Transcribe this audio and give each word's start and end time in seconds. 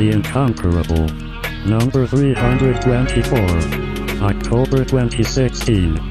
The 0.00 0.12
Incomparable. 0.12 1.08
Number 1.66 2.06
324. 2.06 3.38
October 4.22 4.82
2016. 4.82 6.09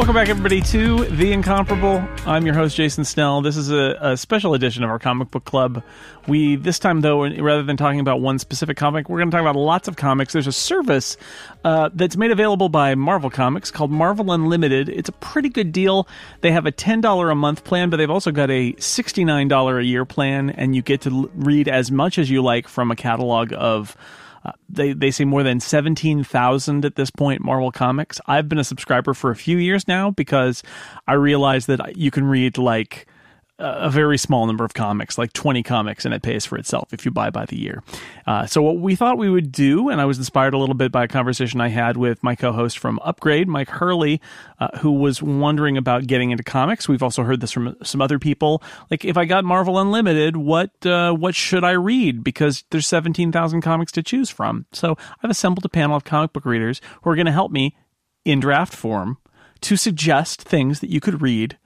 Welcome 0.00 0.14
back, 0.14 0.30
everybody, 0.30 0.62
to 0.62 1.04
The 1.04 1.30
Incomparable. 1.30 2.02
I'm 2.24 2.46
your 2.46 2.54
host, 2.54 2.74
Jason 2.74 3.04
Snell. 3.04 3.42
This 3.42 3.58
is 3.58 3.70
a, 3.70 3.98
a, 4.00 4.16
special 4.16 4.54
edition 4.54 4.82
of 4.82 4.88
our 4.88 4.98
comic 4.98 5.30
book 5.30 5.44
club. 5.44 5.84
We, 6.26 6.56
this 6.56 6.78
time, 6.78 7.02
though, 7.02 7.28
rather 7.28 7.62
than 7.62 7.76
talking 7.76 8.00
about 8.00 8.22
one 8.22 8.38
specific 8.38 8.78
comic, 8.78 9.10
we're 9.10 9.18
going 9.18 9.30
to 9.30 9.36
talk 9.36 9.42
about 9.42 9.56
lots 9.56 9.88
of 9.88 9.96
comics. 9.96 10.32
There's 10.32 10.46
a 10.46 10.52
service 10.52 11.18
uh, 11.64 11.90
that's 11.92 12.16
made 12.16 12.30
available 12.30 12.70
by 12.70 12.94
Marvel 12.94 13.28
Comics 13.28 13.70
called 13.70 13.90
Marvel 13.90 14.32
Unlimited. 14.32 14.88
It's 14.88 15.10
a 15.10 15.12
pretty 15.12 15.50
good 15.50 15.70
deal. 15.70 16.08
They 16.40 16.50
have 16.50 16.64
a 16.64 16.72
$10 16.72 17.30
a 17.30 17.34
month 17.34 17.64
plan, 17.64 17.90
but 17.90 17.98
they've 17.98 18.10
also 18.10 18.32
got 18.32 18.50
a 18.50 18.72
$69 18.72 19.78
a 19.78 19.84
year 19.84 20.06
plan, 20.06 20.48
and 20.48 20.74
you 20.74 20.80
get 20.80 21.02
to 21.02 21.30
read 21.34 21.68
as 21.68 21.90
much 21.90 22.18
as 22.18 22.30
you 22.30 22.40
like 22.40 22.68
from 22.68 22.90
a 22.90 22.96
catalog 22.96 23.52
of 23.52 23.98
uh, 24.44 24.52
they 24.68 24.92
they 24.92 25.10
say 25.10 25.24
more 25.24 25.42
than 25.42 25.60
seventeen 25.60 26.24
thousand 26.24 26.84
at 26.84 26.94
this 26.94 27.10
point. 27.10 27.42
Marvel 27.42 27.70
Comics. 27.70 28.20
I've 28.26 28.48
been 28.48 28.58
a 28.58 28.64
subscriber 28.64 29.14
for 29.14 29.30
a 29.30 29.36
few 29.36 29.58
years 29.58 29.86
now 29.86 30.10
because 30.10 30.62
I 31.06 31.14
realized 31.14 31.66
that 31.68 31.96
you 31.96 32.10
can 32.10 32.24
read 32.24 32.56
like 32.56 33.06
a 33.60 33.90
very 33.90 34.16
small 34.16 34.46
number 34.46 34.64
of 34.64 34.74
comics, 34.74 35.18
like 35.18 35.32
20 35.32 35.62
comics, 35.62 36.04
and 36.04 36.14
it 36.14 36.22
pays 36.22 36.46
for 36.46 36.56
itself 36.56 36.92
if 36.92 37.04
you 37.04 37.10
buy 37.10 37.30
by 37.30 37.44
the 37.44 37.58
year. 37.58 37.82
Uh, 38.26 38.46
so, 38.46 38.62
what 38.62 38.78
we 38.78 38.96
thought 38.96 39.18
we 39.18 39.28
would 39.28 39.52
do, 39.52 39.90
and 39.90 40.00
I 40.00 40.06
was 40.06 40.18
inspired 40.18 40.54
a 40.54 40.58
little 40.58 40.74
bit 40.74 40.90
by 40.90 41.04
a 41.04 41.08
conversation 41.08 41.60
I 41.60 41.68
had 41.68 41.96
with 41.96 42.22
my 42.22 42.34
co 42.34 42.52
host 42.52 42.78
from 42.78 42.98
Upgrade, 43.02 43.48
Mike 43.48 43.68
Hurley, 43.68 44.20
uh, 44.58 44.78
who 44.78 44.92
was 44.92 45.22
wondering 45.22 45.76
about 45.76 46.06
getting 46.06 46.30
into 46.30 46.42
comics. 46.42 46.88
We've 46.88 47.02
also 47.02 47.22
heard 47.22 47.40
this 47.40 47.52
from 47.52 47.76
some 47.82 48.00
other 48.00 48.18
people. 48.18 48.62
Like, 48.90 49.04
if 49.04 49.16
I 49.16 49.26
got 49.26 49.44
Marvel 49.44 49.78
Unlimited, 49.78 50.36
what, 50.36 50.86
uh, 50.86 51.12
what 51.12 51.34
should 51.34 51.64
I 51.64 51.72
read? 51.72 52.24
Because 52.24 52.64
there's 52.70 52.86
17,000 52.86 53.60
comics 53.60 53.92
to 53.92 54.02
choose 54.02 54.30
from. 54.30 54.66
So, 54.72 54.96
I've 55.22 55.30
assembled 55.30 55.64
a 55.64 55.70
panel 55.70 55.96
of 55.96 56.04
comic 56.04 56.32
book 56.32 56.46
readers 56.46 56.80
who 57.02 57.10
are 57.10 57.16
going 57.16 57.26
to 57.26 57.32
help 57.32 57.52
me 57.52 57.76
in 58.24 58.40
draft 58.40 58.74
form 58.74 59.18
to 59.60 59.76
suggest 59.76 60.42
things 60.42 60.80
that 60.80 60.90
you 60.90 61.00
could 61.00 61.20
read 61.20 61.58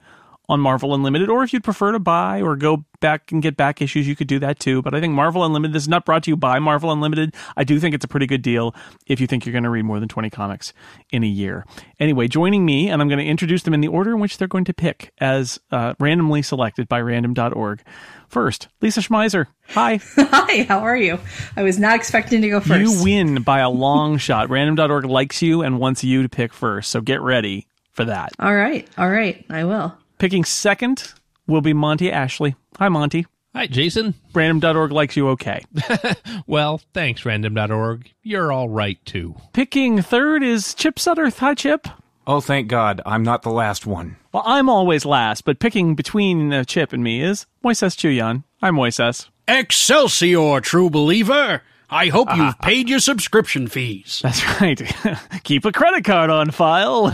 on 0.49 0.59
Marvel 0.59 0.93
Unlimited, 0.93 1.29
or 1.29 1.43
if 1.43 1.53
you'd 1.53 1.63
prefer 1.63 1.91
to 1.91 1.99
buy 1.99 2.41
or 2.41 2.55
go 2.55 2.85
back 2.99 3.31
and 3.31 3.41
get 3.41 3.57
back 3.57 3.81
issues, 3.81 4.07
you 4.07 4.15
could 4.15 4.27
do 4.27 4.39
that 4.39 4.59
too. 4.59 4.81
But 4.81 4.95
I 4.95 4.99
think 4.99 5.13
Marvel 5.13 5.43
Unlimited 5.43 5.73
this 5.73 5.83
is 5.83 5.89
not 5.89 6.05
brought 6.05 6.23
to 6.23 6.31
you 6.31 6.37
by 6.37 6.59
Marvel 6.59 6.91
Unlimited. 6.91 7.35
I 7.57 7.63
do 7.63 7.79
think 7.79 7.93
it's 7.93 8.05
a 8.05 8.07
pretty 8.07 8.25
good 8.25 8.41
deal 8.41 8.73
if 9.07 9.19
you 9.19 9.27
think 9.27 9.45
you're 9.45 9.53
going 9.53 9.63
to 9.63 9.69
read 9.69 9.83
more 9.85 9.99
than 9.99 10.09
20 10.09 10.29
comics 10.29 10.73
in 11.11 11.23
a 11.23 11.27
year. 11.27 11.65
Anyway, 11.99 12.27
joining 12.27 12.65
me, 12.65 12.89
and 12.89 13.01
I'm 13.01 13.07
going 13.07 13.19
to 13.19 13.25
introduce 13.25 13.63
them 13.63 13.73
in 13.73 13.81
the 13.81 13.87
order 13.87 14.11
in 14.11 14.19
which 14.19 14.37
they're 14.37 14.47
going 14.47 14.65
to 14.65 14.73
pick 14.73 15.11
as 15.19 15.59
uh, 15.71 15.93
randomly 15.99 16.41
selected 16.41 16.87
by 16.87 17.01
random.org. 17.01 17.81
First, 18.27 18.69
Lisa 18.81 19.01
Schmeiser. 19.01 19.47
Hi. 19.69 19.99
Hi, 20.17 20.63
how 20.63 20.79
are 20.79 20.97
you? 20.97 21.19
I 21.55 21.63
was 21.63 21.79
not 21.79 21.95
expecting 21.95 22.41
to 22.41 22.49
go 22.49 22.59
first. 22.59 22.79
You 22.79 23.03
win 23.03 23.43
by 23.43 23.59
a 23.59 23.69
long 23.69 24.17
shot. 24.19 24.49
Random.org 24.49 25.05
likes 25.05 25.41
you 25.41 25.61
and 25.61 25.79
wants 25.79 26.03
you 26.03 26.23
to 26.23 26.29
pick 26.29 26.53
first, 26.53 26.91
so 26.91 27.01
get 27.01 27.21
ready 27.21 27.67
for 27.91 28.05
that. 28.05 28.31
All 28.39 28.53
right. 28.53 28.87
All 28.97 29.09
right. 29.09 29.45
I 29.49 29.63
will. 29.63 29.95
Picking 30.25 30.43
second 30.43 31.13
will 31.45 31.61
be 31.61 31.71
Monty 31.71 32.11
Ashley. 32.11 32.55
Hi, 32.79 32.89
Monty. 32.89 33.27
Hi, 33.53 33.67
Jason. 33.67 34.15
Random.org 34.33 34.91
likes 34.91 35.15
you 35.15 35.29
okay. 35.29 35.63
well, 36.47 36.81
thanks, 36.95 37.23
random.org. 37.23 38.11
You're 38.23 38.51
all 38.51 38.67
right, 38.67 38.97
too. 39.05 39.35
Picking 39.53 40.01
third 40.01 40.41
is 40.41 40.73
Chip 40.73 40.95
Sudderth. 40.95 41.37
Hi, 41.37 41.53
Chip. 41.53 41.87
Oh, 42.25 42.41
thank 42.41 42.69
God. 42.69 43.01
I'm 43.05 43.21
not 43.21 43.43
the 43.43 43.51
last 43.51 43.85
one. 43.85 44.15
Well, 44.33 44.41
I'm 44.47 44.67
always 44.67 45.05
last, 45.05 45.45
but 45.45 45.59
picking 45.59 45.93
between 45.93 46.51
uh, 46.51 46.63
Chip 46.63 46.91
and 46.91 47.03
me 47.03 47.21
is 47.21 47.45
Moises 47.63 47.95
Chiullan. 47.95 48.45
Hi, 48.61 48.71
Moises. 48.71 49.29
Excelsior, 49.47 50.59
true 50.59 50.89
believer. 50.89 51.61
I 51.87 52.07
hope 52.07 52.29
you've 52.35 52.47
uh, 52.47 52.53
paid 52.63 52.89
your 52.89 52.99
subscription 52.99 53.67
fees. 53.67 54.21
That's 54.23 54.43
right. 54.59 54.81
Keep 55.43 55.65
a 55.65 55.71
credit 55.71 56.03
card 56.03 56.31
on 56.31 56.49
file. 56.49 57.13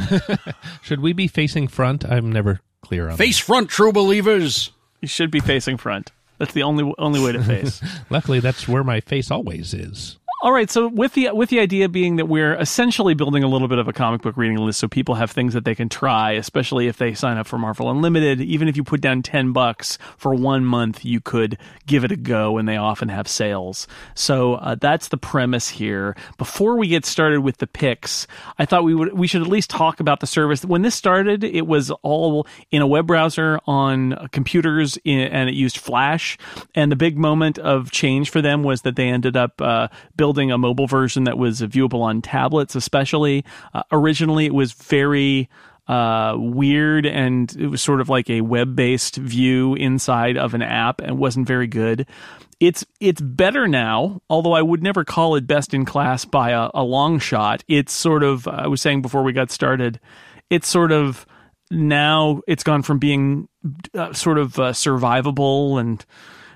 Should 0.81 1.02
we 1.02 1.12
be 1.12 1.28
facing 1.28 1.68
front? 1.68 2.06
I'm 2.06 2.31
never 2.31 2.62
clear 2.91 3.09
on 3.09 3.16
Face 3.16 3.40
that. 3.40 3.46
front, 3.46 3.69
true 3.69 3.94
believers. 3.94 4.72
You 5.00 5.07
should 5.07 5.31
be 5.31 5.40
facing 5.40 5.78
front. 5.78 6.12
That's 6.40 6.52
the 6.53 6.63
only 6.63 6.94
only 6.97 7.24
way 7.24 7.31
to 7.31 7.41
face. 7.41 7.81
Luckily, 8.09 8.41
that's 8.41 8.68
where 8.68 8.84
my 8.84 9.00
face 9.00 9.31
always 9.31 9.74
is. 9.74 10.18
All 10.44 10.52
right, 10.52 10.72
so 10.72 10.88
with 10.88 11.13
the 11.13 11.29
with 11.34 11.52
the 11.52 11.59
idea 11.59 11.88
being 11.88 12.16
that 12.16 12.25
we're 12.25 12.56
essentially 12.56 13.13
building 13.13 13.44
a 13.44 13.47
little 13.47 13.68
bit 13.68 13.78
of 13.78 13.88
a 13.88 13.94
comic 13.94 14.24
book 14.24 14.35
reading 14.38 14.57
list, 14.57 14.79
so 14.79 14.88
people 14.88 15.13
have 15.13 15.29
things 15.29 15.53
that 15.53 15.66
they 15.66 15.75
can 15.75 15.88
try, 15.88 16.31
especially 16.31 16.88
if 16.88 16.97
they 16.97 17.13
sign 17.13 17.38
up 17.38 17.46
for 17.46 17.59
Marvel 17.59 17.91
Unlimited. 17.91 18.41
Even 18.41 18.68
if 18.68 18.75
you 18.75 18.84
put 18.84 19.02
down 19.02 19.22
ten 19.22 19.52
bucks 19.52 20.00
for 20.18 20.34
one 20.34 20.66
month, 20.66 21.06
you 21.06 21.22
could 21.22 21.59
give 21.85 22.03
it 22.03 22.12
a 22.12 22.16
go, 22.16 22.57
and 22.57 22.68
they 22.68 22.75
often 22.75 23.09
have 23.09 23.28
sales. 23.28 23.88
So 24.16 24.56
uh, 24.56 24.78
that's 24.81 25.09
the 25.09 25.18
premise 25.18 25.69
here. 25.69 26.16
Before 26.40 26.75
we 26.75 26.88
get 26.88 27.06
started 27.06 27.41
with 27.41 27.58
the 27.58 27.68
picks, 27.68 28.25
I 28.58 28.66
thought 28.66 28.84
we 28.84 28.96
would 28.96 29.13
we 29.13 29.28
should 29.28 29.44
at 29.44 29.47
least 29.47 29.69
talk 29.69 30.00
about 30.00 30.22
the 30.22 30.28
service. 30.28 30.66
When 30.66 30.81
this 30.81 30.96
started, 30.96 31.44
it 31.44 31.68
was 31.68 31.91
all 32.02 32.47
in 32.72 32.81
a 32.81 32.88
web 32.88 33.06
browser 33.06 33.59
on 33.68 34.28
computers, 34.31 34.97
in, 35.03 35.19
and 35.19 35.50
it 35.50 35.53
used 35.53 35.78
Flash. 35.78 36.40
And 36.73 36.91
the 36.91 36.96
big 36.96 37.16
moment 37.16 37.59
of 37.59 37.91
change 37.91 38.31
for 38.31 38.41
them 38.41 38.63
was 38.63 38.81
that 38.81 38.96
they 38.96 39.08
ended 39.08 39.38
up 39.38 39.62
uh, 39.62 39.90
building 40.16 40.31
building 40.31 40.50
a 40.50 40.58
mobile 40.58 40.88
version 40.88 41.25
that 41.25 41.38
was 41.38 41.59
viewable 41.59 42.02
on 42.02 42.22
tablets, 42.22 42.74
especially. 42.74 43.44
Uh, 43.74 43.84
originally, 43.92 44.46
it 44.46 44.53
was 44.53 44.72
very 44.72 45.50
uh, 45.90 46.36
weird 46.38 47.06
and 47.06 47.53
it 47.59 47.68
was 47.68 47.81
sort 47.81 48.00
of 48.00 48.08
like 48.08 48.30
a 48.30 48.40
web 48.40 48.74
based 48.78 49.18
view 49.18 49.75
inside 49.75 50.38
of 50.38 50.53
an 50.53 50.62
app 50.62 51.02
and 51.02 51.18
wasn't 51.18 51.46
very 51.46 51.68
good. 51.68 52.08
It's 52.62 52.86
it's 53.02 53.20
better 53.20 53.68
now, 53.68 54.22
although 54.30 54.53
I 54.53 54.62
would 54.62 54.81
never 54.81 55.03
call 55.03 55.36
it 55.36 55.47
best 55.47 55.74
in 55.74 55.84
class 55.84 56.24
by 56.24 56.52
a, 56.52 56.70
a 56.74 56.84
long 56.84 57.20
shot. 57.20 57.62
It's 57.68 57.91
sort 57.91 58.24
of 58.24 58.47
I 58.47 58.68
was 58.68 58.81
saying 58.81 59.02
before 59.02 59.24
we 59.24 59.34
got 59.34 59.52
started, 59.52 60.00
it's 60.50 60.70
sort 60.70 60.94
of 60.94 61.25
now 61.70 62.41
it's 62.47 62.64
gone 62.64 62.84
from 62.84 63.00
being 63.00 63.50
uh, 63.94 64.14
sort 64.14 64.38
of 64.38 64.58
uh, 64.59 64.72
survivable 64.72 65.78
and, 65.78 66.06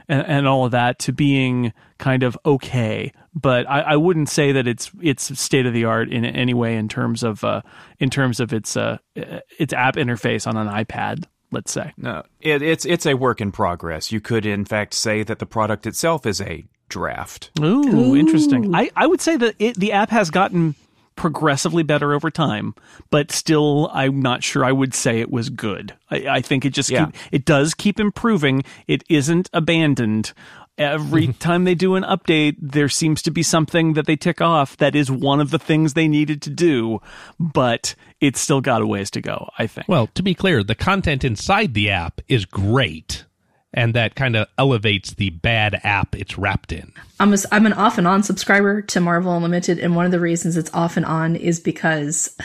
and 0.08 0.26
and 0.28 0.48
all 0.48 0.66
of 0.66 0.72
that 0.72 1.00
to 1.00 1.12
being 1.12 1.74
kind 1.98 2.24
of 2.24 2.38
okay 2.46 3.12
but 3.36 3.70
I, 3.70 3.82
I, 3.82 3.96
wouldn't 3.98 4.30
say 4.30 4.54
that 4.54 4.66
it's 4.66 4.90
it's 5.02 5.38
state 5.40 5.66
of 5.66 5.74
the 5.74 5.84
art 5.84 6.10
in 6.10 6.24
any 6.24 6.54
way 6.54 6.78
in 6.78 6.88
terms 6.88 7.22
of 7.22 7.44
uh, 7.44 7.62
in 8.00 8.10
terms 8.10 8.40
of 8.40 8.54
its 8.54 8.78
uh, 8.78 8.98
its 9.16 9.74
app 9.74 9.98
interface 9.98 10.48
on 10.48 10.56
an 10.56 10.68
iPad. 10.68 11.26
Let's 11.52 11.72
say 11.72 11.94
no, 11.98 12.24
it, 12.40 12.62
it's 12.62 12.86
it's 12.86 13.06
a 13.06 13.14
work 13.14 13.42
in 13.42 13.52
progress. 13.52 14.12
You 14.12 14.22
could 14.22 14.46
in 14.46 14.64
fact 14.64 14.94
say 14.94 15.22
that 15.24 15.40
the 15.40 15.46
product 15.46 15.86
itself 15.86 16.26
is 16.26 16.40
a 16.40 16.64
draft. 16.88 17.52
Ooh, 17.60 17.84
Ooh. 17.88 18.16
interesting. 18.16 18.74
I, 18.74 18.90
I 18.96 19.06
would 19.06 19.22
say 19.22 19.36
that 19.38 19.56
it, 19.60 19.76
the 19.76 19.92
app 19.92 20.10
has 20.12 20.30
gotten 20.30 20.76
progressively 21.16 21.84
better 21.84 22.14
over 22.14 22.30
time, 22.30 22.76
but 23.10 23.32
still, 23.32 23.90
I'm 23.94 24.22
not 24.22 24.44
sure 24.44 24.66
I 24.66 24.72
would 24.72 24.94
say 24.94 25.20
it 25.20 25.32
was 25.32 25.50
good. 25.50 25.94
I, 26.10 26.28
I 26.28 26.42
think 26.42 26.66
it 26.66 26.72
just 26.72 26.90
yeah. 26.90 27.06
keep, 27.06 27.16
it 27.32 27.46
does 27.46 27.74
keep 27.74 28.00
improving. 28.00 28.64
It 28.88 29.04
isn't 29.10 29.50
abandoned 29.54 30.34
every 30.78 31.28
time 31.34 31.64
they 31.64 31.76
do 31.76 31.96
an 31.96 32.04
update, 32.04 32.56
there 32.60 32.90
seems 32.90 33.22
to 33.24 33.32
be 33.32 33.44
something 33.44 33.94
that 33.94 34.06
they 34.06 34.16
tick 34.16 34.42
off 34.42 34.78
that 34.78 34.96
is 34.96 35.10
one 35.10 35.40
of 35.40 35.52
the 35.52 35.60
things 35.60 35.94
they 35.94 36.08
needed 36.08 36.42
to 36.44 36.50
do, 36.50 37.00
but 37.40 37.96
it's 38.22 38.40
still 38.40 38.62
got 38.62 38.82
a 38.82 38.88
ways 38.88 39.12
to 39.12 39.22
go, 39.22 39.50
I 39.58 39.68
think. 39.68 39.88
Well, 39.88 40.08
to 40.08 40.24
be 40.24 40.34
clear, 40.34 40.64
the 40.64 40.76
content 40.76 41.24
inside 41.24 41.74
the 41.74 41.90
app 41.90 42.22
is 42.28 42.46
great. 42.46 43.26
And 43.76 43.94
that 43.94 44.16
kind 44.16 44.38
of 44.38 44.48
elevates 44.58 45.14
the 45.14 45.30
bad 45.30 45.82
app 45.84 46.16
it's 46.16 46.38
wrapped 46.38 46.72
in. 46.72 46.94
I'm, 47.20 47.34
a, 47.34 47.38
I'm 47.52 47.66
an 47.66 47.74
off 47.74 47.98
and 47.98 48.08
on 48.08 48.24
subscriber 48.24 48.82
to 48.82 49.02
Marvel 49.02 49.36
Unlimited. 49.36 49.80
And 49.80 49.96
one 49.96 50.06
of 50.06 50.12
the 50.12 50.20
reasons 50.20 50.56
it's 50.56 50.74
off 50.74 50.96
and 50.96 51.06
on 51.06 51.36
is 51.36 51.60
because 51.60 52.36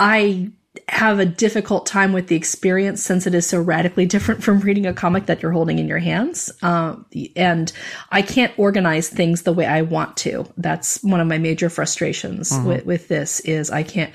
I 0.00 0.50
have 0.88 1.18
a 1.18 1.26
difficult 1.26 1.84
time 1.84 2.14
with 2.14 2.28
the 2.28 2.34
experience 2.34 3.02
since 3.02 3.26
it 3.26 3.34
is 3.34 3.46
so 3.46 3.60
radically 3.60 4.06
different 4.06 4.42
from 4.42 4.60
reading 4.60 4.86
a 4.86 4.94
comic 4.94 5.26
that 5.26 5.42
you're 5.42 5.52
holding 5.52 5.78
in 5.78 5.86
your 5.86 5.98
hands. 5.98 6.50
Uh, 6.62 6.96
and 7.36 7.70
I 8.10 8.22
can't 8.22 8.58
organize 8.58 9.10
things 9.10 9.42
the 9.42 9.52
way 9.52 9.66
I 9.66 9.82
want 9.82 10.16
to. 10.18 10.50
That's 10.56 11.02
one 11.02 11.20
of 11.20 11.26
my 11.26 11.36
major 11.36 11.68
frustrations 11.68 12.50
mm-hmm. 12.50 12.66
with, 12.66 12.86
with 12.86 13.08
this 13.08 13.40
is 13.40 13.70
I 13.70 13.82
can't, 13.82 14.14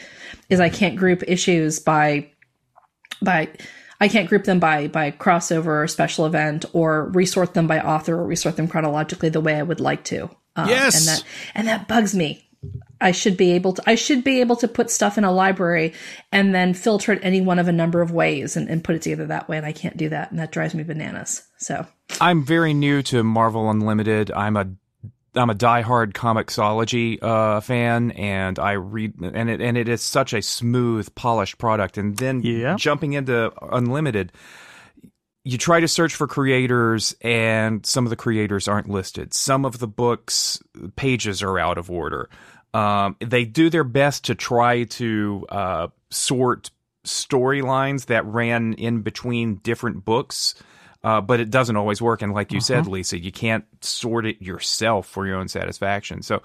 is 0.50 0.60
I 0.60 0.70
can't 0.70 0.96
group 0.96 1.24
issues 1.28 1.80
by, 1.80 2.32
by, 3.22 3.50
I 4.00 4.08
can't 4.08 4.30
group 4.30 4.44
them 4.44 4.60
by, 4.60 4.88
by 4.88 5.12
crossover 5.12 5.84
or 5.84 5.88
special 5.88 6.26
event 6.26 6.66
or 6.74 7.10
resort 7.10 7.54
them 7.54 7.68
by 7.68 7.80
author 7.80 8.16
or 8.16 8.26
resort 8.26 8.56
them 8.56 8.68
chronologically 8.68 9.30
the 9.30 9.42
way 9.42 9.56
I 9.56 9.64
would 9.64 9.80
like 9.80 10.04
to. 10.06 10.30
Um, 10.56 10.70
yes. 10.70 10.96
And 10.96 11.08
that, 11.08 11.24
and 11.56 11.68
that 11.68 11.88
bugs 11.88 12.16
me 12.16 12.48
I 13.00 13.12
should 13.12 13.38
be 13.38 13.52
able 13.52 13.74
to 13.74 13.84
I 13.86 13.96
should 13.96 14.24
be 14.24 14.42
able 14.42 14.56
to 14.58 14.68
put 14.68 14.90
stuff 14.90 15.18
in 15.18 15.24
a 15.24 15.32
library 15.32 15.94
and 16.32 16.54
then 16.54 16.74
filter 16.74 17.12
it 17.12 17.20
any 17.22 17.42
one 17.42 17.60
of 17.60 17.68
a 17.68 17.72
number 17.72 18.02
of 18.02 18.12
ways 18.12 18.58
and, 18.58 18.68
and 18.70 18.84
put 18.84 18.96
it 18.96 19.02
together 19.04 19.28
that 19.28 19.48
way 19.48 19.58
and 19.58 19.66
I 19.66 19.72
can't 19.72 19.98
do 19.98 20.10
that 20.10 20.32
and 20.32 20.40
that 20.40 20.52
drives 20.52 20.74
me 20.74 20.84
bananas. 20.84 21.44
So 21.58 21.86
I'm 22.20 22.44
very 22.44 22.74
new 22.74 23.02
to 23.04 23.24
Marvel 23.24 23.70
Unlimited. 23.70 24.32
I'm 24.32 24.58
a 24.58 24.68
I'm 25.38 25.50
a 25.50 25.56
diehard 25.56 26.14
Comixology 26.14 27.22
uh, 27.22 27.62
fan, 27.62 28.12
and 28.12 28.60
I 28.60 28.74
read 28.74 29.14
and 29.22 29.50
it 29.50 29.62
and 29.62 29.78
it 29.78 29.88
is 29.88 30.02
such 30.02 30.34
a 30.34 30.42
smooth, 30.42 31.14
polished 31.16 31.58
product. 31.58 31.98
And 31.98 32.18
then 32.18 32.42
yeah. 32.42 32.76
jumping 32.78 33.14
into 33.14 33.52
Unlimited, 33.62 34.32
you 35.44 35.58
try 35.58 35.80
to 35.80 35.88
search 35.88 36.16
for 36.16 36.28
creators, 36.28 37.16
and 37.22 37.86
some 37.86 38.06
of 38.06 38.10
the 38.10 38.16
creators 38.16 38.68
aren't 38.68 38.90
listed. 38.90 39.34
Some 39.34 39.66
of 39.66 39.80
the 39.80 39.88
books 39.88 40.60
pages 40.96 41.42
are 41.42 41.58
out 41.58 41.78
of 41.78 41.90
order. 41.90 42.30
Um, 42.74 43.16
they 43.20 43.46
do 43.46 43.70
their 43.70 43.84
best 43.84 44.26
to 44.26 44.36
try 44.36 44.84
to 44.84 45.46
uh, 45.50 45.88
sort 46.10 46.70
storylines 47.06 48.08
that 48.08 48.26
ran 48.26 48.74
in 48.74 49.02
between 49.02 49.56
different 49.56 50.06
books. 50.06 50.56
Uh, 51.04 51.22
but 51.22 51.40
it 51.40 51.50
doesn't 51.50 51.76
always 51.76 52.02
work. 52.02 52.22
And 52.22 52.34
like 52.34 52.52
you 52.52 52.60
said, 52.60 52.88
Lisa, 52.88 53.18
you 53.20 53.32
can't 53.32 53.66
sort 53.82 54.26
it 54.26 54.42
yourself 54.42 55.08
for 55.08 55.26
your 55.28 55.38
own 55.38 55.48
satisfaction. 55.48 56.22
So 56.22 56.42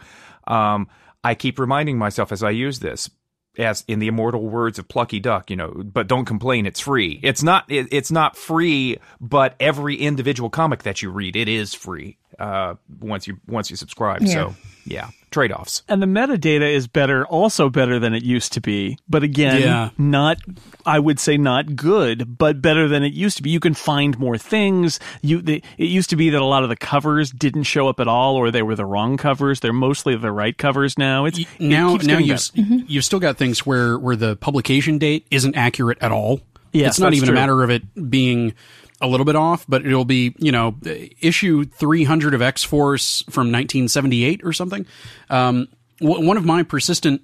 um, 0.46 0.88
I 1.24 1.34
keep 1.34 1.58
reminding 1.58 1.98
myself 1.98 2.32
as 2.32 2.42
I 2.42 2.50
use 2.50 2.78
this, 2.78 3.10
as 3.58 3.84
in 3.88 3.98
the 3.98 4.08
immortal 4.08 4.48
words 4.48 4.78
of 4.78 4.88
Plucky 4.88 5.20
Duck, 5.20 5.50
you 5.50 5.56
know, 5.56 5.70
but 5.70 6.06
don't 6.06 6.26
complain, 6.26 6.66
it's 6.66 6.80
free. 6.80 7.18
It's 7.22 7.42
not. 7.42 7.64
It, 7.70 7.88
it's 7.90 8.10
not 8.10 8.36
free, 8.36 8.98
but 9.20 9.54
every 9.58 9.96
individual 9.96 10.50
comic 10.50 10.84
that 10.84 11.02
you 11.02 11.10
read, 11.10 11.36
it 11.36 11.48
is 11.48 11.74
free 11.74 12.18
uh, 12.38 12.74
once 13.00 13.26
you 13.26 13.38
once 13.46 13.70
you 13.70 13.76
subscribe. 13.76 14.22
Yeah. 14.22 14.32
So 14.32 14.54
yeah, 14.84 15.08
trade 15.30 15.52
offs. 15.52 15.82
and 15.88 16.02
the 16.02 16.06
metadata 16.06 16.70
is 16.72 16.86
better, 16.88 17.24
also 17.26 17.68
better 17.70 17.98
than 17.98 18.14
it 18.14 18.22
used 18.22 18.52
to 18.54 18.60
be. 18.60 18.98
But 19.08 19.22
again, 19.22 19.60
Yeah. 19.62 19.90
not, 19.98 20.38
I 20.84 20.98
would 20.98 21.18
say 21.20 21.36
not 21.36 21.76
good, 21.76 22.36
but 22.38 22.60
better 22.62 22.88
than 22.88 23.02
it 23.04 23.12
used 23.12 23.36
to 23.38 23.42
be. 23.42 23.50
You 23.50 23.60
can 23.60 23.74
find 23.74 24.18
more 24.18 24.36
things. 24.38 24.98
You, 25.22 25.40
the, 25.42 25.62
it 25.78 25.84
used 25.88 26.10
to 26.10 26.16
be 26.16 26.30
that 26.30 26.40
a 26.40 26.44
lot 26.44 26.62
of 26.62 26.68
the 26.68 26.76
covers 26.76 27.30
didn't 27.30 27.64
show 27.64 27.88
up 27.88 28.00
at 28.00 28.08
all, 28.08 28.36
or 28.36 28.50
they 28.50 28.62
were 28.62 28.74
the 28.76 28.86
wrong 28.86 29.16
covers. 29.16 29.60
They're 29.60 29.72
mostly 29.72 30.16
the 30.16 30.32
right 30.32 30.56
covers 30.56 30.98
now. 30.98 31.24
It's 31.24 31.38
it 31.38 31.46
now 31.60 31.92
keeps 31.92 32.06
now 32.06 32.18
you've 32.18 32.50
better. 32.54 32.84
you've 32.88 33.04
still 33.04 33.20
got 33.20 33.36
things 33.36 33.64
where 33.64 33.98
where 33.98 34.16
the 34.16 34.36
publication 34.36 34.98
date 34.98 35.26
isn't 35.30 35.56
accurate 35.56 35.98
at 36.00 36.12
all. 36.12 36.40
Yes, 36.72 36.92
it's 36.92 37.00
not 37.00 37.12
even 37.14 37.28
true. 37.28 37.36
a 37.36 37.38
matter 37.40 37.62
of 37.62 37.70
it 37.70 38.10
being 38.10 38.54
a 39.02 39.06
little 39.06 39.26
bit 39.26 39.36
off, 39.36 39.66
but 39.68 39.84
it'll 39.84 40.06
be 40.06 40.34
you 40.38 40.52
know 40.52 40.76
issue 41.20 41.64
three 41.64 42.04
hundred 42.04 42.32
of 42.32 42.40
X 42.40 42.62
Force 42.62 43.24
from 43.28 43.50
nineteen 43.50 43.88
seventy 43.88 44.24
eight 44.24 44.40
or 44.44 44.52
something. 44.52 44.86
Um, 45.28 45.68
w- 46.00 46.26
one 46.26 46.36
of 46.38 46.44
my 46.44 46.62
persistent 46.62 47.20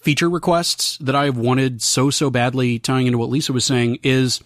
feature 0.00 0.28
requests 0.28 0.98
that 0.98 1.16
I've 1.16 1.38
wanted 1.38 1.80
so 1.80 2.10
so 2.10 2.28
badly, 2.28 2.78
tying 2.78 3.06
into 3.06 3.18
what 3.18 3.30
Lisa 3.30 3.52
was 3.52 3.64
saying, 3.64 4.00
is 4.02 4.42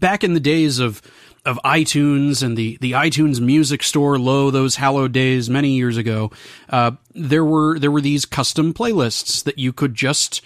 back 0.00 0.22
in 0.22 0.34
the 0.34 0.40
days 0.40 0.78
of 0.78 1.00
of 1.44 1.58
iTunes 1.64 2.42
and 2.42 2.56
the 2.56 2.76
the 2.80 2.92
iTunes 2.92 3.40
Music 3.40 3.82
Store, 3.82 4.18
lo 4.18 4.50
those 4.50 4.76
hallowed 4.76 5.12
days 5.12 5.48
many 5.48 5.70
years 5.70 5.96
ago, 5.96 6.30
uh, 6.68 6.90
there 7.14 7.44
were 7.44 7.78
there 7.78 7.90
were 7.90 8.00
these 8.00 8.26
custom 8.26 8.74
playlists 8.74 9.42
that 9.44 9.58
you 9.58 9.72
could 9.72 9.94
just 9.94 10.42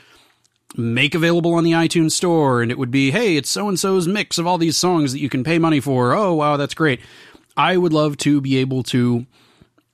make 0.76 1.14
available 1.14 1.54
on 1.54 1.64
the 1.64 1.72
iTunes 1.72 2.12
Store, 2.12 2.62
and 2.62 2.70
it 2.70 2.78
would 2.78 2.90
be, 2.90 3.10
hey, 3.10 3.36
it's 3.36 3.50
so 3.50 3.68
and 3.68 3.78
so's 3.78 4.08
mix 4.08 4.38
of 4.38 4.46
all 4.46 4.58
these 4.58 4.76
songs 4.76 5.12
that 5.12 5.18
you 5.20 5.28
can 5.28 5.44
pay 5.44 5.58
money 5.58 5.80
for. 5.80 6.12
Oh 6.14 6.34
wow, 6.34 6.56
that's 6.56 6.74
great. 6.74 7.00
I 7.56 7.76
would 7.76 7.92
love 7.92 8.16
to 8.18 8.40
be 8.40 8.56
able 8.58 8.82
to 8.84 9.26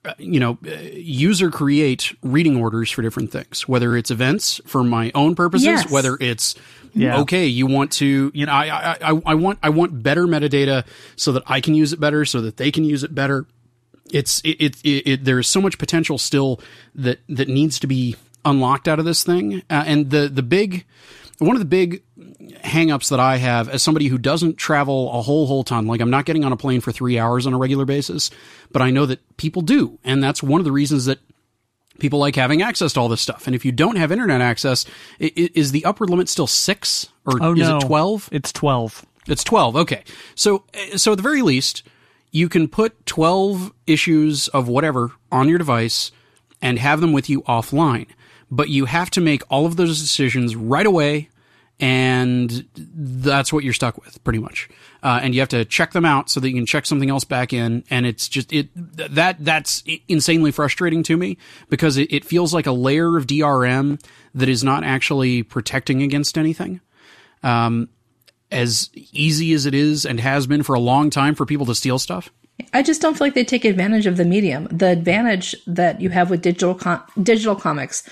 uh, 0.05 0.13
you 0.17 0.39
know, 0.39 0.57
uh, 0.65 0.71
user 0.93 1.51
create 1.51 2.15
reading 2.23 2.55
orders 2.55 2.89
for 2.89 3.01
different 3.01 3.33
things, 3.33 3.67
whether 3.67 3.97
it's 3.97 4.09
events 4.09 4.61
for 4.65 4.81
my 4.81 5.11
own 5.13 5.35
purposes, 5.35 5.65
Yes. 5.65 5.91
whether 5.91 6.15
it's 6.21 6.55
Yeah. 6.93 7.19
okay, 7.19 7.45
you 7.47 7.67
want 7.67 7.91
to, 7.93 8.31
you 8.33 8.45
know, 8.45 8.51
I, 8.53 8.67
I, 8.69 8.97
I, 9.11 9.21
I 9.25 9.35
want, 9.35 9.59
I 9.61 9.67
want 9.69 10.01
better 10.01 10.25
metadata 10.25 10.85
so 11.17 11.33
that 11.33 11.43
I 11.47 11.59
can 11.59 11.75
use 11.75 11.91
it 11.91 11.99
better, 11.99 12.23
so 12.23 12.39
that 12.39 12.55
they 12.55 12.71
can 12.71 12.85
use 12.85 13.03
it 13.03 13.13
better. 13.13 13.45
It's, 14.09 14.39
it, 14.45 14.55
it, 14.61 14.81
it, 14.85 15.07
it 15.07 15.25
there's 15.25 15.49
so 15.49 15.59
much 15.59 15.77
potential 15.77 16.17
still 16.17 16.61
that, 16.95 17.19
that 17.27 17.49
needs 17.49 17.77
to 17.79 17.85
be 17.87 18.15
unlocked 18.45 18.87
out 18.87 18.99
of 18.99 19.05
this 19.05 19.23
thing. 19.23 19.63
Uh, 19.69 19.83
and 19.85 20.09
the, 20.09 20.27
the 20.29 20.43
big, 20.43 20.85
one 21.39 21.55
of 21.55 21.59
the 21.59 21.65
big 21.65 22.03
hangups 22.63 23.09
that 23.09 23.19
I 23.19 23.37
have 23.37 23.69
as 23.69 23.81
somebody 23.83 24.07
who 24.07 24.17
doesn't 24.17 24.57
travel 24.57 25.09
a 25.17 25.21
whole 25.21 25.47
whole 25.47 25.63
ton, 25.63 25.87
like 25.87 26.01
I'm 26.01 26.09
not 26.09 26.25
getting 26.25 26.43
on 26.43 26.51
a 26.51 26.57
plane 26.57 26.81
for 26.81 26.91
three 26.91 27.17
hours 27.17 27.45
on 27.47 27.53
a 27.53 27.57
regular 27.57 27.85
basis, 27.85 28.29
but 28.71 28.81
I 28.81 28.89
know 28.91 29.05
that 29.05 29.37
people 29.37 29.61
do, 29.61 29.99
and 30.03 30.23
that's 30.23 30.43
one 30.43 30.59
of 30.59 30.65
the 30.65 30.71
reasons 30.71 31.05
that 31.05 31.19
people 31.99 32.19
like 32.19 32.35
having 32.35 32.61
access 32.61 32.93
to 32.93 32.99
all 32.99 33.09
this 33.09 33.21
stuff. 33.21 33.45
And 33.45 33.55
if 33.55 33.65
you 33.65 33.71
don't 33.71 33.97
have 33.97 34.11
internet 34.11 34.41
access, 34.41 34.85
is 35.19 35.71
the 35.71 35.85
upper 35.85 36.05
limit 36.05 36.29
still 36.29 36.47
six 36.47 37.09
or 37.25 37.37
Oh, 37.41 37.53
is 37.53 37.59
no. 37.59 37.77
it 37.77 37.81
twelve? 37.81 38.29
It's 38.31 38.51
12. 38.51 39.05
It's 39.27 39.43
12. 39.43 39.75
Okay. 39.75 40.03
So 40.35 40.63
so 40.95 41.11
at 41.11 41.17
the 41.17 41.21
very 41.23 41.41
least, 41.41 41.83
you 42.31 42.47
can 42.49 42.67
put 42.67 43.05
12 43.05 43.71
issues 43.85 44.47
of 44.49 44.67
whatever 44.67 45.11
on 45.31 45.49
your 45.49 45.57
device 45.57 46.11
and 46.61 46.79
have 46.79 46.99
them 47.01 47.11
with 47.13 47.29
you 47.29 47.41
offline. 47.43 48.07
But 48.51 48.69
you 48.69 48.85
have 48.85 49.09
to 49.11 49.21
make 49.21 49.43
all 49.49 49.65
of 49.65 49.75
those 49.75 50.01
decisions 50.01 50.55
right 50.55 50.85
away 50.85 51.29
and 51.81 52.67
that's 52.75 53.53
what 53.53 53.63
you're 53.63 53.73
stuck 53.73 54.03
with 54.03 54.21
pretty 54.23 54.39
much. 54.39 54.67
Uh, 55.01 55.21
and 55.23 55.33
you 55.33 55.39
have 55.39 55.49
to 55.49 55.63
check 55.63 55.91
them 55.91 56.03
out 56.03 56.29
so 56.29 56.39
that 56.39 56.49
you 56.49 56.55
can 56.55 56.65
check 56.65 56.85
something 56.85 57.09
else 57.09 57.23
back 57.23 57.53
in 57.53 57.85
and 57.89 58.05
it's 58.05 58.27
just 58.27 58.51
it 58.51 58.69
that 58.75 59.37
that's 59.39 59.83
insanely 60.07 60.51
frustrating 60.51 61.03
to 61.03 61.15
me 61.15 61.37
because 61.69 61.97
it, 61.97 62.11
it 62.11 62.25
feels 62.25 62.53
like 62.53 62.67
a 62.67 62.71
layer 62.71 63.15
of 63.15 63.27
DRM 63.27 64.01
that 64.35 64.49
is 64.49 64.63
not 64.63 64.83
actually 64.83 65.41
protecting 65.41 66.01
against 66.01 66.37
anything 66.37 66.81
as 68.51 68.89
easy 68.93 69.53
as 69.53 69.65
it 69.65 69.73
is 69.73 70.05
and 70.05 70.19
has 70.19 70.47
been 70.47 70.63
for 70.63 70.73
a 70.73 70.79
long 70.79 71.09
time 71.09 71.35
for 71.35 71.45
people 71.45 71.65
to 71.65 71.75
steal 71.75 71.99
stuff. 71.99 72.29
I 72.73 72.83
just 72.83 73.01
don't 73.01 73.17
feel 73.17 73.27
like 73.27 73.35
they 73.35 73.45
take 73.45 73.63
advantage 73.63 74.05
of 74.05 74.17
the 74.17 74.25
medium. 74.25 74.67
The 74.69 74.87
advantage 74.87 75.55
that 75.65 76.01
you 76.01 76.09
have 76.09 76.29
with 76.29 76.41
digital 76.41 76.75
com- 76.75 77.01
digital 77.21 77.55
comics 77.55 78.03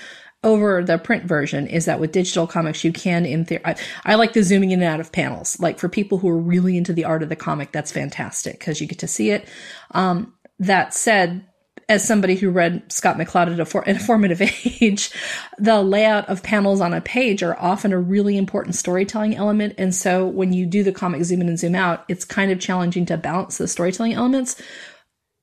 over 0.44 0.84
the 0.84 0.98
print 0.98 1.24
version 1.24 1.66
is 1.66 1.86
that 1.86 1.98
with 1.98 2.12
digital 2.12 2.46
comics 2.46 2.84
you 2.84 2.92
can 2.92 3.26
in 3.26 3.44
theory 3.44 3.62
I, 3.64 3.76
I 4.04 4.14
like 4.14 4.34
the 4.34 4.42
zooming 4.42 4.70
in 4.70 4.82
and 4.82 4.92
out 4.92 5.00
of 5.00 5.10
panels 5.10 5.58
like 5.58 5.78
for 5.78 5.88
people 5.88 6.18
who 6.18 6.28
are 6.28 6.38
really 6.38 6.76
into 6.76 6.92
the 6.92 7.04
art 7.04 7.22
of 7.22 7.28
the 7.28 7.36
comic 7.36 7.72
that's 7.72 7.90
fantastic 7.90 8.58
because 8.58 8.80
you 8.80 8.86
get 8.86 9.00
to 9.00 9.08
see 9.08 9.30
it 9.30 9.48
um, 9.92 10.32
that 10.60 10.94
said 10.94 11.44
as 11.88 12.06
somebody 12.06 12.36
who 12.36 12.50
read 12.50 12.82
Scott 12.92 13.16
McCloud 13.16 13.52
at 13.52 13.60
a, 13.60 13.64
for, 13.64 13.88
at 13.88 13.96
a 13.96 14.00
formative 14.00 14.42
age, 14.80 15.10
the 15.58 15.82
layout 15.82 16.28
of 16.28 16.42
panels 16.42 16.80
on 16.80 16.92
a 16.92 17.00
page 17.00 17.42
are 17.42 17.58
often 17.58 17.92
a 17.92 17.98
really 17.98 18.36
important 18.36 18.74
storytelling 18.74 19.34
element. 19.34 19.74
And 19.78 19.94
so 19.94 20.26
when 20.26 20.52
you 20.52 20.66
do 20.66 20.82
the 20.82 20.92
comic 20.92 21.24
zoom 21.24 21.40
in 21.40 21.48
and 21.48 21.58
zoom 21.58 21.74
out, 21.74 22.04
it's 22.08 22.24
kind 22.24 22.50
of 22.50 22.60
challenging 22.60 23.06
to 23.06 23.16
balance 23.16 23.56
the 23.56 23.66
storytelling 23.66 24.12
elements. 24.12 24.60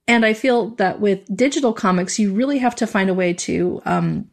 And 0.08 0.24
I 0.24 0.34
feel 0.34 0.70
that 0.76 1.00
with 1.00 1.26
digital 1.36 1.74
comics, 1.74 2.20
you 2.20 2.32
really 2.32 2.60
have 2.60 2.76
to 2.76 2.86
find 2.86 3.10
a 3.10 3.14
way 3.16 3.34
to 3.34 3.82
um, 3.86 4.30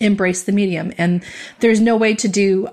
embrace 0.00 0.42
the 0.42 0.52
medium. 0.52 0.92
And 0.98 1.24
there's 1.60 1.80
no 1.80 1.96
way 1.96 2.14
to 2.14 2.28
do 2.28 2.68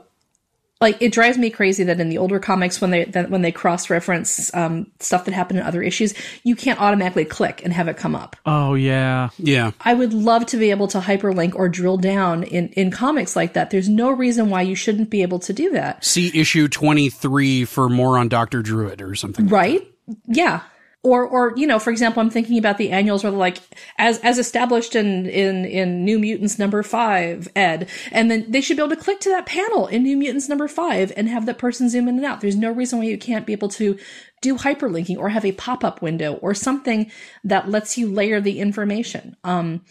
like 0.81 0.99
it 0.99 1.13
drives 1.13 1.37
me 1.37 1.49
crazy 1.51 1.83
that 1.83 1.99
in 1.99 2.09
the 2.09 2.17
older 2.17 2.39
comics 2.39 2.81
when 2.81 2.89
they 2.89 3.05
that 3.05 3.29
when 3.29 3.43
they 3.43 3.51
cross 3.51 3.89
reference 3.89 4.53
um, 4.55 4.91
stuff 4.99 5.25
that 5.25 5.33
happened 5.33 5.59
in 5.59 5.65
other 5.65 5.81
issues, 5.81 6.13
you 6.43 6.55
can't 6.55 6.81
automatically 6.81 7.23
click 7.23 7.61
and 7.63 7.71
have 7.71 7.87
it 7.87 7.95
come 7.95 8.15
up. 8.15 8.35
Oh, 8.45 8.73
yeah. 8.73 9.29
Yeah. 9.37 9.71
I 9.81 9.93
would 9.93 10.13
love 10.13 10.47
to 10.47 10.57
be 10.57 10.71
able 10.71 10.87
to 10.89 10.99
hyperlink 10.99 11.55
or 11.55 11.69
drill 11.69 11.97
down 11.97 12.43
in, 12.43 12.69
in 12.69 12.89
comics 12.89 13.35
like 13.35 13.53
that. 13.53 13.69
There's 13.69 13.87
no 13.87 14.09
reason 14.09 14.49
why 14.49 14.63
you 14.63 14.75
shouldn't 14.75 15.11
be 15.11 15.21
able 15.21 15.39
to 15.39 15.53
do 15.53 15.69
that. 15.71 16.03
See 16.03 16.31
issue 16.37 16.67
23 16.67 17.65
for 17.65 17.87
more 17.87 18.17
on 18.17 18.27
Dr. 18.27 18.63
Druid 18.63 19.01
or 19.01 19.13
something. 19.13 19.47
Right? 19.47 19.87
Yeah. 20.25 20.61
Or, 21.03 21.25
or, 21.25 21.53
you 21.57 21.65
know, 21.65 21.79
for 21.79 21.89
example, 21.89 22.21
I'm 22.21 22.29
thinking 22.29 22.59
about 22.59 22.77
the 22.77 22.91
annuals 22.91 23.23
where 23.23 23.31
like, 23.31 23.57
as, 23.97 24.19
as 24.19 24.37
established 24.37 24.95
in, 24.95 25.25
in, 25.25 25.65
in 25.65 26.05
New 26.05 26.19
Mutants 26.19 26.59
number 26.59 26.83
five, 26.83 27.47
Ed, 27.55 27.89
and 28.11 28.29
then 28.29 28.45
they 28.51 28.61
should 28.61 28.77
be 28.77 28.83
able 28.83 28.95
to 28.95 29.01
click 29.01 29.19
to 29.21 29.29
that 29.29 29.47
panel 29.47 29.87
in 29.87 30.03
New 30.03 30.15
Mutants 30.15 30.47
number 30.47 30.67
five 30.67 31.11
and 31.17 31.27
have 31.27 31.47
that 31.47 31.57
person 31.57 31.89
zoom 31.89 32.07
in 32.07 32.17
and 32.17 32.25
out. 32.25 32.41
There's 32.41 32.55
no 32.55 32.71
reason 32.71 32.99
why 32.99 33.05
you 33.05 33.17
can't 33.17 33.47
be 33.47 33.53
able 33.53 33.69
to 33.69 33.97
do 34.41 34.57
hyperlinking 34.57 35.17
or 35.17 35.29
have 35.29 35.43
a 35.43 35.53
pop-up 35.53 36.03
window 36.03 36.33
or 36.35 36.53
something 36.53 37.11
that 37.43 37.67
lets 37.67 37.97
you 37.97 38.11
layer 38.11 38.39
the 38.39 38.59
information. 38.59 39.35
Um, 39.43 39.83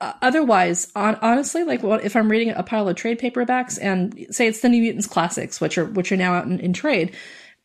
otherwise, 0.00 0.90
on, 0.96 1.14
honestly, 1.22 1.62
like 1.62 1.84
what 1.84 2.04
if 2.04 2.16
I'm 2.16 2.28
reading 2.28 2.50
a 2.50 2.64
pile 2.64 2.88
of 2.88 2.96
trade 2.96 3.20
paperbacks 3.20 3.78
and 3.80 4.26
say 4.30 4.48
it's 4.48 4.62
the 4.62 4.68
New 4.68 4.82
Mutants 4.82 5.06
classics, 5.06 5.60
which 5.60 5.78
are 5.78 5.84
which 5.86 6.10
are 6.10 6.16
now 6.16 6.34
out 6.34 6.46
in, 6.46 6.58
in 6.58 6.72
trade, 6.72 7.14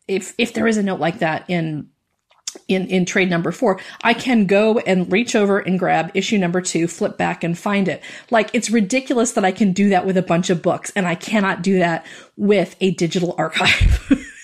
if 0.08 0.36
if 0.38 0.54
there 0.54 0.68
is 0.68 0.78
a 0.78 0.84
note 0.84 1.00
like 1.00 1.18
that 1.20 1.46
in 1.48 1.90
in 2.68 2.88
in 2.88 3.06
trade 3.06 3.30
number 3.30 3.52
four, 3.52 3.80
I 4.04 4.14
can 4.14 4.46
go 4.46 4.80
and 4.80 5.12
reach 5.12 5.36
over 5.36 5.60
and 5.60 5.80
grab 5.80 6.12
issue 6.14 6.38
number 6.38 6.62
two, 6.62 6.88
flip 6.88 7.18
back 7.18 7.44
and 7.44 7.58
find 7.58 7.88
it. 7.88 8.02
Like 8.32 8.50
it's 8.54 8.70
ridiculous 8.70 9.32
that 9.34 9.46
I 9.46 9.52
can 9.52 9.74
do 9.74 9.90
that 9.90 10.06
with 10.06 10.18
a 10.18 10.22
bunch 10.22 10.50
of 10.50 10.62
books, 10.62 10.92
and 10.96 11.08
I 11.08 11.16
cannot 11.16 11.62
do 11.62 11.80
that 11.80 12.06
with 12.38 12.76
a 12.82 12.92
digital 12.92 13.36
archive. 13.38 14.12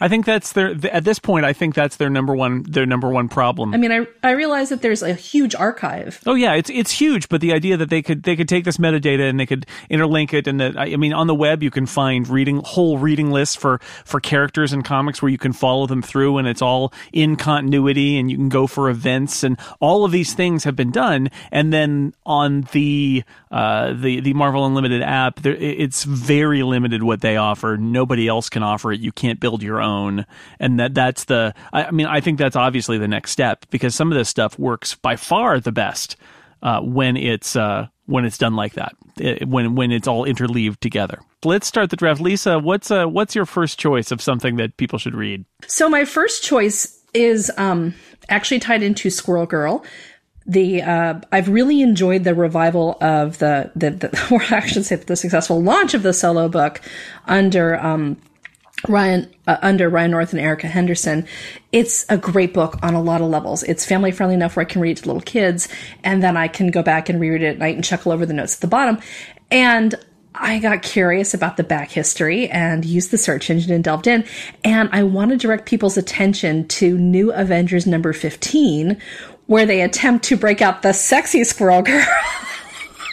I 0.00 0.08
think 0.08 0.24
that's 0.24 0.52
their 0.52 0.74
at 0.92 1.04
this 1.04 1.18
point. 1.18 1.44
I 1.44 1.52
think 1.52 1.74
that's 1.74 1.96
their 1.96 2.10
number 2.10 2.34
one 2.34 2.62
their 2.62 2.86
number 2.86 3.08
one 3.08 3.28
problem. 3.28 3.74
I 3.74 3.76
mean, 3.76 3.92
I 3.92 4.06
I 4.22 4.32
realize 4.32 4.68
that 4.68 4.82
there's 4.82 5.02
a 5.02 5.14
huge 5.14 5.54
archive. 5.54 6.20
Oh 6.26 6.34
yeah, 6.34 6.54
it's 6.54 6.70
it's 6.70 6.90
huge, 6.92 7.28
but 7.28 7.40
the 7.40 7.52
idea 7.52 7.76
that 7.76 7.90
they 7.90 8.02
could 8.02 8.22
they 8.22 8.36
could 8.36 8.48
take 8.48 8.64
this 8.64 8.78
metadata 8.78 9.28
and 9.28 9.38
they 9.38 9.46
could 9.46 9.66
interlink 9.90 10.32
it, 10.32 10.46
and 10.46 10.60
that 10.60 10.76
I 10.78 10.92
I 10.92 10.96
mean, 10.96 11.12
on 11.12 11.26
the 11.26 11.34
web 11.34 11.62
you 11.62 11.70
can 11.70 11.86
find 11.86 12.28
reading 12.28 12.60
whole 12.64 12.98
reading 12.98 13.30
lists 13.30 13.56
for 13.56 13.78
for 14.04 14.20
characters 14.20 14.72
in 14.72 14.82
comics 14.82 15.20
where 15.22 15.30
you 15.30 15.38
can 15.38 15.52
follow 15.52 15.86
them 15.86 16.02
through, 16.02 16.38
and 16.38 16.48
it's 16.48 16.62
all 16.62 16.92
in 17.12 17.36
continuity, 17.36 18.18
and 18.18 18.30
you 18.30 18.36
can 18.36 18.48
go 18.48 18.66
for 18.66 18.88
events, 18.88 19.42
and 19.42 19.58
all 19.80 20.04
of 20.04 20.12
these 20.12 20.34
things 20.34 20.64
have 20.64 20.76
been 20.76 20.90
done. 20.90 21.30
And 21.50 21.72
then 21.72 22.14
on 22.24 22.62
the 22.72 23.24
uh, 23.50 23.92
the 23.94 24.20
the 24.20 24.34
Marvel 24.34 24.66
Unlimited 24.66 25.02
app, 25.02 25.44
it's 25.44 26.04
very 26.04 26.62
limited 26.62 27.02
what 27.02 27.20
they 27.20 27.36
offer. 27.36 27.76
Nobody 27.76 28.28
else 28.28 28.48
can 28.48 28.62
offer 28.62 28.92
it. 28.92 29.00
You 29.00 29.12
can't 29.12 29.40
build 29.40 29.62
your 29.62 29.80
own, 29.80 30.26
and 30.60 30.78
that 30.80 30.94
that's 30.94 31.24
the. 31.24 31.54
I, 31.72 31.84
I 31.84 31.90
mean, 31.90 32.06
I 32.06 32.20
think 32.20 32.38
that's 32.38 32.56
obviously 32.56 32.98
the 32.98 33.08
next 33.08 33.30
step 33.30 33.66
because 33.70 33.94
some 33.94 34.12
of 34.12 34.18
this 34.18 34.28
stuff 34.28 34.58
works 34.58 34.94
by 34.94 35.16
far 35.16 35.60
the 35.60 35.72
best 35.72 36.16
uh, 36.62 36.80
when 36.80 37.16
it's 37.16 37.56
uh, 37.56 37.86
when 38.06 38.24
it's 38.24 38.38
done 38.38 38.54
like 38.54 38.74
that, 38.74 38.94
it, 39.18 39.48
when 39.48 39.74
when 39.74 39.92
it's 39.92 40.08
all 40.08 40.24
interleaved 40.24 40.80
together. 40.80 41.20
Let's 41.44 41.66
start 41.66 41.90
the 41.90 41.96
draft. 41.96 42.20
Lisa, 42.20 42.58
what's 42.58 42.90
uh, 42.90 43.06
what's 43.06 43.34
your 43.34 43.46
first 43.46 43.78
choice 43.78 44.10
of 44.10 44.20
something 44.20 44.56
that 44.56 44.76
people 44.76 44.98
should 44.98 45.14
read? 45.14 45.44
So 45.66 45.88
my 45.88 46.04
first 46.04 46.42
choice 46.42 47.00
is 47.14 47.50
um, 47.56 47.94
actually 48.28 48.60
tied 48.60 48.82
into 48.82 49.10
Squirrel 49.10 49.46
Girl. 49.46 49.84
The 50.48 50.82
uh, 50.82 51.20
I've 51.30 51.48
really 51.48 51.82
enjoyed 51.82 52.24
the 52.24 52.34
revival 52.34 52.96
of 53.00 53.38
the 53.38 53.70
the, 53.76 53.90
the 53.90 54.28
or 54.30 54.42
I 54.54 54.66
should 54.66 54.84
say 54.84 54.96
the 54.96 55.16
successful 55.16 55.62
launch 55.62 55.94
of 55.94 56.02
the 56.02 56.12
solo 56.12 56.48
book 56.48 56.80
under 57.26 57.78
um, 57.78 58.16
Ryan 58.88 59.30
uh, 59.46 59.58
under 59.62 59.88
Ryan 59.88 60.10
North 60.10 60.32
and 60.32 60.40
Erica 60.40 60.68
Henderson. 60.68 61.26
It's 61.72 62.06
a 62.08 62.16
great 62.16 62.54
book 62.54 62.78
on 62.82 62.94
a 62.94 63.02
lot 63.02 63.20
of 63.20 63.28
levels. 63.28 63.62
It's 63.62 63.84
family 63.84 64.10
friendly 64.10 64.34
enough 64.34 64.56
where 64.56 64.64
I 64.64 64.68
can 64.68 64.80
read 64.80 64.98
it 64.98 65.02
to 65.02 65.06
little 65.06 65.22
kids, 65.22 65.68
and 66.04 66.22
then 66.22 66.36
I 66.36 66.48
can 66.48 66.70
go 66.70 66.82
back 66.82 67.08
and 67.08 67.20
reread 67.20 67.42
it 67.42 67.46
at 67.46 67.58
night 67.58 67.74
and 67.74 67.84
chuckle 67.84 68.12
over 68.12 68.24
the 68.24 68.32
notes 68.32 68.54
at 68.56 68.60
the 68.60 68.68
bottom. 68.68 68.98
And 69.50 69.94
I 70.34 70.60
got 70.60 70.82
curious 70.82 71.34
about 71.34 71.56
the 71.56 71.64
back 71.64 71.90
history 71.90 72.48
and 72.48 72.84
used 72.84 73.10
the 73.10 73.18
search 73.18 73.50
engine 73.50 73.72
and 73.72 73.82
delved 73.82 74.06
in. 74.06 74.24
And 74.62 74.88
I 74.92 75.02
want 75.02 75.32
to 75.32 75.36
direct 75.36 75.66
people's 75.66 75.96
attention 75.96 76.68
to 76.68 76.96
New 76.96 77.32
Avengers 77.32 77.86
number 77.86 78.12
15, 78.12 79.00
where 79.48 79.66
they 79.66 79.80
attempt 79.80 80.26
to 80.26 80.36
break 80.36 80.60
out 80.60 80.82
the 80.82 80.92
sexy 80.92 81.42
squirrel 81.42 81.80
girl 81.80 82.06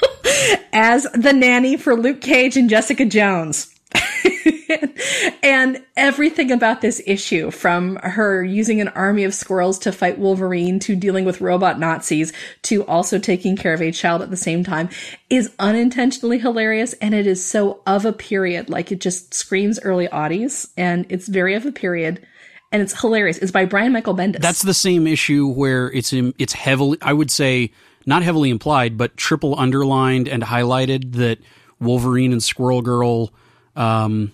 as 0.74 1.08
the 1.14 1.32
nanny 1.32 1.78
for 1.78 1.96
Luke 1.96 2.20
Cage 2.20 2.58
and 2.58 2.70
Jessica 2.70 3.06
Jones. 3.06 3.74
and 5.44 5.82
everything 5.96 6.52
about 6.52 6.82
this 6.82 7.02
issue, 7.06 7.52
from 7.52 7.96
her 7.98 8.44
using 8.44 8.82
an 8.82 8.90
army 8.90 9.24
of 9.24 9.34
squirrels 9.34 9.80
to 9.80 9.94
fight 9.94 10.20
Wolverine 10.20 10.78
to 10.80 10.98
dealing 10.98 11.24
with 11.24 11.40
robot 11.40 11.80
Nazis 11.80 12.34
to 12.64 12.86
also 12.86 13.18
taking 13.18 13.56
care 13.56 13.74
of 13.74 13.82
a 13.82 13.92
child 13.92 14.22
at 14.22 14.30
the 14.30 14.36
same 14.36 14.66
time, 14.66 14.90
is 15.30 15.56
unintentionally 15.58 16.40
hilarious. 16.40 16.92
And 16.94 17.14
it 17.14 17.28
is 17.28 17.46
so 17.46 17.82
of 17.88 18.04
a 18.04 18.12
period. 18.12 18.70
Like 18.70 18.92
it 18.92 19.00
just 19.00 19.34
screams 19.34 19.80
early 19.80 20.10
oddies 20.10 20.70
and 20.76 21.06
it's 21.08 21.30
very 21.30 21.56
of 21.56 21.66
a 21.66 21.72
period. 21.72 22.26
And 22.72 22.82
it's 22.82 23.00
hilarious. 23.00 23.38
It's 23.38 23.52
by 23.52 23.66
Brian 23.66 23.94
Michael 23.94 24.16
Bendis. 24.16 24.42
That's 24.42 24.64
the 24.64 24.74
same 24.74 25.08
issue 25.08 25.48
where 25.48 25.92
it's 25.92 26.12
in, 26.12 26.34
it's 26.38 26.54
heavily, 26.54 26.98
I 27.02 27.14
would 27.14 27.32
say, 27.32 27.72
not 28.06 28.24
heavily 28.24 28.50
implied, 28.50 28.98
but 28.98 29.16
triple 29.18 29.58
underlined 29.58 30.28
and 30.28 30.44
highlighted 30.44 31.14
that 31.14 31.40
Wolverine 31.80 32.32
and 32.32 32.44
Squirrel 32.44 32.82
Girl 32.82 33.32
um, 33.76 34.32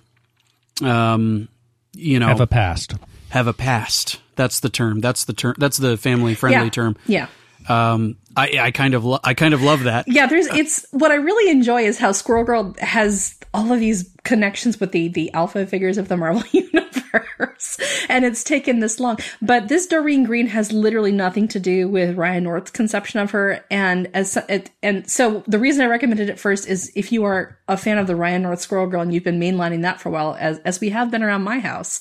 um, 0.81 1.47
you 1.93 2.19
know, 2.19 2.27
Have 2.27 2.41
a 2.41 2.47
past. 2.47 2.95
have 3.29 3.47
a 3.47 3.53
past. 3.53 4.19
That's 4.35 4.59
the 4.61 4.69
term. 4.69 4.99
That's 4.99 5.25
the 5.25 5.33
term. 5.33 5.55
That's 5.57 5.77
the 5.77 5.97
family 5.97 6.33
friendly 6.33 6.65
yeah. 6.65 6.69
term. 6.69 6.97
Yeah. 7.05 7.27
Um, 7.69 8.17
I, 8.35 8.59
I 8.59 8.71
kind 8.71 8.93
of, 8.93 9.03
lo- 9.03 9.19
I 9.23 9.33
kind 9.33 9.53
of 9.53 9.61
love 9.61 9.83
that. 9.83 10.07
Yeah, 10.07 10.25
there's 10.25 10.47
it's 10.47 10.85
what 10.91 11.11
I 11.11 11.15
really 11.15 11.51
enjoy 11.51 11.83
is 11.83 11.97
how 11.97 12.11
Squirrel 12.11 12.43
Girl 12.43 12.75
has 12.79 13.35
all 13.53 13.71
of 13.73 13.79
these 13.79 14.09
connections 14.23 14.79
with 14.79 14.91
the 14.91 15.09
the 15.09 15.31
alpha 15.33 15.65
figures 15.65 15.97
of 15.97 16.07
the 16.07 16.15
Marvel 16.17 16.43
universe, 16.51 17.79
and 18.07 18.23
it's 18.23 18.43
taken 18.43 18.79
this 18.79 18.99
long. 18.99 19.17
But 19.41 19.67
this 19.67 19.87
Doreen 19.87 20.23
Green 20.23 20.47
has 20.47 20.71
literally 20.71 21.11
nothing 21.11 21.47
to 21.49 21.59
do 21.59 21.89
with 21.89 22.17
Ryan 22.17 22.45
North's 22.45 22.71
conception 22.71 23.19
of 23.19 23.31
her, 23.31 23.65
and 23.69 24.09
as 24.13 24.37
it, 24.47 24.71
and 24.81 25.09
so 25.09 25.43
the 25.47 25.59
reason 25.59 25.81
I 25.81 25.87
recommended 25.87 26.29
it 26.29 26.39
first 26.39 26.67
is 26.67 26.91
if 26.95 27.11
you 27.11 27.23
are 27.25 27.57
a 27.67 27.77
fan 27.77 27.97
of 27.97 28.07
the 28.07 28.15
Ryan 28.15 28.43
North 28.43 28.61
Squirrel 28.61 28.87
Girl 28.87 29.01
and 29.01 29.13
you've 29.13 29.23
been 29.23 29.39
mainlining 29.39 29.81
that 29.81 29.99
for 29.99 30.09
a 30.09 30.11
while, 30.11 30.37
as 30.39 30.59
as 30.59 30.79
we 30.79 30.89
have 30.89 31.11
been 31.11 31.23
around 31.23 31.43
my 31.43 31.59
house, 31.59 31.99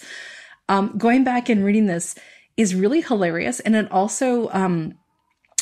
um, 0.69 0.97
going 0.97 1.25
back 1.25 1.49
and 1.49 1.65
reading 1.65 1.87
this 1.87 2.15
is 2.57 2.75
really 2.75 3.01
hilarious, 3.01 3.59
and 3.61 3.75
it 3.75 3.91
also 3.91 4.49
um 4.51 4.95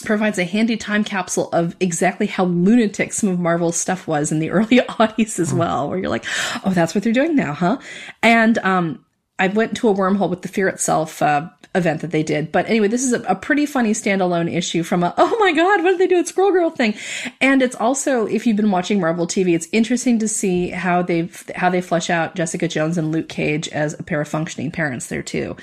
provides 0.01 0.39
a 0.39 0.45
handy 0.45 0.77
time 0.77 1.05
capsule 1.05 1.49
of 1.53 1.77
exactly 1.81 2.27
how 2.27 2.45
lunatic 2.45 3.13
some 3.13 3.29
of 3.29 3.39
Marvel's 3.39 3.77
stuff 3.77 4.07
was 4.07 4.33
in 4.33 4.39
the 4.39 4.51
early 4.59 4.79
oddies 4.79 5.39
as 5.39 5.53
well, 5.53 5.89
where 5.89 5.99
you're 5.99 6.09
like, 6.09 6.25
oh, 6.65 6.73
that's 6.75 6.95
what 6.95 7.05
they're 7.05 7.13
doing 7.13 7.37
now, 7.37 7.53
huh? 7.53 7.79
And 8.23 8.59
um, 8.59 9.05
I 9.39 9.49
went 9.49 9.77
to 9.79 9.89
a 9.89 9.95
wormhole 9.95 10.31
with 10.31 10.43
the 10.43 10.49
Fear 10.49 10.69
Itself 10.69 11.23
uh, 11.23 11.49
event 11.75 12.01
that 12.01 12.11
they 12.11 12.23
did. 12.23 12.51
But 12.51 12.69
anyway, 12.69 12.89
this 12.89 13.05
is 13.05 13.13
a, 13.13 13.23
a, 13.23 13.35
pretty 13.35 13.67
funny 13.67 13.93
standalone 13.93 14.53
issue 14.53 14.83
from 14.83 15.03
a, 15.03 15.15
oh 15.19 15.37
my 15.39 15.53
God, 15.53 15.83
what 15.83 15.91
did 15.91 15.99
they 15.99 16.07
do 16.07 16.19
at 16.19 16.29
Squirrel 16.29 16.51
Girl 16.51 16.71
thing? 16.71 16.95
And 17.41 17.63
it's 17.63 17.77
also, 17.77 18.27
if 18.27 18.47
you've 18.47 18.57
been 18.57 18.71
watching 18.71 19.01
Marvel 19.01 19.27
TV, 19.27 19.55
it's 19.55 19.69
interesting 19.73 20.19
to 20.19 20.29
see 20.29 20.71
how 20.71 21.03
they've, 21.03 21.51
how 21.55 21.71
they 21.71 21.81
flesh 21.81 22.11
out 22.11 22.35
Jessica 22.35 22.69
Jones 22.69 22.99
and 22.99 23.13
Luke 23.13 23.29
Cage 23.29 23.69
as 23.69 23.99
a 23.99 24.03
pair 24.03 24.21
of 24.21 24.29
functioning 24.29 24.71
parents 24.71 25.07
there 25.07 25.23
too. 25.23 25.57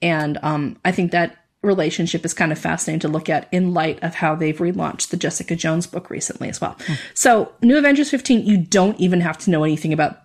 And 0.00 0.38
um, 0.42 0.78
I 0.84 0.92
think 0.92 1.12
that 1.12 1.37
relationship 1.62 2.24
is 2.24 2.34
kind 2.34 2.52
of 2.52 2.58
fascinating 2.58 3.00
to 3.00 3.08
look 3.08 3.28
at 3.28 3.48
in 3.52 3.74
light 3.74 4.02
of 4.02 4.14
how 4.14 4.34
they've 4.34 4.58
relaunched 4.58 5.08
the 5.08 5.16
Jessica 5.16 5.56
Jones 5.56 5.86
book 5.86 6.10
recently 6.10 6.48
as 6.48 6.60
well. 6.60 6.74
Mm. 6.86 6.98
So, 7.14 7.52
New 7.62 7.76
Avengers 7.76 8.10
15, 8.10 8.46
you 8.46 8.58
don't 8.58 8.98
even 9.00 9.20
have 9.20 9.38
to 9.38 9.50
know 9.50 9.64
anything 9.64 9.92
about 9.92 10.22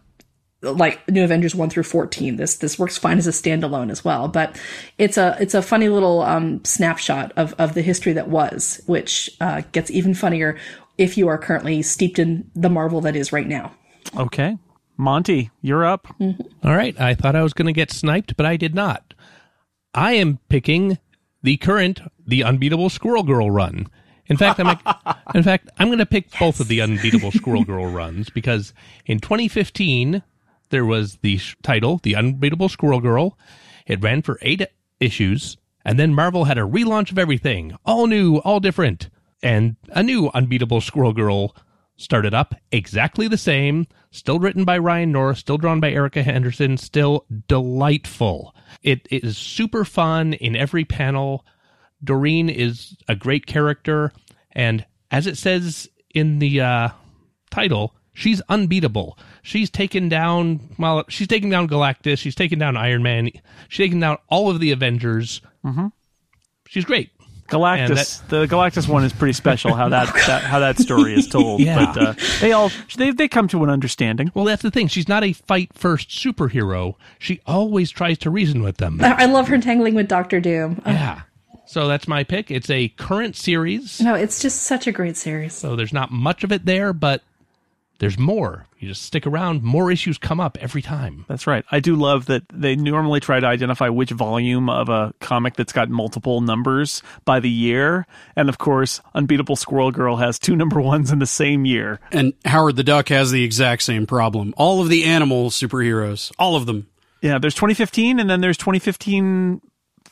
like 0.62 1.08
New 1.10 1.24
Avengers 1.24 1.54
1 1.54 1.70
through 1.70 1.84
14. 1.84 2.38
This 2.38 2.56
this 2.58 2.80
works 2.80 2.98
fine 2.98 3.18
as 3.18 3.28
a 3.28 3.32
standalone 3.32 3.92
as 3.92 4.06
well, 4.06 4.28
but 4.28 4.58
it's 4.98 5.18
a 5.18 5.36
it's 5.40 5.54
a 5.54 5.62
funny 5.62 5.90
little 5.90 6.22
um, 6.22 6.64
snapshot 6.64 7.34
of 7.36 7.54
of 7.58 7.74
the 7.74 7.82
history 7.82 8.14
that 8.14 8.30
was, 8.30 8.82
which 8.86 9.30
uh, 9.42 9.62
gets 9.72 9.92
even 9.92 10.14
funnier 10.14 10.58
if 10.98 11.18
you 11.18 11.28
are 11.28 11.38
currently 11.38 11.82
steeped 11.82 12.20
in 12.20 12.50
the 12.56 12.70
Marvel 12.70 13.02
that 13.02 13.16
is 13.16 13.34
right 13.34 13.48
now. 13.48 13.72
Okay. 14.18 14.58
Monty, 14.96 15.50
you're 15.62 15.84
up. 15.84 16.08
Mm-hmm. 16.20 16.68
All 16.68 16.76
right. 16.76 17.00
I 17.02 17.16
thought 17.16 17.36
I 17.36 17.42
was 17.42 17.54
going 17.54 17.66
to 17.66 17.74
get 17.74 17.92
sniped, 17.92 18.38
but 18.38 18.46
I 18.46 18.58
did 18.58 18.76
not. 18.76 19.16
I 19.96 20.14
am 20.14 20.40
picking 20.50 21.00
the 21.44 21.58
current 21.58 22.02
The 22.26 22.44
Unbeatable 22.44 22.90
Squirrel 22.90 23.24
Girl 23.24 23.52
run. 23.52 23.88
In 24.28 24.38
fact, 24.38 24.60
I'm 24.60 24.78
in 25.36 25.44
fact 25.44 25.70
I'm 25.78 25.88
going 25.88 26.00
to 26.00 26.06
pick 26.06 26.32
yes. 26.32 26.40
both 26.40 26.60
of 26.60 26.68
the 26.68 26.82
Unbeatable 26.82 27.32
Squirrel 27.32 27.64
Girl 27.64 27.88
runs 27.88 28.30
because 28.30 28.74
in 29.06 29.20
2015 29.20 30.24
there 30.70 30.86
was 30.86 31.18
the 31.18 31.38
sh- 31.38 31.56
title 31.62 32.00
The 32.02 32.16
Unbeatable 32.16 32.70
Squirrel 32.70 33.02
Girl. 33.02 33.38
It 33.86 34.02
ran 34.02 34.22
for 34.22 34.40
8 34.42 34.66
issues 35.00 35.58
and 35.86 36.00
then 36.00 36.14
Marvel 36.14 36.46
had 36.46 36.58
a 36.58 36.62
relaunch 36.62 37.12
of 37.12 37.20
everything, 37.20 37.76
all 37.86 38.08
new, 38.08 38.38
all 38.38 38.60
different, 38.60 39.10
and 39.42 39.76
a 39.90 40.02
new 40.02 40.30
Unbeatable 40.34 40.82
Squirrel 40.82 41.14
Girl 41.14 41.56
started 42.04 42.34
up 42.34 42.54
exactly 42.72 43.28
the 43.28 43.38
same, 43.38 43.88
still 44.12 44.40
written 44.40 44.66
by 44.66 44.78
Ryan 44.78 45.12
North, 45.12 45.38
still 45.38 45.58
drawn 45.58 45.80
by 45.80 45.92
Erica 45.92 46.22
Henderson, 46.22 46.78
still 46.78 47.26
delightful. 47.48 48.54
It 48.82 49.08
is 49.10 49.38
super 49.38 49.86
fun 49.86 50.34
in 50.34 50.56
every 50.56 50.86
panel. 50.86 51.46
Doreen 52.04 52.50
is 52.50 52.98
a 53.08 53.16
great 53.16 53.46
character, 53.46 54.12
and 54.52 54.86
as 55.10 55.26
it 55.26 55.38
says 55.38 55.90
in 56.14 56.40
the 56.40 56.62
uh, 56.62 56.90
title, 57.50 57.96
she's 58.14 58.42
unbeatable. 58.50 59.18
She's 59.42 59.70
taken 59.70 60.10
down 60.10 60.60
well, 60.78 61.06
she's 61.08 61.28
taken 61.28 61.50
down 61.50 61.68
Galactus, 61.70 62.18
she's 62.18 62.36
taken 62.36 62.60
down 62.60 62.76
Iron 62.76 63.04
Man, 63.04 63.32
she's 63.70 63.86
taken 63.86 64.00
down 64.02 64.18
all 64.28 64.50
of 64.50 64.60
the 64.60 64.72
Avengers. 64.72 65.42
Mm-hmm. 65.66 65.88
She's 66.68 66.86
great. 66.86 67.12
Galactus, 67.54 68.22
that, 68.22 68.30
the 68.30 68.46
Galactus 68.48 68.88
one 68.88 69.04
is 69.04 69.14
pretty 69.14 69.34
special. 69.34 69.74
How 69.74 69.90
that, 69.90 70.14
that 70.28 70.44
how 70.44 70.60
that 70.60 70.78
story 70.78 71.14
is 71.14 71.28
told. 71.28 71.62
yeah. 71.62 71.94
But 71.94 71.98
uh, 71.98 72.14
they 72.42 72.52
all 72.52 72.72
they 72.98 73.12
they 73.12 73.28
come 73.28 73.48
to 73.50 73.64
an 73.64 73.70
understanding. 73.70 74.32
Well, 74.34 74.46
that's 74.46 74.62
the 74.62 74.72
thing. 74.72 74.88
She's 74.88 75.08
not 75.08 75.24
a 75.24 75.34
fight 75.34 75.72
first 75.74 76.10
superhero. 76.10 76.96
She 77.20 77.42
always 77.46 77.92
tries 77.92 78.18
to 78.20 78.30
reason 78.30 78.64
with 78.64 78.78
them. 78.78 79.00
I 79.02 79.26
love 79.26 79.48
her 79.48 79.58
tangling 79.60 79.96
with 79.96 80.08
Doctor 80.08 80.40
Doom. 80.40 80.82
Oh. 80.86 80.92
Yeah. 80.92 81.22
So 81.66 81.88
that's 81.88 82.08
my 82.08 82.24
pick. 82.24 82.52
It's 82.52 82.70
a 82.70 82.90
current 82.90 83.36
series. 83.36 84.00
No, 84.02 84.16
it's 84.16 84.42
just 84.42 84.64
such 84.64 84.86
a 84.86 84.92
great 84.92 85.18
series. 85.18 85.54
So 85.54 85.76
there's 85.76 85.94
not 85.94 86.12
much 86.12 86.44
of 86.44 86.52
it 86.52 86.66
there, 86.66 86.94
but 86.94 87.24
there's 88.00 88.18
more. 88.18 88.66
You 88.80 88.90
just 88.90 89.04
stick 89.04 89.26
around, 89.26 89.64
more 89.64 89.92
issues 89.92 90.18
come 90.18 90.40
up 90.40 90.58
every 90.60 90.82
time. 90.82 91.26
That's 91.28 91.48
right. 91.48 91.64
I 91.72 91.80
do 91.80 91.96
love 91.96 92.26
that 92.26 92.44
they 92.52 92.76
normally 92.76 93.20
try 93.20 93.40
to 93.40 93.48
identify 93.48 93.90
which 93.90 94.12
volume 94.12 94.70
of 94.70 94.90
a 94.90 95.14
comic 95.20 95.56
that's 95.56 95.72
got 95.72 95.90
multiple 95.90 96.42
numbers 96.42 97.02
by 97.24 97.40
the 97.40 97.50
year. 97.50 98.06
And 98.36 98.50
of 98.50 98.58
course, 98.58 99.00
Unbeatable 99.16 99.56
Squirrel 99.56 99.92
Girl 99.92 100.18
has 100.18 100.38
two 100.38 100.56
number 100.56 100.82
ones 100.82 101.12
in 101.12 101.20
the 101.20 101.26
same 101.26 101.66
year. 101.66 102.00
And 102.12 102.34
Howard 102.46 102.76
the 102.76 102.84
Duck 102.84 103.10
has 103.10 103.32
the 103.32 103.44
exact 103.44 103.84
same 103.84 104.06
problem. 104.06 104.54
All 104.58 104.82
of 104.82 104.90
the 104.90 105.06
animal 105.06 105.50
superheroes, 105.50 106.32
all 106.38 106.56
of 106.56 106.66
them. 106.66 106.88
Yeah, 107.22 107.38
there's 107.38 107.56
2015 107.56 108.20
and 108.20 108.30
then 108.30 108.42
there's 108.42 108.58
2015 108.58 109.62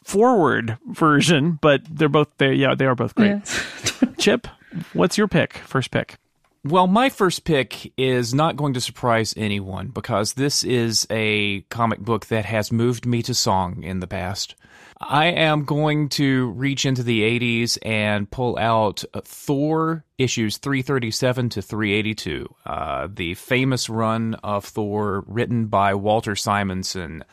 forward 0.04 0.78
version, 0.88 1.60
but 1.62 1.82
they're 1.90 2.10
both 2.10 2.30
they 2.38 2.54
yeah, 2.54 2.76
they 2.76 2.86
are 2.86 2.96
both 2.96 3.16
great. 3.16 3.32
Yeah. 3.32 4.10
Chip, 4.18 4.48
what's 4.94 5.18
your 5.18 5.28
pick? 5.28 5.58
First 5.58 5.92
pick. 5.92 6.18
Well, 6.64 6.86
my 6.86 7.10
first 7.10 7.44
pick 7.44 7.92
is 7.98 8.36
not 8.36 8.56
going 8.56 8.76
to 8.76 8.82
surprise 8.82 9.34
anyone 9.36 9.88
because 9.88 10.34
this 10.34 10.64
is 10.64 11.08
a 11.10 11.62
comic 11.70 12.00
book 12.02 12.28
that 12.28 12.46
has 12.46 12.72
moved 12.72 13.08
me 13.08 13.24
to 13.24 13.34
song 13.34 13.82
in 13.82 14.00
the 14.00 14.06
past. 14.06 14.54
I 15.00 15.26
am 15.26 15.66
going 15.66 16.10
to 16.10 16.52
reach 16.52 16.86
into 16.86 17.02
the 17.02 17.22
80s 17.22 17.80
and 17.82 18.30
pull 18.30 18.60
out 18.60 19.04
Thor 19.24 20.06
issues 20.20 20.58
337 20.58 21.50
to 21.50 21.62
382, 21.64 22.56
uh, 22.68 23.08
the 23.12 23.34
famous 23.34 23.90
run 23.90 24.36
of 24.44 24.64
Thor 24.64 25.24
written 25.26 25.66
by 25.66 25.96
Walter 25.96 26.36
Simonson. 26.36 27.24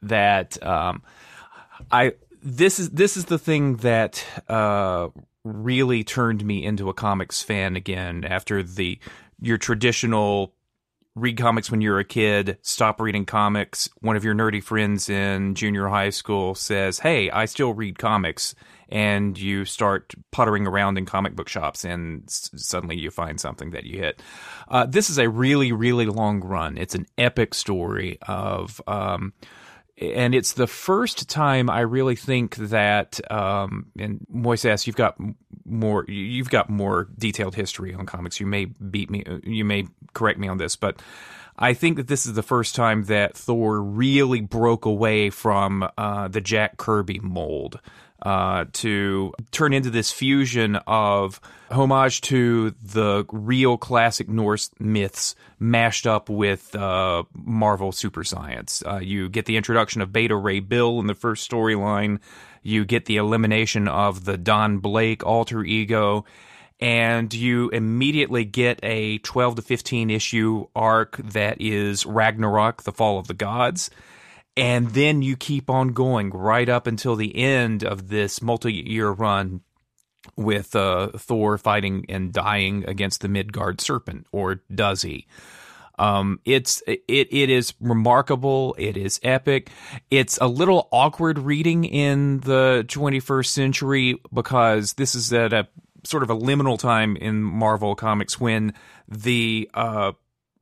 that 0.00 0.62
um, 0.64 1.02
I 1.90 2.14
this 2.42 2.78
is 2.78 2.90
this 2.90 3.18
is 3.18 3.26
the 3.26 3.38
thing 3.38 3.76
that 3.78 4.24
uh, 4.48 5.08
really 5.46 6.04
turned 6.04 6.44
me 6.44 6.64
into 6.64 6.88
a 6.88 6.94
comics 6.94 7.42
fan 7.42 7.76
again 7.76 8.24
after 8.24 8.62
the 8.62 8.98
your 9.40 9.58
traditional 9.58 10.54
read 11.16 11.38
comics 11.38 11.70
when 11.70 11.80
you're 11.80 11.98
a 11.98 12.04
kid, 12.04 12.58
stop 12.62 13.00
reading 13.00 13.24
comics. 13.24 13.88
One 14.00 14.16
of 14.16 14.24
your 14.24 14.34
nerdy 14.34 14.62
friends 14.62 15.08
in 15.08 15.54
junior 15.54 15.88
high 15.88 16.10
school 16.10 16.54
says, 16.54 17.00
Hey, 17.00 17.30
I 17.30 17.46
still 17.46 17.72
read 17.72 17.98
comics. 17.98 18.54
And 18.88 19.36
you 19.36 19.64
start 19.64 20.14
puttering 20.30 20.64
around 20.64 20.96
in 20.96 21.06
comic 21.06 21.34
book 21.34 21.48
shops, 21.48 21.84
and 21.84 22.22
s- 22.28 22.50
suddenly 22.54 22.96
you 22.96 23.10
find 23.10 23.40
something 23.40 23.70
that 23.70 23.82
you 23.82 23.98
hit. 23.98 24.22
Uh, 24.68 24.86
this 24.86 25.10
is 25.10 25.18
a 25.18 25.28
really, 25.28 25.72
really 25.72 26.06
long 26.06 26.40
run. 26.40 26.78
It's 26.78 26.94
an 26.94 27.06
epic 27.18 27.54
story 27.54 28.18
of. 28.22 28.80
Um, 28.86 29.32
and 29.98 30.34
it's 30.34 30.52
the 30.52 30.66
first 30.66 31.28
time 31.28 31.70
I 31.70 31.80
really 31.80 32.16
think 32.16 32.56
that, 32.56 33.20
um, 33.32 33.86
and 33.98 34.26
Moises, 34.32 34.86
you've 34.86 34.96
got 34.96 35.16
more, 35.64 36.04
you've 36.06 36.50
got 36.50 36.68
more 36.68 37.08
detailed 37.18 37.54
history 37.54 37.94
on 37.94 38.04
comics. 38.04 38.38
You 38.38 38.46
may 38.46 38.66
beat 38.66 39.10
me, 39.10 39.24
you 39.42 39.64
may 39.64 39.86
correct 40.12 40.38
me 40.38 40.48
on 40.48 40.58
this, 40.58 40.76
but 40.76 41.00
I 41.58 41.72
think 41.72 41.96
that 41.96 42.08
this 42.08 42.26
is 42.26 42.34
the 42.34 42.42
first 42.42 42.74
time 42.74 43.04
that 43.04 43.36
Thor 43.36 43.80
really 43.82 44.42
broke 44.42 44.84
away 44.84 45.30
from 45.30 45.88
uh, 45.96 46.28
the 46.28 46.42
Jack 46.42 46.76
Kirby 46.76 47.18
mold. 47.20 47.80
Uh, 48.22 48.64
to 48.72 49.32
turn 49.50 49.74
into 49.74 49.90
this 49.90 50.10
fusion 50.10 50.76
of 50.86 51.38
homage 51.70 52.22
to 52.22 52.74
the 52.82 53.26
real 53.30 53.76
classic 53.76 54.26
Norse 54.26 54.70
myths 54.78 55.34
mashed 55.58 56.06
up 56.06 56.30
with 56.30 56.74
uh, 56.74 57.24
Marvel 57.34 57.92
super 57.92 58.24
science. 58.24 58.82
Uh, 58.86 59.00
you 59.02 59.28
get 59.28 59.44
the 59.44 59.58
introduction 59.58 60.00
of 60.00 60.12
Beta 60.12 60.34
Ray 60.34 60.60
Bill 60.60 60.98
in 60.98 61.06
the 61.06 61.14
first 61.14 61.48
storyline. 61.48 62.18
You 62.62 62.86
get 62.86 63.04
the 63.04 63.18
elimination 63.18 63.86
of 63.86 64.24
the 64.24 64.38
Don 64.38 64.78
Blake 64.78 65.24
alter 65.24 65.62
ego. 65.62 66.24
And 66.80 67.32
you 67.32 67.68
immediately 67.70 68.44
get 68.44 68.80
a 68.82 69.18
12 69.18 69.56
to 69.56 69.62
15 69.62 70.10
issue 70.10 70.66
arc 70.74 71.18
that 71.18 71.60
is 71.60 72.04
Ragnarok, 72.06 72.82
the 72.82 72.92
fall 72.92 73.18
of 73.18 73.28
the 73.28 73.34
gods 73.34 73.90
and 74.56 74.90
then 74.90 75.22
you 75.22 75.36
keep 75.36 75.68
on 75.68 75.88
going 75.88 76.30
right 76.30 76.68
up 76.68 76.86
until 76.86 77.16
the 77.16 77.36
end 77.36 77.84
of 77.84 78.08
this 78.08 78.40
multi-year 78.40 79.10
run 79.10 79.60
with 80.36 80.74
uh, 80.74 81.08
Thor 81.16 81.58
fighting 81.58 82.06
and 82.08 82.32
dying 82.32 82.84
against 82.88 83.20
the 83.20 83.28
Midgard 83.28 83.80
serpent, 83.80 84.26
or 84.32 84.62
does 84.74 85.02
he? 85.02 85.26
Um, 85.98 86.40
it's 86.44 86.82
it 86.86 87.02
it 87.08 87.50
is 87.50 87.72
remarkable. 87.80 88.74
It 88.78 88.96
is 88.96 89.18
epic. 89.22 89.70
It's 90.10 90.38
a 90.38 90.46
little 90.46 90.88
awkward 90.92 91.38
reading 91.38 91.84
in 91.84 92.40
the 92.40 92.84
21st 92.88 93.46
century 93.46 94.20
because 94.32 94.94
this 94.94 95.14
is 95.14 95.32
at 95.32 95.52
a 95.52 95.68
sort 96.04 96.22
of 96.22 96.30
a 96.30 96.36
liminal 96.36 96.78
time 96.78 97.16
in 97.16 97.42
Marvel 97.42 97.94
comics 97.94 98.38
when 98.38 98.74
the 99.08 99.70
uh, 99.74 100.12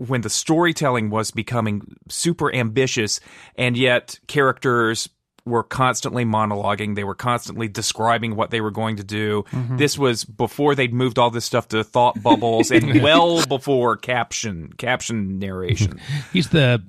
when 0.08 0.20
the 0.20 0.30
storytelling 0.30 1.10
was 1.10 1.30
becoming 1.30 1.96
super 2.08 2.54
ambitious 2.54 3.20
and 3.56 3.76
yet 3.76 4.18
characters 4.26 5.08
were 5.46 5.62
constantly 5.62 6.24
monologuing 6.24 6.94
they 6.94 7.04
were 7.04 7.14
constantly 7.14 7.68
describing 7.68 8.36
what 8.36 8.50
they 8.50 8.60
were 8.60 8.70
going 8.70 8.96
to 8.96 9.04
do 9.04 9.44
this 9.72 9.98
was 9.98 10.24
before 10.24 10.74
they'd 10.74 10.94
moved 10.94 11.18
all 11.18 11.30
this 11.30 11.44
stuff 11.44 11.68
to 11.68 11.84
thought 11.84 12.20
bubbles 12.22 12.70
and 12.70 13.02
well 13.02 13.44
before 13.46 13.96
caption 13.96 14.72
caption 14.74 15.38
narration 15.38 16.00
He's 16.32 16.48
the 16.48 16.82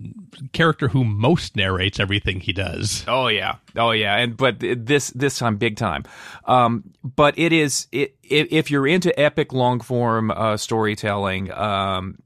character 0.53 0.87
who 0.87 1.03
most 1.03 1.55
narrates 1.55 1.99
everything 1.99 2.39
he 2.39 2.53
does. 2.53 3.03
Oh 3.07 3.27
yeah, 3.27 3.55
oh 3.75 3.91
yeah, 3.91 4.17
and 4.17 4.35
but 4.35 4.59
this 4.59 5.09
this 5.11 5.37
time 5.37 5.57
big 5.57 5.77
time. 5.77 6.03
Um, 6.45 6.83
but 7.03 7.37
it 7.37 7.53
is 7.53 7.87
it 7.91 8.15
if, 8.23 8.47
if 8.51 8.71
you're 8.71 8.87
into 8.87 9.17
epic 9.19 9.53
long 9.53 9.79
form 9.79 10.31
uh, 10.31 10.57
storytelling, 10.57 11.51
um, 11.51 12.17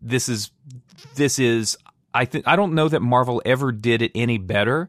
this 0.00 0.28
is 0.28 0.50
this 1.14 1.38
is 1.38 1.76
I 2.12 2.24
think 2.24 2.46
I 2.46 2.56
don't 2.56 2.74
know 2.74 2.88
that 2.88 3.00
Marvel 3.00 3.42
ever 3.44 3.72
did 3.72 4.02
it 4.02 4.12
any 4.14 4.38
better. 4.38 4.88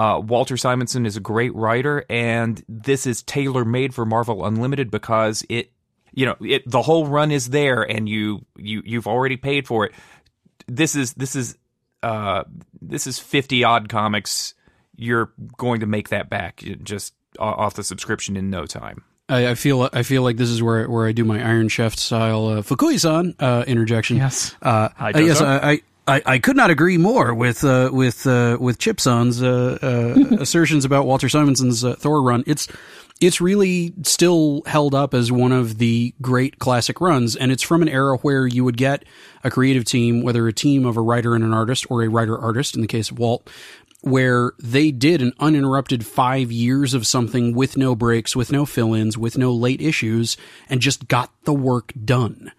Uh, 0.00 0.18
Walter 0.18 0.56
Simonson 0.56 1.04
is 1.04 1.18
a 1.18 1.20
great 1.20 1.54
writer, 1.54 2.06
and 2.08 2.64
this 2.66 3.06
is 3.06 3.22
tailor 3.22 3.66
made 3.66 3.92
for 3.92 4.06
Marvel 4.06 4.46
Unlimited 4.46 4.90
because 4.90 5.44
it, 5.50 5.72
you 6.12 6.24
know, 6.24 6.36
it 6.40 6.62
the 6.66 6.80
whole 6.80 7.06
run 7.06 7.30
is 7.30 7.50
there, 7.50 7.82
and 7.82 8.08
you 8.08 8.46
you 8.56 8.80
you've 8.86 9.06
already 9.06 9.36
paid 9.36 9.66
for 9.66 9.84
it. 9.84 9.92
This 10.66 10.96
is 10.96 11.12
this 11.12 11.36
is 11.36 11.58
uh, 12.02 12.44
this 12.80 13.06
is 13.06 13.18
50 13.18 13.62
odd 13.62 13.90
comics. 13.90 14.54
You're 14.96 15.34
going 15.58 15.80
to 15.80 15.86
make 15.86 16.08
that 16.08 16.30
back 16.30 16.64
just 16.82 17.12
off 17.38 17.74
the 17.74 17.84
subscription 17.84 18.38
in 18.38 18.48
no 18.48 18.64
time. 18.64 19.04
I, 19.28 19.48
I 19.48 19.54
feel 19.54 19.90
I 19.92 20.02
feel 20.02 20.22
like 20.22 20.38
this 20.38 20.48
is 20.48 20.62
where 20.62 20.88
where 20.88 21.06
I 21.06 21.12
do 21.12 21.26
my 21.26 21.46
Iron 21.46 21.68
Chef 21.68 21.94
style 21.96 22.46
uh, 22.46 22.62
Fukui-san 22.62 23.34
uh, 23.38 23.64
interjection. 23.66 24.16
Yes. 24.16 24.56
Uh, 24.62 24.88
Hi, 24.96 25.12
uh, 25.12 25.18
yes, 25.18 25.42
Jojo. 25.42 25.62
I, 25.62 25.82
I 26.06 26.22
I 26.26 26.38
could 26.38 26.56
not 26.56 26.70
agree 26.70 26.98
more 26.98 27.34
with 27.34 27.64
uh, 27.64 27.90
with 27.92 28.26
uh, 28.26 28.56
with 28.60 28.78
Chipson's 28.78 29.42
uh, 29.42 29.78
uh, 29.82 30.36
assertions 30.40 30.84
about 30.84 31.06
Walter 31.06 31.28
Simonson's 31.28 31.84
uh, 31.84 31.94
Thor 31.94 32.22
run. 32.22 32.44
It's 32.46 32.68
it's 33.20 33.40
really 33.40 33.92
still 34.02 34.62
held 34.66 34.94
up 34.94 35.12
as 35.12 35.30
one 35.30 35.52
of 35.52 35.76
the 35.78 36.14
great 36.22 36.58
classic 36.58 37.00
runs, 37.00 37.36
and 37.36 37.52
it's 37.52 37.62
from 37.62 37.82
an 37.82 37.88
era 37.88 38.16
where 38.18 38.46
you 38.46 38.64
would 38.64 38.78
get 38.78 39.04
a 39.44 39.50
creative 39.50 39.84
team, 39.84 40.22
whether 40.22 40.48
a 40.48 40.52
team 40.52 40.86
of 40.86 40.96
a 40.96 41.02
writer 41.02 41.34
and 41.34 41.44
an 41.44 41.52
artist, 41.52 41.86
or 41.90 42.02
a 42.02 42.08
writer 42.08 42.38
artist 42.38 42.74
in 42.74 42.80
the 42.80 42.86
case 42.86 43.10
of 43.10 43.18
Walt, 43.18 43.50
where 44.00 44.52
they 44.58 44.90
did 44.90 45.20
an 45.20 45.34
uninterrupted 45.38 46.06
five 46.06 46.50
years 46.50 46.94
of 46.94 47.06
something 47.06 47.54
with 47.54 47.76
no 47.76 47.94
breaks, 47.94 48.34
with 48.34 48.50
no 48.50 48.64
fill 48.64 48.94
ins, 48.94 49.18
with 49.18 49.36
no 49.36 49.52
late 49.52 49.82
issues, 49.82 50.38
and 50.70 50.80
just 50.80 51.06
got 51.06 51.30
the 51.44 51.52
work 51.52 51.92
done. 52.02 52.52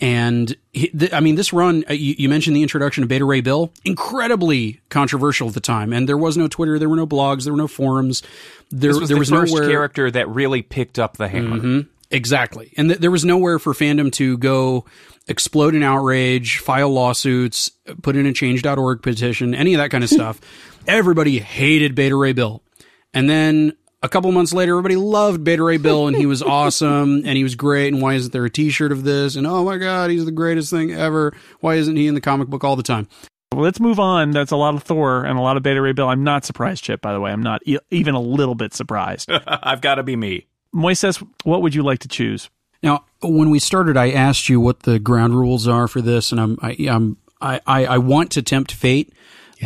And 0.00 0.54
he, 0.74 0.88
th- 0.88 1.12
I 1.14 1.20
mean, 1.20 1.36
this 1.36 1.52
run, 1.54 1.84
uh, 1.88 1.94
you, 1.94 2.14
you 2.18 2.28
mentioned 2.28 2.54
the 2.54 2.62
introduction 2.62 3.02
of 3.02 3.08
Beta 3.08 3.24
Ray 3.24 3.40
Bill, 3.40 3.72
incredibly 3.84 4.80
controversial 4.90 5.48
at 5.48 5.54
the 5.54 5.60
time. 5.60 5.92
And 5.92 6.06
there 6.08 6.18
was 6.18 6.36
no 6.36 6.48
Twitter, 6.48 6.78
there 6.78 6.88
were 6.90 6.96
no 6.96 7.06
blogs, 7.06 7.44
there 7.44 7.52
were 7.52 7.58
no 7.58 7.66
forums. 7.68 8.22
There, 8.70 8.90
This 8.92 9.00
was 9.00 9.08
there 9.08 9.16
the 9.16 9.18
was 9.20 9.30
first 9.30 9.54
nowhere. 9.54 9.68
character 9.70 10.10
that 10.10 10.28
really 10.28 10.60
picked 10.62 10.98
up 10.98 11.16
the 11.16 11.28
hammer. 11.28 11.84
Exactly. 12.10 12.72
And 12.76 12.90
th- 12.90 13.00
there 13.00 13.10
was 13.10 13.24
nowhere 13.24 13.58
for 13.58 13.72
fandom 13.72 14.12
to 14.12 14.36
go 14.38 14.84
explode 15.28 15.74
in 15.74 15.82
outrage, 15.82 16.58
file 16.58 16.90
lawsuits, 16.90 17.70
put 18.02 18.16
in 18.16 18.26
a 18.26 18.32
change.org 18.32 19.02
petition, 19.02 19.54
any 19.54 19.74
of 19.74 19.78
that 19.78 19.90
kind 19.90 20.04
of 20.04 20.10
stuff. 20.18 20.40
Everybody 20.86 21.38
hated 21.40 21.94
Beta 21.94 22.14
Ray 22.14 22.32
Bill. 22.32 22.62
And 23.14 23.28
then 23.30 23.72
a 24.06 24.08
couple 24.08 24.30
months 24.30 24.54
later, 24.54 24.72
everybody 24.72 24.96
loved 24.96 25.42
Beta 25.42 25.62
Ray 25.62 25.76
Bill 25.78 26.06
and 26.06 26.16
he 26.16 26.26
was 26.26 26.40
awesome 26.42 27.22
and 27.24 27.36
he 27.36 27.42
was 27.42 27.56
great. 27.56 27.92
And 27.92 28.00
why 28.00 28.14
isn't 28.14 28.32
there 28.32 28.44
a 28.44 28.50
t 28.50 28.70
shirt 28.70 28.92
of 28.92 29.02
this? 29.02 29.34
And 29.36 29.46
oh 29.46 29.64
my 29.64 29.76
God, 29.76 30.10
he's 30.10 30.24
the 30.24 30.32
greatest 30.32 30.70
thing 30.70 30.92
ever. 30.92 31.34
Why 31.60 31.74
isn't 31.74 31.96
he 31.96 32.06
in 32.06 32.14
the 32.14 32.20
comic 32.20 32.48
book 32.48 32.64
all 32.64 32.76
the 32.76 32.82
time? 32.82 33.08
Well, 33.52 33.64
let's 33.64 33.80
move 33.80 33.98
on. 33.98 34.30
That's 34.30 34.52
a 34.52 34.56
lot 34.56 34.74
of 34.74 34.82
Thor 34.84 35.24
and 35.24 35.38
a 35.38 35.42
lot 35.42 35.56
of 35.56 35.62
Beta 35.62 35.80
Ray 35.80 35.92
Bill. 35.92 36.08
I'm 36.08 36.24
not 36.24 36.44
surprised, 36.44 36.84
Chip, 36.84 37.00
by 37.00 37.12
the 37.12 37.20
way. 37.20 37.32
I'm 37.32 37.42
not 37.42 37.62
e- 37.66 37.78
even 37.90 38.14
a 38.14 38.20
little 38.20 38.54
bit 38.54 38.74
surprised. 38.74 39.30
I've 39.46 39.80
got 39.80 39.96
to 39.96 40.02
be 40.02 40.14
me. 40.14 40.46
Moises, 40.74 41.26
what 41.44 41.62
would 41.62 41.74
you 41.74 41.82
like 41.82 42.00
to 42.00 42.08
choose? 42.08 42.48
Now, 42.82 43.04
when 43.22 43.50
we 43.50 43.58
started, 43.58 43.96
I 43.96 44.10
asked 44.10 44.48
you 44.48 44.60
what 44.60 44.80
the 44.80 44.98
ground 44.98 45.34
rules 45.34 45.66
are 45.66 45.88
for 45.88 46.00
this, 46.00 46.30
and 46.32 46.40
I'm, 46.40 46.58
I, 46.60 46.76
I'm, 46.88 47.16
I, 47.40 47.60
I, 47.66 47.86
I 47.86 47.98
want 47.98 48.30
to 48.32 48.42
tempt 48.42 48.72
fate 48.72 49.12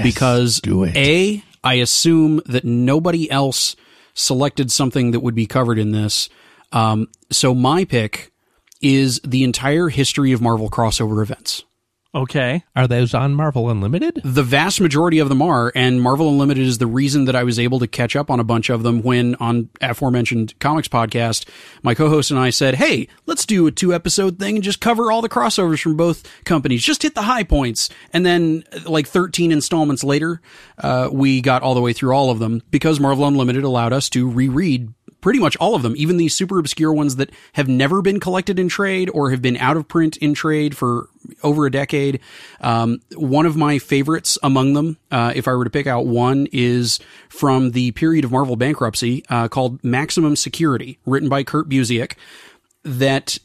because 0.02 0.60
do 0.60 0.84
it. 0.84 0.96
a, 0.96 1.42
I 1.64 1.74
assume 1.74 2.40
that 2.46 2.64
nobody 2.64 3.30
else 3.30 3.76
selected 4.14 4.70
something 4.70 5.10
that 5.10 5.20
would 5.20 5.34
be 5.34 5.46
covered 5.46 5.78
in 5.78 5.92
this. 5.92 6.28
Um, 6.72 7.08
so 7.30 7.54
my 7.54 7.84
pick 7.84 8.32
is 8.80 9.20
the 9.24 9.44
entire 9.44 9.88
history 9.88 10.32
of 10.32 10.40
Marvel 10.40 10.70
crossover 10.70 11.22
events. 11.22 11.64
Okay. 12.12 12.64
Are 12.74 12.88
those 12.88 13.14
on 13.14 13.34
Marvel 13.34 13.70
Unlimited? 13.70 14.20
The 14.24 14.42
vast 14.42 14.80
majority 14.80 15.20
of 15.20 15.28
them 15.28 15.40
are, 15.40 15.70
and 15.76 16.02
Marvel 16.02 16.28
Unlimited 16.28 16.66
is 16.66 16.78
the 16.78 16.88
reason 16.88 17.26
that 17.26 17.36
I 17.36 17.44
was 17.44 17.56
able 17.56 17.78
to 17.78 17.86
catch 17.86 18.16
up 18.16 18.30
on 18.30 18.40
a 18.40 18.44
bunch 18.44 18.68
of 18.68 18.82
them 18.82 19.02
when 19.02 19.36
on 19.36 19.68
aforementioned 19.80 20.58
comics 20.58 20.88
podcast, 20.88 21.48
my 21.84 21.94
co-host 21.94 22.32
and 22.32 22.40
I 22.40 22.50
said, 22.50 22.74
Hey, 22.74 23.06
let's 23.26 23.46
do 23.46 23.68
a 23.68 23.70
two 23.70 23.94
episode 23.94 24.40
thing 24.40 24.56
and 24.56 24.64
just 24.64 24.80
cover 24.80 25.12
all 25.12 25.22
the 25.22 25.28
crossovers 25.28 25.80
from 25.80 25.96
both 25.96 26.28
companies. 26.44 26.82
Just 26.82 27.02
hit 27.04 27.14
the 27.14 27.22
high 27.22 27.44
points. 27.44 27.88
And 28.12 28.26
then 28.26 28.64
like 28.86 29.06
13 29.06 29.52
installments 29.52 30.02
later, 30.02 30.40
uh, 30.78 31.10
we 31.12 31.40
got 31.40 31.62
all 31.62 31.74
the 31.74 31.80
way 31.80 31.92
through 31.92 32.12
all 32.12 32.30
of 32.30 32.40
them 32.40 32.60
because 32.72 32.98
Marvel 32.98 33.26
Unlimited 33.26 33.62
allowed 33.62 33.92
us 33.92 34.08
to 34.10 34.28
reread 34.28 34.92
pretty 35.20 35.38
much 35.38 35.56
all 35.56 35.74
of 35.74 35.82
them, 35.82 35.94
even 35.96 36.16
these 36.16 36.34
super 36.34 36.58
obscure 36.58 36.92
ones 36.92 37.16
that 37.16 37.30
have 37.54 37.68
never 37.68 38.02
been 38.02 38.20
collected 38.20 38.58
in 38.58 38.68
trade 38.68 39.10
or 39.12 39.30
have 39.30 39.42
been 39.42 39.56
out 39.56 39.76
of 39.76 39.88
print 39.88 40.16
in 40.18 40.34
trade 40.34 40.76
for 40.76 41.08
over 41.42 41.66
a 41.66 41.70
decade. 41.70 42.20
Um, 42.60 43.00
one 43.14 43.46
of 43.46 43.56
my 43.56 43.78
favorites 43.78 44.38
among 44.42 44.74
them, 44.74 44.98
uh, 45.10 45.32
if 45.34 45.46
I 45.46 45.54
were 45.54 45.64
to 45.64 45.70
pick 45.70 45.86
out 45.86 46.06
one, 46.06 46.48
is 46.52 46.98
from 47.28 47.72
the 47.72 47.92
period 47.92 48.24
of 48.24 48.32
Marvel 48.32 48.56
bankruptcy 48.56 49.24
uh, 49.28 49.48
called 49.48 49.82
Maximum 49.84 50.36
Security, 50.36 50.98
written 51.06 51.28
by 51.28 51.42
Kurt 51.42 51.68
Busiek, 51.68 52.14
that 52.84 53.38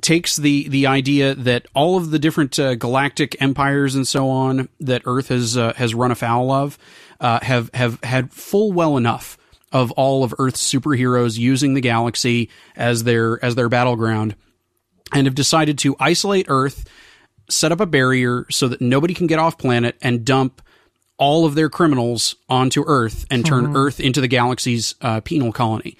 takes 0.00 0.36
the 0.36 0.68
the 0.68 0.86
idea 0.86 1.34
that 1.34 1.66
all 1.74 1.96
of 1.96 2.10
the 2.10 2.18
different 2.18 2.58
uh, 2.58 2.74
galactic 2.74 3.40
empires 3.40 3.94
and 3.94 4.06
so 4.08 4.28
on 4.28 4.68
that 4.80 5.02
Earth 5.04 5.28
has 5.28 5.56
uh, 5.56 5.72
has 5.74 5.94
run 5.94 6.10
afoul 6.10 6.50
of 6.50 6.78
uh, 7.20 7.38
have 7.42 7.70
have 7.74 8.02
had 8.02 8.32
full 8.32 8.72
well 8.72 8.96
enough 8.96 9.38
of 9.72 9.90
all 9.92 10.24
of 10.24 10.34
Earth's 10.38 10.72
superheroes 10.72 11.38
using 11.38 11.74
the 11.74 11.80
galaxy 11.80 12.50
as 12.76 13.04
their 13.04 13.42
as 13.44 13.54
their 13.54 13.68
battleground, 13.68 14.34
and 15.12 15.26
have 15.26 15.34
decided 15.34 15.78
to 15.78 15.96
isolate 16.00 16.46
Earth, 16.48 16.88
set 17.48 17.72
up 17.72 17.80
a 17.80 17.86
barrier 17.86 18.46
so 18.50 18.68
that 18.68 18.80
nobody 18.80 19.14
can 19.14 19.26
get 19.26 19.38
off 19.38 19.58
planet, 19.58 19.96
and 20.02 20.24
dump 20.24 20.62
all 21.18 21.44
of 21.44 21.54
their 21.54 21.68
criminals 21.68 22.36
onto 22.48 22.84
Earth 22.86 23.26
and 23.30 23.44
turn 23.44 23.76
Earth 23.76 23.98
into 23.98 24.20
the 24.20 24.28
galaxy's 24.28 24.94
uh, 25.00 25.20
penal 25.20 25.52
colony. 25.52 25.96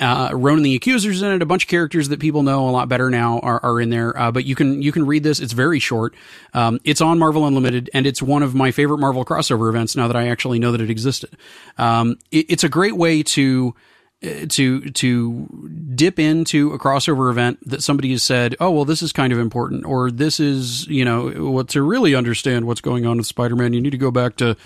Uh, 0.00 0.30
Ronan 0.32 0.62
the 0.62 0.78
Accuser's 0.78 1.22
in 1.22 1.32
it. 1.32 1.42
A 1.42 1.46
bunch 1.46 1.64
of 1.64 1.68
characters 1.68 2.08
that 2.10 2.20
people 2.20 2.42
know 2.42 2.68
a 2.68 2.70
lot 2.70 2.88
better 2.88 3.10
now 3.10 3.40
are, 3.40 3.60
are 3.64 3.80
in 3.80 3.90
there. 3.90 4.16
Uh, 4.16 4.30
but 4.30 4.44
you 4.44 4.54
can 4.54 4.80
you 4.80 4.92
can 4.92 5.06
read 5.06 5.24
this. 5.24 5.40
It's 5.40 5.52
very 5.52 5.80
short. 5.80 6.14
Um, 6.54 6.78
it's 6.84 7.00
on 7.00 7.18
Marvel 7.18 7.46
Unlimited, 7.46 7.90
and 7.92 8.06
it's 8.06 8.22
one 8.22 8.42
of 8.42 8.54
my 8.54 8.70
favorite 8.70 8.98
Marvel 8.98 9.24
crossover 9.24 9.68
events. 9.68 9.96
Now 9.96 10.06
that 10.06 10.16
I 10.16 10.28
actually 10.28 10.60
know 10.60 10.72
that 10.72 10.80
it 10.80 10.90
existed, 10.90 11.36
um, 11.78 12.18
it, 12.30 12.46
it's 12.48 12.64
a 12.64 12.68
great 12.68 12.96
way 12.96 13.24
to 13.24 13.74
uh, 14.22 14.46
to 14.48 14.80
to 14.90 15.48
dip 15.94 16.18
into 16.18 16.72
a 16.72 16.78
crossover 16.78 17.30
event 17.30 17.58
that 17.68 17.82
somebody 17.82 18.10
has 18.12 18.22
said, 18.22 18.56
oh 18.60 18.70
well, 18.70 18.84
this 18.84 19.02
is 19.02 19.12
kind 19.12 19.32
of 19.32 19.38
important, 19.38 19.84
or 19.84 20.10
this 20.10 20.38
is 20.38 20.86
you 20.86 21.04
know 21.04 21.50
what 21.50 21.68
to 21.70 21.82
really 21.82 22.14
understand 22.14 22.66
what's 22.66 22.80
going 22.80 23.04
on 23.04 23.16
with 23.16 23.26
Spider-Man. 23.26 23.72
You 23.72 23.80
need 23.80 23.90
to 23.90 23.98
go 23.98 24.10
back 24.10 24.36
to 24.36 24.56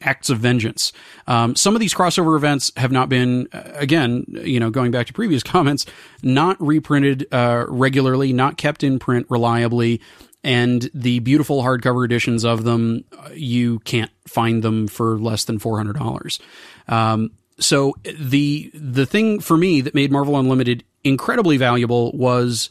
acts 0.00 0.30
of 0.30 0.38
vengeance. 0.38 0.92
Um, 1.26 1.54
some 1.56 1.74
of 1.74 1.80
these 1.80 1.94
crossover 1.94 2.36
events 2.36 2.72
have 2.76 2.92
not 2.92 3.08
been, 3.08 3.48
uh, 3.52 3.72
again, 3.74 4.24
you 4.28 4.60
know, 4.60 4.70
going 4.70 4.90
back 4.90 5.06
to 5.08 5.12
previous 5.12 5.42
comments, 5.44 5.86
not 6.22 6.60
reprinted 6.60 7.26
uh, 7.32 7.66
regularly, 7.68 8.32
not 8.32 8.56
kept 8.56 8.82
in 8.82 8.98
print 8.98 9.26
reliably. 9.28 10.00
And 10.42 10.90
the 10.94 11.18
beautiful 11.18 11.62
hardcover 11.62 12.04
editions 12.04 12.44
of 12.44 12.64
them, 12.64 13.04
uh, 13.18 13.28
you 13.34 13.80
can't 13.80 14.10
find 14.26 14.62
them 14.62 14.88
for 14.88 15.18
less 15.18 15.44
than 15.44 15.58
four 15.58 15.76
hundred 15.76 15.96
dollars. 15.96 16.40
Um, 16.88 17.32
so 17.58 17.94
the 18.02 18.70
the 18.72 19.04
thing 19.04 19.40
for 19.40 19.58
me 19.58 19.82
that 19.82 19.94
made 19.94 20.10
Marvel 20.10 20.38
Unlimited 20.38 20.82
incredibly 21.04 21.58
valuable 21.58 22.12
was 22.12 22.70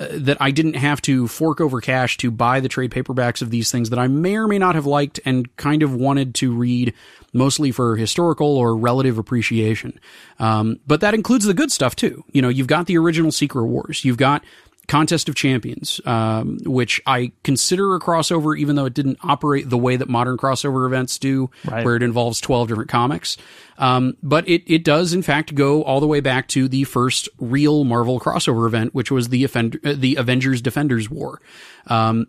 that 0.00 0.38
I 0.40 0.50
didn't 0.50 0.74
have 0.74 1.02
to 1.02 1.28
fork 1.28 1.60
over 1.60 1.80
cash 1.80 2.16
to 2.18 2.30
buy 2.30 2.60
the 2.60 2.68
trade 2.68 2.90
paperbacks 2.90 3.42
of 3.42 3.50
these 3.50 3.70
things 3.70 3.90
that 3.90 3.98
I 3.98 4.08
may 4.08 4.36
or 4.36 4.48
may 4.48 4.58
not 4.58 4.74
have 4.74 4.86
liked 4.86 5.20
and 5.26 5.54
kind 5.56 5.82
of 5.82 5.94
wanted 5.94 6.34
to 6.36 6.54
read 6.54 6.94
mostly 7.34 7.70
for 7.70 7.96
historical 7.96 8.56
or 8.56 8.74
relative 8.76 9.18
appreciation. 9.18 10.00
Um, 10.38 10.80
but 10.86 11.02
that 11.02 11.12
includes 11.12 11.44
the 11.44 11.52
good 11.52 11.70
stuff 11.70 11.94
too. 11.94 12.24
You 12.32 12.40
know, 12.40 12.48
you've 12.48 12.66
got 12.66 12.86
the 12.86 12.96
original 12.96 13.30
Secret 13.30 13.66
Wars. 13.66 14.02
You've 14.04 14.16
got 14.16 14.42
Contest 14.90 15.28
of 15.28 15.34
Champions, 15.36 16.00
um, 16.04 16.58
which 16.64 17.00
I 17.06 17.32
consider 17.44 17.94
a 17.94 18.00
crossover, 18.00 18.58
even 18.58 18.76
though 18.76 18.86
it 18.86 18.92
didn't 18.94 19.18
operate 19.22 19.70
the 19.70 19.78
way 19.78 19.96
that 19.96 20.08
modern 20.08 20.36
crossover 20.36 20.86
events 20.86 21.16
do, 21.18 21.48
Right. 21.64 21.84
where 21.84 21.96
it 21.96 22.02
involves 22.02 22.40
12 22.40 22.68
different 22.68 22.90
comics. 22.90 23.36
Um, 23.78 24.16
but 24.22 24.46
it, 24.48 24.62
it 24.66 24.84
does, 24.84 25.12
in 25.14 25.22
fact, 25.22 25.54
go 25.54 25.82
all 25.84 26.00
the 26.00 26.06
way 26.06 26.20
back 26.20 26.48
to 26.48 26.68
the 26.68 26.84
first 26.84 27.28
real 27.38 27.84
Marvel 27.84 28.20
crossover 28.20 28.66
event, 28.66 28.92
which 28.94 29.10
was 29.10 29.28
the, 29.30 29.44
Offend- 29.44 29.78
uh, 29.84 29.94
the 29.96 30.16
Avengers 30.16 30.60
Defenders 30.60 31.08
War. 31.08 31.40
Um, 31.86 32.26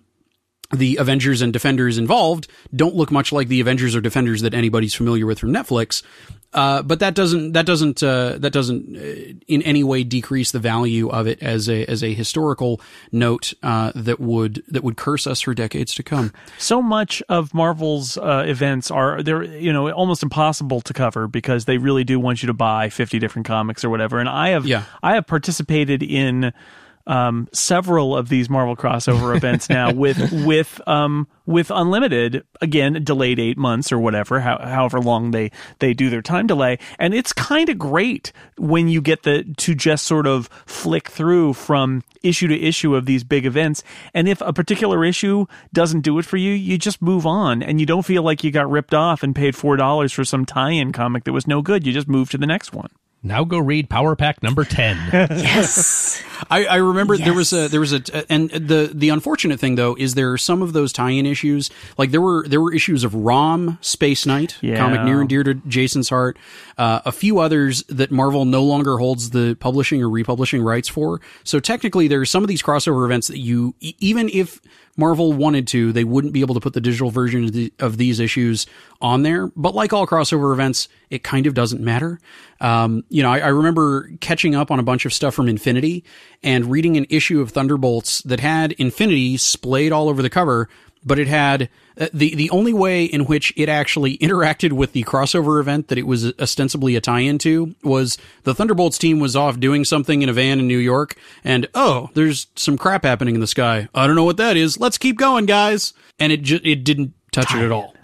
the 0.73 0.97
Avengers 0.97 1.41
and 1.41 1.51
Defenders 1.51 1.97
involved 1.97 2.47
don't 2.75 2.95
look 2.95 3.11
much 3.11 3.31
like 3.31 3.47
the 3.47 3.59
Avengers 3.61 3.95
or 3.95 4.01
Defenders 4.01 4.41
that 4.41 4.53
anybody's 4.53 4.93
familiar 4.93 5.25
with 5.25 5.39
from 5.39 5.51
Netflix. 5.51 6.03
Uh, 6.53 6.81
but 6.81 6.99
that 6.99 7.15
doesn't 7.15 7.53
that 7.53 7.65
doesn't 7.65 8.03
uh, 8.03 8.37
that 8.37 8.51
doesn't 8.51 8.97
uh, 8.97 9.33
in 9.47 9.61
any 9.61 9.85
way 9.85 10.03
decrease 10.03 10.51
the 10.51 10.59
value 10.59 11.09
of 11.09 11.25
it 11.25 11.41
as 11.41 11.69
a 11.69 11.85
as 11.85 12.03
a 12.03 12.13
historical 12.13 12.81
note 13.09 13.53
uh, 13.63 13.93
that 13.95 14.19
would 14.19 14.61
that 14.67 14.83
would 14.83 14.97
curse 14.97 15.25
us 15.25 15.39
for 15.39 15.53
decades 15.53 15.95
to 15.95 16.03
come. 16.03 16.33
so 16.57 16.81
much 16.81 17.23
of 17.29 17.53
Marvel's 17.53 18.17
uh, 18.17 18.43
events 18.45 18.91
are 18.91 19.23
they're 19.23 19.43
you 19.43 19.71
know 19.71 19.89
almost 19.91 20.23
impossible 20.23 20.81
to 20.81 20.91
cover 20.93 21.29
because 21.29 21.63
they 21.63 21.77
really 21.77 22.03
do 22.03 22.19
want 22.19 22.43
you 22.43 22.47
to 22.47 22.53
buy 22.53 22.89
50 22.89 23.17
different 23.17 23.47
comics 23.47 23.85
or 23.85 23.89
whatever 23.89 24.19
and 24.19 24.27
I 24.27 24.49
have 24.49 24.67
Yeah. 24.67 24.83
I 25.01 25.13
have 25.13 25.27
participated 25.27 26.03
in 26.03 26.51
um, 27.07 27.47
several 27.53 28.15
of 28.15 28.29
these 28.29 28.49
Marvel 28.49 28.75
crossover 28.75 29.35
events 29.37 29.69
now 29.69 29.91
with 29.91 30.31
with 30.45 30.79
um, 30.87 31.27
with 31.45 31.71
unlimited 31.71 32.45
again 32.61 33.03
delayed 33.03 33.39
eight 33.39 33.57
months 33.57 33.91
or 33.91 33.99
whatever 33.99 34.39
how, 34.39 34.57
however 34.59 34.99
long 34.99 35.31
they 35.31 35.51
they 35.79 35.93
do 35.93 36.09
their 36.09 36.21
time 36.21 36.47
delay. 36.47 36.79
And 36.99 37.13
it's 37.13 37.33
kind 37.33 37.69
of 37.69 37.77
great 37.77 38.31
when 38.57 38.87
you 38.87 39.01
get 39.01 39.23
the 39.23 39.43
to 39.57 39.75
just 39.75 40.05
sort 40.05 40.27
of 40.27 40.47
flick 40.65 41.09
through 41.09 41.53
from 41.53 42.03
issue 42.23 42.47
to 42.47 42.59
issue 42.59 42.95
of 42.95 43.05
these 43.05 43.23
big 43.23 43.45
events. 43.45 43.83
And 44.13 44.27
if 44.27 44.41
a 44.41 44.53
particular 44.53 45.03
issue 45.03 45.45
doesn't 45.73 46.01
do 46.01 46.19
it 46.19 46.25
for 46.25 46.37
you 46.37 46.51
you 46.51 46.77
just 46.77 47.01
move 47.01 47.25
on 47.25 47.61
and 47.63 47.79
you 47.79 47.85
don't 47.85 48.05
feel 48.05 48.23
like 48.23 48.43
you 48.43 48.51
got 48.51 48.69
ripped 48.69 48.93
off 48.93 49.23
and 49.23 49.35
paid 49.35 49.55
four 49.55 49.75
dollars 49.75 50.13
for 50.13 50.23
some 50.23 50.45
tie-in 50.45 50.91
comic 50.91 51.23
that 51.23 51.33
was 51.33 51.47
no 51.47 51.61
good. 51.61 51.85
You 51.85 51.93
just 51.93 52.07
move 52.07 52.29
to 52.31 52.37
the 52.37 52.47
next 52.47 52.73
one 52.73 52.89
Now 53.23 53.43
go 53.43 53.59
read 53.59 53.87
Power 53.89 54.15
Pack 54.15 54.41
number 54.41 54.63
10. 54.65 54.97
Yes. 55.41 56.23
I, 56.49 56.65
I 56.65 56.75
remember 56.77 57.17
there 57.17 57.35
was 57.35 57.53
a 57.53 57.67
there 57.67 57.79
was 57.79 57.93
a 57.93 58.31
and 58.31 58.49
the 58.49 58.89
the 58.91 59.09
unfortunate 59.09 59.59
thing 59.59 59.75
though 59.75 59.95
is 59.95 60.15
there 60.15 60.31
are 60.31 60.39
some 60.39 60.63
of 60.63 60.73
those 60.73 60.91
tie-in 60.91 61.27
issues 61.27 61.69
like 61.99 62.09
there 62.09 62.19
were 62.19 62.47
there 62.47 62.59
were 62.59 62.73
issues 62.73 63.03
of 63.03 63.13
Rom 63.13 63.77
Space 63.81 64.25
Knight 64.25 64.57
Yeah. 64.61 64.77
comic 64.77 65.03
near 65.03 65.19
and 65.21 65.29
dear 65.29 65.43
to 65.43 65.53
Jason's 65.53 66.09
heart 66.09 66.37
uh, 66.79 67.01
a 67.05 67.11
few 67.11 67.37
others 67.37 67.83
that 67.89 68.09
Marvel 68.09 68.45
no 68.45 68.63
longer 68.63 68.97
holds 68.97 69.29
the 69.29 69.55
publishing 69.59 70.01
or 70.01 70.09
republishing 70.09 70.63
rights 70.63 70.89
for 70.89 71.21
so 71.43 71.59
technically 71.59 72.07
there 72.07 72.21
are 72.21 72.25
some 72.25 72.43
of 72.43 72.47
these 72.47 72.63
crossover 72.63 73.05
events 73.05 73.27
that 73.27 73.37
you 73.37 73.75
even 73.79 74.27
if 74.33 74.59
Marvel 74.97 75.33
wanted 75.33 75.67
to 75.67 75.91
they 75.91 76.03
wouldn't 76.03 76.33
be 76.33 76.41
able 76.41 76.53
to 76.55 76.59
put 76.59 76.73
the 76.73 76.81
digital 76.81 77.09
version 77.09 77.45
of, 77.45 77.53
the, 77.53 77.73
of 77.79 77.97
these 77.97 78.19
issues 78.19 78.65
on 79.01 79.23
there. 79.23 79.47
But 79.55 79.75
like 79.75 79.93
all 79.93 80.07
crossover 80.07 80.53
events 80.53 80.87
it 81.09 81.23
kind 81.23 81.45
of 81.45 81.53
doesn't 81.53 81.81
matter. 81.81 82.19
Um, 82.59 83.03
you 83.09 83.23
know 83.23 83.31
I, 83.31 83.39
I 83.39 83.47
remember 83.47 84.09
catching 84.21 84.55
up 84.55 84.71
on 84.71 84.79
a 84.79 84.83
bunch 84.83 85.05
of 85.05 85.13
stuff 85.13 85.33
from 85.33 85.47
Infinity 85.47 86.03
and 86.43 86.71
reading 86.71 86.97
an 86.97 87.05
issue 87.09 87.41
of 87.41 87.51
Thunderbolts 87.51 88.21
that 88.23 88.39
had 88.39 88.73
Infinity 88.73 89.37
splayed 89.37 89.91
all 89.91 90.09
over 90.09 90.21
the 90.21 90.29
cover, 90.29 90.69
but 91.03 91.19
it 91.19 91.27
had 91.27 91.69
uh, 91.99 92.07
the 92.13 92.35
the 92.35 92.49
only 92.51 92.73
way 92.73 93.05
in 93.05 93.25
which 93.25 93.53
it 93.57 93.69
actually 93.69 94.17
interacted 94.19 94.73
with 94.73 94.93
the 94.93 95.03
crossover 95.03 95.59
event 95.59 95.87
that 95.87 95.97
it 95.97 96.07
was 96.07 96.33
ostensibly 96.39 96.95
a 96.95 97.01
tie-in 97.01 97.37
to 97.39 97.75
was 97.83 98.17
the 98.43 98.53
Thunderbolts 98.53 98.97
team 98.97 99.19
was 99.19 99.35
off 99.35 99.59
doing 99.59 99.83
something 99.85 100.21
in 100.21 100.29
a 100.29 100.33
van 100.33 100.59
in 100.59 100.67
New 100.67 100.77
York, 100.77 101.15
and 101.43 101.67
oh, 101.73 102.09
there's 102.13 102.47
some 102.55 102.77
crap 102.77 103.03
happening 103.03 103.35
in 103.35 103.41
the 103.41 103.47
sky. 103.47 103.87
I 103.93 104.07
don't 104.07 104.15
know 104.15 104.23
what 104.23 104.37
that 104.37 104.57
is. 104.57 104.79
Let's 104.79 104.97
keep 104.97 105.17
going, 105.17 105.45
guys. 105.45 105.93
And 106.19 106.31
it 106.31 106.43
ju- 106.43 106.61
it 106.63 106.83
didn't 106.83 107.13
touch 107.31 107.53
it 107.55 107.61
at 107.61 107.71
all. 107.71 107.95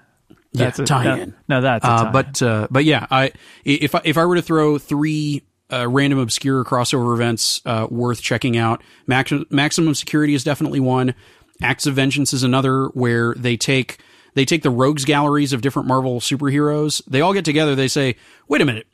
That's 0.54 0.80
yeah, 0.80 0.84
a- 0.84 0.88
tie-in. 0.88 1.36
no- 1.48 1.58
no, 1.58 1.62
that's 1.62 1.86
a 1.86 1.90
uh, 1.90 2.12
but 2.12 2.42
uh, 2.42 2.68
but 2.72 2.84
yeah, 2.84 3.06
I 3.12 3.32
if 3.64 3.94
I, 3.94 4.02
if 4.04 4.18
I 4.18 4.26
were 4.26 4.36
to 4.36 4.42
throw 4.42 4.78
three 4.78 5.44
uh, 5.72 5.88
random 5.88 6.20
obscure 6.20 6.64
crossover 6.64 7.14
events 7.14 7.62
uh, 7.66 7.88
worth 7.90 8.22
checking 8.22 8.58
out, 8.58 8.82
Max, 9.06 9.32
Maximum 9.50 9.94
Security 9.94 10.34
is 10.34 10.44
definitely 10.44 10.80
one. 10.80 11.14
Acts 11.62 11.86
of 11.86 11.96
Vengeance 11.96 12.34
is 12.34 12.44
another 12.44 12.88
where 12.88 13.34
they 13.36 13.58
take 13.58 14.00
they 14.34 14.46
take 14.46 14.62
the 14.62 14.70
rogues 14.70 15.06
galleries 15.06 15.54
of 15.54 15.62
different 15.62 15.88
Marvel 15.88 16.20
superheroes. 16.20 17.02
They 17.08 17.22
all 17.22 17.34
get 17.34 17.46
together. 17.46 17.76
They 17.76 17.88
say, 17.88 18.16
"Wait 18.48 18.62
a 18.62 18.66
minute, 18.66 18.88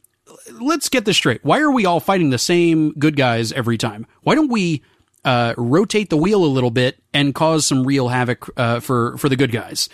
let's 0.60 0.90
get 0.90 1.06
this 1.06 1.18
straight. 1.18 1.44
Why 1.44 1.60
are 1.60 1.72
we 1.72 1.86
all 1.86 2.00
fighting 2.00 2.30
the 2.30 2.38
same 2.38 2.92
good 2.94 3.16
guys 3.16 3.52
every 3.52 3.78
time? 3.78 4.06
Why 4.22 4.36
don't 4.36 4.50
we 4.50 4.84
uh, 5.26 5.54
rotate 5.58 6.10
the 6.10 6.18
wheel 6.18 6.44
a 6.44 6.48
little 6.48 6.72
bit 6.72 7.02
and 7.14 7.36
cause 7.36 7.66
some 7.66 7.86
real 7.86 8.08
havoc 8.08 8.50
uh, 8.58 8.80
for 8.80 9.18
for 9.18 9.30
the 9.30 9.36
good 9.36 9.52
guys?" 9.52 9.90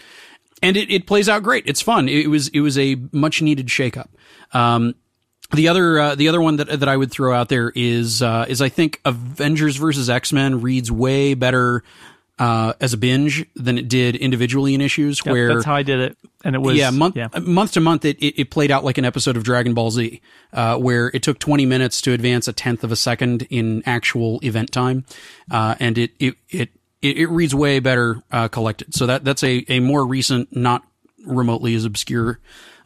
and 0.61 0.77
it, 0.77 0.91
it 0.91 1.07
plays 1.07 1.29
out 1.29 1.43
great. 1.43 1.63
It's 1.67 1.81
fun. 1.81 2.09
It 2.09 2.27
was 2.27 2.49
it 2.49 2.59
was 2.61 2.77
a 2.77 2.95
much 3.11 3.41
needed 3.41 3.67
shakeup. 3.67 4.09
Um, 4.53 4.95
the 5.51 5.67
other 5.67 5.99
uh, 5.99 6.15
the 6.15 6.27
other 6.27 6.41
one 6.41 6.57
that 6.57 6.79
that 6.79 6.89
I 6.89 6.95
would 6.95 7.11
throw 7.11 7.33
out 7.33 7.49
there 7.49 7.71
is 7.75 8.21
uh, 8.21 8.45
is 8.47 8.61
I 8.61 8.69
think 8.69 9.01
Avengers 9.05 9.77
versus 9.77 10.09
X 10.09 10.31
Men 10.31 10.61
reads 10.61 10.91
way 10.91 11.33
better 11.33 11.83
uh, 12.39 12.73
as 12.81 12.93
a 12.93 12.97
binge 12.97 13.45
than 13.55 13.77
it 13.77 13.87
did 13.87 14.15
individually 14.15 14.73
in 14.73 14.81
issues. 14.81 15.21
Yep, 15.23 15.31
where 15.31 15.53
that's 15.53 15.65
how 15.65 15.75
I 15.75 15.83
did 15.83 15.99
it 15.99 16.17
and 16.43 16.55
it 16.55 16.59
was 16.59 16.77
yeah, 16.77 16.89
month 16.89 17.15
yeah. 17.15 17.27
month 17.41 17.73
to 17.73 17.81
month, 17.81 18.05
it, 18.05 18.17
it, 18.19 18.39
it 18.39 18.49
played 18.49 18.71
out 18.71 18.83
like 18.83 18.97
an 18.97 19.05
episode 19.05 19.35
of 19.35 19.43
Dragon 19.43 19.73
Ball 19.73 19.91
Z, 19.91 20.21
uh, 20.53 20.77
where 20.77 21.11
it 21.13 21.21
took 21.21 21.39
20 21.39 21.65
minutes 21.65 22.01
to 22.01 22.13
advance 22.13 22.47
a 22.47 22.53
tenth 22.53 22.83
of 22.83 22.91
a 22.91 22.95
second 22.95 23.43
in 23.49 23.83
actual 23.85 24.39
event 24.43 24.71
time, 24.71 25.05
uh, 25.51 25.75
and 25.79 25.97
it 25.97 26.11
it 26.19 26.35
it 26.49 26.69
it, 27.01 27.17
it 27.17 27.27
reads 27.27 27.53
way 27.53 27.79
better 27.79 28.23
uh, 28.31 28.47
collected. 28.47 28.93
So 28.93 29.05
that 29.05 29.25
that's 29.25 29.43
a 29.43 29.65
a 29.67 29.79
more 29.79 30.05
recent, 30.05 30.55
not 30.55 30.83
remotely 31.25 31.75
as 31.75 31.85
obscure. 31.85 32.39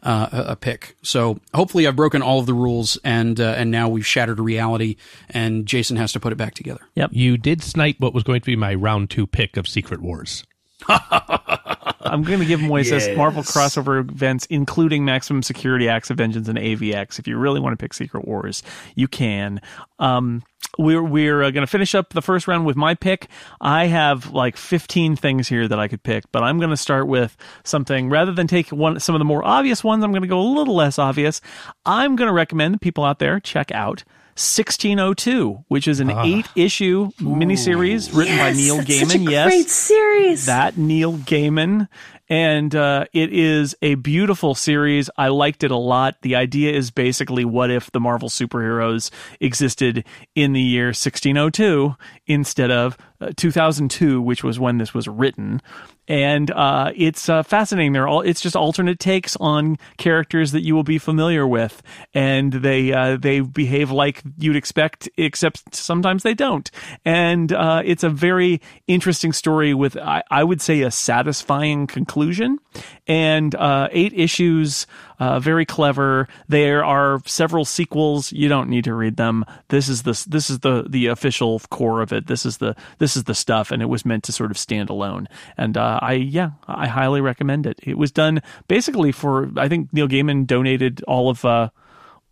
Uh, 0.04 0.28
a, 0.32 0.52
a 0.52 0.56
pick. 0.56 0.96
So 1.00 1.40
hopefully 1.54 1.86
I've 1.86 1.96
broken 1.96 2.20
all 2.20 2.38
of 2.38 2.44
the 2.44 2.52
rules 2.52 2.98
and 3.04 3.40
uh, 3.40 3.54
and 3.56 3.70
now 3.70 3.88
we've 3.88 4.06
shattered 4.06 4.38
reality 4.38 4.96
and 5.30 5.64
Jason 5.64 5.96
has 5.96 6.12
to 6.12 6.20
put 6.20 6.30
it 6.30 6.36
back 6.36 6.52
together. 6.52 6.82
Yep, 6.94 7.12
you 7.14 7.38
did 7.38 7.62
snipe 7.62 7.96
what 8.00 8.12
was 8.12 8.22
going 8.22 8.42
to 8.42 8.46
be 8.46 8.54
my 8.54 8.74
round 8.74 9.08
two 9.08 9.26
pick 9.26 9.56
of 9.56 9.66
Secret 9.66 10.02
Wars. 10.02 10.44
I'm 10.88 12.22
going 12.22 12.40
to 12.40 12.44
give 12.44 12.60
them 12.60 12.68
away. 12.68 12.82
It 12.82 12.86
says 12.86 13.16
Marvel 13.16 13.42
crossover 13.42 13.98
events, 13.98 14.46
including 14.46 15.04
Maximum 15.04 15.42
Security, 15.42 15.88
Acts 15.88 16.10
of 16.10 16.18
Vengeance, 16.18 16.48
and 16.48 16.58
AVX. 16.58 17.18
If 17.18 17.26
you 17.26 17.38
really 17.38 17.60
want 17.60 17.72
to 17.72 17.82
pick 17.82 17.94
Secret 17.94 18.26
Wars, 18.26 18.62
you 18.94 19.08
can. 19.08 19.60
Um, 19.98 20.42
we're 20.78 21.02
we're 21.02 21.42
uh, 21.42 21.50
going 21.50 21.62
to 21.62 21.70
finish 21.70 21.94
up 21.94 22.10
the 22.10 22.22
first 22.22 22.48
round 22.48 22.66
with 22.66 22.76
my 22.76 22.94
pick. 22.94 23.28
I 23.60 23.86
have 23.86 24.32
like 24.32 24.56
15 24.56 25.16
things 25.16 25.48
here 25.48 25.68
that 25.68 25.78
I 25.78 25.88
could 25.88 26.02
pick, 26.02 26.30
but 26.32 26.42
I'm 26.42 26.58
going 26.58 26.70
to 26.70 26.76
start 26.76 27.06
with 27.06 27.36
something 27.64 28.10
rather 28.10 28.32
than 28.32 28.46
take 28.46 28.68
one 28.70 29.00
some 29.00 29.14
of 29.14 29.18
the 29.18 29.24
more 29.24 29.44
obvious 29.44 29.82
ones. 29.84 30.04
I'm 30.04 30.12
going 30.12 30.22
to 30.22 30.28
go 30.28 30.40
a 30.40 30.42
little 30.42 30.74
less 30.74 30.98
obvious. 30.98 31.40
I'm 31.86 32.16
going 32.16 32.28
to 32.28 32.34
recommend 32.34 32.74
that 32.74 32.80
people 32.80 33.04
out 33.04 33.18
there 33.18 33.40
check 33.40 33.70
out 33.72 34.04
1602, 34.36 35.64
which 35.68 35.86
is 35.86 36.00
an 36.00 36.10
eight 36.10 36.48
issue 36.56 37.10
miniseries 37.20 38.12
written 38.12 38.36
by 38.36 38.50
Neil 38.50 38.78
Gaiman. 38.78 39.06
Such 39.06 39.14
a 39.14 39.18
yes, 39.18 39.46
great 39.46 39.70
series. 39.70 40.46
that 40.46 40.76
Neil 40.76 41.12
Gaiman. 41.18 41.88
And 42.28 42.74
uh, 42.74 43.04
it 43.12 43.32
is 43.32 43.76
a 43.82 43.96
beautiful 43.96 44.54
series. 44.54 45.10
I 45.16 45.28
liked 45.28 45.62
it 45.62 45.70
a 45.70 45.76
lot. 45.76 46.16
The 46.22 46.36
idea 46.36 46.72
is 46.72 46.90
basically 46.90 47.44
what 47.44 47.70
if 47.70 47.90
the 47.90 48.00
Marvel 48.00 48.30
superheroes 48.30 49.10
existed 49.40 50.04
in 50.34 50.54
the 50.54 50.60
year 50.60 50.86
1602 50.86 51.94
instead 52.26 52.70
of 52.70 52.96
uh, 53.20 53.32
2002, 53.36 54.22
which 54.22 54.42
was 54.42 54.58
when 54.58 54.78
this 54.78 54.94
was 54.94 55.06
written. 55.06 55.60
And 56.06 56.50
uh, 56.50 56.92
it's 56.94 57.28
uh, 57.28 57.42
fascinating. 57.42 57.92
They're 57.92 58.06
all 58.06 58.20
it's 58.20 58.40
just 58.40 58.56
alternate 58.56 58.98
takes 58.98 59.36
on 59.36 59.78
characters 59.96 60.52
that 60.52 60.60
you 60.60 60.74
will 60.74 60.82
be 60.82 60.98
familiar 60.98 61.46
with, 61.46 61.82
and 62.12 62.52
they 62.52 62.92
uh, 62.92 63.16
they 63.16 63.40
behave 63.40 63.90
like 63.90 64.22
you'd 64.36 64.56
expect, 64.56 65.08
except 65.16 65.74
sometimes 65.74 66.22
they 66.22 66.34
don't. 66.34 66.70
And 67.06 67.52
uh, 67.52 67.82
it's 67.84 68.04
a 68.04 68.10
very 68.10 68.60
interesting 68.86 69.32
story 69.32 69.72
with 69.72 69.96
I, 69.96 70.22
I 70.30 70.44
would 70.44 70.60
say 70.60 70.82
a 70.82 70.90
satisfying 70.90 71.86
conclusion, 71.86 72.58
and 73.06 73.54
uh, 73.54 73.88
eight 73.90 74.12
issues. 74.12 74.86
Uh, 75.18 75.38
very 75.38 75.64
clever. 75.64 76.28
There 76.48 76.84
are 76.84 77.20
several 77.26 77.64
sequels. 77.64 78.32
You 78.32 78.48
don't 78.48 78.68
need 78.68 78.84
to 78.84 78.94
read 78.94 79.16
them. 79.16 79.44
This 79.68 79.88
is 79.88 80.02
the 80.02 80.24
this 80.28 80.50
is 80.50 80.60
the 80.60 80.84
the 80.88 81.06
official 81.06 81.60
core 81.70 82.02
of 82.02 82.12
it. 82.12 82.26
This 82.26 82.44
is 82.44 82.58
the 82.58 82.74
this 82.98 83.16
is 83.16 83.24
the 83.24 83.34
stuff, 83.34 83.70
and 83.70 83.80
it 83.82 83.86
was 83.86 84.04
meant 84.04 84.24
to 84.24 84.32
sort 84.32 84.50
of 84.50 84.58
stand 84.58 84.90
alone. 84.90 85.28
And 85.56 85.76
uh, 85.76 85.98
I 86.02 86.14
yeah, 86.14 86.50
I 86.66 86.86
highly 86.86 87.20
recommend 87.20 87.66
it. 87.66 87.78
It 87.82 87.98
was 87.98 88.12
done 88.12 88.42
basically 88.68 89.12
for 89.12 89.50
I 89.56 89.68
think 89.68 89.92
Neil 89.92 90.08
Gaiman 90.08 90.46
donated 90.46 91.02
all 91.06 91.30
of 91.30 91.44
uh, 91.44 91.70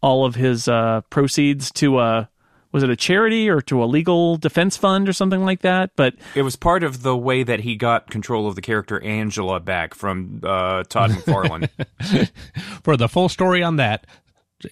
all 0.03 0.25
of 0.25 0.35
his 0.35 0.69
uh, 0.69 1.03
proceeds 1.11 1.71
to 1.73 2.01
a 2.01 2.29
was 2.73 2.83
it 2.83 2.91
a 2.91 2.97
charity 2.97 3.49
or 3.49 3.61
to 3.63 3.83
a 3.83 3.87
legal 3.87 4.37
defense 4.37 4.77
fund 4.77 5.09
or 5.09 5.13
something 5.13 5.45
like 5.45 5.61
that. 5.61 5.91
But 5.95 6.15
It 6.35 6.43
was 6.43 6.57
part 6.57 6.83
of 6.83 7.03
the 7.03 7.17
way 7.17 7.43
that 7.43 7.61
he 7.61 7.77
got 7.77 8.11
control 8.11 8.49
of 8.49 8.55
the 8.55 8.63
character 8.63 9.01
Angela 9.03 9.61
back 9.61 9.95
from 9.95 10.41
uh, 10.43 10.83
Todd 10.85 11.11
McFarlane. 11.13 11.69
For 12.83 12.97
the 12.97 13.09
full 13.09 13.29
story 13.29 13.63
on 13.63 13.77
that, 13.77 14.07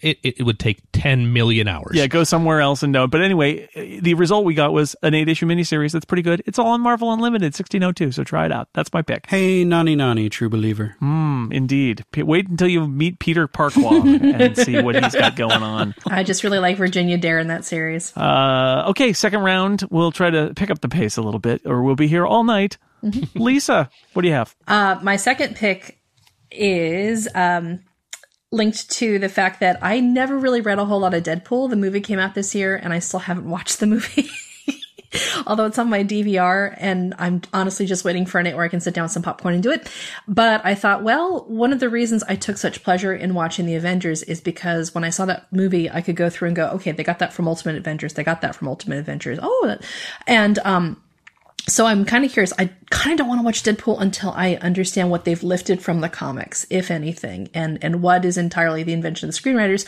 it, 0.02 0.18
it, 0.22 0.40
it 0.40 0.42
would 0.42 0.58
take 0.58 0.80
10 0.92 1.32
million 1.32 1.68
hours. 1.68 1.92
Yeah, 1.94 2.06
go 2.06 2.24
somewhere 2.24 2.60
else 2.60 2.82
and 2.82 2.92
know. 2.92 3.06
But 3.06 3.22
anyway, 3.22 3.68
the 4.00 4.14
result 4.14 4.44
we 4.44 4.54
got 4.54 4.72
was 4.72 4.96
an 5.02 5.14
eight 5.14 5.28
issue 5.28 5.46
miniseries 5.46 5.92
that's 5.92 6.04
pretty 6.04 6.22
good. 6.22 6.42
It's 6.46 6.58
all 6.58 6.68
on 6.68 6.80
Marvel 6.80 7.12
Unlimited, 7.12 7.46
1602. 7.46 8.12
So 8.12 8.24
try 8.24 8.46
it 8.46 8.52
out. 8.52 8.68
That's 8.74 8.92
my 8.92 9.02
pick. 9.02 9.26
Hey, 9.26 9.64
nani 9.64 9.96
nani, 9.96 10.28
true 10.28 10.48
believer. 10.48 10.96
Mm, 11.00 11.52
indeed. 11.52 12.04
P- 12.12 12.22
wait 12.22 12.48
until 12.48 12.68
you 12.68 12.86
meet 12.86 13.18
Peter 13.18 13.48
Parquagh 13.48 14.34
and 14.40 14.56
see 14.56 14.80
what 14.80 15.02
he's 15.02 15.14
got 15.14 15.36
going 15.36 15.62
on. 15.62 15.94
I 16.06 16.22
just 16.22 16.44
really 16.44 16.58
like 16.58 16.76
Virginia 16.76 17.18
Dare 17.18 17.38
in 17.38 17.48
that 17.48 17.64
series. 17.64 18.16
Uh, 18.16 18.84
okay, 18.88 19.12
second 19.12 19.40
round. 19.40 19.84
We'll 19.90 20.12
try 20.12 20.30
to 20.30 20.52
pick 20.54 20.70
up 20.70 20.80
the 20.80 20.88
pace 20.88 21.16
a 21.16 21.22
little 21.22 21.40
bit, 21.40 21.62
or 21.64 21.82
we'll 21.82 21.96
be 21.96 22.08
here 22.08 22.26
all 22.26 22.44
night. 22.44 22.78
Lisa, 23.34 23.88
what 24.12 24.22
do 24.22 24.28
you 24.28 24.34
have? 24.34 24.54
Uh, 24.68 24.98
my 25.02 25.16
second 25.16 25.56
pick 25.56 25.98
is 26.50 27.28
um, 27.34 27.80
linked 28.52 28.90
to 28.90 29.18
the 29.18 29.28
fact 29.28 29.60
that 29.60 29.78
I 29.82 30.00
never 30.00 30.36
really 30.36 30.60
read 30.60 30.78
a 30.78 30.84
whole 30.84 31.00
lot 31.00 31.14
of 31.14 31.22
Deadpool. 31.22 31.70
The 31.70 31.76
movie 31.76 32.00
came 32.00 32.18
out 32.18 32.34
this 32.34 32.54
year, 32.54 32.76
and 32.76 32.92
I 32.92 32.98
still 32.98 33.20
haven't 33.20 33.48
watched 33.48 33.80
the 33.80 33.86
movie. 33.86 34.28
Although 35.46 35.66
it's 35.66 35.78
on 35.78 35.90
my 35.90 36.04
DVR, 36.04 36.74
and 36.78 37.14
I'm 37.18 37.42
honestly 37.52 37.84
just 37.86 38.04
waiting 38.04 38.26
for 38.26 38.38
a 38.38 38.42
night 38.42 38.54
where 38.54 38.64
I 38.64 38.68
can 38.68 38.80
sit 38.80 38.94
down 38.94 39.04
with 39.04 39.12
some 39.12 39.22
popcorn 39.22 39.54
and 39.54 39.62
do 39.62 39.70
it. 39.70 39.90
But 40.28 40.64
I 40.64 40.74
thought, 40.74 41.02
well, 41.02 41.44
one 41.46 41.72
of 41.72 41.80
the 41.80 41.88
reasons 41.88 42.22
I 42.24 42.36
took 42.36 42.56
such 42.56 42.84
pleasure 42.84 43.12
in 43.12 43.34
watching 43.34 43.66
the 43.66 43.74
Avengers 43.74 44.22
is 44.22 44.40
because 44.40 44.94
when 44.94 45.02
I 45.02 45.10
saw 45.10 45.24
that 45.26 45.52
movie, 45.52 45.90
I 45.90 46.00
could 46.00 46.16
go 46.16 46.30
through 46.30 46.48
and 46.48 46.56
go, 46.56 46.68
okay, 46.70 46.92
they 46.92 47.02
got 47.02 47.18
that 47.18 47.32
from 47.32 47.48
Ultimate 47.48 47.76
Avengers, 47.76 48.14
they 48.14 48.24
got 48.24 48.40
that 48.42 48.54
from 48.54 48.68
Ultimate 48.68 48.98
Avengers. 48.98 49.38
Oh, 49.42 49.76
and 50.28 50.58
um, 50.60 51.00
so 51.70 51.86
I'm 51.86 52.04
kind 52.04 52.24
of 52.24 52.32
curious. 52.32 52.52
I 52.58 52.70
kind 52.90 53.12
of 53.12 53.18
don't 53.18 53.28
want 53.28 53.40
to 53.40 53.44
watch 53.44 53.62
Deadpool 53.62 54.00
until 54.00 54.30
I 54.30 54.56
understand 54.56 55.10
what 55.10 55.24
they've 55.24 55.42
lifted 55.42 55.80
from 55.80 56.00
the 56.00 56.08
comics, 56.08 56.66
if 56.70 56.90
anything, 56.90 57.48
and 57.54 57.78
and 57.82 58.02
what 58.02 58.24
is 58.24 58.36
entirely 58.36 58.82
the 58.82 58.92
invention 58.92 59.28
of 59.28 59.34
the 59.34 59.40
screenwriters. 59.40 59.86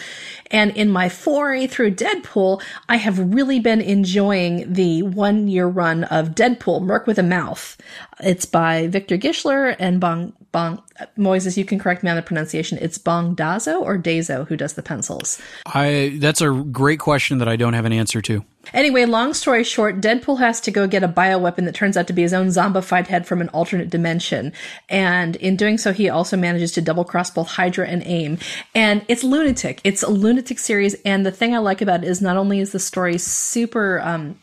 And 0.51 0.71
in 0.77 0.91
my 0.91 1.09
foray 1.09 1.67
through 1.67 1.97
Deadpool, 1.97 2.63
I 2.89 2.97
have 2.97 3.35
really 3.35 3.61
been 3.61 3.81
enjoying 3.81 4.73
the 4.73 5.03
one 5.03 5.49
year 5.49 5.67
run 5.67 6.05
of 6.05 6.31
Deadpool, 6.31 6.83
Merc 6.83 7.07
with 7.07 7.19
a 7.19 7.23
Mouth. 7.23 7.77
It's 8.21 8.47
by 8.47 8.87
Victor 8.87 9.19
Gischler 9.19 9.75
and 9.79 10.01
Bong 10.01 10.33
Bong 10.53 10.83
Moises. 11.19 11.57
You 11.57 11.65
can 11.65 11.79
correct 11.79 12.03
me 12.03 12.11
on 12.11 12.17
the 12.17 12.23
pronunciation. 12.23 12.79
It's 12.81 12.99
Bong 12.99 13.35
Dazo 13.35 13.81
or 13.81 13.99
Dazo 13.99 14.47
who 14.47 14.57
does 14.57 14.75
the 14.75 14.83
pencils. 14.83 15.41
I 15.67 16.17
that's 16.21 16.41
a 16.41 16.51
great 16.51 17.01
question 17.01 17.39
that 17.39 17.49
I 17.49 17.57
don't 17.57 17.75
have 17.75 17.85
an 17.85 17.93
answer 17.93 18.23
to. 18.23 18.45
Anyway, 18.73 19.05
long 19.05 19.35
story 19.35 19.65
short, 19.65 20.01
Deadpool 20.01 20.39
has 20.39 20.61
to 20.61 20.71
go 20.71 20.87
get 20.87 21.03
a 21.03 21.09
bioweapon 21.09 21.65
that 21.65 21.75
turns 21.75 21.97
out 21.97 22.07
to 22.07 22.13
be 22.13 22.23
his 22.23 22.33
own 22.33 22.49
zombified 22.49 23.07
head 23.07 23.27
from 23.27 23.41
an 23.41 23.49
alternate 23.51 23.91
dimension. 23.91 24.53
And 24.89 25.37
in 25.37 25.57
doing 25.57 25.79
so, 25.79 25.93
he 25.93 26.09
also 26.09 26.37
manages 26.37 26.73
to 26.73 26.81
double 26.81 27.05
cross 27.05 27.31
both 27.31 27.49
Hydra 27.49 27.89
and 27.89 28.03
AIM. 28.05 28.39
And 28.75 29.05
it's 29.09 29.25
lunatic. 29.25 29.81
It's 29.85 30.03
a 30.03 30.11
lunatic 30.11 30.59
series. 30.59 30.95
And 31.05 31.27
the 31.27 31.33
thing 31.33 31.55
I 31.55 31.59
like 31.59 31.83
about 31.83 32.05
it 32.05 32.09
is 32.09 32.23
not 32.23 32.37
only 32.37 32.61
is 32.61 32.73
the 32.73 32.79
story 32.79 33.19
super, 33.19 34.01
um, 34.01 34.39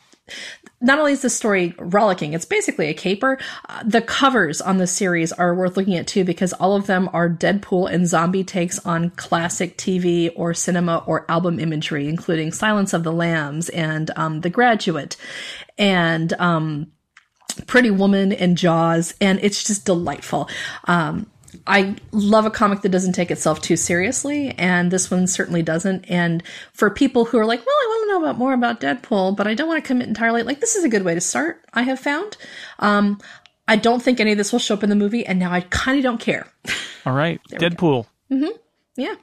not 0.82 1.00
only 1.00 1.12
is 1.12 1.22
the 1.22 1.30
story 1.30 1.74
rollicking, 1.78 2.34
it's 2.34 2.46
basically 2.46 2.88
a 2.88 2.94
caper. 2.94 3.38
Uh, 3.68 3.84
the 3.84 4.02
covers 4.02 4.62
on 4.62 4.78
the 4.78 4.88
series 4.88 5.32
are 5.34 5.54
worth 5.54 5.76
looking 5.76 5.96
at 5.96 6.08
too 6.08 6.24
because 6.24 6.54
all 6.54 6.76
of 6.76 6.88
them 6.88 7.10
are 7.12 7.30
Deadpool 7.30 7.92
and 7.92 8.08
zombie 8.08 8.44
takes 8.44 8.80
on 8.86 9.10
classic 9.12 9.78
TV 9.78 10.32
or 10.36 10.54
cinema 10.54 11.04
or 11.06 11.26
album 11.30 11.60
imagery, 11.60 12.08
including 12.08 12.52
Silence 12.52 12.94
of 12.94 13.04
the 13.04 13.12
Lambs 13.12 13.70
and 13.70 14.12
um, 14.16 14.42
The 14.42 14.50
Graduate 14.50 15.18
and 15.78 16.32
um, 16.34 16.92
Pretty 17.68 17.92
Woman 17.92 18.32
and 18.32 18.58
Jaws, 18.58 19.14
and 19.20 19.40
it's 19.42 19.64
just 19.64 19.86
delightful. 19.86 20.50
Um, 20.86 21.30
I 21.70 21.96
love 22.12 22.46
a 22.46 22.50
comic 22.50 22.82
that 22.82 22.90
doesn't 22.90 23.14
take 23.14 23.30
itself 23.30 23.62
too 23.62 23.78
seriously, 23.78 24.56
and 24.58 24.90
this 24.90 25.12
one 25.12 25.28
certainly 25.28 25.62
doesn't. 25.62 26.10
And 26.10 26.42
for 26.74 26.90
people 26.90 27.26
who 27.26 27.38
are 27.38 27.46
like, 27.46 27.60
well, 27.60 27.76
I 27.82 27.88
want 27.88 28.04
to 28.04 28.14
know 28.14 28.24
about 28.24 28.40
more 28.40 28.54
about 28.54 28.82
Deadpool, 28.82 29.38
but 29.38 29.46
I 29.46 29.54
don't 29.54 29.68
want 29.68 29.84
to 29.84 29.88
commit 29.88 30.08
entirely, 30.08 30.42
like, 30.42 30.60
this 30.60 30.76
is 30.76 30.84
a 30.84 30.90
good 30.90 31.06
way 31.06 31.14
to 31.14 31.22
start, 31.22 31.64
I 31.74 31.84
have 31.84 32.00
found. 32.00 32.38
Um, 32.80 33.20
I 33.68 33.76
don't 33.76 34.02
think 34.02 34.20
any 34.20 34.32
of 34.32 34.38
this 34.40 34.52
will 34.52 34.60
show 34.60 34.74
up 34.74 34.84
in 34.84 34.90
the 34.90 34.96
movie, 34.96 35.26
and 35.26 35.38
now 35.38 35.52
I 35.52 35.62
kind 35.62 36.00
of 36.00 36.04
don't 36.04 36.20
care. 36.20 36.48
All 37.06 37.14
right, 37.14 37.40
Deadpool. 37.52 38.08
Mm-hmm. 38.32 38.58
Yeah. 38.98 39.16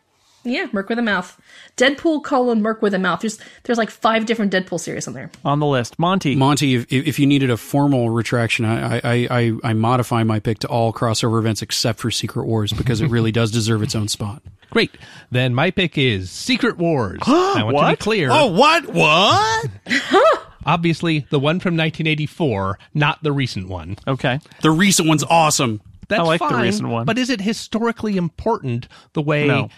Yeah, 0.46 0.68
Merc 0.72 0.88
with 0.88 0.98
a 0.98 1.02
Mouth. 1.02 1.38
Deadpool 1.76 2.22
colon 2.22 2.62
Merc 2.62 2.80
with 2.80 2.94
a 2.94 2.98
Mouth. 2.98 3.20
There's 3.20 3.38
there's 3.64 3.78
like 3.78 3.90
five 3.90 4.26
different 4.26 4.52
Deadpool 4.52 4.78
series 4.80 5.06
on 5.08 5.14
there. 5.14 5.30
on 5.44 5.58
the 5.60 5.66
list. 5.66 5.98
Monty. 5.98 6.36
Monty, 6.36 6.76
if, 6.76 6.86
if 6.90 7.18
you 7.18 7.26
needed 7.26 7.50
a 7.50 7.56
formal 7.56 8.10
retraction, 8.10 8.64
I, 8.64 8.96
I, 8.98 9.28
I, 9.30 9.52
I 9.64 9.72
modify 9.72 10.22
my 10.22 10.38
pick 10.40 10.60
to 10.60 10.68
all 10.68 10.92
crossover 10.92 11.38
events 11.38 11.62
except 11.62 11.98
for 11.98 12.10
Secret 12.10 12.46
Wars 12.46 12.72
because 12.72 13.00
it 13.00 13.08
really 13.10 13.32
does 13.32 13.50
deserve 13.50 13.82
its 13.82 13.94
own 13.94 14.08
spot. 14.08 14.42
Great. 14.70 14.90
Then 15.30 15.54
my 15.54 15.70
pick 15.70 15.98
is 15.98 16.30
Secret 16.30 16.76
Wars. 16.78 17.20
I 17.26 17.62
want 17.64 17.78
to 17.78 17.92
be 17.92 17.96
clear. 17.96 18.28
Oh, 18.30 18.46
what? 18.46 18.86
What? 18.86 19.70
Obviously, 20.66 21.26
the 21.30 21.38
one 21.38 21.60
from 21.60 21.74
1984, 21.76 22.78
not 22.94 23.22
the 23.22 23.30
recent 23.32 23.68
one. 23.68 23.96
okay. 24.06 24.40
The 24.62 24.70
recent 24.70 25.08
one's 25.08 25.22
awesome. 25.24 25.80
That's 26.08 26.20
I 26.20 26.24
like 26.24 26.40
the 26.40 26.54
recent 26.56 26.88
one. 26.88 27.04
But 27.04 27.18
is 27.18 27.30
it 27.30 27.40
historically 27.40 28.16
important 28.16 28.86
the 29.12 29.22
way 29.22 29.46
No. 29.46 29.68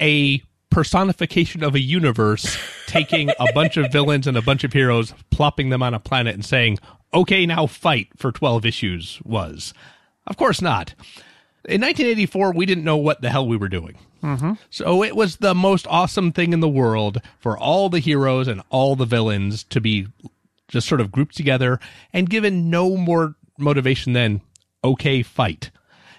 A 0.00 0.42
personification 0.70 1.64
of 1.64 1.74
a 1.74 1.80
universe 1.80 2.58
taking 2.86 3.30
a 3.38 3.52
bunch 3.54 3.76
of 3.76 3.90
villains 3.90 4.26
and 4.26 4.36
a 4.36 4.42
bunch 4.42 4.64
of 4.64 4.72
heroes, 4.72 5.14
plopping 5.30 5.70
them 5.70 5.82
on 5.82 5.94
a 5.94 6.00
planet 6.00 6.34
and 6.34 6.44
saying, 6.44 6.78
okay, 7.14 7.46
now 7.46 7.66
fight 7.66 8.08
for 8.16 8.32
12 8.32 8.66
issues 8.66 9.20
was? 9.24 9.72
Of 10.26 10.36
course 10.36 10.60
not. 10.60 10.94
In 11.64 11.80
1984, 11.80 12.52
we 12.52 12.66
didn't 12.66 12.84
know 12.84 12.96
what 12.96 13.22
the 13.22 13.30
hell 13.30 13.46
we 13.46 13.56
were 13.56 13.68
doing. 13.68 13.98
Mm-hmm. 14.22 14.52
So 14.70 15.02
it 15.02 15.16
was 15.16 15.36
the 15.36 15.54
most 15.54 15.86
awesome 15.88 16.32
thing 16.32 16.52
in 16.52 16.60
the 16.60 16.68
world 16.68 17.20
for 17.38 17.56
all 17.56 17.88
the 17.88 17.98
heroes 17.98 18.48
and 18.48 18.62
all 18.70 18.96
the 18.96 19.04
villains 19.04 19.64
to 19.64 19.80
be 19.80 20.08
just 20.68 20.88
sort 20.88 21.00
of 21.00 21.12
grouped 21.12 21.36
together 21.36 21.80
and 22.12 22.28
given 22.28 22.70
no 22.70 22.96
more 22.96 23.34
motivation 23.58 24.12
than 24.12 24.40
okay 24.84 25.22
fight 25.22 25.70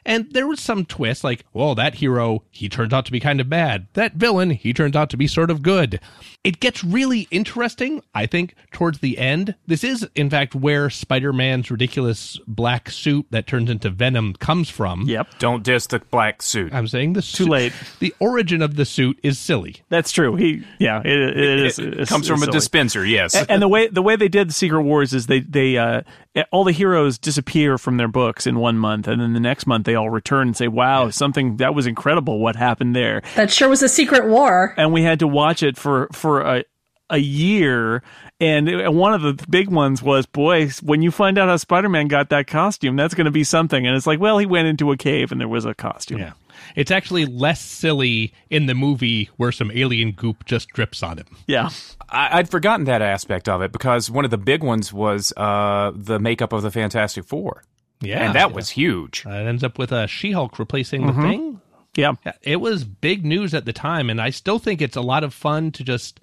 And 0.08 0.32
there 0.32 0.48
was 0.48 0.62
some 0.62 0.86
twist, 0.86 1.24
like, 1.26 1.44
well, 1.52 1.76
that 1.76 1.96
hero, 1.96 2.44
he 2.50 2.70
turns 2.70 2.94
out 2.94 3.06
to 3.06 3.12
be 3.12 3.20
kind 3.20 3.42
of 3.42 3.50
bad. 3.50 3.88
That 3.94 4.14
villain, 4.14 4.52
he 4.52 4.74
turns 4.74 4.96
out 4.96 5.10
to 5.10 5.18
be 5.18 5.28
sort 5.28 5.52
of 5.52 5.62
good. 5.62 6.00
It 6.46 6.62
gets 6.62 6.82
really 6.82 7.28
interesting, 7.30 8.02
I 8.16 8.26
think, 8.26 8.56
towards 8.72 9.00
the 9.00 9.18
end. 9.18 9.56
This 9.68 9.84
is, 9.84 10.08
in 10.16 10.30
fact, 10.30 10.56
where 10.56 10.90
Spider 10.90 11.34
Man's 11.34 11.70
ridiculous 11.70 12.40
black 12.48 12.90
suit 12.90 13.26
that 13.32 13.48
turns 13.48 13.70
into 13.70 13.90
Venom 13.90 14.34
comes 14.36 14.70
from. 14.70 15.02
Yep. 15.02 15.40
Don't 15.40 15.62
diss 15.62 15.88
the 15.88 16.00
black 16.00 16.42
suit. 16.42 16.74
I'm 16.74 16.88
saying 16.88 17.12
the 17.12 17.22
Too 17.22 17.46
late. 17.46 17.74
The 18.00 18.16
origin 18.20 18.62
of 18.62 18.78
the 18.78 18.86
suit 18.86 19.20
is 19.24 19.38
silly. 19.38 19.78
That's 19.90 20.14
true. 20.14 20.38
He, 20.38 20.64
yeah, 20.80 21.02
it, 21.04 21.38
it 21.38 21.60
is. 21.66 21.80
it 21.80 22.08
comes 22.08 22.30
from 22.30 22.44
it's 22.44 22.48
a 22.48 22.52
dispenser, 22.52 23.06
yes. 23.06 23.36
A- 23.36 23.52
and 23.52 23.62
the 23.62 23.68
way 23.68 23.88
the 23.88 24.02
way 24.02 24.16
they 24.16 24.30
did 24.30 24.48
the 24.48 24.54
Secret 24.54 24.84
Wars 24.84 25.14
is 25.14 25.28
they 25.28 25.42
they 25.42 25.78
uh, 25.78 26.04
all 26.52 26.64
the 26.64 26.72
heroes 26.72 27.18
disappear 27.18 27.78
from 27.78 27.98
their 27.98 28.08
books 28.08 28.48
in 28.48 28.60
one 28.60 28.78
month, 28.78 29.08
and 29.08 29.22
then 29.22 29.34
the 29.34 29.40
next 29.40 29.68
month 29.68 29.86
they 29.86 29.96
all 29.98 30.10
return 30.10 30.48
and 30.48 30.58
say, 30.58 30.68
"Wow, 30.68 31.10
something 31.10 31.58
that 31.58 31.76
was 31.76 31.88
incredible! 31.88 32.40
What 32.40 32.56
happened 32.56 32.96
there?" 32.96 33.22
That 33.36 33.52
sure 33.52 33.68
was 33.70 33.84
a 33.84 33.90
secret 33.90 34.28
war. 34.28 34.74
And 34.78 34.94
we 34.94 35.04
had 35.04 35.20
to 35.20 35.28
watch 35.28 35.64
it 35.64 35.78
for 35.78 36.08
for 36.14 36.42
a 36.42 36.64
a 37.10 37.18
year. 37.18 38.04
And 38.40 38.96
one 38.96 39.14
of 39.14 39.22
the 39.22 39.46
big 39.50 39.70
ones 39.70 40.04
was, 40.04 40.26
boy, 40.26 40.70
when 40.84 41.02
you 41.02 41.10
find 41.10 41.38
out 41.38 41.50
how 41.50 41.58
Spider 41.58 41.90
Man 41.90 42.08
got 42.08 42.30
that 42.30 42.48
costume, 42.48 42.96
that's 42.96 43.16
going 43.16 43.26
to 43.26 43.32
be 43.32 43.44
something. 43.44 43.88
And 43.88 43.96
it's 43.96 44.06
like, 44.06 44.20
well, 44.20 44.38
he 44.38 44.46
went 44.46 44.68
into 44.68 44.92
a 44.92 44.98
cave 44.98 45.32
and 45.32 45.42
there 45.42 45.48
was 45.48 45.66
a 45.66 45.74
costume. 45.74 46.20
Yeah. 46.20 46.34
It's 46.76 46.92
actually 46.92 47.26
less 47.26 47.62
silly 47.62 48.34
in 48.50 48.66
the 48.66 48.76
movie 48.76 49.30
where 49.38 49.52
some 49.52 49.72
alien 49.72 50.12
goop 50.12 50.46
just 50.46 50.70
drips 50.70 51.02
on 51.02 51.18
him. 51.18 51.26
Yeah. 51.48 51.70
I, 52.10 52.40
I'd 52.40 52.50
forgotten 52.50 52.86
that 52.86 53.02
aspect 53.02 53.50
of 53.50 53.62
it 53.62 53.72
because 53.72 54.12
one 54.12 54.26
of 54.26 54.32
the 54.32 54.38
big 54.38 54.64
ones 54.64 54.94
was 54.94 55.34
uh, 55.38 55.92
the 55.96 56.20
makeup 56.20 56.54
of 56.54 56.62
the 56.62 56.72
Fantastic 56.72 57.26
Four. 57.26 57.64
Yeah. 58.02 58.26
and 58.28 58.36
that 58.36 58.54
was 58.54 58.70
huge. 58.70 59.24
Uh, 59.26 59.32
it 59.32 59.48
ends 59.48 59.64
up 59.64 59.78
with 59.80 59.92
a 59.92 60.08
She 60.08 60.32
Hulk 60.32 60.60
replacing 60.60 61.08
the 61.08 61.14
thing. 61.14 61.62
Yeah. 61.96 62.14
Yeah, 62.26 62.34
It 62.44 62.58
was 62.58 62.84
big 62.84 63.26
news 63.26 63.54
at 63.56 63.66
the 63.66 63.74
time, 63.74 64.10
and 64.12 64.22
I 64.22 64.30
still 64.30 64.60
think 64.60 64.82
it's 64.82 64.96
a 64.96 65.02
lot 65.02 65.24
of 65.24 65.34
fun 65.34 65.72
to 65.72 65.84
just 65.84 66.20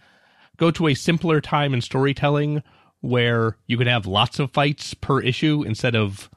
go 0.57 0.71
to 0.71 0.87
a 0.87 0.95
simpler 0.95 1.41
time 1.41 1.75
in 1.75 1.81
storytelling 1.81 2.63
where 3.01 3.57
you 3.67 3.77
can 3.77 3.89
have 3.89 4.07
lots 4.07 4.39
of 4.39 4.53
fights 4.53 4.95
per 4.95 5.21
issue 5.21 5.65
instead 5.67 5.97
of 5.97 6.31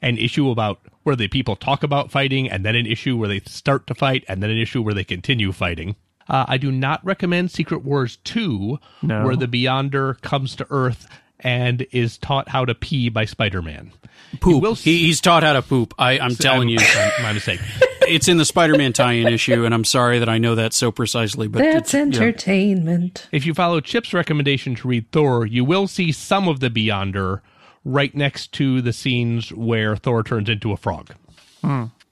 an 0.00 0.16
issue 0.16 0.48
about 0.50 0.80
where 1.02 1.14
the 1.16 1.28
people 1.28 1.54
talk 1.54 1.82
about 1.82 2.10
fighting 2.10 2.48
and 2.50 2.64
then 2.64 2.74
an 2.74 2.86
issue 2.86 3.16
where 3.16 3.28
they 3.28 3.40
start 3.40 3.86
to 3.88 3.94
fight 3.94 4.24
and 4.26 4.42
then 4.42 4.48
an 4.50 4.58
issue 4.58 4.80
where 4.80 4.94
they 4.94 5.04
continue 5.04 5.52
fighting. 5.52 5.94
Uh, 6.28 6.44
I 6.48 6.56
do 6.56 6.70
not 6.72 7.04
recommend 7.04 7.50
Secret 7.50 7.84
Wars 7.84 8.16
2, 8.24 8.78
No. 9.02 9.24
where 9.24 9.36
the 9.36 9.46
Beyonder 9.48 10.20
comes 10.22 10.56
to 10.56 10.66
Earth 10.70 11.06
and 11.40 11.86
is 11.92 12.18
taught 12.18 12.48
how 12.48 12.64
to 12.64 12.74
pee 12.74 13.08
by 13.08 13.24
Spider 13.24 13.62
Man. 13.62 13.92
Poop. 14.40 14.62
will 14.62 14.74
he, 14.74 15.06
he's 15.06 15.20
taught 15.20 15.42
how 15.42 15.54
to 15.54 15.62
poop. 15.62 15.94
I, 15.98 16.18
I'm 16.18 16.34
telling 16.34 16.68
you, 16.68 16.78
my 17.22 17.32
mistake. 17.32 17.60
it's 18.02 18.28
in 18.28 18.36
the 18.36 18.44
Spider-Man 18.44 18.92
tie-in 18.92 19.26
issue, 19.28 19.64
and 19.64 19.74
I'm 19.74 19.84
sorry 19.84 20.18
that 20.18 20.28
I 20.28 20.38
know 20.38 20.54
that 20.54 20.72
so 20.72 20.90
precisely. 20.90 21.48
But 21.48 21.62
That's 21.62 21.76
it's, 21.78 21.94
yeah. 21.94 22.00
entertainment. 22.00 23.28
If 23.32 23.46
you 23.46 23.54
follow 23.54 23.80
Chip's 23.80 24.12
recommendation 24.12 24.74
to 24.76 24.88
read 24.88 25.10
Thor, 25.12 25.46
you 25.46 25.64
will 25.64 25.86
see 25.86 26.12
some 26.12 26.48
of 26.48 26.60
the 26.60 26.70
Beyonder 26.70 27.40
right 27.84 28.14
next 28.14 28.52
to 28.54 28.82
the 28.82 28.92
scenes 28.92 29.50
where 29.52 29.96
Thor 29.96 30.22
turns 30.22 30.48
into 30.48 30.72
a 30.72 30.76
frog. 30.76 31.14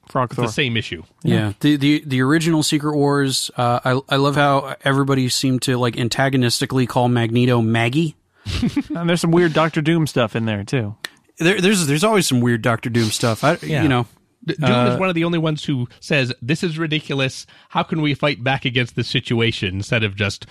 Frog 0.07 0.33
Thor. 0.33 0.45
The 0.45 0.51
same 0.51 0.77
issue. 0.77 1.03
Yeah, 1.23 1.53
the 1.59 1.75
the 1.75 2.03
the 2.05 2.21
original 2.21 2.63
Secret 2.63 2.95
Wars. 2.95 3.51
Uh, 3.57 3.79
I 3.83 3.99
I 4.09 4.15
love 4.17 4.35
how 4.35 4.75
everybody 4.83 5.27
seemed 5.29 5.63
to 5.63 5.77
like 5.77 5.97
antagonistically 5.97 6.87
call 6.87 7.09
Magneto 7.09 7.61
Maggie. 7.61 8.15
And 8.95 9.09
there's 9.09 9.21
some 9.21 9.31
weird 9.31 9.53
Doctor 9.53 9.81
Doom 9.81 10.07
stuff 10.07 10.35
in 10.35 10.45
there, 10.45 10.63
too. 10.63 10.95
There, 11.39 11.61
there's 11.61 11.85
there's 11.87 12.03
always 12.03 12.25
some 12.27 12.41
weird 12.41 12.61
Doctor 12.61 12.89
Doom 12.89 13.09
stuff. 13.09 13.43
I 13.43 13.57
Yeah. 13.61 13.83
you 13.83 13.89
know 13.89 14.07
D- 14.45 14.55
Doom 14.59 14.87
is 14.87 14.97
one 14.99 15.09
of 15.09 15.15
the 15.15 15.23
only 15.23 15.37
ones 15.39 15.65
who 15.65 15.87
says, 15.99 16.33
This 16.41 16.63
is 16.63 16.77
ridiculous. 16.79 17.45
How 17.69 17.83
can 17.83 18.01
we 18.01 18.13
fight 18.13 18.43
back 18.43 18.65
against 18.65 18.95
this 18.95 19.07
situation? 19.09 19.75
Instead 19.75 20.03
of 20.03 20.15
just 20.15 20.45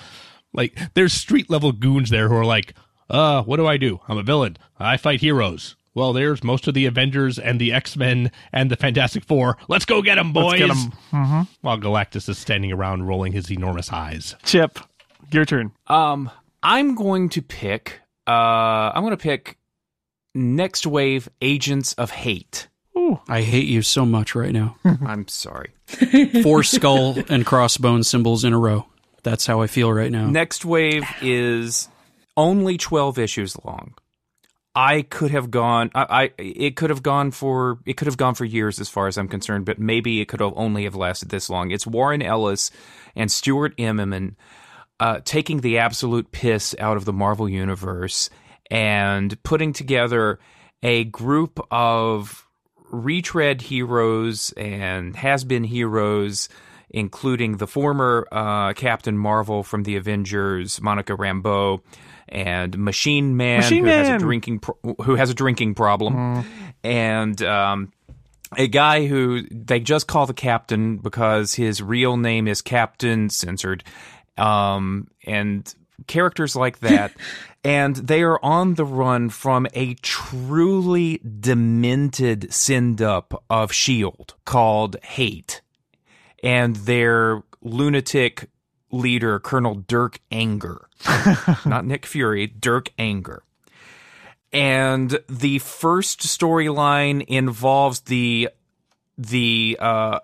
like, 0.53 0.79
there's 0.95 1.13
street 1.13 1.51
level 1.51 1.73
goons 1.73 2.11
there 2.11 2.29
who 2.29 2.37
are 2.37 2.45
like, 2.45 2.75
Uh, 3.11 3.43
what 3.43 3.57
do 3.57 3.67
I 3.67 3.77
do? 3.79 4.01
I'm 4.09 4.19
a 4.19 4.23
villain. 4.23 4.57
I 4.79 4.97
fight 4.97 5.21
heroes. 5.21 5.77
Well, 5.95 6.13
there's 6.13 6.45
most 6.45 6.69
of 6.69 6.75
the 6.75 6.85
Avengers 6.85 7.39
and 7.39 7.59
the 7.59 7.73
X 7.73 7.97
Men 7.97 8.31
and 8.53 8.71
the 8.71 8.77
Fantastic 8.77 9.25
Four. 9.25 9.57
Let's 9.67 9.87
go 9.87 10.03
get 10.03 10.17
them, 10.17 10.33
boys. 10.35 10.61
Let's 10.61 10.85
get 10.85 10.95
'em. 11.15 11.49
While 11.63 11.79
Galactus 11.79 12.29
is 12.29 12.37
standing 12.39 12.71
around 12.71 13.05
rolling 13.07 13.33
his 13.33 13.51
enormous 13.51 13.91
eyes. 13.93 14.35
Chip, 14.45 14.79
your 15.33 15.47
turn. 15.47 15.73
Um, 15.87 16.31
I'm 16.67 16.97
going 16.97 17.29
to 17.29 17.43
pick. 17.43 18.01
Uh, 18.27 18.91
I'm 18.93 19.03
going 19.05 19.13
to 19.13 19.17
pick 19.17 19.57
Next 20.35 20.85
Wave 20.85 21.29
Agents 21.41 21.93
of 21.93 22.11
Hate. 22.11 22.67
Ooh. 22.99 23.21
I 23.29 23.43
hate 23.43 23.69
you 23.69 23.83
so 23.83 24.05
much 24.05 24.35
right 24.35 24.51
now. 24.51 24.77
I'm 25.07 25.29
sorry. 25.29 25.71
Four 26.43 26.65
skull 26.65 27.19
and 27.29 27.47
crossbone 27.47 28.05
symbols 28.05 28.43
in 28.43 28.53
a 28.53 28.59
row. 28.59 28.85
That's 29.23 29.47
how 29.47 29.61
I 29.61 29.69
feel 29.69 29.93
right 29.93 30.11
now. 30.11 30.27
Next 30.27 30.65
Wave 30.65 31.05
is 31.23 31.89
only 32.37 32.77
12 32.79 33.17
issues 33.21 33.57
long. 33.65 33.95
I 34.75 35.03
could 35.03 35.31
have 35.31 35.53
gone. 35.53 35.93
I, 35.95 36.07
I 36.11 36.43
it 36.43 36.77
could 36.77 36.91
have 36.91 37.03
gone 37.03 37.31
for 37.31 37.79
it 37.87 37.97
could 37.97 38.07
have 38.07 38.19
gone 38.19 38.35
for 38.35 38.45
years 38.45 38.79
as 38.79 38.89
far 38.89 39.07
as 39.07 39.17
I'm 39.17 39.29
concerned, 39.29 39.65
but 39.67 39.79
maybe 39.79 40.21
it 40.21 40.27
could 40.27 40.41
have 40.41 40.53
only 40.55 40.85
have 40.85 40.97
lasted 40.97 41.31
this 41.31 41.49
long. 41.49 41.71
It's 41.71 41.87
Warren 41.87 42.23
Ellis 42.23 42.71
and 43.15 43.33
Stuart 43.33 43.75
Immonen 43.79 44.35
uh, 45.01 45.21
taking 45.25 45.61
the 45.61 45.79
absolute 45.79 46.33
piss 46.33 46.75
out 46.79 46.97
of 46.97 47.05
the 47.05 47.13
Marvel 47.13 47.49
universe 47.49 48.31
and 48.71 49.41
putting 49.43 49.73
together 49.73 50.39
a 50.83 51.05
group 51.05 51.61
of 51.71 52.47
retread 52.91 53.63
heroes 53.63 54.53
and 54.57 55.17
has 55.17 55.45
been 55.45 55.65
heroes, 55.65 56.49
including 56.91 57.57
the 57.57 57.67
former 57.67 58.27
uh, 58.33 58.73
Captain 58.75 59.17
Marvel 59.19 59.63
from 59.63 59.83
the 59.83 59.97
Avengers, 59.97 60.81
Monica 60.81 61.15
Rambeau, 61.15 61.81
and 62.29 62.77
Machine 62.79 63.37
Man, 63.37 63.61
Machine 63.61 63.85
who 63.85 63.91
has 63.91 64.09
a 64.09 64.19
drinking 64.19 64.61
pro- 64.61 64.95
who 65.03 65.15
has 65.15 65.31
a 65.31 65.35
drinking 65.35 65.75
problem, 65.75 66.45
and. 66.83 67.41
Um, 67.43 67.93
a 68.57 68.69
guy 68.69 69.09
who 69.09 69.43
they 69.51 69.81
just 69.81 70.07
call 70.07 70.25
the 70.25 70.33
captain 70.33 70.99
because 70.99 71.55
his 71.55 71.83
real 71.83 72.17
name 72.17 72.47
is 72.47 72.63
Captain 72.63 73.29
Censored, 73.29 73.83
um, 74.39 75.09
and 75.25 75.75
characters 76.07 76.57
like 76.57 76.81
that. 76.81 77.13
and 77.65 77.97
they 77.97 78.23
are 78.23 78.39
on 78.45 78.75
the 78.75 78.85
run 78.85 79.29
from 79.29 79.67
a 79.75 79.95
truly 79.95 81.19
demented 81.19 82.53
send 82.53 83.03
up 83.03 83.45
of 83.51 83.71
S.H.I.E.L.D. 83.71 84.35
Called 84.45 84.97
Hate. 85.03 85.61
And 86.43 86.77
their 86.77 87.43
lunatic 87.63 88.49
leader, 88.93 89.41
Colonel 89.41 89.75
Dirk 89.75 90.21
Anger, 90.31 90.89
not 91.67 91.85
Nick 91.85 92.07
Fury, 92.07 92.47
Dirk 92.47 92.91
Anger 92.99 93.43
and 94.53 95.19
the 95.29 95.59
first 95.59 96.21
storyline 96.21 97.23
involves 97.27 98.01
the 98.01 98.49
the 99.19 99.77
uh, 99.81 100.21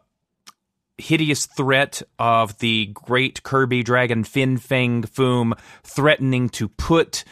hideous 1.03 1.47
threat 1.47 2.01
of 2.19 2.57
the 2.59 2.87
great 2.95 3.43
Kirby 3.43 3.83
dragon 3.83 4.25
Fin 4.25 4.57
Fang 4.57 5.03
Foom 5.03 5.53
threatening 5.83 6.49
to 6.51 6.69
put 6.69 7.25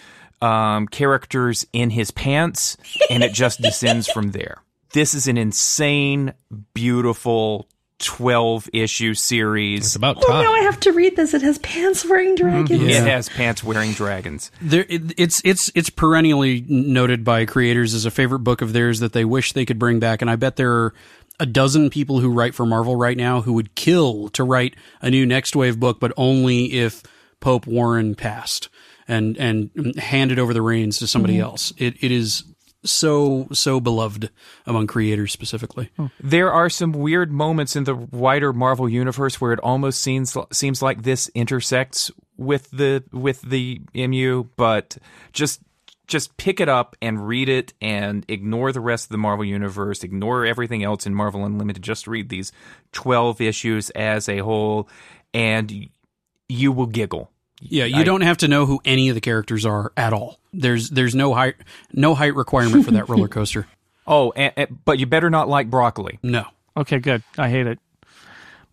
um, 0.42 0.86
characters 0.88 1.66
in 1.72 1.90
his 1.90 2.10
pants, 2.10 2.76
and 3.08 3.22
it 3.22 3.32
just 3.32 3.60
descends 3.62 4.08
from 4.10 4.32
there. 4.32 4.58
This 4.92 5.14
is 5.14 5.26
an 5.28 5.38
insane, 5.38 6.34
beautiful. 6.74 7.68
12 8.02 8.70
issue 8.72 9.12
series. 9.12 9.80
It's 9.84 9.94
about 9.94 10.16
Oh, 10.24 10.26
time. 10.26 10.42
now 10.42 10.54
I 10.54 10.60
have 10.60 10.80
to 10.80 10.92
read 10.92 11.16
this. 11.16 11.34
It 11.34 11.42
has 11.42 11.58
pants 11.58 12.02
wearing 12.02 12.34
dragons. 12.34 12.80
It 12.80 13.02
has 13.06 13.28
pants 13.28 13.62
wearing 13.62 13.92
dragons. 13.92 14.50
There, 14.62 14.86
it, 14.88 15.12
it's 15.18 15.42
it's 15.44 15.70
it's 15.74 15.90
perennially 15.90 16.64
noted 16.66 17.24
by 17.24 17.44
creators 17.44 17.92
as 17.92 18.06
a 18.06 18.10
favorite 18.10 18.38
book 18.38 18.62
of 18.62 18.72
theirs 18.72 19.00
that 19.00 19.12
they 19.12 19.26
wish 19.26 19.52
they 19.52 19.66
could 19.66 19.78
bring 19.78 20.00
back, 20.00 20.22
and 20.22 20.30
I 20.30 20.36
bet 20.36 20.56
there 20.56 20.72
are 20.72 20.94
a 21.40 21.46
dozen 21.46 21.90
people 21.90 22.20
who 22.20 22.30
write 22.30 22.54
for 22.54 22.66
Marvel 22.66 22.94
right 22.94 23.16
now 23.16 23.40
who 23.40 23.54
would 23.54 23.74
kill 23.74 24.28
to 24.30 24.44
write 24.44 24.76
a 25.00 25.10
new 25.10 25.26
Next 25.26 25.56
Wave 25.56 25.80
book, 25.80 25.98
but 25.98 26.12
only 26.16 26.74
if 26.74 27.02
Pope 27.40 27.66
Warren 27.66 28.14
passed 28.14 28.68
and 29.08 29.36
and 29.38 29.98
handed 29.98 30.38
over 30.38 30.54
the 30.54 30.62
reins 30.62 30.98
to 30.98 31.06
somebody 31.06 31.34
mm-hmm. 31.34 31.44
else. 31.44 31.72
It 31.78 31.96
it 32.04 32.12
is 32.12 32.44
so 32.84 33.48
so 33.52 33.80
beloved 33.80 34.30
among 34.66 34.86
creators 34.86 35.32
specifically. 35.32 35.90
Hmm. 35.96 36.06
There 36.20 36.52
are 36.52 36.70
some 36.70 36.92
weird 36.92 37.32
moments 37.32 37.76
in 37.76 37.84
the 37.84 37.94
wider 37.96 38.52
Marvel 38.52 38.88
universe 38.88 39.40
where 39.40 39.52
it 39.52 39.60
almost 39.60 40.00
seems 40.00 40.36
seems 40.52 40.82
like 40.82 41.02
this 41.02 41.28
intersects 41.34 42.10
with 42.36 42.70
the 42.70 43.02
with 43.12 43.42
the 43.42 43.80
MU, 43.94 44.44
but 44.56 44.98
just 45.32 45.60
just 46.10 46.36
pick 46.36 46.60
it 46.60 46.68
up 46.68 46.96
and 47.00 47.26
read 47.26 47.48
it 47.48 47.72
and 47.80 48.24
ignore 48.28 48.72
the 48.72 48.80
rest 48.80 49.06
of 49.06 49.08
the 49.10 49.18
Marvel 49.18 49.44
universe, 49.44 50.04
ignore 50.04 50.44
everything 50.44 50.84
else 50.84 51.06
in 51.06 51.14
Marvel 51.14 51.44
Unlimited. 51.46 51.82
Just 51.82 52.06
read 52.06 52.28
these 52.28 52.52
12 52.92 53.40
issues 53.40 53.88
as 53.90 54.28
a 54.28 54.38
whole 54.38 54.88
and 55.32 55.88
you 56.48 56.72
will 56.72 56.86
giggle. 56.86 57.30
Yeah, 57.62 57.84
you 57.84 58.04
don't 58.04 58.22
have 58.22 58.38
to 58.38 58.48
know 58.48 58.66
who 58.66 58.80
any 58.84 59.08
of 59.10 59.14
the 59.14 59.20
characters 59.20 59.64
are 59.66 59.92
at 59.96 60.12
all. 60.14 60.38
There's 60.52 60.88
there's 60.90 61.14
no 61.14 61.34
height 61.34 61.56
no 61.92 62.14
height 62.14 62.34
requirement 62.34 62.84
for 62.86 62.90
that 62.92 63.08
roller 63.10 63.28
coaster. 63.28 63.66
Oh, 64.06 64.32
and, 64.34 64.52
and- 64.56 64.84
but 64.84 64.98
you 64.98 65.06
better 65.06 65.28
not 65.30 65.48
like 65.48 65.68
broccoli. 65.70 66.18
No. 66.22 66.44
Okay, 66.76 66.98
good. 67.00 67.22
I 67.36 67.50
hate 67.50 67.66
it. 67.66 67.78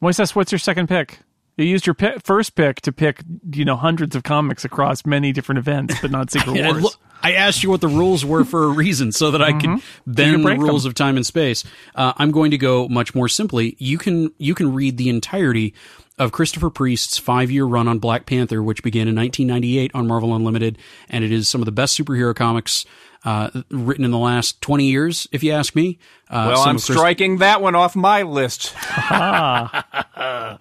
Moises, 0.01 0.35
what's 0.35 0.51
your 0.51 0.59
second 0.59 0.87
pick? 0.87 1.19
You 1.57 1.65
used 1.65 1.85
your 1.87 1.95
pi 1.95 2.17
first 2.23 2.55
pick 2.55 2.81
to 2.81 2.91
pick, 2.91 3.21
you 3.51 3.65
know, 3.65 3.75
hundreds 3.75 4.15
of 4.15 4.23
comics 4.23 4.63
across 4.63 5.05
many 5.05 5.31
different 5.33 5.57
events, 5.59 5.95
but 6.01 6.11
not 6.11 6.29
Secret 6.31 6.55
Yeah, 6.55 6.71
Wars. 6.71 6.97
I 7.21 7.33
asked 7.33 7.63
you 7.63 7.69
what 7.69 7.81
the 7.81 7.87
rules 7.87 8.23
were 8.23 8.45
for 8.45 8.65
a 8.65 8.67
reason, 8.67 9.11
so 9.11 9.31
that 9.31 9.41
I 9.41 9.53
could 9.53 9.81
bend 10.05 10.45
the 10.45 10.57
rules 10.57 10.83
them. 10.83 10.91
of 10.91 10.95
time 10.95 11.17
and 11.17 11.25
space. 11.25 11.63
Uh, 11.95 12.13
I'm 12.17 12.31
going 12.31 12.51
to 12.51 12.57
go 12.57 12.87
much 12.87 13.15
more 13.15 13.27
simply. 13.27 13.75
You 13.79 13.97
can 13.97 14.31
you 14.37 14.55
can 14.55 14.73
read 14.73 14.97
the 14.97 15.09
entirety 15.09 15.73
of 16.17 16.31
Christopher 16.31 16.69
Priest's 16.69 17.17
five 17.17 17.51
year 17.51 17.65
run 17.65 17.87
on 17.87 17.99
Black 17.99 18.25
Panther, 18.25 18.61
which 18.63 18.83
began 18.83 19.07
in 19.07 19.15
1998 19.15 19.91
on 19.93 20.07
Marvel 20.07 20.35
Unlimited, 20.35 20.77
and 21.09 21.23
it 21.23 21.31
is 21.31 21.47
some 21.47 21.61
of 21.61 21.65
the 21.65 21.71
best 21.71 21.97
superhero 21.99 22.35
comics 22.35 22.85
uh, 23.25 23.49
written 23.71 24.05
in 24.05 24.11
the 24.11 24.17
last 24.17 24.61
20 24.61 24.85
years, 24.85 25.27
if 25.31 25.43
you 25.43 25.51
ask 25.51 25.75
me. 25.75 25.97
Uh, 26.29 26.51
Well, 26.53 26.61
I'm 26.61 26.75
Chris- 26.75 26.85
striking 26.85 27.37
that 27.37 27.61
one 27.61 27.75
off 27.75 27.95
my 27.95 28.21
list. 28.23 28.73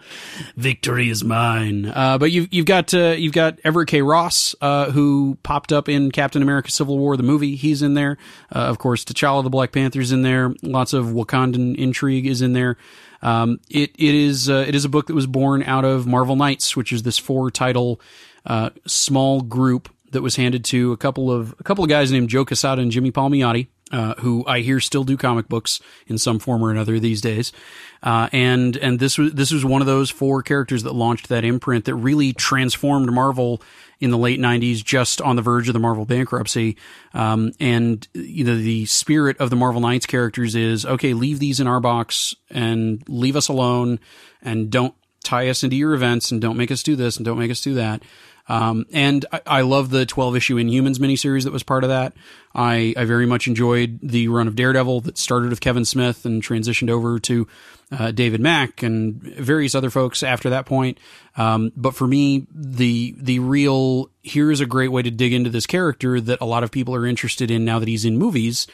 Victory 0.57 1.09
is 1.11 1.25
mine. 1.25 1.87
Uh, 1.87 2.19
but 2.19 2.31
you've 2.31 2.53
you've 2.53 2.67
got 2.67 2.93
uh, 2.95 3.15
you've 3.17 3.33
got 3.33 3.59
Everett 3.65 3.89
K. 3.89 4.03
Ross, 4.03 4.55
uh, 4.61 4.91
who 4.91 5.39
popped 5.43 5.73
up 5.73 5.89
in 5.89 6.11
Captain 6.11 6.43
America: 6.43 6.71
Civil 6.71 6.99
War, 6.99 7.17
the 7.17 7.23
movie. 7.23 7.57
He's 7.57 7.83
in 7.83 7.95
there. 7.95 8.17
Uh, 8.55 8.61
of 8.61 8.79
course, 8.79 9.05
T'Challa, 9.05 9.43
the 9.43 9.51
Black 9.51 9.73
Panther's 9.73 10.13
in 10.13 10.23
there. 10.23 10.55
Lots 10.63 10.93
of 10.93 11.07
Wakandan 11.07 11.77
intrigue 11.77 12.27
is 12.27 12.43
in 12.43 12.53
there. 12.53 12.77
Um, 13.23 13.61
it 13.69 13.91
it 13.99 14.15
is 14.15 14.49
uh, 14.49 14.65
it 14.67 14.75
is 14.75 14.85
a 14.85 14.89
book 14.89 15.07
that 15.07 15.15
was 15.15 15.27
born 15.27 15.63
out 15.63 15.85
of 15.85 16.07
Marvel 16.07 16.37
Knights, 16.37 16.77
which 16.77 16.93
is 16.93 17.03
this 17.03 17.19
four 17.19 17.51
title 17.51 18.01
uh, 18.45 18.71
small 18.87 19.41
group 19.41 19.89
that 20.13 20.23
was 20.23 20.37
handed 20.37 20.65
to 20.67 20.93
a 20.93 20.97
couple 20.97 21.31
of 21.31 21.55
a 21.59 21.65
couple 21.65 21.85
of 21.85 21.91
guys 21.91 22.13
named 22.13 22.29
Joe 22.29 22.45
Quesada 22.45 22.81
and 22.83 22.91
Jimmy 22.91 23.13
Palmiotti 23.13 23.69
uh, 23.93 24.15
who 24.15 24.45
I 24.47 24.61
hear 24.61 24.81
still 24.81 25.05
do 25.05 25.17
comic 25.17 25.49
books 25.49 25.81
in 26.07 26.19
some 26.19 26.39
form 26.39 26.65
or 26.65 26.71
another 26.71 26.99
these 26.99 27.21
days. 27.21 27.53
Uh, 28.03 28.29
and 28.33 28.77
and 28.77 28.99
this 28.99 29.17
was 29.19 29.33
this 29.33 29.53
was 29.53 29.65
one 29.65 29.81
of 29.81 29.87
those 29.87 30.11
four 30.11 30.43
characters 30.43 30.83
that 30.83 30.95
launched 30.95 31.29
that 31.29 31.45
imprint 31.45 31.85
that 31.85 31.95
really 31.95 32.33
transformed 32.33 33.13
Marvel 33.13 33.63
in 34.01 34.11
the 34.11 34.19
late 34.19 34.41
'90s, 34.41 34.85
just 34.85 35.21
on 35.21 35.37
the 35.37 35.43
verge 35.43 35.69
of 35.69 35.73
the 35.73 35.79
Marvel 35.79 36.05
bankruptcy. 36.05 36.77
Um, 37.15 37.53
and 37.61 38.07
you 38.15 38.45
know 38.45 38.57
the 38.57 38.87
spirit 38.87 39.37
of 39.39 39.51
the 39.51 39.57
Marvel 39.57 39.81
Knights 39.81 40.07
characters 40.07 40.55
is 40.55 40.85
okay, 40.85 41.15
leave 41.15 41.39
these 41.39 41.61
in 41.61 41.67
our 41.67 41.81
box 41.81 42.35
and 42.51 43.03
leave 43.09 43.37
us 43.37 43.49
alone, 43.49 43.99
and 44.43 44.71
don't 44.71 44.95
tie 45.25 45.49
us 45.49 45.65
into 45.65 45.77
your 45.77 45.95
events, 45.95 46.31
and 46.31 46.41
don't 46.41 46.57
make 46.57 46.71
us 46.71 46.83
do 46.83 46.97
this, 46.97 47.17
and 47.17 47.25
don't 47.25 47.39
make 47.39 47.51
us 47.51 47.61
do 47.61 47.75
that. 47.75 48.03
Um, 48.49 48.87
and 48.93 49.27
I, 49.33 49.41
I 49.47 49.61
love 49.63 49.91
the 49.91 50.07
12 50.07 50.37
issue 50.37 50.57
Inhumans 50.57 50.99
miniseries 50.99 51.45
that 51.45 51.53
was 51.53 51.63
part 51.63 51.85
of 51.85 51.91
that. 51.91 52.15
I, 52.55 52.95
I 52.97 53.05
very 53.05 53.27
much 53.27 53.49
enjoyed 53.49 53.99
the 54.03 54.29
run 54.29 54.49
of 54.49 54.57
Daredevil 54.57 55.03
that 55.03 55.19
started 55.19 55.51
with 55.51 55.61
Kevin 55.61 55.85
Smith 55.85 56.25
and 56.25 56.43
transitioned 56.43 56.91
over 56.91 57.19
to 57.21 57.47
uh, 57.93 58.11
David 58.11 58.41
Mack 58.41 58.83
and 58.83 59.23
various 59.23 59.75
other 59.75 59.91
folks 59.91 60.23
after 60.23 60.51
that 60.51 60.67
point. 60.67 60.99
Um, 61.37 61.73
but 61.77 61.95
for 61.95 62.07
me, 62.07 62.47
the 62.53 63.15
the 63.19 63.39
real 63.39 64.11
here's 64.23 64.61
a 64.61 64.67
great 64.67 64.89
way 64.89 65.03
to 65.03 65.11
dig 65.11 65.33
into 65.33 65.51
this 65.51 65.67
character 65.67 66.21
that 66.21 66.41
a 66.41 66.47
lot 66.47 66.65
of 66.65 66.71
people 66.71 66.95
are 66.95 67.07
interested 67.07 67.51
in 67.51 67.65
now 67.65 67.79
that 67.79 67.89
he's 67.89 68.05
in 68.05 68.19
movies 68.19 68.67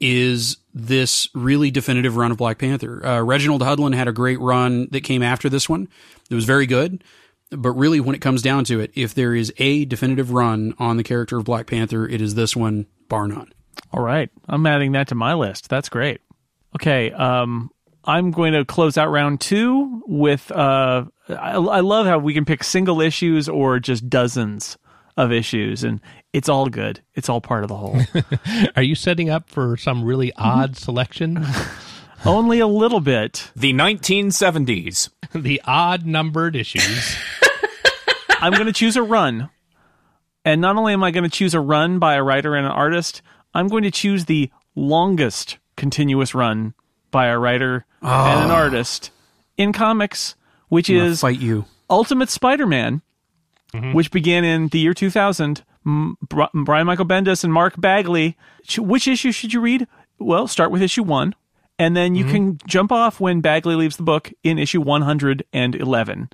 is 0.00 0.56
this 0.74 1.28
really 1.32 1.70
definitive 1.70 2.16
run 2.16 2.32
of 2.32 2.36
Black 2.36 2.58
Panther. 2.58 3.06
Uh, 3.06 3.20
Reginald 3.20 3.62
Hudlin 3.62 3.94
had 3.94 4.08
a 4.08 4.12
great 4.12 4.40
run 4.40 4.88
that 4.90 5.02
came 5.02 5.22
after 5.22 5.48
this 5.48 5.68
one. 5.68 5.88
It 6.28 6.34
was 6.34 6.44
very 6.44 6.66
good. 6.66 7.04
But 7.52 7.72
really, 7.72 8.00
when 8.00 8.14
it 8.14 8.20
comes 8.20 8.42
down 8.42 8.64
to 8.64 8.80
it, 8.80 8.90
if 8.94 9.14
there 9.14 9.34
is 9.34 9.52
a 9.58 9.84
definitive 9.84 10.30
run 10.32 10.74
on 10.78 10.96
the 10.96 11.04
character 11.04 11.38
of 11.38 11.44
Black 11.44 11.66
Panther, 11.66 12.08
it 12.08 12.20
is 12.20 12.34
this 12.34 12.56
one, 12.56 12.86
bar 13.08 13.28
none. 13.28 13.52
All 13.92 14.02
right. 14.02 14.30
I'm 14.48 14.66
adding 14.66 14.92
that 14.92 15.08
to 15.08 15.14
my 15.14 15.34
list. 15.34 15.68
That's 15.68 15.88
great. 15.88 16.20
Okay. 16.76 17.12
Um, 17.12 17.70
I'm 18.04 18.30
going 18.30 18.52
to 18.54 18.64
close 18.64 18.96
out 18.96 19.10
round 19.10 19.40
two 19.40 20.02
with. 20.06 20.50
Uh, 20.50 21.04
I, 21.28 21.52
I 21.52 21.80
love 21.80 22.06
how 22.06 22.18
we 22.18 22.34
can 22.34 22.44
pick 22.44 22.64
single 22.64 23.00
issues 23.00 23.48
or 23.48 23.78
just 23.78 24.08
dozens 24.08 24.76
of 25.16 25.30
issues, 25.30 25.84
and 25.84 26.00
it's 26.32 26.48
all 26.48 26.68
good. 26.68 27.00
It's 27.14 27.28
all 27.28 27.40
part 27.40 27.64
of 27.64 27.68
the 27.68 27.76
whole. 27.76 28.00
Are 28.76 28.82
you 28.82 28.94
setting 28.94 29.30
up 29.30 29.48
for 29.48 29.76
some 29.76 30.04
really 30.04 30.32
odd 30.36 30.76
selection? 30.76 31.44
Only 32.24 32.60
a 32.60 32.66
little 32.66 33.00
bit. 33.00 33.50
The 33.56 33.72
1970s. 33.72 35.10
the 35.34 35.60
odd 35.64 36.06
numbered 36.06 36.54
issues. 36.54 37.16
I'm 38.30 38.52
going 38.52 38.66
to 38.66 38.72
choose 38.72 38.96
a 38.96 39.02
run. 39.02 39.50
And 40.44 40.60
not 40.60 40.76
only 40.76 40.92
am 40.92 41.02
I 41.02 41.10
going 41.10 41.24
to 41.24 41.30
choose 41.30 41.54
a 41.54 41.60
run 41.60 41.98
by 41.98 42.14
a 42.14 42.22
writer 42.22 42.54
and 42.54 42.66
an 42.66 42.72
artist, 42.72 43.22
I'm 43.54 43.68
going 43.68 43.82
to 43.82 43.90
choose 43.90 44.24
the 44.24 44.50
longest 44.74 45.58
continuous 45.76 46.34
run 46.34 46.74
by 47.10 47.26
a 47.26 47.38
writer 47.38 47.84
and 48.00 48.44
an 48.44 48.50
ah. 48.50 48.54
artist 48.54 49.10
in 49.56 49.72
comics, 49.72 50.34
which 50.68 50.88
I'm 50.90 50.96
is 50.96 51.20
fight 51.20 51.40
you. 51.40 51.66
Ultimate 51.90 52.30
Spider-Man, 52.30 53.02
mm-hmm. 53.72 53.92
which 53.92 54.10
began 54.10 54.44
in 54.44 54.68
the 54.68 54.78
year 54.78 54.94
2000. 54.94 55.62
M- 55.84 56.16
Brian 56.28 56.86
Michael 56.86 57.04
Bendis 57.04 57.42
and 57.42 57.52
Mark 57.52 57.80
Bagley. 57.80 58.36
Which 58.78 59.08
issue 59.08 59.32
should 59.32 59.52
you 59.52 59.60
read? 59.60 59.86
Well, 60.18 60.46
start 60.46 60.70
with 60.70 60.82
issue 60.82 61.02
one, 61.02 61.34
and 61.82 61.96
then 61.96 62.14
you 62.14 62.24
can 62.24 62.58
jump 62.64 62.92
off 62.92 63.18
when 63.18 63.40
Bagley 63.40 63.74
leaves 63.74 63.96
the 63.96 64.04
book 64.04 64.32
in 64.44 64.56
issue 64.56 64.80
111. 64.80 66.30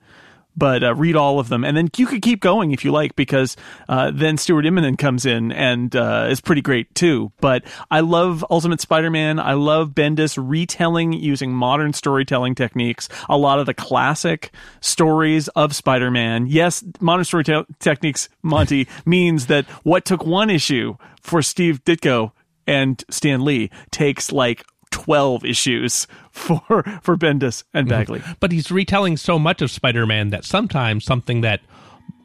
But 0.54 0.84
uh, 0.84 0.94
read 0.94 1.16
all 1.16 1.38
of 1.38 1.48
them, 1.48 1.64
and 1.64 1.74
then 1.74 1.88
you 1.96 2.04
could 2.04 2.20
keep 2.20 2.40
going 2.40 2.72
if 2.72 2.84
you 2.84 2.92
like, 2.92 3.16
because 3.16 3.56
uh, 3.88 4.10
then 4.12 4.36
Stuart 4.36 4.66
Immonen 4.66 4.98
comes 4.98 5.24
in 5.24 5.50
and 5.52 5.96
uh, 5.96 6.26
is 6.28 6.42
pretty 6.42 6.60
great 6.60 6.94
too. 6.94 7.32
But 7.40 7.64
I 7.90 8.00
love 8.00 8.44
Ultimate 8.50 8.82
Spider-Man. 8.82 9.38
I 9.38 9.54
love 9.54 9.92
Bendis 9.92 10.36
retelling 10.38 11.14
using 11.14 11.52
modern 11.52 11.94
storytelling 11.94 12.54
techniques. 12.54 13.08
A 13.30 13.38
lot 13.38 13.58
of 13.58 13.64
the 13.64 13.74
classic 13.74 14.52
stories 14.82 15.48
of 15.48 15.74
Spider-Man. 15.74 16.48
Yes, 16.48 16.84
modern 17.00 17.24
storytelling 17.24 17.66
techniques, 17.78 18.28
Monty, 18.42 18.86
means 19.06 19.46
that 19.46 19.64
what 19.82 20.04
took 20.04 20.26
one 20.26 20.50
issue 20.50 20.96
for 21.22 21.40
Steve 21.40 21.82
Ditko 21.84 22.32
and 22.66 23.02
Stan 23.08 23.44
Lee 23.44 23.70
takes 23.90 24.30
like 24.30 24.64
12 24.98 25.44
issues 25.44 26.06
for 26.30 26.82
for 27.02 27.16
Bendis 27.16 27.64
and 27.72 27.86
mm-hmm. 27.86 27.98
Bagley. 27.98 28.22
but 28.40 28.52
he's 28.52 28.70
retelling 28.70 29.16
so 29.16 29.38
much 29.38 29.62
of 29.62 29.70
Spider-Man 29.70 30.30
that 30.30 30.44
sometimes 30.44 31.04
something 31.04 31.40
that, 31.42 31.60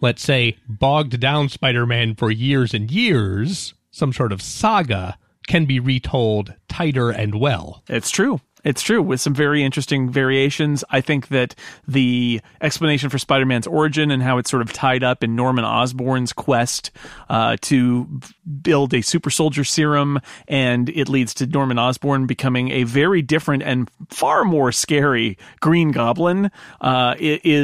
let's 0.02 0.24
say, 0.24 0.58
bogged 0.68 1.20
down 1.20 1.50
Spider-Man 1.50 2.16
for 2.16 2.32
years 2.32 2.74
and 2.74 2.90
years, 2.90 3.74
some 3.92 4.12
sort 4.12 4.32
of 4.32 4.42
saga, 4.42 5.18
can 5.48 5.66
be 5.66 5.80
retold 5.80 6.54
tighter 6.68 7.10
and 7.12 7.36
well. 7.36 7.84
It's 7.88 8.10
true. 8.10 8.42
It's 8.64 8.82
true 8.82 9.02
with 9.02 9.20
some 9.20 9.34
very 9.34 9.64
interesting 9.64 10.10
variations. 10.10 10.84
I 10.90 11.02
think 11.02 11.28
that 11.28 11.54
the 11.86 12.40
explanation 12.62 13.10
for 13.10 13.18
Spider-Man's 13.18 13.68
origin 13.68 14.10
and 14.10 14.24
how 14.24 14.38
it's 14.38 14.50
sort 14.50 14.62
of 14.62 14.72
tied 14.72 15.04
up 15.04 15.24
in 15.24 15.36
Norman 15.36 15.66
Osborn's 15.66 16.32
quest 16.32 16.92
uh, 17.30 17.58
to 17.62 18.22
build 18.62 18.94
a 18.94 19.02
super 19.02 19.30
soldier 19.30 19.66
serum, 19.66 20.20
and 20.48 20.90
it 20.90 21.10
leads 21.10 21.34
to 21.36 21.46
Norman 21.46 21.78
Osborn 21.78 22.26
becoming 22.26 22.72
a 22.72 22.84
very 22.84 23.22
different 23.22 23.64
and 23.64 23.92
far 24.10 24.46
more 24.46 24.72
scary 24.72 25.38
Green 25.60 25.92
Goblin. 25.92 26.50
Uh, 26.80 27.16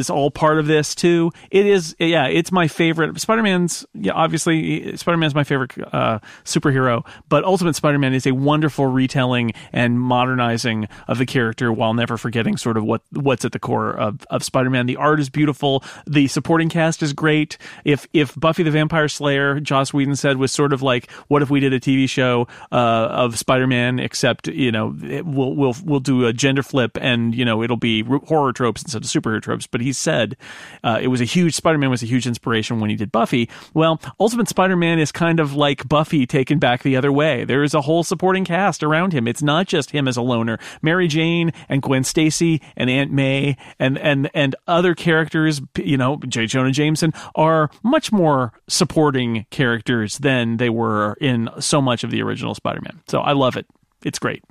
all 0.09 0.31
part 0.31 0.59
of 0.59 0.67
this 0.67 0.93
too. 0.95 1.31
It 1.49 1.65
is, 1.65 1.95
yeah, 1.99 2.27
it's 2.27 2.51
my 2.51 2.67
favorite. 2.67 3.19
Spider-Man's, 3.19 3.85
yeah, 3.93 4.13
obviously, 4.13 4.97
Spider-Man's 4.97 5.33
my 5.35 5.45
favorite 5.45 5.71
uh, 5.93 6.19
superhero, 6.43 7.05
but 7.29 7.45
Ultimate 7.45 7.75
Spider-Man 7.75 8.13
is 8.13 8.27
a 8.27 8.33
wonderful 8.33 8.87
retelling 8.87 9.53
and 9.71 9.99
modernizing 9.99 10.88
of 11.07 11.17
the 11.17 11.25
character 11.25 11.71
while 11.71 11.93
never 11.93 12.17
forgetting 12.17 12.57
sort 12.57 12.77
of 12.77 12.83
what 12.83 13.01
what's 13.11 13.45
at 13.45 13.51
the 13.51 13.59
core 13.59 13.91
of, 13.91 14.25
of 14.29 14.43
Spider-Man. 14.43 14.85
The 14.85 14.97
art 14.97 15.19
is 15.19 15.29
beautiful. 15.29 15.83
The 16.07 16.27
supporting 16.27 16.69
cast 16.69 17.01
is 17.03 17.13
great. 17.13 17.57
If 17.85 18.07
if 18.13 18.35
Buffy 18.35 18.63
the 18.63 18.71
Vampire 18.71 19.07
Slayer, 19.07 19.59
Joss 19.59 19.93
Whedon 19.93 20.15
said 20.15 20.37
was 20.37 20.51
sort 20.51 20.73
of 20.73 20.81
like, 20.81 21.09
what 21.27 21.41
if 21.41 21.49
we 21.49 21.59
did 21.59 21.73
a 21.73 21.79
TV 21.79 22.07
show 22.09 22.47
uh, 22.71 22.75
of 22.75 23.37
Spider-Man, 23.37 23.99
except 23.99 24.47
you 24.47 24.71
know 24.71 24.95
it, 25.03 25.25
we'll 25.25 25.55
we'll 25.55 25.75
we'll 25.83 25.99
do 25.99 26.25
a 26.25 26.33
gender 26.33 26.63
flip 26.63 26.97
and 27.01 27.35
you 27.35 27.45
know 27.45 27.63
it'll 27.63 27.77
be 27.77 28.03
horror 28.03 28.53
tropes 28.53 28.81
instead 28.81 29.03
of 29.03 29.09
superhero 29.09 29.41
tropes. 29.41 29.67
But 29.67 29.81
he 29.81 29.93
said 29.93 30.37
uh, 30.83 30.99
it 31.01 31.07
was 31.07 31.21
a 31.21 31.25
huge 31.25 31.55
Spider-Man 31.55 31.89
was 31.89 32.03
a 32.03 32.07
huge 32.07 32.27
inspiration 32.27 32.79
when 32.79 32.89
he 32.89 32.95
did 32.95 33.11
Buffy. 33.11 33.49
Well, 33.73 34.01
Ultimate 34.19 34.47
Spider-Man 34.47 34.99
is 34.99 35.11
kind 35.11 35.39
of 35.39 35.53
like 35.53 35.87
Buffy 35.87 36.25
taken 36.25 36.59
back 36.59 36.83
the 36.83 36.95
other 36.95 37.11
way. 37.11 37.43
There 37.43 37.63
is 37.63 37.73
a 37.73 37.81
whole 37.81 38.03
supporting 38.03 38.45
cast 38.45 38.83
around 38.83 39.13
him. 39.13 39.27
It's 39.27 39.41
not 39.41 39.67
just 39.67 39.91
him 39.91 40.07
as 40.07 40.17
a 40.17 40.21
loner. 40.21 40.59
Mary 40.81 41.07
Jane 41.07 41.51
and 41.67 41.81
Gwen 41.81 42.03
Stacy 42.03 42.61
and 42.75 42.89
Aunt 42.89 43.11
May 43.11 43.57
and 43.79 43.97
and 43.97 44.29
and 44.33 44.55
other 44.67 44.95
characters, 44.95 45.61
you 45.77 45.97
know, 45.97 46.17
J. 46.27 46.45
Jonah 46.45 46.71
Jameson 46.71 47.13
are 47.35 47.69
much 47.83 48.11
more 48.11 48.53
supporting 48.67 49.45
characters 49.49 50.17
than 50.19 50.57
they 50.57 50.69
were 50.69 51.15
in 51.21 51.49
so 51.59 51.81
much 51.81 52.03
of 52.03 52.11
the 52.11 52.21
original 52.21 52.55
Spider-Man. 52.55 53.01
So 53.07 53.21
I 53.21 53.33
love 53.33 53.57
it. 53.57 53.65
It's 54.03 54.19
great. 54.19 54.43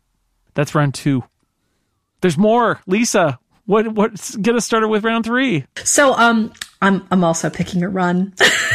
That's 0.55 0.75
round 0.75 0.95
two. 0.95 1.25
There's 2.21 2.37
more. 2.37 2.81
Lisa, 2.87 3.39
what 3.67 3.89
what 3.89 4.13
get 4.41 4.55
us 4.55 4.65
started 4.65 4.89
with 4.89 5.05
round 5.05 5.25
three? 5.25 5.65
So 5.85 6.15
um 6.15 6.53
I'm 6.83 7.07
I'm 7.11 7.25
also 7.25 7.51
picking 7.51 7.83
a 7.83 7.89
run. 7.89 8.35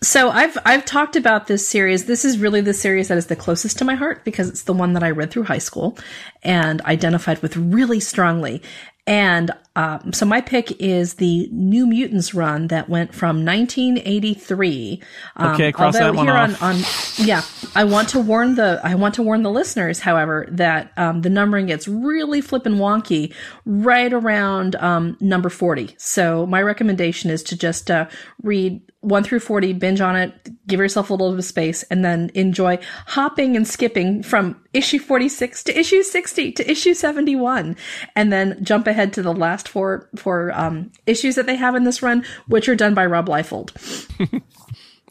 So 0.00 0.30
I've 0.30 0.56
I've 0.64 0.84
talked 0.84 1.16
about 1.16 1.48
this 1.48 1.66
series. 1.66 2.04
This 2.04 2.24
is 2.24 2.38
really 2.38 2.60
the 2.60 2.74
series 2.74 3.08
that 3.08 3.18
is 3.18 3.26
the 3.26 3.36
closest 3.36 3.78
to 3.78 3.84
my 3.84 3.96
heart 3.96 4.24
because 4.24 4.48
it's 4.48 4.62
the 4.62 4.72
one 4.72 4.92
that 4.92 5.02
I 5.02 5.10
read 5.10 5.30
through 5.30 5.44
high 5.44 5.58
school 5.58 5.98
and 6.42 6.80
identified 6.82 7.42
with 7.42 7.56
really 7.56 7.98
strongly. 7.98 8.62
And 9.08 9.50
um, 9.78 10.12
so 10.12 10.26
my 10.26 10.40
pick 10.40 10.72
is 10.80 11.14
the 11.14 11.48
New 11.52 11.86
Mutants 11.86 12.34
run 12.34 12.66
that 12.66 12.88
went 12.88 13.14
from 13.14 13.44
1983. 13.44 15.00
Um, 15.36 15.54
Okay, 15.54 15.70
cross 15.70 15.96
that 15.96 16.16
one 16.16 16.28
off. 16.28 16.60
On, 16.60 16.74
on 16.74 16.82
yeah, 17.16 17.42
I 17.76 17.84
want 17.84 18.08
to 18.08 18.18
warn 18.18 18.56
the 18.56 18.80
I 18.82 18.96
want 18.96 19.14
to 19.14 19.22
warn 19.22 19.44
the 19.44 19.52
listeners, 19.52 20.00
however, 20.00 20.48
that 20.50 20.92
um, 20.96 21.22
the 21.22 21.30
numbering 21.30 21.66
gets 21.66 21.86
really 21.86 22.40
flippin' 22.40 22.78
wonky 22.78 23.32
right 23.66 24.12
around 24.12 24.74
um, 24.76 25.16
number 25.20 25.48
40. 25.48 25.94
So 25.96 26.44
my 26.44 26.60
recommendation 26.60 27.30
is 27.30 27.44
to 27.44 27.56
just 27.56 27.88
uh, 27.88 28.08
read 28.42 28.82
one 29.00 29.22
through 29.22 29.38
40, 29.38 29.74
binge 29.74 30.00
on 30.00 30.16
it, 30.16 30.66
give 30.66 30.80
yourself 30.80 31.10
a 31.10 31.12
little 31.12 31.30
bit 31.30 31.38
of 31.38 31.44
space, 31.44 31.84
and 31.84 32.04
then 32.04 32.30
enjoy 32.34 32.78
hopping 33.06 33.54
and 33.54 33.66
skipping 33.66 34.24
from 34.24 34.60
issue 34.74 34.98
46 34.98 35.62
to 35.64 35.78
issue 35.78 36.02
60 36.02 36.52
to 36.52 36.70
issue 36.70 36.94
71, 36.94 37.76
and 38.16 38.32
then 38.32 38.62
jump 38.62 38.86
ahead 38.88 39.12
to 39.12 39.22
the 39.22 39.32
last 39.32 39.67
four, 39.68 40.08
four 40.16 40.50
um, 40.54 40.90
issues 41.06 41.34
that 41.36 41.46
they 41.46 41.56
have 41.56 41.74
in 41.74 41.84
this 41.84 42.02
run, 42.02 42.24
which 42.48 42.68
are 42.68 42.76
done 42.76 42.94
by 42.94 43.06
Rob 43.06 43.26
Liefeld. 43.26 43.70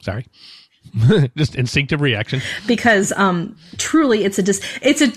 Sorry. 0.02 0.26
Just 1.38 1.56
instinctive 1.56 2.02
reaction. 2.02 2.42
because 2.66 3.12
um, 3.14 3.56
truly 3.78 4.24
it's 4.24 4.40
a 4.40 4.44
dis- 4.44 4.80
it's 4.82 5.02
a 5.02 5.12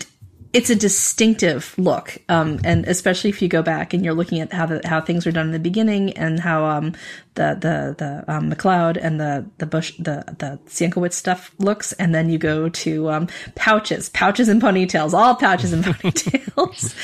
it's 0.52 0.68
a 0.68 0.74
distinctive 0.74 1.76
look, 1.78 2.18
um, 2.28 2.58
and 2.64 2.84
especially 2.86 3.30
if 3.30 3.40
you 3.40 3.46
go 3.46 3.62
back 3.62 3.94
and 3.94 4.04
you're 4.04 4.14
looking 4.14 4.40
at 4.40 4.52
how 4.52 4.66
the, 4.66 4.80
how 4.84 5.00
things 5.00 5.24
were 5.24 5.30
done 5.30 5.46
in 5.46 5.52
the 5.52 5.60
beginning 5.60 6.12
and 6.14 6.40
how 6.40 6.64
um, 6.64 6.92
the 7.34 7.56
the 7.60 7.94
the 7.96 8.24
um, 8.26 8.50
McLeod 8.50 8.98
and 9.00 9.20
the 9.20 9.46
the 9.58 9.66
Bush 9.66 9.94
the 9.98 10.24
the 10.38 10.58
Sienkiewicz 10.66 11.12
stuff 11.12 11.54
looks, 11.58 11.92
and 11.94 12.12
then 12.14 12.30
you 12.30 12.36
go 12.38 12.68
to 12.68 13.10
um, 13.10 13.28
pouches, 13.54 14.08
pouches 14.08 14.48
and 14.48 14.60
ponytails, 14.60 15.12
all 15.12 15.36
pouches 15.36 15.72
and 15.72 15.84
ponytails. 15.86 16.96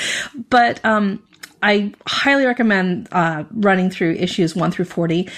but 0.50 0.84
um, 0.84 1.22
I 1.62 1.92
highly 2.06 2.46
recommend 2.46 3.08
uh, 3.12 3.44
running 3.52 3.90
through 3.90 4.14
issues 4.14 4.54
one 4.54 4.70
through 4.70 4.86
forty 4.86 5.28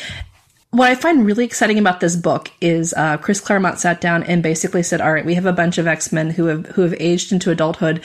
what 0.71 0.91
I 0.91 0.95
find 0.95 1.25
really 1.25 1.45
exciting 1.45 1.79
about 1.79 2.01
this 2.01 2.17
book 2.17 2.51
is 2.61 2.93
uh, 2.95 3.17
Chris 3.17 3.41
Claremont 3.41 3.79
sat 3.79 4.01
down 4.01 4.23
and 4.25 4.43
basically 4.43 4.83
said, 4.83 5.01
"All 5.01 5.13
right, 5.13 5.25
we 5.25 5.35
have 5.35 5.47
a 5.47 5.53
bunch 5.53 5.79
of 5.79 5.87
X 5.87 6.13
Men 6.13 6.31
who 6.31 6.47
have 6.47 6.67
who 6.67 6.83
have 6.83 6.95
aged 7.01 7.33
into 7.33 7.51
adulthood. 7.51 8.03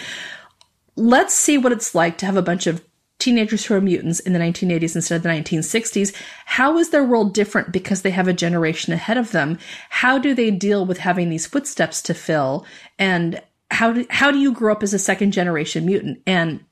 Let's 0.96 1.34
see 1.34 1.58
what 1.58 1.72
it's 1.72 1.94
like 1.94 2.18
to 2.20 2.26
have 2.26 2.38
a 2.38 2.42
bunch 2.42 2.68
of 2.68 2.84
teenagers 3.20 3.66
who 3.66 3.74
are 3.74 3.82
mutants 3.82 4.20
in 4.20 4.34
the 4.34 4.40
1980s 4.40 4.96
instead 4.96 5.16
of 5.16 5.24
the 5.24 5.30
1960s. 5.30 6.14
How 6.46 6.78
is 6.78 6.90
their 6.90 7.04
world 7.04 7.34
different 7.34 7.72
because 7.72 8.02
they 8.02 8.12
have 8.12 8.28
a 8.28 8.34
generation 8.34 8.94
ahead 8.94 9.18
of 9.18 9.32
them? 9.32 9.58
How 9.90 10.18
do 10.18 10.34
they 10.34 10.52
deal 10.52 10.86
with 10.86 11.00
having 11.00 11.30
these 11.30 11.48
footsteps 11.48 12.02
to 12.04 12.14
fill? 12.14 12.66
And 13.00 13.42
how 13.72 13.94
do, 13.94 14.06
how 14.10 14.30
do 14.30 14.38
you 14.38 14.52
grow 14.52 14.74
up 14.74 14.84
as 14.84 14.94
a 14.94 15.00
second 15.00 15.32
generation 15.32 15.86
mutant? 15.86 16.22
And 16.28 16.64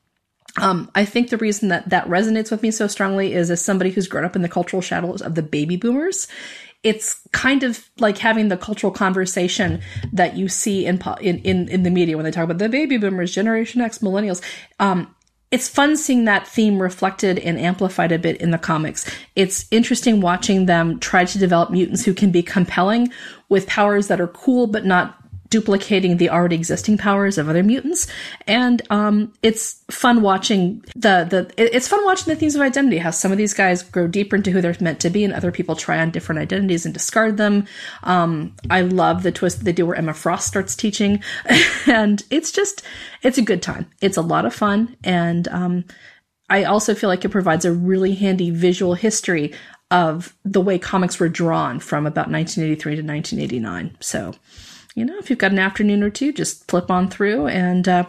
um, 0.58 0.92
I 0.96 1.06
think 1.06 1.30
the 1.30 1.38
reason 1.38 1.70
that 1.70 1.90
that 1.90 2.08
resonates 2.08 2.52
with 2.52 2.62
me 2.62 2.72
so 2.72 2.88
strongly 2.88 3.34
is 3.34 3.50
as 3.50 3.64
somebody 3.64 3.92
who's 3.92 4.08
grown 4.08 4.26
up 4.26 4.36
in 4.36 4.42
the 4.42 4.50
cultural 4.50 4.82
shadows 4.82 5.22
of 5.22 5.36
the 5.36 5.44
baby 5.44 5.78
boomers. 5.78 6.28
It's 6.84 7.22
kind 7.32 7.64
of 7.64 7.88
like 8.00 8.18
having 8.18 8.48
the 8.48 8.58
cultural 8.58 8.92
conversation 8.92 9.82
that 10.12 10.36
you 10.36 10.50
see 10.50 10.86
in 10.86 11.02
in 11.22 11.40
in, 11.40 11.70
in 11.70 11.84
the 11.84 11.92
media 11.92 12.18
when 12.18 12.26
they 12.26 12.32
talk 12.32 12.44
about 12.44 12.58
the 12.58 12.70
baby 12.70 12.98
boomers, 12.98 13.34
Generation 13.34 13.82
X, 13.82 14.00
millennials. 14.00 14.42
Um, 14.80 15.14
it's 15.52 15.68
fun 15.68 15.98
seeing 15.98 16.26
that 16.26 16.48
theme 16.48 16.82
reflected 16.82 17.38
and 17.38 17.60
amplified 17.60 18.14
a 18.14 18.20
bit 18.20 18.38
in 18.38 18.52
the 18.52 18.58
comics. 18.58 19.10
It's 19.36 19.68
interesting 19.70 20.22
watching 20.22 20.66
them 20.66 20.98
try 21.00 21.26
to 21.26 21.38
develop 21.38 21.70
mutants 21.72 22.06
who 22.06 22.14
can 22.14 22.32
be 22.32 22.42
compelling 22.42 23.12
with 23.50 23.68
powers 23.68 24.08
that 24.08 24.22
are 24.22 24.30
cool 24.30 24.66
but 24.66 24.86
not 24.86 25.21
duplicating 25.52 26.18
the 26.18 26.32
already 26.32 26.56
existing 26.56 26.98
powers 26.98 27.38
of 27.38 27.48
other 27.48 27.62
mutants. 27.62 28.08
And 28.48 28.82
um, 28.90 29.32
it's 29.44 29.84
fun 29.92 30.24
watching 30.24 30.84
the 30.96 31.28
the 31.30 31.52
it's 31.58 31.88
fun 31.88 32.04
watching 32.06 32.34
the 32.34 32.40
themes 32.40 32.56
of 32.56 32.62
identity. 32.62 32.98
How 32.98 33.12
some 33.12 33.32
of 33.32 33.38
these 33.38 33.54
guys 33.54 33.84
grow 33.84 34.08
deeper 34.08 34.36
into 34.36 34.50
who 34.50 34.62
they're 34.62 34.76
meant 34.80 35.00
to 35.02 35.12
be, 35.12 35.24
and 35.24 35.34
other 35.34 35.52
people 35.52 35.76
try 35.76 36.00
on 36.00 36.10
different 36.10 36.40
identities 36.40 36.86
and 36.86 36.94
discard 36.94 37.38
them. 37.38 37.68
Um, 38.02 38.56
I 38.72 38.82
love 38.82 39.22
the 39.22 39.32
twist 39.32 39.60
that 39.60 39.66
they 39.66 39.74
do 39.74 39.86
where 39.86 39.96
Emma 39.96 40.16
Frost 40.16 40.48
starts 40.48 40.76
teaching, 40.76 41.22
and 41.86 42.24
it's 42.32 42.52
just 42.52 42.82
it's 43.22 43.38
a 43.38 43.44
good 43.44 43.62
time. 43.62 43.88
It's 44.02 44.18
a 44.18 44.22
lot 44.22 44.46
of 44.46 44.56
fun, 44.56 44.96
and 45.04 45.48
um, 45.50 45.86
I 46.50 46.64
also 46.64 46.96
feel 46.96 47.10
like 47.10 47.24
it 47.24 47.30
provides 47.30 47.66
a 47.66 47.74
really 47.74 48.16
handy 48.16 48.50
visual 48.50 48.96
history 48.96 49.54
of 49.92 50.34
the 50.46 50.62
way 50.62 50.80
comics 50.80 51.20
were 51.20 51.30
drawn 51.30 51.80
from 51.80 52.08
about 52.08 52.30
1983 52.30 52.96
to 52.96 53.02
1989. 53.02 53.98
So, 54.00 54.34
you 54.96 55.06
know, 55.06 55.18
if 55.18 55.30
you've 55.30 55.40
got 55.40 55.52
an 55.52 55.60
afternoon 55.60 56.04
or 56.04 56.10
two, 56.10 56.34
just 56.34 56.70
flip 56.70 56.92
on 56.92 57.10
through 57.10 57.48
and 57.48 57.88
uh, 57.88 58.06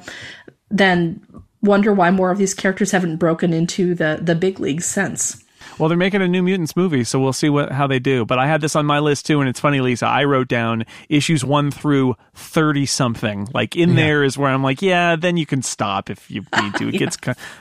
then 0.71 1.25
wonder 1.63 1.93
why 1.93 2.11
more 2.11 2.31
of 2.31 2.39
these 2.39 2.55
characters 2.55 2.91
haven't 2.91 3.17
broken 3.17 3.53
into 3.53 3.95
the 3.95 4.19
the 4.21 4.35
big 4.35 4.59
leagues 4.59 4.87
since. 4.87 5.42
Well, 5.79 5.89
they're 5.89 5.99
making 5.99 6.23
a 6.23 6.29
New 6.29 6.43
Mutants 6.43 6.77
movie, 6.77 7.05
so 7.05 7.19
we'll 7.21 7.33
see 7.33 7.49
what 7.49 7.73
how 7.73 7.87
they 7.87 7.99
do. 7.99 8.25
But 8.25 8.39
I 8.39 8.47
had 8.47 8.61
this 8.61 8.77
on 8.77 8.87
my 8.87 8.99
list 8.99 9.27
too, 9.27 9.41
and 9.41 9.49
it's 9.49 9.61
funny, 9.61 9.81
Lisa. 9.81 10.07
I 10.07 10.25
wrote 10.25 10.49
down 10.49 10.85
issues 11.09 11.45
one 11.45 11.71
through 11.71 12.17
thirty 12.35 12.87
something. 12.87 13.49
Like 13.53 13.77
in 13.77 13.95
there 13.95 14.25
is 14.25 14.37
where 14.39 14.51
I'm 14.51 14.63
like, 14.63 14.83
yeah, 14.83 15.17
then 15.17 15.37
you 15.37 15.47
can 15.47 15.63
stop 15.63 16.11
if 16.11 16.31
you 16.31 16.45
need 16.61 16.75
to. 16.75 16.89
It 16.89 16.93
gets 16.99 17.17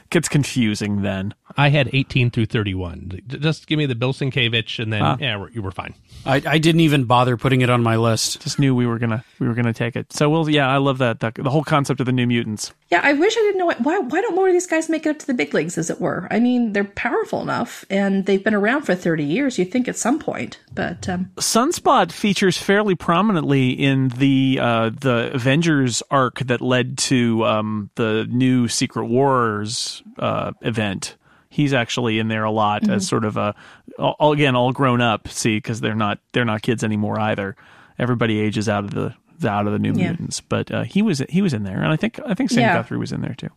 gets 0.10 0.30
confusing 0.30 1.02
then. 1.02 1.34
I 1.58 1.70
had 1.70 1.90
18 1.92 2.32
through 2.32 2.46
31. 2.46 3.22
Just 3.28 3.68
give 3.68 3.78
me 3.78 3.86
the 3.86 3.96
Bill 3.96 4.14
Sienkiewicz, 4.14 4.80
and 4.80 4.94
then 4.94 5.20
yeah, 5.20 5.38
we're, 5.38 5.50
you 5.50 5.62
were 5.62 5.72
fine. 5.72 5.94
I, 6.26 6.42
I 6.46 6.58
didn't 6.60 6.82
even 6.82 7.06
bother 7.06 7.38
putting 7.38 7.62
it 7.62 7.70
on 7.70 7.84
my 7.84 7.98
list. 7.98 8.42
Just 8.42 8.60
knew 8.60 8.74
we 8.76 8.86
were 8.86 9.00
gonna 9.00 9.24
we 9.40 9.48
were 9.48 9.54
gonna 9.54 9.74
take 9.74 9.96
it. 9.96 10.14
So 10.14 10.30
we'll 10.30 10.50
yeah, 10.50 10.70
I 10.70 10.78
love 10.78 11.00
that 11.00 11.20
the, 11.20 11.32
the 11.36 11.50
whole 11.50 11.64
concept 11.64 12.00
of 12.00 12.06
the 12.06 12.12
New 12.12 12.28
Mutants. 12.28 12.74
Yeah, 12.92 13.00
I 13.02 13.14
wish 13.14 13.38
I 13.38 13.40
didn't 13.40 13.58
know 13.58 13.68
what, 13.68 13.80
why. 13.80 14.00
Why 14.00 14.20
don't 14.20 14.36
more 14.36 14.50
of 14.50 14.54
these 14.54 14.68
guys 14.68 14.90
make 14.90 15.06
it 15.06 15.10
up 15.10 15.20
to 15.20 15.28
the 15.28 15.34
big 15.34 15.54
leagues, 15.54 15.78
as 15.78 15.90
it 15.90 16.02
were? 16.02 16.28
I 16.30 16.42
mean, 16.42 16.74
they're 16.74 16.84
powerful 16.84 17.42
enough, 17.42 17.86
and 17.90 18.26
they've 18.26 18.44
been 18.44 18.54
around 18.54 18.82
for 18.82 18.96
thirty 18.96 19.24
years. 19.24 19.58
You'd 19.58 19.72
think 19.72 19.88
at 19.88 19.96
some 19.96 20.20
point, 20.20 20.60
but 20.74 21.08
um, 21.08 21.32
Sunspot 21.38 22.12
features 22.12 22.58
fairly 22.58 22.96
prominently 22.96 23.70
in 23.70 24.10
the 24.10 24.60
uh, 24.62 24.90
the 24.90 25.32
Avengers 25.34 26.04
arc 26.12 26.40
that 26.40 26.60
led 26.60 26.98
to 26.98 27.46
um, 27.46 27.90
the 27.96 28.28
new 28.30 28.68
Secret 28.68 29.06
Wars 29.06 30.04
uh, 30.20 30.52
event. 30.62 31.16
He's 31.50 31.74
actually 31.74 32.20
in 32.20 32.28
there 32.28 32.44
a 32.44 32.52
lot 32.52 32.90
as 32.90 33.08
sort 33.08 33.24
of 33.24 33.38
a 33.38 33.56
all, 33.98 34.34
again 34.34 34.56
all 34.56 34.74
grown 34.74 35.00
up. 35.00 35.30
See, 35.30 35.56
because 35.56 35.80
they're 35.80 35.96
not 35.96 36.20
they're 36.34 36.44
not 36.44 36.62
kids 36.62 36.84
anymore 36.84 37.18
either. 37.22 37.56
Everybody 37.98 38.40
ages 38.40 38.68
out 38.68 38.84
of 38.84 38.92
the 38.92 39.16
out 39.46 39.68
of 39.68 39.74
the 39.74 39.80
New 39.80 39.94
Yeah. 39.94 40.10
Mutants, 40.10 40.42
but 40.42 40.72
uh, 40.72 40.84
he 40.84 41.02
was 41.02 41.24
he 41.30 41.42
was 41.42 41.54
in 41.54 41.64
there, 41.64 41.82
and 41.82 41.92
I 41.92 41.96
think 41.96 42.20
I 42.26 42.34
think 42.34 42.50
Sam 42.50 42.62
Yeah. 42.62 42.76
Guthrie 42.76 42.98
was 42.98 43.12
in 43.12 43.22
there 43.22 43.36
too. 43.36 43.50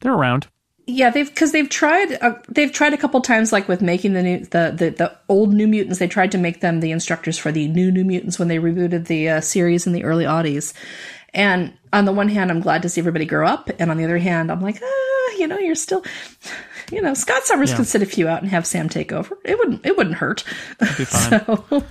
They're 0.00 0.14
around. 0.14 0.48
Yeah, 0.86 1.10
they've 1.10 1.28
because 1.28 1.52
they've 1.52 1.68
tried 1.68 2.18
uh, 2.20 2.34
they've 2.48 2.72
tried 2.72 2.92
a 2.92 2.96
couple 2.96 3.20
times 3.20 3.52
like 3.52 3.68
with 3.68 3.80
making 3.82 4.14
the 4.14 4.22
new 4.22 4.38
the, 4.40 4.74
the 4.76 4.90
the 4.90 5.16
old 5.28 5.54
New 5.54 5.68
Mutants. 5.68 5.98
They 6.00 6.08
tried 6.08 6.32
to 6.32 6.38
make 6.38 6.60
them 6.60 6.80
the 6.80 6.90
instructors 6.90 7.38
for 7.38 7.52
the 7.52 7.68
new 7.68 7.92
New 7.92 8.04
Mutants 8.04 8.38
when 8.38 8.48
they 8.48 8.58
rebooted 8.58 9.06
the 9.06 9.28
uh, 9.28 9.40
series 9.40 9.86
in 9.86 9.92
the 9.92 10.02
early 10.04 10.24
oddies. 10.24 10.74
And 11.34 11.72
on 11.92 12.04
the 12.04 12.12
one 12.12 12.28
hand, 12.28 12.50
I'm 12.50 12.60
glad 12.60 12.82
to 12.82 12.88
see 12.88 13.00
everybody 13.00 13.24
grow 13.24 13.46
up, 13.46 13.70
and 13.78 13.90
on 13.90 13.96
the 13.96 14.04
other 14.04 14.18
hand, 14.18 14.50
I'm 14.50 14.60
like, 14.60 14.80
ah, 14.82 15.30
you 15.38 15.46
know, 15.46 15.56
you're 15.58 15.74
still, 15.74 16.04
you 16.90 17.00
know, 17.00 17.14
Scott 17.14 17.44
Summers 17.44 17.72
could 17.72 17.86
sit 17.86 18.02
a 18.02 18.06
few 18.06 18.28
out 18.28 18.42
and 18.42 18.50
have 18.50 18.66
Sam 18.66 18.88
take 18.88 19.12
over. 19.12 19.38
It 19.44 19.56
wouldn't 19.58 19.86
it 19.86 19.96
wouldn't 19.96 20.16
hurt. 20.16 20.44
Be 20.80 21.04
fine. 21.04 21.44
so, 21.46 21.84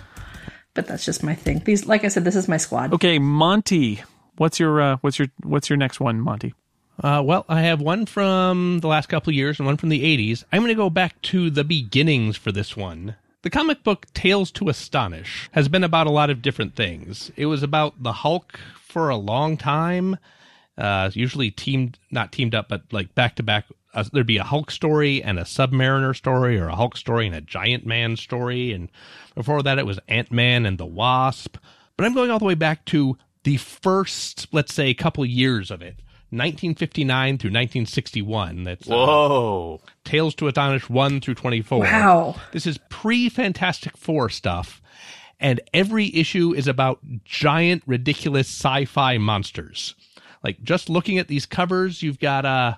but 0.74 0.88
that's 0.88 1.06
just 1.06 1.24
my 1.24 1.36
thing. 1.36 1.62
These, 1.66 1.86
like 1.86 2.04
I 2.04 2.08
said, 2.08 2.24
this 2.24 2.36
is 2.36 2.48
my 2.48 2.58
squad. 2.58 2.94
okay, 2.94 3.20
Monty. 3.20 4.04
What's 4.38 4.60
your 4.60 4.82
uh, 4.82 4.98
what's 5.02 5.20
your 5.20 5.28
what's 5.44 5.70
your 5.70 5.78
next 5.78 6.00
one, 6.00 6.20
Monty? 6.20 6.54
Uh, 7.02 7.22
well, 7.24 7.46
I 7.50 7.62
have 7.62 7.82
one 7.82 8.06
from 8.06 8.80
the 8.80 8.88
last 8.88 9.10
couple 9.10 9.32
of 9.32 9.36
years 9.36 9.60
and 9.60 9.66
one 9.66 9.78
from 9.78 9.90
the 9.90 10.04
80s. 10.04 10.44
I'm 10.52 10.62
going 10.62 10.70
to 10.70 10.76
go 10.76 10.90
back 10.90 11.20
to 11.24 11.50
the 11.50 11.64
beginnings 11.64 12.38
for 12.38 12.52
this 12.52 12.78
one. 12.78 13.16
The 13.42 13.50
comic 13.50 13.84
book 13.84 14.06
Tales 14.14 14.52
to 14.52 14.70
Astonish 14.70 15.50
has 15.54 15.68
been 15.68 15.84
about 15.84 16.06
a 16.06 16.12
lot 16.12 16.30
of 16.30 16.44
different 16.44 16.76
things. 16.76 17.32
It 17.36 17.48
was 17.48 17.64
about 17.64 18.04
the 18.04 18.14
Hulk 18.14 18.60
for 18.84 19.10
a 19.10 19.16
long 19.16 19.58
time, 19.58 20.18
uh, 20.78 21.10
usually 21.14 21.50
teamed, 21.50 21.98
not 22.12 22.32
teamed 22.32 22.54
up, 22.54 22.70
but 22.70 22.84
like 22.92 23.16
back 23.16 23.36
to 23.38 23.44
back. 23.44 23.66
Uh, 23.94 24.04
there'd 24.14 24.28
be 24.28 24.38
a 24.38 24.44
Hulk 24.44 24.72
story 24.72 25.22
and 25.22 25.38
a 25.38 25.44
Submariner 25.44 26.16
story, 26.16 26.58
or 26.60 26.68
a 26.68 26.76
Hulk 26.76 26.96
story 26.96 27.28
and 27.28 27.36
a 27.36 27.42
Giant 27.42 27.86
Man 27.86 28.16
story. 28.16 28.72
And 28.72 28.90
before 29.36 29.62
that, 29.64 29.80
it 29.80 29.86
was 29.86 30.00
Ant 30.08 30.32
Man 30.32 30.66
and 30.66 30.78
the 30.78 30.86
Wasp. 30.86 31.58
But 31.98 32.06
I'm 32.06 32.14
going 32.14 32.32
all 32.32 32.40
the 32.40 32.46
way 32.46 32.56
back 32.56 32.86
to 32.86 33.18
the 33.44 33.58
first, 33.58 34.48
let's 34.52 34.74
say, 34.74 34.94
couple 34.94 35.26
years 35.26 35.72
of 35.72 35.82
it. 35.82 35.98
1959 36.34 37.38
through 37.38 37.50
1961. 37.50 38.64
That's 38.64 38.90
uh, 38.90 38.94
Whoa. 38.94 39.82
Tales 40.06 40.34
to 40.36 40.48
Astonish 40.48 40.90
1 40.90 41.20
through 41.20 41.36
24. 41.36 41.80
Wow. 41.80 42.36
This 42.54 42.66
is 42.66 42.80
pre 42.90 43.28
Fantastic 43.28 43.98
Four 43.98 44.30
stuff, 44.30 44.82
and 45.42 45.60
every 45.74 46.16
issue 46.16 46.54
is 46.54 46.68
about 46.68 47.00
giant, 47.26 47.84
ridiculous 47.86 48.48
sci 48.48 48.86
fi 48.86 49.18
monsters. 49.18 49.96
Like, 50.42 50.64
just 50.64 50.90
looking 50.90 51.18
at 51.18 51.28
these 51.28 51.46
covers, 51.46 52.02
you've 52.02 52.20
got 52.20 52.46
uh, 52.46 52.76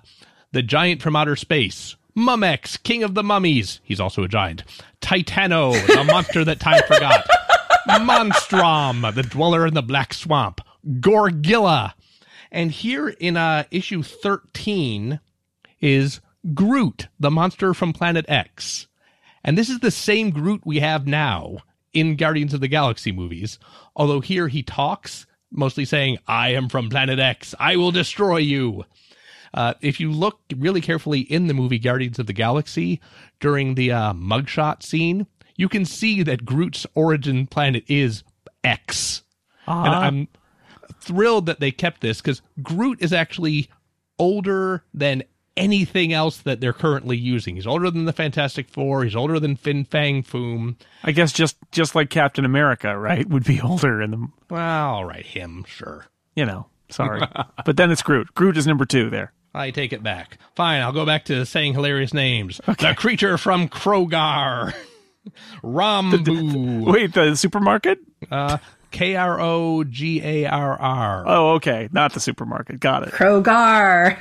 the 0.54 0.62
giant 0.62 1.02
from 1.02 1.16
outer 1.16 1.36
space. 1.36 1.96
Mumex, 2.16 2.82
king 2.82 3.02
of 3.02 3.14
the 3.14 3.22
mummies. 3.22 3.80
He's 3.84 4.00
also 4.00 4.22
a 4.22 4.28
giant. 4.28 4.62
Titano, 5.00 5.74
the 5.86 6.04
monster 6.12 6.44
that 6.44 6.60
time 6.60 6.80
forgot. 6.86 7.26
Monstrom, 7.88 9.14
the 9.14 9.22
dweller 9.22 9.66
in 9.66 9.74
the 9.74 9.82
black 9.82 10.14
swamp, 10.14 10.60
Gorgilla. 11.00 11.94
And 12.50 12.70
here 12.70 13.08
in 13.08 13.36
uh, 13.36 13.64
issue 13.70 14.02
13 14.02 15.20
is 15.80 16.20
Groot, 16.54 17.08
the 17.18 17.30
monster 17.30 17.74
from 17.74 17.92
Planet 17.92 18.24
X. 18.28 18.86
And 19.42 19.58
this 19.58 19.68
is 19.68 19.80
the 19.80 19.90
same 19.90 20.30
Groot 20.30 20.62
we 20.64 20.78
have 20.78 21.06
now 21.06 21.58
in 21.92 22.16
Guardians 22.16 22.54
of 22.54 22.60
the 22.60 22.68
Galaxy 22.68 23.12
movies. 23.12 23.58
Although 23.96 24.20
here 24.20 24.48
he 24.48 24.62
talks, 24.62 25.26
mostly 25.50 25.84
saying, 25.84 26.18
I 26.26 26.50
am 26.50 26.68
from 26.68 26.90
Planet 26.90 27.18
X. 27.18 27.54
I 27.58 27.76
will 27.76 27.92
destroy 27.92 28.38
you. 28.38 28.84
Uh, 29.54 29.74
if 29.80 30.00
you 30.00 30.10
look 30.10 30.40
really 30.56 30.80
carefully 30.80 31.20
in 31.20 31.46
the 31.46 31.54
movie 31.54 31.78
Guardians 31.78 32.18
of 32.18 32.26
the 32.26 32.32
Galaxy 32.32 33.00
during 33.40 33.76
the 33.76 33.92
uh, 33.92 34.12
mugshot 34.12 34.82
scene, 34.82 35.26
you 35.56 35.68
can 35.68 35.84
see 35.84 36.22
that 36.24 36.44
Groot's 36.44 36.86
origin 36.94 37.46
planet 37.46 37.84
is 37.86 38.24
X. 38.64 39.22
And 39.66 39.94
I'm 39.94 40.28
thrilled 41.00 41.46
that 41.46 41.60
they 41.60 41.70
kept 41.70 42.00
this 42.00 42.20
because 42.20 42.42
Groot 42.62 43.00
is 43.00 43.12
actually 43.12 43.70
older 44.18 44.84
than 44.92 45.22
anything 45.56 46.12
else 46.12 46.38
that 46.38 46.60
they're 46.60 46.72
currently 46.72 47.16
using. 47.16 47.54
He's 47.54 47.66
older 47.66 47.90
than 47.90 48.06
the 48.06 48.12
Fantastic 48.12 48.68
Four. 48.68 49.04
He's 49.04 49.14
older 49.14 49.38
than 49.38 49.54
Fin 49.56 49.84
Fang 49.84 50.22
Foom. 50.24 50.76
I 51.04 51.12
guess 51.12 51.32
just 51.32 51.56
just 51.70 51.94
like 51.94 52.10
Captain 52.10 52.44
America, 52.44 52.98
right? 52.98 53.28
Would 53.28 53.44
be 53.44 53.60
older 53.62 54.02
in 54.02 54.10
the 54.10 54.26
Well, 54.50 54.86
all 54.94 55.04
right, 55.04 55.24
him, 55.24 55.64
sure. 55.66 56.06
you 56.34 56.44
know. 56.44 56.66
Sorry, 56.90 57.22
but 57.64 57.76
then 57.76 57.90
it's 57.90 58.02
Groot. 58.02 58.34
Groot 58.34 58.56
is 58.56 58.66
number 58.66 58.84
two 58.84 59.08
there. 59.10 59.32
I 59.54 59.70
take 59.70 59.92
it 59.92 60.02
back. 60.02 60.38
Fine, 60.56 60.82
I'll 60.82 60.92
go 60.92 61.06
back 61.06 61.26
to 61.26 61.46
saying 61.46 61.74
hilarious 61.74 62.12
names. 62.12 62.60
The 62.66 62.94
creature 62.96 63.38
from 63.38 63.68
Krogarr. 63.68 64.74
Rambu. 65.62 66.92
Wait, 66.92 67.14
the 67.14 67.34
supermarket? 67.36 67.98
Uh, 68.30 68.58
K 68.90 69.16
R 69.16 69.40
O 69.40 69.84
G 69.84 70.20
A 70.22 70.46
R 70.46 70.80
R. 70.80 71.24
Oh, 71.26 71.50
okay, 71.54 71.88
not 71.92 72.12
the 72.12 72.20
supermarket. 72.20 72.80
Got 72.80 73.08
it. 73.08 73.14
Krogarr. 73.14 74.14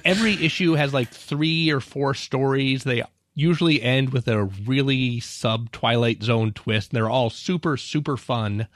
Every 0.04 0.32
issue 0.44 0.72
has 0.74 0.94
like 0.94 1.10
three 1.10 1.70
or 1.70 1.80
four 1.80 2.14
stories. 2.14 2.84
They 2.84 3.02
usually 3.34 3.80
end 3.80 4.12
with 4.12 4.26
a 4.28 4.44
really 4.44 5.20
sub 5.20 5.70
Twilight 5.70 6.22
Zone 6.22 6.52
twist. 6.52 6.90
And 6.90 6.96
they're 6.96 7.10
all 7.10 7.30
super, 7.30 7.76
super 7.76 8.16
fun. 8.16 8.66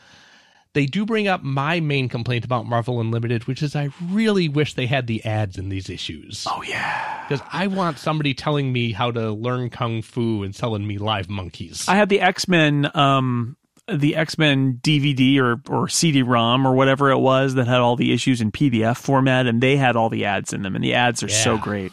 They 0.75 0.87
do 0.87 1.07
bring 1.07 1.29
up 1.29 1.43
my 1.43 1.79
main 1.79 2.09
complaint 2.09 2.45
about 2.45 2.66
Marvel 2.66 3.01
Unlimited, 3.01 3.47
which 3.47 3.62
is 3.62 3.77
I 3.77 3.91
really 4.03 4.49
wish 4.49 4.75
they 4.75 4.87
had 4.87 5.07
the 5.07 5.25
ads 5.25 5.57
in 5.57 5.68
these 5.68 5.89
issues. 5.89 6.47
Oh 6.51 6.62
yeah. 6.62 7.25
Because 7.29 7.47
I 7.53 7.68
want 7.68 7.99
somebody 7.99 8.35
telling 8.35 8.72
me 8.72 8.93
how 8.93 9.12
to 9.12 9.31
learn 9.31 9.70
kung 9.70 10.03
fu 10.03 10.43
and 10.43 10.55
selling 10.55 10.87
me 10.87 10.99
live 10.99 11.31
monkeys. 11.31 11.89
I 11.89 11.95
had 11.95 12.09
the 12.09 12.20
X 12.20 12.49
Men, 12.49 12.91
um, 12.95 13.57
the 13.87 14.16
X 14.16 14.37
Men 14.37 14.81
DVD 14.83 15.39
or 15.39 15.61
or 15.68 15.89
CD-ROM 15.89 16.66
or 16.66 16.75
whatever 16.75 17.11
it 17.11 17.18
was 17.18 17.55
that 17.55 17.68
had 17.68 17.79
all 17.79 17.95
the 17.95 18.12
issues 18.12 18.41
in 18.41 18.51
PDF 18.51 18.97
format, 18.97 19.47
and 19.47 19.62
they 19.62 19.77
had 19.77 19.95
all 19.95 20.11
the 20.11 20.25
ads 20.25 20.53
in 20.53 20.62
them, 20.62 20.75
and 20.75 20.83
the 20.85 20.95
ads 20.95 21.22
are 21.22 21.29
so 21.29 21.57
great. 21.57 21.93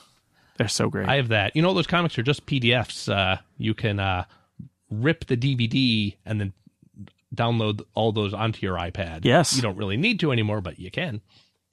They're 0.57 0.67
so 0.67 0.89
great. 0.89 1.07
I 1.07 1.17
have 1.17 1.29
that. 1.29 1.55
You 1.55 1.61
know, 1.61 1.73
those 1.73 1.87
comics 1.87 2.17
are 2.17 2.23
just 2.23 2.45
PDFs. 2.47 3.11
Uh, 3.11 3.37
you 3.57 3.73
can 3.73 3.99
uh, 3.99 4.25
rip 4.89 5.25
the 5.25 5.37
DVD 5.37 6.15
and 6.25 6.39
then 6.39 6.53
download 7.35 7.81
all 7.93 8.11
those 8.11 8.33
onto 8.33 8.65
your 8.65 8.75
iPad. 8.77 9.25
Yes. 9.25 9.55
You 9.55 9.61
don't 9.61 9.77
really 9.77 9.97
need 9.97 10.19
to 10.21 10.31
anymore, 10.31 10.61
but 10.61 10.79
you 10.79 10.91
can. 10.91 11.21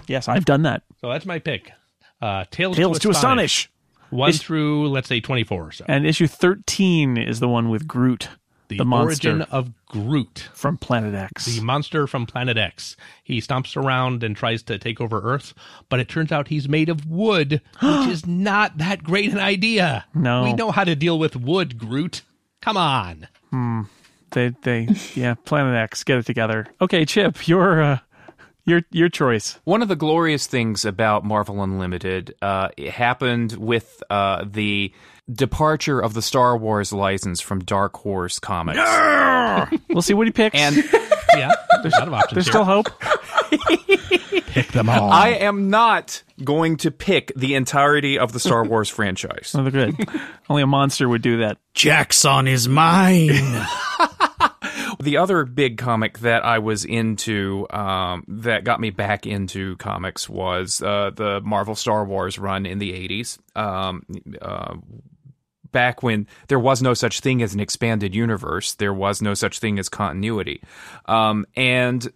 yes, 0.07 0.29
I've 0.29 0.45
done 0.45 0.63
that. 0.63 0.83
So 1.01 1.09
that's 1.11 1.27
my 1.27 1.39
pick. 1.39 1.73
Uh, 2.21 2.45
Tales, 2.51 2.77
Tales 2.77 2.99
to, 3.01 3.11
Astonish. 3.11 3.71
One 4.11 4.31
It's- 4.31 4.43
through, 4.43 4.89
let's 4.89 5.09
say, 5.09 5.21
24 5.21 5.63
or 5.69 5.71
so. 5.73 5.85
And 5.89 6.07
issue 6.07 6.27
thirteen 6.27 7.17
is 7.19 7.41
the 7.41 7.49
one 7.49 7.69
with 7.69 7.87
Groot, 7.87 8.29
the, 8.69 8.79
the 8.79 8.85
monster 8.87 9.29
origin 9.33 9.43
of 9.53 9.71
Groot. 9.87 10.49
from 10.55 10.79
Planet 10.79 11.15
X. 11.15 11.45
The 11.45 11.61
monster 11.63 12.07
from 12.07 12.25
Planet 12.25 12.57
X. 12.57 12.97
He 13.23 13.41
stomps 13.41 13.77
around 13.77 14.25
and 14.25 14.35
tries 14.35 14.63
to 14.65 14.79
take 14.79 14.99
over 15.01 15.21
Earth, 15.21 15.53
but 15.91 16.01
it 16.01 16.09
turns 16.09 16.33
out 16.33 16.49
he's 16.49 16.69
made 16.69 16.89
of 16.89 17.07
wood, 17.07 17.61
which 17.83 18.09
is 18.09 18.27
not 18.27 18.79
that 18.79 19.05
great 19.05 19.31
an 19.31 19.39
idea. 19.39 20.07
No. 20.15 20.43
We 20.45 20.55
know 20.55 20.71
how 20.71 20.85
to 20.85 20.97
deal 20.97 21.19
with 21.19 21.37
wood, 21.37 21.77
Groot. 21.77 22.23
Come 22.63 22.77
on. 22.79 23.29
They 24.31 24.51
they 24.63 24.89
yeah, 25.15 25.35
Planet 25.35 25.75
X, 25.77 26.05
get 26.05 26.19
it 26.19 26.27
together. 26.27 26.67
Okay, 26.81 27.05
Chip, 27.05 27.47
your 27.49 27.81
uh, 27.83 27.99
your 28.65 28.83
your 28.91 29.09
choice. 29.09 29.59
One 29.65 29.83
of 29.83 29.89
the 29.89 29.97
glorious 29.97 30.47
things 30.47 30.85
about 30.85 31.25
Marvel 31.25 31.63
Unlimited 31.63 32.35
uh, 32.43 32.69
it 32.77 32.91
happened 32.91 33.53
with 33.53 34.03
uh, 34.11 34.45
the 34.51 34.93
departure 35.31 36.01
of 36.01 36.15
the 36.15 36.23
Star 36.23 36.57
Wars 36.57 36.93
license 36.93 37.41
from 37.41 37.61
Dark 37.61 37.97
Horse 37.97 38.39
Comics. 38.39 38.79
We'll 39.91 40.03
see 40.03 40.15
what 40.15 40.27
he 40.27 40.33
picks. 40.33 40.57
And 40.57 40.77
Yeah, 41.37 41.53
there's 41.83 41.95
a 41.95 41.99
lot 41.99 42.09
of 42.09 42.15
options 42.15 42.35
there's 42.35 42.47
here. 42.47 42.53
still 42.53 42.65
hope. 42.65 42.89
Pick 44.49 44.69
them 44.73 44.89
all. 44.89 45.11
I 45.13 45.29
am 45.41 45.69
not 45.71 46.23
going 46.43 46.79
to 46.79 46.91
pick 46.91 47.33
the 47.37 47.55
entirety 47.55 48.19
of 48.19 48.33
the 48.33 48.41
Star 48.41 48.65
Wars 48.65 48.89
franchise. 48.89 49.55
Oh, 49.59 49.63
they're 49.63 49.71
good. 49.71 50.09
Only 50.49 50.63
a 50.63 50.67
monster 50.67 51.09
would 51.09 51.23
do 51.23 51.39
that. 51.39 51.59
Jackson 51.75 52.49
is 52.49 52.67
mine. 52.67 53.29
The 55.01 55.17
other 55.17 55.45
big 55.45 55.79
comic 55.79 56.19
that 56.21 56.45
I 56.45 56.59
was 56.59 56.85
into 56.85 57.67
um, 57.71 58.25
that 58.27 58.65
got 58.65 58.81
me 58.81 58.91
back 58.91 59.27
into 59.27 59.77
comics 59.77 60.29
was 60.29 60.83
uh, 60.83 61.11
the 61.15 61.41
Marvel 61.43 61.77
Star 61.77 62.05
Wars 62.05 62.39
run 62.39 62.67
in 62.67 62.79
the 62.79 62.93
80s. 62.93 63.39
Um, 63.57 64.03
uh, 64.43 64.75
back 65.71 66.03
when 66.03 66.27
there 66.49 66.59
was 66.59 66.83
no 66.83 66.95
such 66.95 67.21
thing 67.21 67.43
as 67.43 67.55
an 67.55 67.61
expanded 67.61 68.15
universe, 68.15 68.75
there 68.75 68.95
was 68.95 69.23
no 69.23 69.35
such 69.35 69.59
thing 69.59 69.79
as 69.79 69.89
continuity. 69.89 70.63
Um, 71.07 71.47
and 71.55 72.11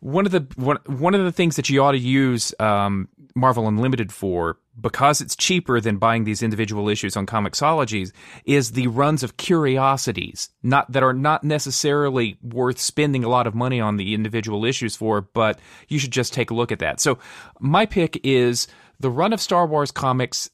one 0.00 0.26
of 0.26 0.32
the 0.32 0.46
one, 0.56 0.78
one 0.86 1.14
of 1.14 1.24
the 1.24 1.32
things 1.32 1.56
that 1.56 1.70
you 1.70 1.82
ought 1.82 1.92
to 1.92 1.98
use 1.98 2.54
um, 2.60 3.08
Marvel 3.34 3.66
Unlimited 3.66 4.12
for, 4.12 4.58
because 4.80 5.20
it's 5.20 5.36
cheaper 5.36 5.80
than 5.80 5.96
buying 5.96 6.24
these 6.24 6.42
individual 6.42 6.88
issues 6.88 7.16
on 7.16 7.26
Comixologies, 7.26 8.12
is 8.44 8.72
the 8.72 8.88
runs 8.88 9.22
of 9.22 9.36
curiosities, 9.36 10.50
not 10.62 10.90
that 10.92 11.02
are 11.02 11.12
not 11.12 11.44
necessarily 11.44 12.38
worth 12.42 12.78
spending 12.78 13.24
a 13.24 13.28
lot 13.28 13.46
of 13.46 13.54
money 13.54 13.80
on 13.80 13.96
the 13.96 14.14
individual 14.14 14.64
issues 14.64 14.94
for, 14.96 15.20
but 15.20 15.58
you 15.88 15.98
should 15.98 16.12
just 16.12 16.32
take 16.32 16.50
a 16.50 16.54
look 16.54 16.72
at 16.72 16.78
that. 16.80 17.00
So 17.00 17.18
my 17.58 17.86
pick 17.86 18.20
is 18.24 18.66
the 19.00 19.10
run 19.10 19.32
of 19.32 19.40
Star 19.40 19.66
Wars 19.66 19.90
comics 19.90 20.50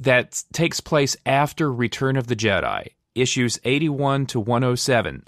that 0.00 0.42
takes 0.52 0.80
place 0.80 1.16
after 1.24 1.72
Return 1.72 2.16
of 2.16 2.26
the 2.26 2.36
Jedi, 2.36 2.88
issues 3.14 3.58
81 3.64 4.26
to 4.26 4.40
107 4.40 5.26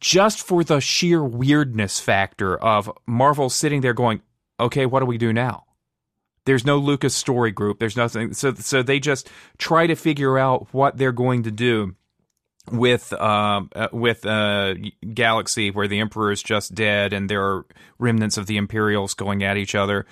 just 0.00 0.46
for 0.46 0.62
the 0.62 0.80
sheer 0.80 1.24
weirdness 1.24 1.98
factor 1.98 2.58
of 2.58 2.90
Marvel 3.06 3.48
sitting 3.48 3.80
there 3.80 3.94
going, 3.94 4.20
okay, 4.60 4.84
what 4.84 5.00
do 5.00 5.06
we 5.06 5.16
do 5.16 5.32
now? 5.32 5.64
There's 6.46 6.64
no 6.64 6.78
Lucas 6.78 7.14
story 7.14 7.50
group. 7.50 7.78
There's 7.78 7.96
nothing. 7.96 8.34
So, 8.34 8.54
so 8.54 8.82
they 8.82 9.00
just 9.00 9.30
try 9.58 9.86
to 9.86 9.94
figure 9.94 10.38
out 10.38 10.68
what 10.72 10.96
they're 10.96 11.12
going 11.12 11.44
to 11.44 11.50
do 11.50 11.94
with 12.72 13.12
um 13.12 13.68
uh, 13.74 13.88
with 13.92 14.24
uh 14.24 14.74
Galaxy, 15.12 15.70
where 15.70 15.86
the 15.86 16.00
Emperor 16.00 16.32
is 16.32 16.42
just 16.42 16.74
dead 16.74 17.12
and 17.12 17.28
there 17.28 17.44
are 17.44 17.66
remnants 17.98 18.38
of 18.38 18.46
the 18.46 18.56
Imperials 18.56 19.14
going 19.14 19.42
at 19.42 19.56
each 19.56 19.74
other. 19.74 20.06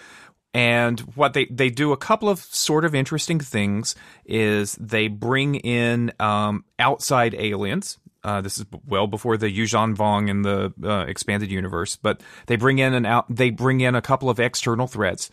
And 0.54 1.00
what 1.14 1.32
they, 1.32 1.46
they 1.46 1.70
do 1.70 1.92
a 1.92 1.96
couple 1.96 2.28
of 2.28 2.40
sort 2.40 2.84
of 2.84 2.94
interesting 2.94 3.40
things 3.40 3.94
is 4.26 4.74
they 4.74 5.08
bring 5.08 5.54
in 5.54 6.12
um, 6.20 6.64
outside 6.78 7.34
aliens. 7.34 7.98
Uh, 8.24 8.40
this 8.40 8.56
is 8.58 8.64
well 8.86 9.06
before 9.08 9.36
the 9.36 9.48
Yuuzhan 9.48 9.96
Vong 9.96 10.28
in 10.28 10.42
the 10.42 10.72
uh, 10.84 11.04
expanded 11.06 11.50
universe, 11.50 11.96
but 11.96 12.20
they 12.46 12.54
bring 12.56 12.78
in 12.78 12.94
an 12.94 13.04
out. 13.04 13.26
They 13.28 13.50
bring 13.50 13.80
in 13.80 13.94
a 13.94 14.02
couple 14.02 14.30
of 14.30 14.38
external 14.38 14.86
threats. 14.86 15.28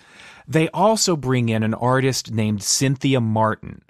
They 0.48 0.70
also 0.70 1.16
bring 1.16 1.50
in 1.50 1.62
an 1.62 1.76
artist 1.76 2.32
named 2.32 2.64
Cynthia 2.64 3.22
Martin, 3.22 3.84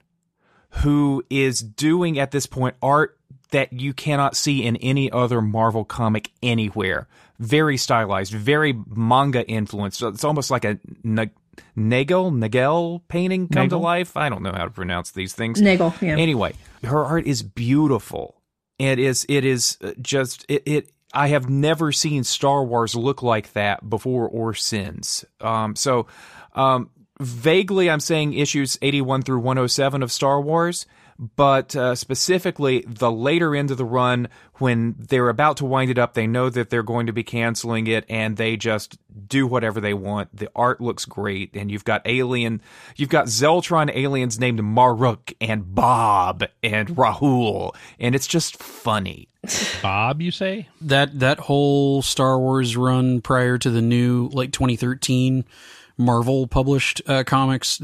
who 0.83 1.23
is 1.29 1.61
doing 1.61 2.19
at 2.19 2.31
this 2.31 2.45
point 2.45 2.75
art 2.81 3.17
that 3.51 3.71
you 3.73 3.93
cannot 3.93 4.35
see 4.35 4.63
in 4.63 4.75
any 4.77 5.09
other 5.11 5.41
Marvel 5.41 5.85
comic 5.85 6.31
anywhere. 6.43 7.07
Very 7.39 7.77
stylized, 7.77 8.33
very 8.33 8.77
manga 8.93 9.47
influenced. 9.47 10.03
It's 10.03 10.25
almost 10.25 10.51
like 10.51 10.65
a 10.65 10.77
N- 11.05 11.31
Nagel 11.75 12.31
Nagel 12.31 13.01
painting 13.07 13.47
come 13.47 13.69
to 13.69 13.77
life. 13.77 14.17
I 14.17 14.27
don't 14.27 14.43
know 14.43 14.51
how 14.51 14.65
to 14.65 14.69
pronounce 14.69 15.11
these 15.11 15.33
things. 15.33 15.61
Nagel, 15.61 15.93
yeah. 16.01 16.17
Anyway, 16.17 16.53
her 16.83 17.05
art 17.05 17.25
is 17.25 17.43
beautiful. 17.43 18.35
It 18.79 18.97
is. 18.97 19.25
It 19.29 19.45
is 19.45 19.77
uh, 19.81 19.91
just. 20.01 20.45
It. 20.49 20.63
it 20.65 20.91
I 21.11 21.29
have 21.29 21.49
never 21.49 21.91
seen 21.91 22.23
Star 22.23 22.63
Wars 22.63 22.93
look 22.95 23.23
like 23.23 23.53
that 23.53 23.89
before 23.89 24.27
or 24.29 24.53
since. 24.53 25.25
Um, 25.41 25.75
so, 25.75 26.05
um, 26.53 26.91
vaguely, 27.19 27.89
I'm 27.89 27.99
saying 27.99 28.33
issues 28.33 28.77
81 28.81 29.23
through 29.23 29.39
107 29.39 30.03
of 30.03 30.11
Star 30.11 30.39
Wars, 30.39 30.85
but 31.19 31.75
uh, 31.75 31.95
specifically 31.95 32.85
the 32.87 33.11
later 33.11 33.53
end 33.53 33.71
of 33.71 33.77
the 33.77 33.83
run 33.83 34.29
when 34.55 34.95
they're 34.97 35.27
about 35.27 35.57
to 35.57 35.65
wind 35.65 35.91
it 35.91 35.97
up, 35.97 36.13
they 36.13 36.27
know 36.27 36.49
that 36.49 36.69
they're 36.69 36.81
going 36.81 37.07
to 37.07 37.13
be 37.13 37.23
canceling 37.23 37.87
it, 37.87 38.05
and 38.09 38.37
they 38.37 38.55
just 38.55 38.97
do 39.27 39.45
whatever 39.45 39.81
they 39.81 39.93
want. 39.93 40.33
The 40.33 40.49
art 40.55 40.79
looks 40.79 41.03
great, 41.03 41.55
and 41.55 41.69
you've 41.69 41.83
got 41.83 42.01
alien, 42.05 42.61
you've 42.95 43.09
got 43.09 43.25
Zeltron 43.25 43.93
aliens 43.93 44.39
named 44.39 44.59
Maruk 44.59 45.33
and 45.41 45.75
Bob 45.75 46.45
and 46.63 46.87
Rahul, 46.89 47.75
and 47.99 48.15
it's 48.15 48.27
just 48.27 48.61
funny. 48.61 49.27
Bob, 49.81 50.21
you 50.21 50.31
say? 50.31 50.69
that 50.81 51.19
that 51.19 51.39
whole 51.39 52.01
Star 52.01 52.39
Wars 52.39 52.77
run 52.77 53.19
prior 53.21 53.57
to 53.57 53.69
the 53.69 53.81
new 53.81 54.29
like 54.29 54.51
2013 54.51 55.45
Marvel 55.97 56.47
published 56.47 57.01
uh, 57.07 57.23
comics, 57.25 57.81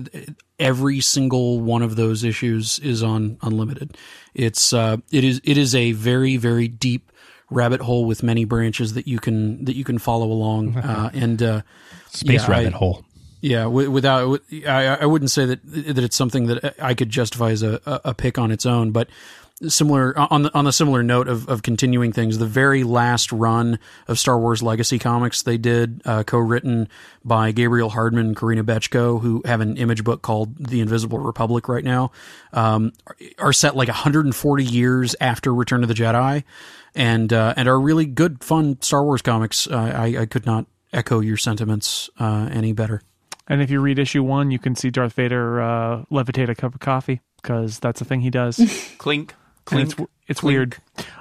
every 0.59 0.99
single 1.01 1.59
one 1.59 1.81
of 1.81 1.95
those 1.95 2.23
issues 2.23 2.79
is 2.79 3.03
on 3.03 3.37
Unlimited. 3.41 3.97
It's 4.33 4.73
uh, 4.73 4.97
it 5.11 5.23
is 5.23 5.41
it 5.43 5.57
is 5.57 5.75
a 5.75 5.91
very 5.93 6.37
very 6.37 6.67
deep 6.67 7.11
rabbit 7.49 7.81
hole 7.81 8.05
with 8.05 8.23
many 8.23 8.43
branches 8.45 8.93
that 8.93 9.07
you 9.07 9.19
can 9.19 9.65
that 9.65 9.75
you 9.75 9.83
can 9.83 9.97
follow 9.99 10.31
along 10.31 10.77
uh, 10.77 11.09
and 11.13 11.41
uh, 11.43 11.61
Space 12.09 12.43
yeah, 12.43 12.51
rabbit 12.51 12.73
I- 12.73 12.77
hole. 12.77 13.05
yeah, 13.41 13.63
wi- 13.63 13.87
without 13.89 14.41
I, 14.67 14.97
I 15.01 15.05
wouldn't 15.05 15.31
say 15.31 15.45
that 15.45 15.59
that 15.63 16.03
it's 16.03 16.15
something 16.15 16.47
that 16.47 16.75
I 16.81 16.93
could 16.93 17.09
justify 17.09 17.51
as 17.51 17.61
a, 17.63 17.79
a 17.85 18.13
pick 18.13 18.37
on 18.37 18.51
its 18.51 18.65
own, 18.65 18.91
but 18.91 19.09
similar 19.67 20.17
on 20.17 20.43
the 20.43 20.53
on 20.53 20.65
the 20.65 20.71
similar 20.73 21.01
note 21.03 21.27
of, 21.27 21.47
of 21.47 21.63
continuing 21.63 22.11
things, 22.11 22.37
the 22.37 22.45
very 22.45 22.83
last 22.83 23.31
run 23.31 23.79
of 24.07 24.19
Star 24.19 24.37
Wars 24.39 24.61
Legacy 24.61 24.99
comics 24.99 25.41
they 25.43 25.57
did, 25.57 26.01
uh, 26.05 26.23
co-written 26.23 26.87
by 27.23 27.51
Gabriel 27.51 27.89
Hardman 27.89 28.27
and 28.27 28.35
Corinna 28.35 28.63
Bechko, 28.63 29.21
who 29.21 29.41
have 29.45 29.61
an 29.61 29.77
image 29.77 30.03
book 30.03 30.21
called 30.21 30.55
The 30.57 30.81
Invisible 30.81 31.19
Republic 31.19 31.67
right 31.69 31.83
now, 31.83 32.11
um, 32.53 32.91
are- 33.07 33.15
are 33.39 33.53
set 33.53 33.75
like 33.75 33.87
140 33.87 34.63
years 34.63 35.15
after 35.21 35.53
Return 35.53 35.83
of 35.83 35.87
the 35.89 35.95
Jedi, 35.95 36.43
and 36.93 37.31
uh, 37.31 37.53
and 37.55 37.67
are 37.67 37.79
really 37.79 38.05
good, 38.05 38.43
fun 38.43 38.77
Star 38.81 39.03
Wars 39.03 39.21
comics. 39.21 39.67
Uh, 39.67 39.75
I, 39.95 40.21
I 40.21 40.25
could 40.25 40.45
not 40.45 40.65
echo 40.93 41.19
your 41.19 41.37
sentiments 41.37 42.09
uh, 42.19 42.49
any 42.51 42.73
better. 42.73 43.01
And 43.47 43.61
if 43.61 43.69
you 43.69 43.79
read 43.79 43.99
issue 43.99 44.23
one, 44.23 44.49
you 44.49 44.57
can 44.57 44.75
see 44.75 44.89
Darth 44.89 45.13
Vader 45.13 45.61
uh, 45.61 46.03
levitate 46.11 46.49
a 46.49 46.55
cup 46.55 46.73
of 46.73 46.79
coffee 46.79 47.21
because 47.41 47.79
that's 47.79 48.01
a 48.01 48.05
thing 48.05 48.21
he 48.21 48.31
does. 48.31 48.59
And 48.97 49.35
Clink, 49.65 49.85
it's 49.85 49.93
clink. 49.93 50.09
it's 50.27 50.43
weird. 50.43 50.77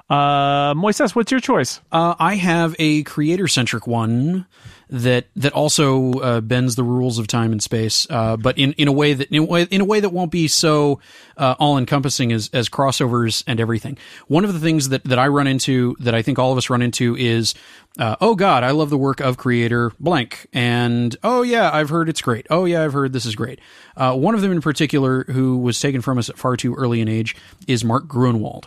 Uh, 0.09 0.74
Moises, 0.74 1.14
what's 1.14 1.30
your 1.30 1.40
choice? 1.40 1.80
Uh, 1.90 2.14
I 2.18 2.34
have 2.36 2.76
a 2.78 3.03
creator 3.05 3.49
centric 3.49 3.86
one 3.86 4.47
that 4.95 5.26
that 5.34 5.53
also 5.53 6.12
uh, 6.20 6.40
bends 6.40 6.76
the 6.76 6.84
rules 6.84 7.18
of 7.18 7.26
time 7.26 7.51
and 7.51 7.61
space, 7.61 8.07
uh, 8.11 8.36
but 8.36 8.57
in, 8.57 8.74
in 8.74 8.86
a 8.86 8.92
way 8.92 9.12
that 9.12 9.28
in 9.30 9.38
a 9.38 9.45
way, 9.45 9.62
in 9.64 9.80
a 9.80 9.84
way 9.84 9.99
that 9.99 10.11
won't 10.11 10.30
be 10.30 10.47
so 10.47 11.01
uh, 11.36 11.57
all 11.59 11.76
encompassing 11.76 12.30
as 12.30 12.49
as 12.53 12.68
crossovers 12.68 13.42
and 13.49 13.59
everything. 13.59 13.99
One 14.28 14.45
of 14.45 14.53
the 14.53 14.61
things 14.61 14.90
that 14.90 15.03
that 15.05 15.18
I 15.18 15.26
run 15.26 15.49
into 15.49 15.97
that 15.99 16.14
I 16.14 16.22
think 16.22 16.38
all 16.38 16.53
of 16.53 16.59
us 16.59 16.70
run 16.70 16.80
into 16.80 17.16
is. 17.16 17.55
Uh, 17.97 18.16
oh 18.20 18.34
God, 18.34 18.64
I 18.64 18.72
love 18.72 18.90
the 18.90 18.99
work 18.99 19.20
of 19.20 19.36
creator 19.36 19.92
blank, 20.01 20.49
and 20.53 21.16
oh 21.22 21.42
yeah, 21.42 21.70
I've 21.72 21.90
heard 21.90 22.09
it's 22.09 22.20
great. 22.20 22.45
Oh 22.51 22.64
yeah, 22.64 22.82
I've 22.82 22.92
heard 22.92 23.12
this 23.12 23.24
is 23.24 23.36
great. 23.36 23.61
Uh, 23.97 24.16
one 24.16 24.34
of 24.34 24.40
them 24.40 24.51
in 24.51 24.61
particular, 24.61 25.22
who 25.24 25.59
was 25.59 25.78
taken 25.78 26.01
from 26.01 26.18
us 26.18 26.28
at 26.28 26.36
far 26.36 26.57
too 26.57 26.74
early 26.74 27.01
an 27.01 27.07
age, 27.09 27.36
is 27.68 27.84
Mark 27.84 28.09
Gruenwald. 28.09 28.64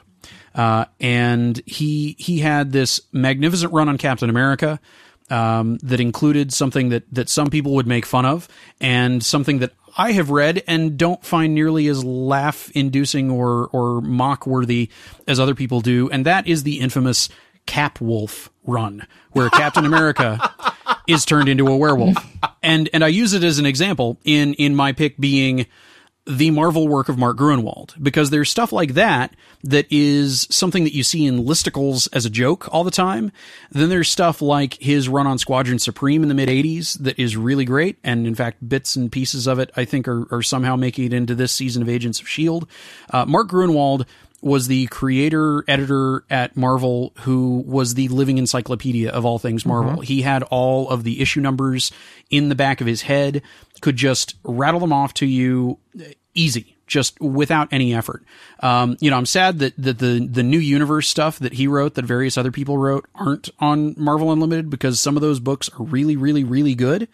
Uh, 0.55 0.85
and 1.01 1.61
he 1.65 2.15
he 2.17 2.39
had 2.39 2.71
this 2.71 3.01
magnificent 3.11 3.73
run 3.73 3.89
on 3.89 3.97
Captain 3.97 4.29
America 4.29 4.79
um, 5.29 5.77
that 5.83 5.99
included 5.99 6.53
something 6.53 6.89
that 6.89 7.03
that 7.11 7.29
some 7.29 7.49
people 7.49 7.73
would 7.75 7.87
make 7.87 8.05
fun 8.05 8.25
of, 8.25 8.47
and 8.79 9.23
something 9.23 9.59
that 9.59 9.73
I 9.97 10.11
have 10.11 10.29
read 10.29 10.63
and 10.67 10.97
don't 10.97 11.23
find 11.23 11.55
nearly 11.55 11.87
as 11.87 12.03
laugh 12.03 12.71
inducing 12.75 13.31
or 13.31 13.67
or 13.71 14.01
mock 14.01 14.45
worthy 14.47 14.89
as 15.27 15.39
other 15.39 15.55
people 15.55 15.81
do, 15.81 16.09
and 16.09 16.25
that 16.25 16.47
is 16.47 16.63
the 16.63 16.79
infamous 16.79 17.29
Cap 17.65 17.99
Wolf 17.99 18.49
run, 18.65 19.05
where 19.31 19.49
Captain 19.49 19.85
America 19.85 20.39
is 21.07 21.25
turned 21.25 21.49
into 21.49 21.67
a 21.67 21.77
werewolf, 21.77 22.17
and 22.63 22.89
and 22.93 23.03
I 23.03 23.07
use 23.09 23.33
it 23.33 23.43
as 23.43 23.59
an 23.59 23.65
example 23.65 24.17
in 24.23 24.53
in 24.55 24.75
my 24.75 24.93
pick 24.93 25.17
being 25.17 25.67
the 26.27 26.51
Marvel 26.51 26.87
work 26.87 27.09
of 27.09 27.17
Mark 27.17 27.37
Gruenwald 27.37 28.01
because 28.01 28.29
there's 28.29 28.49
stuff 28.49 28.73
like 28.73 28.93
that 28.95 29.33
that 29.63 29.85
is 29.89 30.47
something 30.51 30.83
that 30.83 30.93
you 30.93 31.03
see 31.03 31.25
in 31.25 31.45
listicles 31.45 32.09
as 32.11 32.25
a 32.25 32.29
joke 32.29 32.67
all 32.73 32.83
the 32.83 32.91
time. 32.91 33.31
Then 33.71 33.89
there's 33.89 34.09
stuff 34.09 34.41
like 34.41 34.75
his 34.75 35.07
run 35.07 35.25
on 35.25 35.37
Squadron 35.37 35.79
Supreme 35.79 36.23
in 36.23 36.29
the 36.29 36.35
mid 36.35 36.49
80s 36.49 36.99
that 36.99 37.17
is 37.17 37.37
really 37.37 37.65
great. 37.65 37.97
And 38.03 38.27
in 38.27 38.35
fact, 38.35 38.67
bits 38.67 38.95
and 38.95 39.11
pieces 39.11 39.47
of 39.47 39.59
it 39.59 39.71
I 39.75 39.85
think 39.85 40.07
are, 40.07 40.27
are 40.33 40.43
somehow 40.43 40.75
making 40.75 41.05
it 41.05 41.13
into 41.13 41.33
this 41.33 41.53
season 41.53 41.81
of 41.81 41.89
Agents 41.89 42.19
of 42.19 42.25
S.H.I.E.L.D. 42.25 42.67
Uh, 43.09 43.25
Mark 43.25 43.49
Gruenwald 43.49 44.05
was 44.41 44.67
the 44.67 44.85
creator 44.87 45.63
editor 45.67 46.23
at 46.29 46.55
Marvel 46.55 47.11
who 47.21 47.63
was 47.65 47.95
the 47.95 48.07
living 48.09 48.37
encyclopedia 48.37 49.09
of 49.09 49.25
all 49.25 49.39
things 49.39 49.65
Marvel. 49.65 50.01
He 50.01 50.21
had 50.21 50.43
all 50.43 50.89
of 50.89 51.03
the 51.03 51.21
issue 51.21 51.41
numbers 51.41 51.91
in 52.29 52.49
the 52.49 52.55
back 52.55 52.79
of 52.79 52.87
his 52.87 53.03
head, 53.03 53.41
could 53.81 53.95
just 53.95 54.35
rattle 54.43 54.79
them 54.79 54.93
off 54.93 55.13
to 55.15 55.25
you 55.25 55.79
easy, 56.37 56.77
just 56.85 57.19
without 57.19 57.67
any 57.71 57.93
effort. 57.93 58.23
Um, 58.61 58.97
you 58.99 59.09
know, 59.09 59.17
I'm 59.17 59.25
sad 59.25 59.59
that, 59.59 59.73
that 59.77 59.99
the, 59.99 60.25
the 60.31 60.43
new 60.43 60.59
universe 60.59 61.07
stuff 61.07 61.39
that 61.39 61.53
he 61.53 61.67
wrote, 61.67 61.95
that 61.95 62.05
various 62.05 62.37
other 62.37 62.51
people 62.51 62.77
wrote, 62.77 63.05
aren't 63.15 63.49
on 63.59 63.95
Marvel 63.97 64.31
Unlimited 64.31 64.69
because 64.69 64.99
some 64.99 65.15
of 65.15 65.21
those 65.21 65.39
books 65.39 65.69
are 65.77 65.83
really, 65.83 66.15
really, 66.15 66.43
really 66.43 66.75
good. 66.75 67.07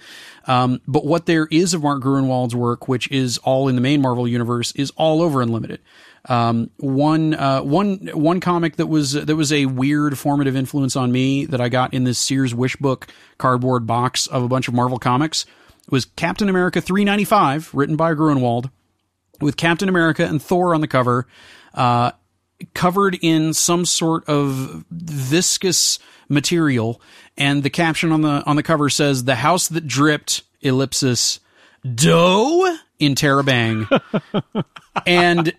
Um, 0.45 0.81
but 0.87 1.05
what 1.05 1.25
there 1.25 1.47
is 1.49 1.73
of 1.73 1.83
Mark 1.83 2.03
Gruenwald's 2.03 2.55
work, 2.55 2.87
which 2.87 3.09
is 3.11 3.37
all 3.39 3.67
in 3.67 3.75
the 3.75 3.81
main 3.81 4.01
Marvel 4.01 4.27
universe, 4.27 4.71
is 4.73 4.91
all 4.91 5.21
over 5.21 5.41
Unlimited. 5.41 5.79
Um, 6.29 6.69
one, 6.77 7.33
uh, 7.33 7.61
one, 7.61 8.09
one 8.13 8.39
comic 8.39 8.77
that 8.77 8.87
was, 8.87 9.13
that 9.13 9.35
was 9.35 9.51
a 9.51 9.65
weird 9.65 10.17
formative 10.17 10.55
influence 10.55 10.95
on 10.95 11.11
me 11.11 11.45
that 11.45 11.59
I 11.59 11.69
got 11.69 11.93
in 11.93 12.03
this 12.05 12.19
Sears 12.19 12.55
Wish 12.55 12.75
book 12.77 13.07
cardboard 13.37 13.85
box 13.85 14.27
of 14.27 14.43
a 14.43 14.47
bunch 14.47 14.67
of 14.67 14.73
Marvel 14.73 14.99
comics 14.99 15.45
was 15.89 16.05
Captain 16.05 16.49
America 16.49 16.79
395, 16.81 17.73
written 17.73 17.95
by 17.95 18.13
Gruenwald, 18.13 18.69
with 19.43 19.57
Captain 19.57 19.89
America 19.89 20.25
and 20.25 20.41
Thor 20.41 20.73
on 20.73 20.81
the 20.81 20.87
cover, 20.87 21.27
uh, 21.73 22.11
covered 22.73 23.17
in 23.21 23.53
some 23.53 23.85
sort 23.85 24.27
of 24.27 24.85
viscous 24.91 25.99
material, 26.29 27.01
and 27.37 27.63
the 27.63 27.69
caption 27.69 28.11
on 28.11 28.21
the 28.21 28.43
on 28.45 28.55
the 28.55 28.63
cover 28.63 28.89
says 28.89 29.25
"The 29.25 29.35
house 29.35 29.67
that 29.67 29.87
dripped." 29.87 30.43
Ellipsis 30.63 31.39
dough 31.95 32.77
in 32.99 33.15
Terabang, 33.15 34.01
and 35.05 35.53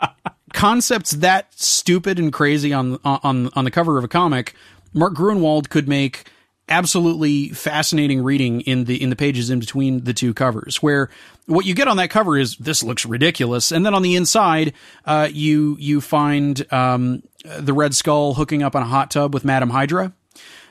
concepts 0.52 1.10
that 1.12 1.52
stupid 1.54 2.18
and 2.18 2.32
crazy 2.32 2.72
on 2.72 2.98
on 3.04 3.50
on 3.54 3.64
the 3.64 3.70
cover 3.70 3.98
of 3.98 4.04
a 4.04 4.08
comic, 4.08 4.54
Mark 4.92 5.14
Gruenwald 5.14 5.68
could 5.68 5.88
make 5.88 6.30
absolutely 6.68 7.50
fascinating 7.50 8.22
reading 8.22 8.62
in 8.62 8.84
the 8.84 9.00
in 9.02 9.10
the 9.10 9.16
pages 9.16 9.50
in 9.50 9.58
between 9.58 10.04
the 10.04 10.14
two 10.14 10.32
covers 10.32 10.82
where 10.82 11.10
what 11.46 11.66
you 11.66 11.74
get 11.74 11.88
on 11.88 11.96
that 11.98 12.10
cover 12.10 12.38
is 12.38 12.56
this 12.56 12.82
looks 12.82 13.04
ridiculous. 13.04 13.72
And 13.72 13.84
then 13.84 13.94
on 13.94 14.02
the 14.02 14.16
inside 14.16 14.72
uh, 15.04 15.28
you 15.30 15.76
you 15.78 16.00
find 16.00 16.64
um, 16.72 17.22
the 17.44 17.72
red 17.72 17.94
skull 17.94 18.34
hooking 18.34 18.62
up 18.62 18.74
on 18.74 18.82
a 18.82 18.86
hot 18.86 19.10
tub 19.10 19.34
with 19.34 19.44
madam 19.44 19.70
hydra 19.70 20.12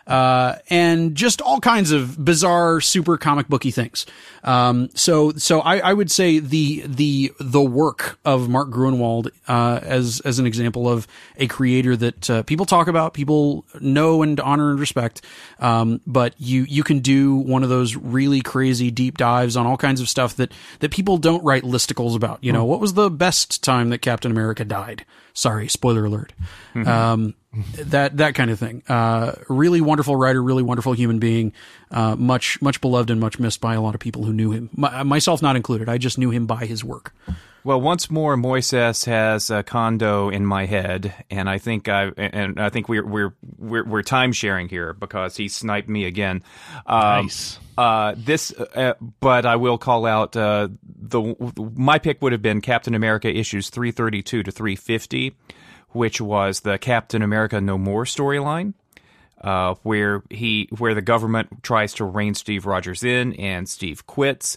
uh, 0.06 0.56
and 0.70 1.16
just 1.16 1.42
all 1.42 1.60
kinds 1.60 1.92
of 1.92 2.24
bizarre, 2.24 2.82
super 2.82 3.18
comic 3.18 3.48
booky 3.48 3.72
things. 3.72 4.06
Um, 4.44 4.90
so, 4.94 5.32
so 5.34 5.62
I, 5.62 5.78
I 5.80 5.94
would 5.94 6.12
say 6.12 6.40
the 6.40 6.84
the 6.86 7.32
the 7.40 7.62
work 7.62 8.20
of 8.26 8.50
Mark 8.50 8.70
Gruenwald 8.70 9.30
uh, 9.48 9.80
as 9.82 10.20
as 10.22 10.40
an 10.40 10.46
example 10.46 10.90
of 10.90 11.08
a 11.38 11.48
creator 11.48 11.96
that 11.96 12.30
uh, 12.30 12.44
people 12.44 12.66
talk 12.66 12.88
about, 12.88 13.14
people 13.14 13.66
know 13.80 14.22
and 14.22 14.40
honor 14.40 14.72
and 14.72 14.80
respect. 14.80 15.22
Um, 15.60 16.02
but 16.06 16.34
you 16.38 16.64
you 16.64 16.84
can 16.84 17.00
do 17.00 17.36
one 17.36 17.64
of 17.64 17.70
those 17.70 17.96
really 17.96 18.42
crazy 18.42 18.92
deep 18.92 19.18
dives 19.18 19.56
on 19.56 19.66
all 19.66 19.78
kinds 19.78 20.02
of 20.02 20.10
stuff 20.10 20.36
that 20.36 20.52
that 20.80 20.92
people 20.92 21.18
don't 21.18 21.44
write 21.44 21.64
listicles 21.64 22.16
about. 22.16 22.44
You 22.44 22.52
know, 22.52 22.66
what 22.66 22.82
was 22.82 22.96
the 22.96 23.10
best 23.10 23.64
time 23.64 23.90
that 23.90 24.00
Captain 24.00 24.32
America 24.32 24.66
died? 24.66 25.06
Sorry, 25.34 25.68
spoiler 25.68 26.06
alert. 26.06 26.34
Um, 26.76 27.36
that 27.76 28.18
that 28.18 28.36
kind 28.36 28.52
of 28.52 28.60
thing. 28.60 28.84
Uh, 28.88 29.34
really 29.50 29.82
wonderful 29.82 30.16
writer, 30.16 30.42
really 30.42 30.64
wonderful 30.64 30.94
human 30.94 31.20
being, 31.20 31.54
uh, 31.92 32.16
much 32.16 32.62
much 32.62 32.82
beloved 32.82 33.10
and 33.10 33.20
much 33.20 33.40
missed 33.40 33.62
by 33.62 33.76
a 33.76 33.82
lot 33.82 33.96
of 33.96 34.02
people 34.02 34.24
who 34.24 34.34
knew 34.34 34.52
him, 34.52 34.70
My, 34.76 35.04
myself 35.04 35.42
not 35.42 35.56
included. 35.56 35.90
I 35.90 35.98
just 35.98 36.18
knew 36.18 36.32
him 36.32 36.46
by 36.46 36.66
his 36.66 36.84
work. 36.84 37.14
Well, 37.66 37.80
once 37.80 38.12
more, 38.12 38.36
Moises 38.36 39.06
has 39.06 39.50
a 39.50 39.64
condo 39.64 40.28
in 40.28 40.46
my 40.46 40.66
head, 40.66 41.14
and 41.30 41.50
I 41.50 41.60
think 41.60 41.88
I 41.88 42.12
and 42.18 42.60
I 42.60 42.70
think 42.70 42.90
we're 42.90 43.06
we're 43.06 43.34
we're, 43.58 43.86
we're 43.86 44.02
time 44.02 44.34
sharing 44.34 44.68
here 44.68 44.92
because 44.92 45.38
he 45.38 45.48
sniped 45.48 45.88
me 45.88 46.04
again. 46.06 46.44
Um, 46.86 47.26
Nice. 47.26 47.60
Uh, 47.76 48.14
this, 48.18 48.52
uh, 48.52 48.94
but 49.20 49.46
I 49.46 49.56
will 49.56 49.78
call 49.78 50.06
out 50.06 50.36
uh, 50.36 50.68
the 50.84 51.36
my 51.76 52.00
pick 52.00 52.22
would 52.22 52.34
have 52.34 52.42
been 52.42 52.60
Captain 52.62 52.96
America 52.96 53.34
issues 53.34 53.70
three 53.70 53.92
thirty 53.92 54.22
two 54.22 54.44
to 54.44 54.52
three 54.52 54.76
fifty, 54.76 55.36
which 55.96 56.20
was 56.22 56.62
the 56.62 56.78
Captain 56.78 57.22
America 57.22 57.60
No 57.62 57.78
More 57.78 58.06
storyline. 58.06 58.74
Uh, 59.42 59.76
where 59.84 60.24
he 60.30 60.70
where 60.78 60.94
the 60.94 61.02
government 61.02 61.50
tries 61.64 61.94
to 61.96 62.06
rein 62.06 62.34
Steve 62.34 62.66
Rogers 62.66 63.04
in 63.04 63.34
and 63.34 63.68
Steve 63.68 64.08
quits, 64.08 64.56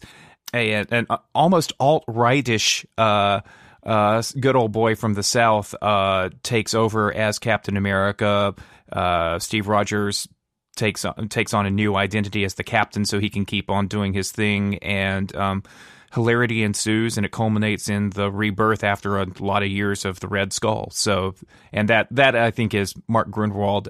and 0.55 0.87
an 0.93 1.09
almost 1.35 1.73
alt 1.81 2.05
rightish 2.07 2.87
uh, 2.97 3.41
uh, 3.87 4.23
good 4.39 4.57
old 4.57 4.73
boy 4.73 4.95
from 4.95 5.15
the 5.15 5.23
South, 5.23 5.75
uh, 5.81 6.31
takes 6.43 6.75
over 6.75 7.13
as 7.13 7.39
Captain 7.39 7.77
America. 7.77 8.55
Uh, 8.93 9.39
Steve 9.39 9.69
Rogers 9.69 10.29
takes 10.77 11.05
on, 11.05 11.29
takes 11.29 11.55
on 11.55 11.67
a 11.67 11.71
new 11.71 11.95
identity 11.95 12.45
as 12.45 12.55
the 12.55 12.65
captain, 12.65 13.05
so 13.05 13.19
he 13.21 13.31
can 13.31 13.45
keep 13.45 13.71
on 13.71 13.87
doing 13.87 14.13
his 14.13 14.33
thing, 14.33 14.79
and 14.79 15.35
um, 15.37 15.63
hilarity 16.17 16.63
ensues, 16.63 17.19
and 17.19 17.27
it 17.27 17.31
culminates 17.31 17.89
in 17.89 18.11
the 18.11 18.33
rebirth 18.33 18.83
after 18.83 19.19
a 19.19 19.27
lot 19.39 19.63
of 19.63 19.69
years 19.69 20.07
of 20.07 20.19
the 20.21 20.29
Red 20.29 20.53
Skull. 20.53 20.89
So, 20.91 21.35
and 21.73 21.89
that 21.91 22.09
that 22.11 22.35
I 22.35 22.51
think 22.51 22.73
is 22.73 22.95
Mark 23.07 23.31
Gruenwald 23.31 23.89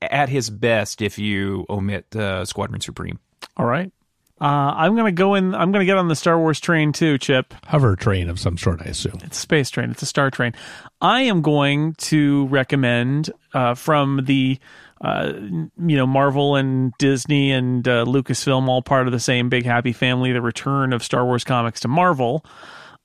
at 0.00 0.30
his 0.30 0.48
best 0.48 1.02
if 1.02 1.18
you 1.18 1.66
omit 1.68 2.16
uh, 2.16 2.46
Squadron 2.46 2.80
Supreme. 2.80 3.20
All 3.56 3.66
right. 3.66 3.92
Uh, 4.40 4.72
I'm 4.76 4.96
gonna 4.96 5.12
go 5.12 5.34
in. 5.34 5.54
I'm 5.54 5.70
gonna 5.70 5.84
get 5.84 5.98
on 5.98 6.08
the 6.08 6.16
Star 6.16 6.38
Wars 6.38 6.60
train 6.60 6.92
too, 6.92 7.18
Chip. 7.18 7.54
Hover 7.66 7.94
train 7.94 8.28
of 8.28 8.40
some 8.40 8.56
sort, 8.56 8.80
I 8.82 8.86
assume. 8.86 9.20
It's 9.22 9.38
a 9.38 9.40
space 9.40 9.70
train. 9.70 9.90
It's 9.90 10.02
a 10.02 10.06
star 10.06 10.30
train. 10.30 10.54
I 11.00 11.22
am 11.22 11.42
going 11.42 11.94
to 11.94 12.46
recommend 12.48 13.30
uh, 13.54 13.74
from 13.74 14.24
the 14.24 14.58
uh, 15.00 15.32
you 15.34 15.96
know 15.96 16.06
Marvel 16.06 16.56
and 16.56 16.92
Disney 16.98 17.52
and 17.52 17.86
uh, 17.86 18.04
Lucasfilm, 18.04 18.68
all 18.68 18.82
part 18.82 19.06
of 19.06 19.12
the 19.12 19.20
same 19.20 19.48
big 19.48 19.64
happy 19.64 19.92
family. 19.92 20.32
The 20.32 20.42
return 20.42 20.92
of 20.92 21.02
Star 21.02 21.24
Wars 21.24 21.44
comics 21.44 21.80
to 21.80 21.88
Marvel. 21.88 22.44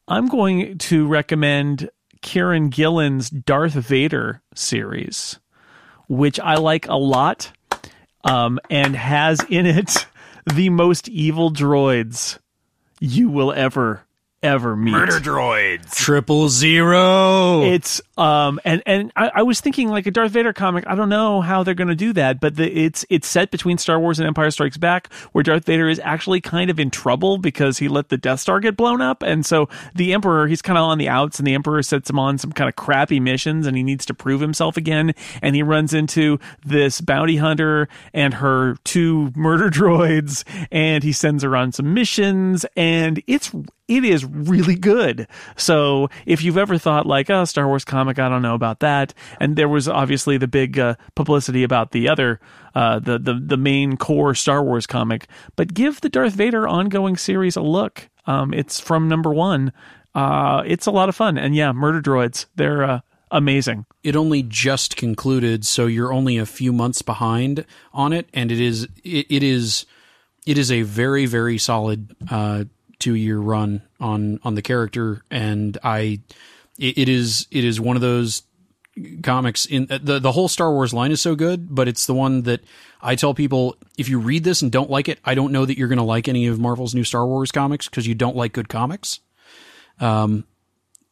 I'm 0.08 0.28
going 0.28 0.78
to 0.78 1.08
recommend 1.08 1.90
Kieron 2.22 2.70
Gillen's 2.70 3.30
Darth 3.30 3.74
Vader 3.74 4.42
series, 4.56 5.40
which 6.08 6.40
I 6.40 6.56
like 6.56 6.88
a 6.88 6.96
lot, 6.96 7.52
um, 8.24 8.60
and 8.70 8.96
has 8.96 9.44
in 9.50 9.66
it 9.66 10.06
the 10.54 10.70
most 10.70 11.10
evil 11.10 11.52
droids 11.52 12.40
you 13.00 13.30
will 13.30 13.52
ever 13.52 14.06
ever 14.44 14.76
meet. 14.76 14.92
Murder 14.92 15.20
droids. 15.20 15.94
Triple 15.94 16.50
zero. 16.50 17.64
It's 17.64 18.02
um 18.18 18.60
and 18.66 18.82
and 18.86 19.12
I, 19.16 19.32
I 19.36 19.44
was 19.44 19.62
thinking 19.62 19.90
like 19.90 20.06
a 20.08 20.12
Darth 20.12 20.32
Vader 20.32 20.54
comic. 20.54 20.86
I 20.88 20.96
don't 20.96 21.10
know 21.10 21.42
how 21.42 21.64
they're 21.64 21.74
going 21.74 21.88
to 21.90 21.96
do 21.96 22.14
that, 22.14 22.40
but 22.40 22.56
the, 22.56 22.72
it's 22.72 23.06
it's 23.10 23.28
set 23.28 23.52
between 23.52 23.78
Star 23.78 24.00
Wars 24.00 24.20
and 24.20 24.28
Empire 24.28 24.52
Strikes 24.52 24.78
Back, 24.78 25.12
where 25.32 25.44
Darth 25.44 25.66
Vader 25.66 25.90
is 25.90 26.00
actually 26.04 26.42
kind 26.42 26.70
of 26.70 26.80
in 26.80 26.90
trouble 26.90 27.38
because 27.38 27.78
he 27.78 27.88
let 27.88 28.10
the 28.10 28.18
Death 28.18 28.40
Star 28.40 28.60
get 28.60 28.76
blown 28.76 29.02
up, 29.02 29.22
and 29.22 29.46
so 29.46 29.70
the 29.94 30.14
Emperor 30.14 30.48
he's 30.48 30.62
kind 30.62 30.78
of 30.78 30.84
on 30.84 30.98
the 30.98 31.10
outs, 31.10 31.40
and 31.40 31.48
the 31.48 31.54
Emperor 31.54 31.84
sets 31.84 32.10
him 32.10 32.20
on 32.20 32.38
some 32.38 32.52
kind 32.52 32.68
of 32.68 32.76
crappy 32.76 33.20
missions, 33.20 33.68
and 33.68 33.78
he 33.78 33.84
needs 33.84 34.06
to 34.06 34.14
prove 34.14 34.42
himself 34.42 34.78
again, 34.78 35.14
and 35.42 35.56
he 35.56 35.64
runs 35.64 35.94
into 35.94 36.40
this 36.66 37.02
bounty 37.02 37.38
hunter 37.38 37.88
and 38.14 38.36
her 38.36 38.76
two 38.84 39.32
murder 39.36 39.70
droids, 39.72 40.44
and 40.72 41.04
he 41.04 41.12
sends 41.12 41.44
her 41.44 41.56
on 41.56 41.72
some 41.72 41.94
missions, 41.94 42.66
and 42.76 43.22
it's 43.28 43.52
it 43.92 44.06
is 44.06 44.24
really 44.24 44.76
good. 44.76 45.28
So 45.58 46.10
if 46.26 46.44
you've 46.44 46.58
ever 46.58 46.78
thought 46.78 47.06
like, 47.06 47.30
oh, 47.30 47.44
Star 47.44 47.68
Wars 47.68 47.84
comic, 47.84 48.20
I 48.20 48.30
don't 48.30 48.42
know 48.42 48.56
about 48.56 48.80
that, 48.80 49.14
and 49.40 49.56
there 49.56 49.68
was 49.68 49.88
obviously 49.90 50.38
the 50.38 50.48
big 50.48 50.80
uh, 50.80 50.96
publicity 51.16 51.64
about 51.64 51.92
the 51.92 52.08
other, 52.08 52.40
uh, 52.74 53.00
the 53.00 53.20
the 53.20 53.34
the 53.34 53.58
main 53.58 53.98
core 53.98 54.34
Star 54.34 54.64
Wars 54.64 54.88
comic, 54.88 55.28
but 55.58 55.74
give 55.74 56.00
the 56.00 56.10
Darth 56.10 56.34
Vader 56.34 56.68
ongoing 56.68 57.18
series 57.18 57.58
a 57.58 57.62
look. 57.62 58.10
Um, 58.26 58.54
it's 58.54 58.80
from 58.80 59.10
number 59.10 59.34
one. 59.34 59.74
Uh, 60.16 60.64
it's 60.66 60.86
a 60.86 60.92
lot 60.92 61.10
of 61.10 61.16
fun, 61.16 61.38
and 61.38 61.56
yeah, 61.56 61.72
murder 61.72 62.02
droids, 62.02 62.46
they're 62.56 62.84
uh, 62.84 63.00
amazing. 63.30 63.86
it 64.04 64.16
only 64.16 64.44
just 64.44 64.96
concluded, 64.96 65.66
so 65.66 65.86
you're 65.86 66.14
only 66.14 66.38
a 66.38 66.46
few 66.46 66.72
months 66.72 67.02
behind 67.02 67.66
on 67.94 68.14
it, 68.14 68.30
and 68.34 68.52
it 68.52 68.60
is 68.60 68.88
it, 69.04 69.26
it 69.30 69.44
is 69.44 69.86
it 70.46 70.58
is 70.58 70.72
a 70.72 70.82
very 70.84 71.26
very 71.26 71.58
solid 71.58 72.16
uh, 72.30 72.66
two 73.02 73.16
year 73.16 73.38
run 73.38 73.82
on 74.00 74.40
on 74.44 74.56
the 74.56 74.62
character, 74.62 75.24
and 75.30 75.78
I 75.84 76.22
it, 76.80 76.98
it 76.98 77.10
is 77.10 77.48
it 77.52 77.66
is 77.66 77.82
one 77.82 77.98
of 77.98 78.02
those 78.02 78.44
comics 79.24 79.66
in 79.66 79.88
the 79.88 80.20
the 80.20 80.32
whole 80.32 80.48
Star 80.48 80.72
Wars 80.72 80.94
line 80.94 81.12
is 81.12 81.20
so 81.22 81.36
good, 81.36 81.74
but 81.74 81.88
it's 81.88 82.06
the 82.06 82.14
one 82.14 82.44
that 82.44 82.62
I 83.02 83.16
tell 83.16 83.34
people 83.34 83.76
if 83.98 84.08
you 84.08 84.20
read 84.20 84.44
this 84.44 84.62
and 84.62 84.72
don't 84.72 84.90
like 84.90 85.10
it, 85.10 85.20
I 85.26 85.36
don't 85.36 85.52
know 85.52 85.66
that 85.66 85.78
you're 85.78 85.88
going 85.88 85.98
to 85.98 86.04
like 86.04 86.28
any 86.28 86.48
of 86.48 86.60
Marvel's 86.60 86.96
new 86.96 87.04
Star 87.04 87.26
Wars 87.26 87.52
comics 87.52 87.90
because 87.90 88.08
you 88.08 88.16
don't 88.16 88.36
like 88.36 88.54
good 88.54 88.70
comics. 88.70 89.20
Um, 90.00 90.46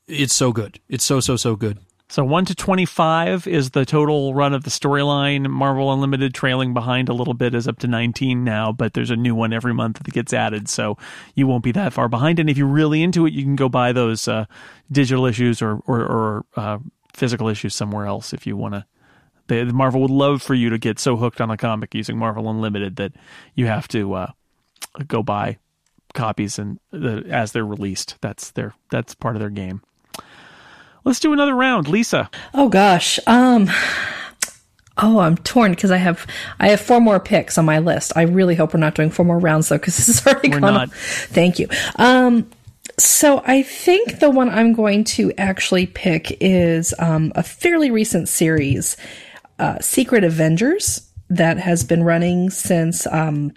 it's 0.07 0.33
so 0.33 0.51
good. 0.51 0.79
It's 0.87 1.03
so 1.03 1.19
so 1.19 1.35
so 1.35 1.55
good. 1.55 1.79
So 2.11 2.23
1 2.23 2.45
to 2.45 2.55
25 2.55 3.45
is 3.45 3.69
the 3.69 3.85
total 3.85 4.33
run 4.33 4.55
of 4.55 4.63
the 4.63 4.71
storyline. 4.71 5.47
Marvel 5.47 5.93
Unlimited 5.93 6.33
trailing 6.33 6.73
behind 6.73 7.07
a 7.07 7.13
little 7.13 7.35
bit 7.35 7.53
is 7.53 7.67
up 7.67 7.77
to 7.79 7.87
19 7.87 8.43
now, 8.43 8.71
but 8.71 8.95
there's 8.95 9.11
a 9.11 9.15
new 9.15 9.35
one 9.35 9.53
every 9.53 9.75
month 9.75 10.01
that 10.01 10.11
gets 10.11 10.33
added, 10.33 10.67
so 10.67 10.97
you 11.35 11.45
won't 11.45 11.63
be 11.63 11.71
that 11.71 11.93
far 11.93 12.09
behind. 12.09 12.39
And 12.39 12.49
if 12.49 12.57
you're 12.57 12.65
really 12.65 13.03
into 13.03 13.27
it, 13.27 13.33
you 13.33 13.43
can 13.43 13.55
go 13.55 13.69
buy 13.69 13.91
those 13.91 14.27
uh, 14.27 14.45
digital 14.91 15.27
issues 15.27 15.61
or 15.61 15.83
or, 15.85 16.01
or 16.01 16.45
uh, 16.55 16.79
physical 17.13 17.47
issues 17.47 17.75
somewhere 17.75 18.07
else 18.07 18.33
if 18.33 18.47
you 18.47 18.57
want 18.57 18.73
to. 18.73 19.65
Marvel 19.71 20.01
would 20.01 20.09
love 20.09 20.41
for 20.41 20.55
you 20.55 20.71
to 20.71 20.79
get 20.79 20.97
so 20.97 21.15
hooked 21.15 21.39
on 21.39 21.51
a 21.51 21.57
comic 21.57 21.93
using 21.93 22.17
Marvel 22.17 22.49
Unlimited 22.49 22.95
that 22.95 23.13
you 23.53 23.67
have 23.67 23.87
to 23.89 24.13
uh, 24.13 24.31
go 25.07 25.21
buy 25.21 25.57
copies 26.15 26.57
and 26.57 26.79
the, 26.89 27.23
as 27.29 27.51
they're 27.51 27.65
released. 27.65 28.17
That's 28.21 28.49
their 28.49 28.73
that's 28.89 29.13
part 29.13 29.35
of 29.35 29.41
their 29.41 29.51
game. 29.51 29.83
Let's 31.05 31.19
do 31.19 31.33
another 31.33 31.55
round, 31.55 31.87
Lisa. 31.87 32.29
Oh 32.53 32.69
gosh. 32.69 33.19
Um 33.27 33.69
Oh, 35.01 35.19
I'm 35.19 35.37
torn 35.37 35.71
because 35.71 35.91
I 35.91 35.97
have 35.97 36.27
I 36.59 36.69
have 36.69 36.81
four 36.81 36.99
more 36.99 37.19
picks 37.21 37.57
on 37.57 37.63
my 37.65 37.79
list. 37.79 38.11
I 38.17 38.23
really 38.23 38.55
hope 38.55 38.73
we're 38.73 38.81
not 38.81 38.95
doing 38.95 39.09
four 39.09 39.25
more 39.25 39.39
rounds 39.39 39.69
though, 39.69 39.77
because 39.77 39.95
this 39.97 40.09
is 40.09 40.25
already 40.27 40.49
We're 40.49 40.59
gone. 40.59 40.73
not. 40.73 40.81
on. 40.83 40.89
Thank 40.89 41.57
you. 41.59 41.67
Um, 41.95 42.49
so 42.97 43.41
I 43.45 43.63
think 43.63 44.19
the 44.19 44.29
one 44.29 44.49
I'm 44.49 44.73
going 44.73 45.05
to 45.05 45.31
actually 45.37 45.85
pick 45.85 46.35
is 46.41 46.93
um, 46.99 47.31
a 47.35 47.43
fairly 47.43 47.91
recent 47.91 48.27
series, 48.27 48.97
uh, 49.57 49.79
Secret 49.79 50.25
Avengers, 50.25 51.07
that 51.29 51.57
has 51.59 51.85
been 51.85 52.03
running 52.03 52.49
since 52.49 53.07
um, 53.07 53.53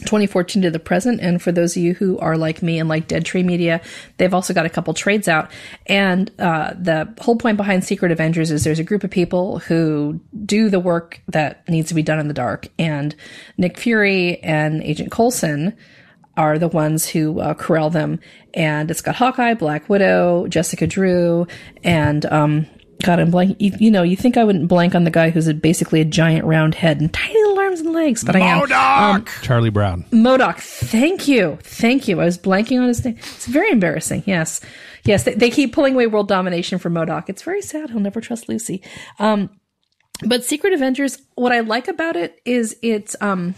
2014 0.00 0.62
to 0.62 0.70
the 0.70 0.78
present. 0.78 1.20
And 1.20 1.40
for 1.40 1.52
those 1.52 1.76
of 1.76 1.82
you 1.82 1.94
who 1.94 2.18
are 2.18 2.36
like 2.36 2.62
me 2.62 2.78
and 2.78 2.88
like 2.88 3.08
Dead 3.08 3.24
Tree 3.24 3.42
Media, 3.42 3.80
they've 4.16 4.34
also 4.34 4.54
got 4.54 4.66
a 4.66 4.70
couple 4.70 4.94
trades 4.94 5.28
out. 5.28 5.50
And 5.86 6.30
uh, 6.38 6.74
the 6.78 7.14
whole 7.20 7.36
point 7.36 7.56
behind 7.56 7.84
Secret 7.84 8.12
Avengers 8.12 8.50
is 8.50 8.64
there's 8.64 8.78
a 8.78 8.84
group 8.84 9.04
of 9.04 9.10
people 9.10 9.58
who 9.60 10.20
do 10.44 10.70
the 10.70 10.80
work 10.80 11.22
that 11.28 11.68
needs 11.68 11.88
to 11.88 11.94
be 11.94 12.02
done 12.02 12.18
in 12.18 12.28
the 12.28 12.34
dark. 12.34 12.68
And 12.78 13.14
Nick 13.56 13.78
Fury 13.78 14.38
and 14.42 14.82
Agent 14.82 15.12
Coulson 15.12 15.76
are 16.36 16.58
the 16.58 16.68
ones 16.68 17.06
who 17.06 17.40
uh, 17.40 17.54
corral 17.54 17.90
them. 17.90 18.20
And 18.54 18.90
it's 18.90 19.02
got 19.02 19.16
Hawkeye, 19.16 19.54
Black 19.54 19.88
Widow, 19.88 20.46
Jessica 20.48 20.86
Drew, 20.86 21.46
and 21.84 22.24
um, 22.26 22.66
God, 23.02 23.18
I'm 23.20 23.30
blank. 23.30 23.56
You, 23.60 23.72
you 23.78 23.90
know, 23.90 24.02
you 24.02 24.16
think 24.16 24.36
I 24.36 24.44
wouldn't 24.44 24.68
blank 24.68 24.94
on 24.94 25.04
the 25.04 25.10
guy 25.10 25.30
who's 25.30 25.48
a, 25.48 25.54
basically 25.54 26.00
a 26.00 26.04
giant 26.04 26.44
round 26.44 26.74
head 26.74 27.00
and 27.00 27.12
tiny 27.12 27.34
little 27.34 27.58
arms 27.58 27.80
and 27.80 27.92
legs, 27.92 28.24
but 28.24 28.36
I 28.36 28.40
am. 28.40 28.72
Um, 28.72 29.24
Charlie 29.42 29.70
Brown. 29.70 30.04
MODOK. 30.10 30.58
Thank 30.58 31.28
you. 31.28 31.58
Thank 31.62 32.08
you. 32.08 32.20
I 32.20 32.24
was 32.24 32.38
blanking 32.38 32.80
on 32.80 32.88
his 32.88 33.04
name. 33.04 33.16
It's 33.18 33.46
very 33.46 33.70
embarrassing. 33.70 34.22
Yes. 34.26 34.60
Yes. 35.04 35.24
They, 35.24 35.34
they 35.34 35.50
keep 35.50 35.74
pulling 35.74 35.94
away 35.94 36.06
world 36.06 36.28
domination 36.28 36.78
from 36.78 36.94
MODOK. 36.94 37.28
It's 37.28 37.42
very 37.42 37.62
sad. 37.62 37.90
He'll 37.90 38.00
never 38.00 38.20
trust 38.20 38.48
Lucy. 38.48 38.82
Um, 39.18 39.50
but 40.24 40.44
Secret 40.44 40.72
Avengers, 40.72 41.18
what 41.34 41.52
I 41.52 41.60
like 41.60 41.88
about 41.88 42.16
it 42.16 42.40
is 42.44 42.76
it 42.82 43.14
um, 43.20 43.56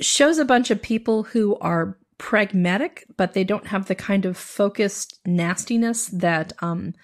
shows 0.00 0.38
a 0.38 0.44
bunch 0.44 0.70
of 0.70 0.80
people 0.80 1.24
who 1.24 1.56
are 1.58 1.98
pragmatic, 2.16 3.04
but 3.16 3.34
they 3.34 3.44
don't 3.44 3.66
have 3.66 3.86
the 3.86 3.94
kind 3.94 4.24
of 4.24 4.38
focused 4.38 5.20
nastiness 5.26 6.06
that, 6.06 6.52
um, 6.62 6.94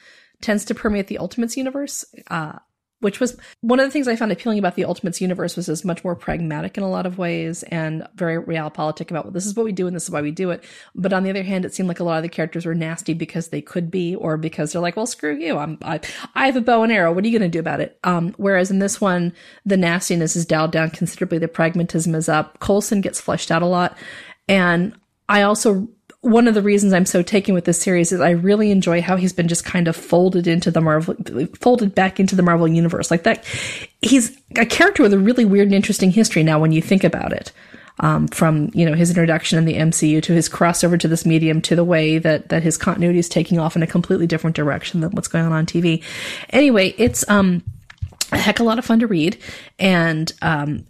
tends 0.40 0.64
to 0.66 0.74
permeate 0.74 1.08
the 1.08 1.18
Ultimates 1.18 1.56
universe. 1.56 2.04
Uh, 2.28 2.58
which 3.00 3.18
was 3.18 3.36
one 3.62 3.80
of 3.80 3.86
the 3.86 3.90
things 3.90 4.06
I 4.06 4.16
found 4.16 4.30
appealing 4.30 4.58
about 4.58 4.74
the 4.74 4.84
Ultimates 4.84 5.20
universe 5.20 5.56
was 5.56 5.68
it's 5.68 5.84
much 5.84 6.04
more 6.04 6.14
pragmatic 6.14 6.76
in 6.76 6.84
a 6.84 6.90
lot 6.90 7.06
of 7.06 7.18
ways 7.18 7.62
and 7.64 8.06
very 8.14 8.36
realpolitik 8.36 9.10
about 9.10 9.24
well, 9.24 9.32
this 9.32 9.46
is 9.46 9.56
what 9.56 9.64
we 9.64 9.72
do 9.72 9.86
and 9.86 9.96
this 9.96 10.04
is 10.04 10.10
why 10.10 10.20
we 10.20 10.30
do 10.30 10.50
it. 10.50 10.62
But 10.94 11.12
on 11.12 11.22
the 11.22 11.30
other 11.30 11.42
hand, 11.42 11.64
it 11.64 11.74
seemed 11.74 11.88
like 11.88 12.00
a 12.00 12.04
lot 12.04 12.18
of 12.18 12.22
the 12.22 12.28
characters 12.28 12.66
were 12.66 12.74
nasty 12.74 13.14
because 13.14 13.48
they 13.48 13.62
could 13.62 13.90
be 13.90 14.14
or 14.14 14.36
because 14.36 14.72
they're 14.72 14.82
like, 14.82 14.96
well, 14.96 15.06
screw 15.06 15.36
you. 15.36 15.56
I'm 15.56 15.78
I, 15.82 16.00
I 16.34 16.46
have 16.46 16.56
a 16.56 16.60
bow 16.60 16.82
and 16.82 16.92
arrow. 16.92 17.12
What 17.12 17.24
are 17.24 17.28
you 17.28 17.38
going 17.38 17.50
to 17.50 17.56
do 17.56 17.60
about 17.60 17.80
it? 17.80 17.98
Um, 18.04 18.34
whereas 18.36 18.70
in 18.70 18.80
this 18.80 19.00
one, 19.00 19.32
the 19.64 19.78
nastiness 19.78 20.36
is 20.36 20.44
dialed 20.44 20.72
down 20.72 20.90
considerably. 20.90 21.38
The 21.38 21.48
pragmatism 21.48 22.14
is 22.14 22.28
up. 22.28 22.60
Coulson 22.60 23.00
gets 23.00 23.20
fleshed 23.20 23.50
out 23.50 23.62
a 23.62 23.66
lot, 23.66 23.96
and 24.46 24.94
I 25.28 25.42
also 25.42 25.88
one 26.22 26.46
of 26.46 26.54
the 26.54 26.62
reasons 26.62 26.92
I'm 26.92 27.06
so 27.06 27.22
taken 27.22 27.54
with 27.54 27.64
this 27.64 27.80
series 27.80 28.12
is 28.12 28.20
I 28.20 28.30
really 28.30 28.70
enjoy 28.70 29.00
how 29.00 29.16
he's 29.16 29.32
been 29.32 29.48
just 29.48 29.64
kind 29.64 29.88
of 29.88 29.96
folded 29.96 30.46
into 30.46 30.70
the 30.70 30.80
Marvel, 30.80 31.16
folded 31.58 31.94
back 31.94 32.20
into 32.20 32.36
the 32.36 32.42
Marvel 32.42 32.68
universe. 32.68 33.10
Like 33.10 33.22
that, 33.22 33.44
he's 34.02 34.36
a 34.56 34.66
character 34.66 35.02
with 35.02 35.14
a 35.14 35.18
really 35.18 35.46
weird 35.46 35.68
and 35.68 35.74
interesting 35.74 36.10
history 36.10 36.42
now 36.42 36.58
when 36.58 36.72
you 36.72 36.82
think 36.82 37.04
about 37.04 37.32
it. 37.32 37.52
Um, 38.02 38.28
from 38.28 38.70
you 38.72 38.86
know 38.86 38.94
his 38.94 39.10
introduction 39.10 39.58
in 39.58 39.66
the 39.66 39.74
MCU 39.74 40.22
to 40.22 40.32
his 40.32 40.48
crossover 40.48 40.98
to 40.98 41.08
this 41.08 41.26
medium 41.26 41.60
to 41.62 41.76
the 41.76 41.84
way 41.84 42.16
that 42.16 42.48
that 42.48 42.62
his 42.62 42.78
continuity 42.78 43.18
is 43.18 43.28
taking 43.28 43.58
off 43.58 43.76
in 43.76 43.82
a 43.82 43.86
completely 43.86 44.26
different 44.26 44.56
direction 44.56 45.00
than 45.00 45.10
what's 45.10 45.28
going 45.28 45.44
on 45.44 45.52
on 45.52 45.66
TV. 45.66 46.02
Anyway, 46.48 46.94
it's 46.96 47.28
um 47.28 47.62
a 48.32 48.38
heck 48.38 48.58
of 48.58 48.64
a 48.64 48.66
lot 48.66 48.78
of 48.78 48.86
fun 48.86 49.00
to 49.00 49.06
read, 49.06 49.36
and 49.78 50.32
um 50.40 50.86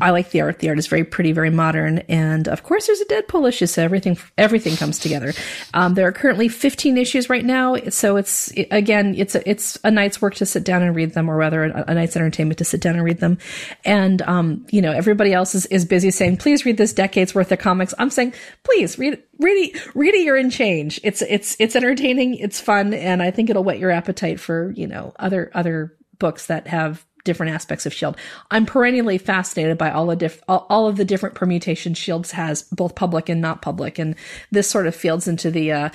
I 0.00 0.10
like 0.10 0.30
the 0.30 0.40
art. 0.40 0.58
The 0.58 0.68
art 0.68 0.78
is 0.78 0.86
very 0.86 1.04
pretty, 1.04 1.32
very 1.32 1.50
modern, 1.50 1.98
and 2.08 2.48
of 2.48 2.62
course, 2.62 2.86
there's 2.86 3.00
a 3.00 3.06
Deadpool 3.06 3.48
issue, 3.48 3.66
so 3.66 3.82
everything 3.82 4.18
everything 4.38 4.76
comes 4.76 4.98
together. 4.98 5.32
Um, 5.74 5.94
there 5.94 6.06
are 6.06 6.12
currently 6.12 6.48
15 6.48 6.98
issues 6.98 7.28
right 7.28 7.44
now, 7.44 7.76
so 7.90 8.16
it's 8.16 8.52
again, 8.70 9.14
it's 9.16 9.34
a, 9.34 9.48
it's 9.48 9.78
a 9.84 9.90
night's 9.90 10.22
work 10.22 10.34
to 10.36 10.46
sit 10.46 10.64
down 10.64 10.82
and 10.82 10.94
read 10.94 11.14
them, 11.14 11.28
or 11.28 11.36
rather, 11.36 11.64
a, 11.64 11.84
a 11.88 11.94
night's 11.94 12.16
entertainment 12.16 12.58
to 12.58 12.64
sit 12.64 12.80
down 12.80 12.94
and 12.94 13.04
read 13.04 13.18
them. 13.18 13.38
And 13.84 14.22
um, 14.22 14.66
you 14.70 14.82
know, 14.82 14.92
everybody 14.92 15.32
else 15.32 15.54
is, 15.54 15.66
is 15.66 15.84
busy 15.84 16.10
saying, 16.10 16.38
"Please 16.38 16.64
read 16.64 16.76
this 16.76 16.92
decade's 16.92 17.34
worth 17.34 17.52
of 17.52 17.58
comics." 17.58 17.94
I'm 17.98 18.10
saying, 18.10 18.34
"Please 18.64 18.98
read, 18.98 19.22
read 19.38 19.68
it, 19.68 19.96
read 19.96 20.14
it. 20.14 20.24
You're 20.24 20.36
in 20.36 20.50
change. 20.50 21.00
It's 21.02 21.22
it's 21.22 21.56
it's 21.58 21.76
entertaining, 21.76 22.34
it's 22.34 22.60
fun, 22.60 22.94
and 22.94 23.22
I 23.22 23.30
think 23.30 23.50
it'll 23.50 23.64
whet 23.64 23.78
your 23.78 23.90
appetite 23.90 24.40
for 24.40 24.70
you 24.72 24.86
know 24.86 25.12
other 25.18 25.50
other 25.54 25.96
books 26.18 26.46
that 26.46 26.68
have 26.68 27.04
different 27.30 27.52
aspects 27.52 27.86
of 27.86 27.92
shield 27.94 28.16
i'm 28.50 28.66
perennially 28.66 29.18
fascinated 29.18 29.78
by 29.78 29.90
all, 29.90 30.14
diff- 30.16 30.42
all, 30.48 30.66
all 30.68 30.86
of 30.88 30.96
the 30.96 31.04
different 31.04 31.34
permutations 31.36 31.96
shields 31.96 32.32
has 32.32 32.62
both 32.72 32.94
public 32.96 33.28
and 33.28 33.40
not 33.40 33.62
public 33.62 33.98
and 33.98 34.14
this 34.50 34.68
sort 34.68 34.86
of 34.86 34.94
fields 34.94 35.28
into 35.28 35.50
the 35.50 35.70
uh, 35.70 35.88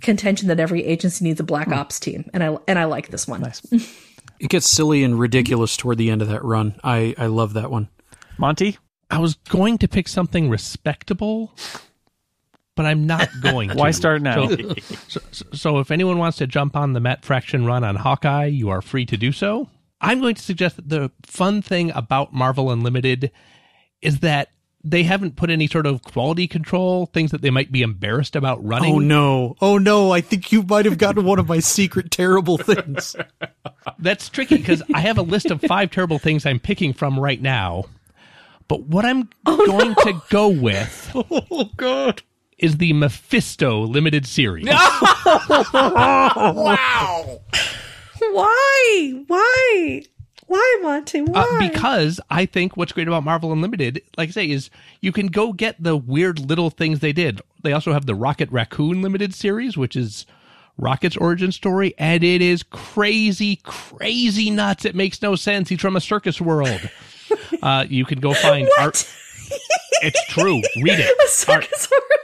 contention 0.00 0.48
that 0.48 0.58
every 0.60 0.84
agency 0.84 1.24
needs 1.24 1.38
a 1.40 1.44
black 1.44 1.68
Hmm. 1.68 1.74
ops 1.74 2.00
team 2.00 2.28
and 2.34 2.42
i 2.42 2.56
and 2.66 2.78
i 2.78 2.84
like 2.84 3.08
this 3.08 3.26
one 3.28 3.40
nice. 3.42 3.62
It 4.40 4.48
gets 4.48 4.70
silly 4.70 5.04
and 5.04 5.18
ridiculous 5.20 5.76
toward 5.76 5.98
the 5.98 6.08
end 6.10 6.22
of 6.22 6.28
that 6.28 6.42
run. 6.42 6.74
I, 6.82 7.14
I 7.18 7.26
love 7.26 7.52
that 7.52 7.70
one. 7.70 7.90
Monty? 8.38 8.78
I 9.10 9.18
was 9.18 9.34
going 9.50 9.76
to 9.78 9.86
pick 9.86 10.08
something 10.08 10.48
respectable, 10.48 11.52
but 12.74 12.86
I'm 12.86 13.06
not 13.06 13.28
going 13.42 13.68
to. 13.68 13.74
Why 13.74 13.90
start 13.90 14.22
now? 14.22 14.48
So, 15.08 15.20
so, 15.30 15.44
so 15.52 15.78
if 15.80 15.90
anyone 15.90 16.16
wants 16.16 16.38
to 16.38 16.46
jump 16.46 16.74
on 16.74 16.94
the 16.94 17.00
Matt 17.00 17.22
Fraction 17.22 17.66
run 17.66 17.84
on 17.84 17.96
Hawkeye, 17.96 18.46
you 18.46 18.70
are 18.70 18.80
free 18.80 19.04
to 19.06 19.18
do 19.18 19.30
so. 19.30 19.68
I'm 20.00 20.20
going 20.20 20.34
to 20.34 20.42
suggest 20.42 20.76
that 20.76 20.88
the 20.88 21.10
fun 21.22 21.62
thing 21.62 21.90
about 21.92 22.32
Marvel 22.32 22.70
Unlimited 22.70 23.30
is 24.00 24.20
that 24.20 24.50
they 24.82 25.02
haven't 25.02 25.36
put 25.36 25.50
any 25.50 25.66
sort 25.66 25.86
of 25.86 26.02
quality 26.02 26.48
control, 26.48 27.06
things 27.06 27.32
that 27.32 27.42
they 27.42 27.50
might 27.50 27.70
be 27.70 27.82
embarrassed 27.82 28.34
about 28.34 28.64
running. 28.64 28.94
Oh 28.94 28.98
no. 28.98 29.56
Oh 29.60 29.76
no. 29.76 30.10
I 30.10 30.22
think 30.22 30.52
you 30.52 30.62
might 30.62 30.86
have 30.86 30.96
gotten 30.96 31.24
one 31.24 31.38
of 31.38 31.48
my 31.48 31.60
secret 31.60 32.10
terrible 32.10 32.56
things. 32.56 33.14
That's 33.98 34.30
tricky 34.30 34.56
because 34.56 34.82
I 34.94 35.00
have 35.00 35.18
a 35.18 35.22
list 35.22 35.50
of 35.50 35.60
five 35.60 35.90
terrible 35.90 36.18
things 36.18 36.46
I'm 36.46 36.60
picking 36.60 36.94
from 36.94 37.20
right 37.20 37.40
now. 37.40 37.84
But 38.68 38.84
what 38.84 39.04
I'm 39.04 39.28
oh, 39.46 39.66
going 39.66 39.94
to 39.96 40.22
go 40.30 40.48
with 40.48 41.10
oh 41.14 41.70
god. 41.76 42.22
is 42.56 42.78
the 42.78 42.94
Mephisto 42.94 43.82
limited 43.82 44.26
series. 44.26 44.66
why 48.32 49.24
why 49.26 50.02
why 50.46 50.78
monty 50.82 51.20
why 51.22 51.42
Uh, 51.42 51.68
because 51.68 52.20
I 52.28 52.46
think 52.46 52.76
what's 52.76 52.92
great 52.92 53.08
about 53.08 53.24
Marvel 53.24 53.52
Unlimited, 53.52 54.02
like 54.16 54.28
I 54.28 54.32
say, 54.32 54.50
is 54.50 54.68
you 55.00 55.12
can 55.12 55.28
go 55.28 55.52
get 55.52 55.82
the 55.82 55.96
weird 55.96 56.40
little 56.40 56.70
things 56.70 57.00
they 57.00 57.12
did. 57.12 57.40
They 57.62 57.72
also 57.72 57.92
have 57.92 58.06
the 58.06 58.14
Rocket 58.14 58.50
Raccoon 58.50 59.00
limited 59.00 59.34
series, 59.34 59.76
which 59.76 59.96
is 59.96 60.26
Rocket's 60.76 61.16
origin 61.16 61.52
story, 61.52 61.94
and 61.98 62.24
it 62.24 62.42
is 62.42 62.62
crazy, 62.62 63.56
crazy 63.62 64.50
nuts. 64.50 64.84
It 64.84 64.94
makes 64.94 65.22
no 65.22 65.36
sense. 65.36 65.68
He's 65.68 65.80
from 65.80 65.96
a 65.96 66.00
circus 66.00 66.40
world. 66.40 66.90
uh, 67.62 67.86
you 67.88 68.04
can 68.04 68.18
go 68.20 68.34
find 68.34 68.68
art. 68.78 69.08
It's 70.02 70.24
true. 70.26 70.62
Read 70.82 70.98
it. 70.98 71.16
a 71.24 71.28
circus 71.28 71.90
world 71.90 72.20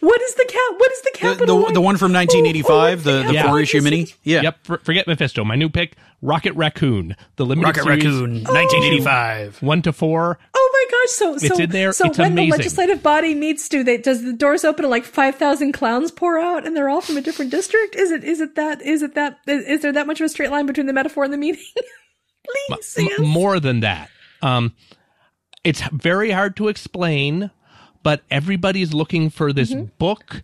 what 0.00 0.20
is 0.22 0.34
the 0.34 0.44
cap 0.48 0.78
what 0.80 0.92
is 0.92 1.00
the 1.02 1.10
The, 1.12 1.18
capital 1.18 1.66
the, 1.66 1.72
the 1.74 1.80
one 1.80 1.96
from 1.96 2.12
1985, 2.12 3.04
the, 3.04 3.22
the 3.24 3.34
Yeah. 3.34 3.46
four 3.46 3.60
issue 3.60 3.80
mini. 3.80 4.06
Yeah. 4.22 4.42
Yep. 4.42 4.58
For, 4.64 4.78
forget 4.78 5.06
Mephisto. 5.06 5.44
My 5.44 5.54
new 5.56 5.68
pick, 5.68 5.96
Rocket 6.20 6.54
Raccoon, 6.54 7.14
the 7.36 7.44
limited 7.46 7.68
Rocket 7.68 7.82
series, 7.84 8.04
Raccoon, 8.04 8.44
1985. 8.44 9.62
one 9.62 9.82
to 9.82 9.92
four. 9.92 10.38
Oh 10.54 10.70
my 10.72 10.90
gosh! 10.98 11.10
So 11.16 11.36
so 11.38 11.46
It's 11.46 11.60
in 11.60 11.70
there. 11.70 11.92
so 11.92 12.06
It's 12.06 12.18
when 12.18 12.32
amazing. 12.32 12.50
the 12.50 12.56
legislative 12.56 13.02
body 13.02 13.34
meets, 13.34 13.68
do 13.68 13.84
they 13.84 13.98
does 13.98 14.22
the 14.24 14.32
doors 14.32 14.64
open 14.64 14.84
and 14.84 14.90
like 14.90 15.04
five 15.04 15.36
thousand 15.36 15.72
clowns 15.72 16.10
pour 16.10 16.38
out 16.38 16.66
and 16.66 16.76
they're 16.76 16.88
all 16.88 17.00
from 17.00 17.16
a 17.16 17.20
different 17.20 17.50
district? 17.50 17.94
Is 17.94 18.10
it 18.10 18.24
is 18.24 18.40
it 18.40 18.54
that 18.56 18.82
is 18.82 19.02
it 19.02 19.14
that 19.14 19.38
is, 19.46 19.64
is 19.66 19.80
there 19.82 19.92
that 19.92 20.06
much 20.06 20.20
of 20.20 20.24
a 20.24 20.28
straight 20.28 20.50
line 20.50 20.66
between 20.66 20.86
the 20.86 20.92
metaphor 20.92 21.24
and 21.24 21.32
the 21.32 21.38
meaning? 21.38 21.60
Please, 22.68 22.96
M- 22.98 23.06
yes. 23.08 23.18
more 23.20 23.60
than 23.60 23.80
that. 23.80 24.10
Um, 24.42 24.74
it's 25.62 25.80
very 25.92 26.32
hard 26.32 26.56
to 26.56 26.66
explain, 26.68 27.50
but 28.02 28.22
everybody's 28.30 28.92
looking 28.94 29.30
for 29.30 29.52
this 29.52 29.72
Mm-hmm. 29.72 29.86
book, 29.98 30.42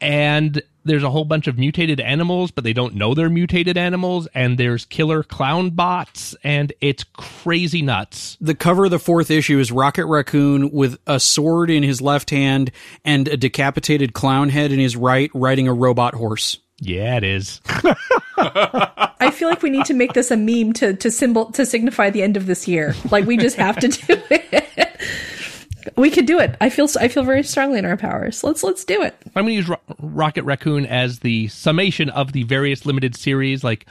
and 0.00 0.62
there's 0.84 1.02
a 1.02 1.10
whole 1.10 1.26
bunch 1.26 1.46
of 1.46 1.58
mutated 1.58 2.00
animals, 2.00 2.50
but 2.50 2.64
they 2.64 2.72
don't 2.72 2.94
know 2.94 3.12
they're 3.12 3.28
mutated 3.28 3.76
animals, 3.76 4.26
and 4.34 4.56
there's 4.56 4.86
killer 4.86 5.22
clown 5.22 5.70
bots, 5.70 6.34
and 6.42 6.72
it's 6.80 7.04
crazy 7.12 7.82
nuts. 7.82 8.38
The 8.40 8.54
cover 8.54 8.86
of 8.86 8.90
the 8.90 8.98
fourth 8.98 9.30
issue 9.30 9.58
is 9.58 9.70
Rocket 9.70 10.06
Raccoon 10.06 10.70
with 10.70 10.98
a 11.06 11.20
sword 11.20 11.68
in 11.70 11.82
his 11.82 12.00
left 12.00 12.30
hand 12.30 12.70
and 13.04 13.28
a 13.28 13.36
decapitated 13.36 14.14
clown 14.14 14.48
head 14.48 14.72
in 14.72 14.78
his 14.78 14.96
right, 14.96 15.30
riding 15.34 15.68
a 15.68 15.74
robot 15.74 16.14
horse. 16.14 16.58
Yeah, 16.78 17.18
it 17.18 17.24
is. 17.24 17.60
I 18.38 19.30
feel 19.34 19.50
like 19.50 19.60
we 19.62 19.68
need 19.68 19.84
to 19.84 19.94
make 19.94 20.14
this 20.14 20.30
a 20.30 20.36
meme 20.38 20.72
to 20.74 20.94
to 20.94 21.10
symbol 21.10 21.52
to 21.52 21.66
signify 21.66 22.08
the 22.08 22.22
end 22.22 22.38
of 22.38 22.46
this 22.46 22.66
year. 22.66 22.94
Like 23.10 23.26
we 23.26 23.36
just 23.36 23.56
have 23.56 23.78
to 23.80 23.88
do 23.88 24.16
it. 24.30 24.89
We 26.00 26.10
could 26.10 26.26
do 26.26 26.38
it. 26.38 26.56
I 26.60 26.70
feel 26.70 26.88
I 26.98 27.08
feel 27.08 27.22
very 27.24 27.42
strongly 27.42 27.78
in 27.78 27.84
our 27.84 27.96
powers. 27.96 28.42
Let's 28.42 28.62
let's 28.62 28.84
do 28.84 29.02
it. 29.02 29.14
I'm 29.36 29.44
going 29.44 29.48
to 29.48 29.52
use 29.52 29.68
Ro- 29.68 29.80
Rocket 29.98 30.44
Raccoon 30.44 30.86
as 30.86 31.18
the 31.20 31.48
summation 31.48 32.08
of 32.10 32.32
the 32.32 32.42
various 32.44 32.86
limited 32.86 33.14
series. 33.14 33.62
Like, 33.62 33.86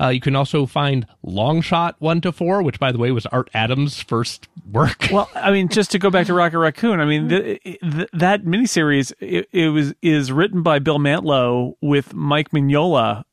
uh, 0.00 0.08
you 0.08 0.20
can 0.20 0.34
also 0.34 0.64
find 0.64 1.06
Longshot 1.24 1.94
one 1.98 2.22
to 2.22 2.32
four, 2.32 2.62
which, 2.62 2.80
by 2.80 2.90
the 2.92 2.98
way, 2.98 3.10
was 3.10 3.26
Art 3.26 3.50
Adams' 3.52 4.00
first 4.00 4.48
work. 4.72 5.08
Well, 5.12 5.28
I 5.34 5.50
mean, 5.50 5.68
just 5.68 5.90
to 5.90 5.98
go 5.98 6.08
back 6.08 6.26
to 6.28 6.34
Rocket 6.34 6.58
Raccoon, 6.58 6.98
I 6.98 7.04
mean, 7.04 7.28
the, 7.28 7.60
the, 7.82 8.08
that 8.14 8.44
miniseries 8.44 9.12
it, 9.20 9.46
it 9.52 9.68
was 9.68 9.92
is 10.00 10.32
written 10.32 10.62
by 10.62 10.78
Bill 10.78 10.98
Mantlo 10.98 11.74
with 11.82 12.14
Mike 12.14 12.50
Mignola 12.52 13.24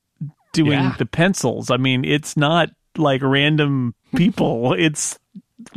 doing 0.52 0.72
Yeah. 0.72 0.96
the 0.98 1.06
pencils. 1.06 1.72
I 1.72 1.78
mean, 1.78 2.04
it's 2.04 2.36
not 2.36 2.72
like 2.98 3.22
random 3.24 3.96
people; 4.16 4.74
it's 4.74 5.18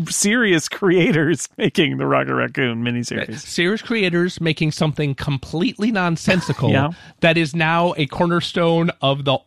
serious 0.09 0.69
creators 0.69 1.49
making 1.59 1.99
the 1.99 2.07
Rocket 2.07 2.35
Raccoon 2.35 2.83
miniseries. 2.85 3.27
Series 3.27 3.43
Serious 3.49 3.83
creators 3.83 4.41
making 4.41 4.73
something 4.73 5.15
completely 5.15 5.91
nonsensical 5.91 6.71
Yeah. 6.71 6.91
that 7.21 7.37
is 7.37 7.55
now 7.55 7.95
a 7.97 8.07
cornerstone 8.07 8.91
of 9.03 9.25
the 9.25 9.39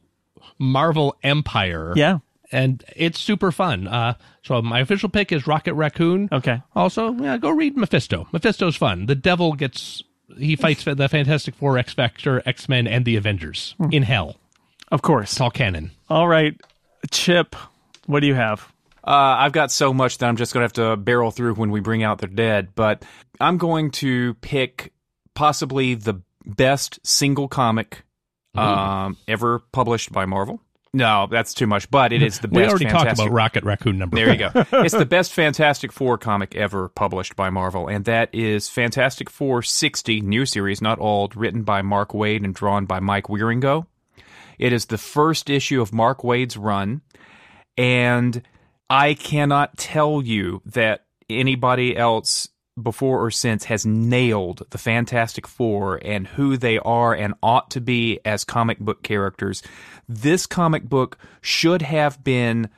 Marvel 0.60 1.16
empire. 1.24 1.94
Yeah. 1.96 2.20
And 2.52 2.84
it's 2.96 3.20
super 3.20 3.52
fun. 3.52 3.88
Uh, 3.88 4.14
so 4.44 4.62
my 4.62 4.80
official 4.80 5.10
pick 5.10 5.32
is 5.32 5.48
Rocket 5.48 5.74
Raccoon. 5.74 6.30
Okay. 6.32 6.62
Also, 6.76 7.14
yeah, 7.14 7.38
go 7.38 7.50
read 7.50 7.76
Mephisto. 7.76 8.28
Mephisto's 8.32 8.76
fun. 8.76 9.08
The 9.08 9.16
devil 9.16 9.54
gets 9.54 10.04
he 10.38 10.56
fights 10.56 10.84
the 10.86 11.10
Fantastic 11.10 11.56
Four, 11.56 11.78
X 11.78 11.94
Factor, 11.94 12.42
X 12.46 12.70
Men, 12.70 12.86
and 12.88 13.06
the 13.06 13.16
Avengers 13.16 13.76
in 13.92 14.04
hell. 14.04 14.38
Of 14.92 15.02
course. 15.02 15.32
It's 15.32 15.42
all 15.42 15.50
canon. 15.52 15.92
All 16.10 16.28
right, 16.28 16.60
Chip. 17.10 17.56
What 18.06 18.20
do 18.20 18.28
you 18.28 18.36
have? 18.36 18.72
Uh, 19.06 19.36
I've 19.40 19.52
got 19.52 19.72
so 19.72 19.94
much 19.94 20.20
that 20.20 20.28
I'm 20.28 20.38
just 20.38 20.54
going 20.54 20.62
to 20.62 20.66
have 20.66 20.96
to 20.96 20.98
barrel 20.98 21.32
through 21.32 21.56
when 21.56 21.72
we 21.72 21.82
bring 21.82 22.04
out 22.04 22.20
the 22.20 22.28
dead, 22.28 22.70
but 22.74 23.04
I'm 23.40 23.58
going 23.58 23.92
to 23.92 24.36
pick 24.36 24.94
possibly 25.34 25.96
the 25.96 26.22
best 26.46 27.00
single 27.06 27.48
comic 27.48 28.04
um, 28.56 29.18
ever 29.28 29.60
published 29.72 30.12
by 30.12 30.26
Marvel. 30.26 30.62
No, 30.96 31.28
that's 31.30 31.56
too 31.56 31.66
much, 31.66 31.90
but 31.90 32.14
it 32.14 32.22
is 32.22 32.40
the 32.40 32.48
best. 32.50 32.56
We 32.56 32.66
already 32.66 32.86
talked 32.86 33.12
about 33.12 33.32
Rocket 33.32 33.64
Raccoon 33.64 33.98
number. 33.98 34.16
There 34.16 34.32
you 34.32 34.38
go. 34.38 34.52
it's 34.74 34.94
the 34.94 35.06
best 35.10 35.34
Fantastic 35.34 35.92
Four 35.92 36.20
comic 36.20 36.56
ever 36.56 36.88
published 36.90 37.36
by 37.36 37.50
Marvel, 37.50 37.88
and 37.88 38.06
that 38.06 38.34
is 38.34 38.70
Fantastic 38.70 39.30
Four 39.30 39.64
60, 39.64 40.22
new 40.22 40.46
series, 40.46 40.82
not 40.82 41.00
old, 41.00 41.36
written 41.36 41.64
by 41.64 41.82
Mark 41.82 42.12
Waid 42.12 42.46
and 42.46 42.54
drawn 42.54 42.86
by 42.86 43.00
Mike 43.00 43.26
Wieringo. 43.26 43.88
It 44.60 44.72
is 44.72 44.86
the 44.86 45.00
first 45.00 45.50
issue 45.50 45.82
of 45.82 45.92
Mark 45.92 46.20
Waid's 46.20 46.58
run, 46.58 47.02
and 47.76 48.44
I 48.90 49.14
cannot 49.14 49.78
tell 49.78 50.22
you 50.22 50.62
that 50.66 51.06
anybody 51.30 51.96
else 51.98 52.50
before 52.82 53.24
or 53.24 53.32
since 53.32 53.66
has 53.66 53.86
nailed 53.86 54.64
the 54.72 54.78
Fantastic 54.78 55.48
Four 55.48 56.00
and 56.04 56.28
who 56.28 56.58
they 56.58 56.80
are 56.80 57.14
and 57.14 57.36
ought 57.44 57.70
to 57.72 57.82
be 57.82 58.20
as 58.26 58.44
comic 58.44 58.80
book 58.80 59.04
characters. 59.04 59.62
This 60.08 60.46
comic 60.46 60.84
book 60.84 61.18
should 61.42 61.82
have 61.84 62.24
been 62.24 62.70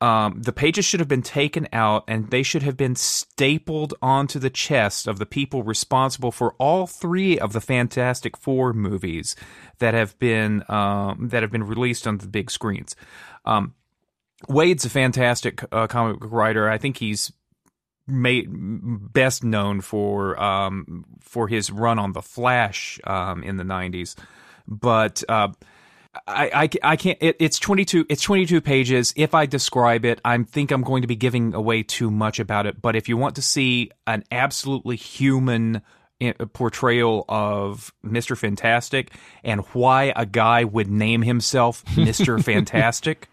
um, 0.00 0.40
the 0.40 0.52
pages 0.52 0.86
should 0.86 1.00
have 1.00 1.08
been 1.08 1.22
taken 1.22 1.68
out 1.74 2.04
and 2.08 2.30
they 2.30 2.42
should 2.42 2.62
have 2.62 2.76
been 2.76 2.96
stapled 2.96 3.92
onto 4.00 4.38
the 4.38 4.48
chest 4.48 5.06
of 5.06 5.18
the 5.18 5.26
people 5.26 5.62
responsible 5.62 6.32
for 6.32 6.54
all 6.54 6.86
three 6.86 7.38
of 7.38 7.52
the 7.52 7.60
Fantastic 7.60 8.36
Four 8.36 8.72
movies 8.72 9.36
that 9.78 9.92
have 9.92 10.18
been 10.18 10.64
um, 10.68 11.28
that 11.28 11.42
have 11.42 11.52
been 11.52 11.66
released 11.66 12.06
on 12.06 12.16
the 12.16 12.26
big 12.26 12.50
screens. 12.50 12.96
Um, 13.44 13.74
Waid's 14.48 14.84
a 14.84 14.90
fantastic 14.90 15.62
uh, 15.72 15.86
comic 15.86 16.20
book 16.20 16.32
writer. 16.32 16.68
I 16.68 16.78
think 16.78 16.96
he's 16.96 17.32
made 18.06 18.48
best 18.50 19.44
known 19.44 19.80
for 19.80 20.40
um, 20.42 21.04
for 21.20 21.48
his 21.48 21.70
run 21.70 21.98
on 21.98 22.12
the 22.12 22.22
Flash 22.22 22.98
um, 23.04 23.42
in 23.42 23.56
the 23.56 23.64
'90s, 23.64 24.16
but. 24.66 25.22
Uh, 25.28 25.48
I, 26.26 26.50
I, 26.52 26.68
I 26.82 26.96
can't. 26.96 27.18
It, 27.20 27.36
it's 27.38 27.60
twenty 27.60 27.84
two. 27.84 28.04
It's 28.08 28.22
twenty 28.22 28.44
two 28.44 28.60
pages. 28.60 29.14
If 29.16 29.32
I 29.32 29.46
describe 29.46 30.04
it, 30.04 30.20
I 30.24 30.36
think 30.42 30.72
I'm 30.72 30.82
going 30.82 31.02
to 31.02 31.06
be 31.06 31.14
giving 31.14 31.54
away 31.54 31.84
too 31.84 32.10
much 32.10 32.40
about 32.40 32.66
it. 32.66 32.82
But 32.82 32.96
if 32.96 33.08
you 33.08 33.16
want 33.16 33.36
to 33.36 33.42
see 33.42 33.92
an 34.08 34.24
absolutely 34.32 34.96
human 34.96 35.82
portrayal 36.52 37.24
of 37.28 37.92
Mister 38.02 38.34
Fantastic 38.34 39.12
and 39.44 39.60
why 39.72 40.12
a 40.16 40.26
guy 40.26 40.64
would 40.64 40.88
name 40.88 41.22
himself 41.22 41.84
Mister 41.96 42.38
Fantastic. 42.42 43.28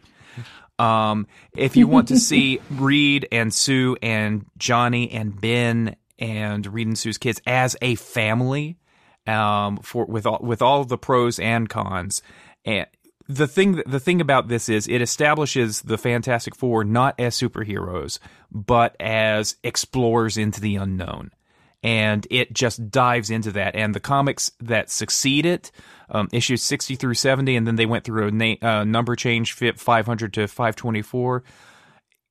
Um, 0.80 1.28
if 1.56 1.76
you 1.76 1.88
want 1.88 2.10
to 2.10 2.18
see 2.18 2.60
Reed 2.72 3.28
and 3.32 3.54
Sue 3.54 3.98
and 4.02 4.46
Johnny 4.58 5.12
and 5.12 5.40
Ben 5.40 5.96
and 6.20 6.66
Reed 6.68 6.88
and 6.88 6.98
Sue's 6.98 7.18
kids 7.18 7.42
as 7.48 7.76
a 7.82 7.96
family, 7.96 8.78
um, 9.26 9.78
for 9.78 10.06
with 10.06 10.26
all 10.26 10.40
with 10.42 10.62
all 10.62 10.84
the 10.84 10.98
pros 10.98 11.40
and 11.40 11.68
cons, 11.68 12.22
and 12.64 12.86
the 13.28 13.48
thing 13.48 13.82
the 13.86 14.00
thing 14.00 14.22
about 14.22 14.48
this 14.48 14.70
is 14.70 14.88
it 14.88 15.02
establishes 15.02 15.82
the 15.82 15.98
Fantastic 15.98 16.56
Four 16.56 16.84
not 16.84 17.20
as 17.20 17.36
superheroes 17.36 18.20
but 18.50 18.96
as 19.02 19.58
explorers 19.64 20.38
into 20.38 20.62
the 20.62 20.78
unknown 20.78 21.32
and 21.84 22.26
it 22.30 22.54
just 22.54 22.90
dives 22.90 23.30
into 23.30 23.52
that. 23.52 23.76
And 23.76 23.94
the 23.94 24.00
comics 24.00 24.52
that 24.60 24.90
succeed 24.90 25.46
it, 25.46 25.72
um, 26.10 26.30
issues 26.32 26.62
60 26.64 26.96
through 26.96 27.14
70, 27.14 27.56
and 27.56 27.68
then 27.68 27.76
they 27.76 27.86
went 27.86 28.04
through 28.04 28.28
a 28.28 28.32
na- 28.32 28.56
uh, 28.62 28.84
number 28.84 29.16
change, 29.16 29.54
fit 29.54 29.80
500 29.80 30.34
to 30.34 30.48
524. 30.48 31.44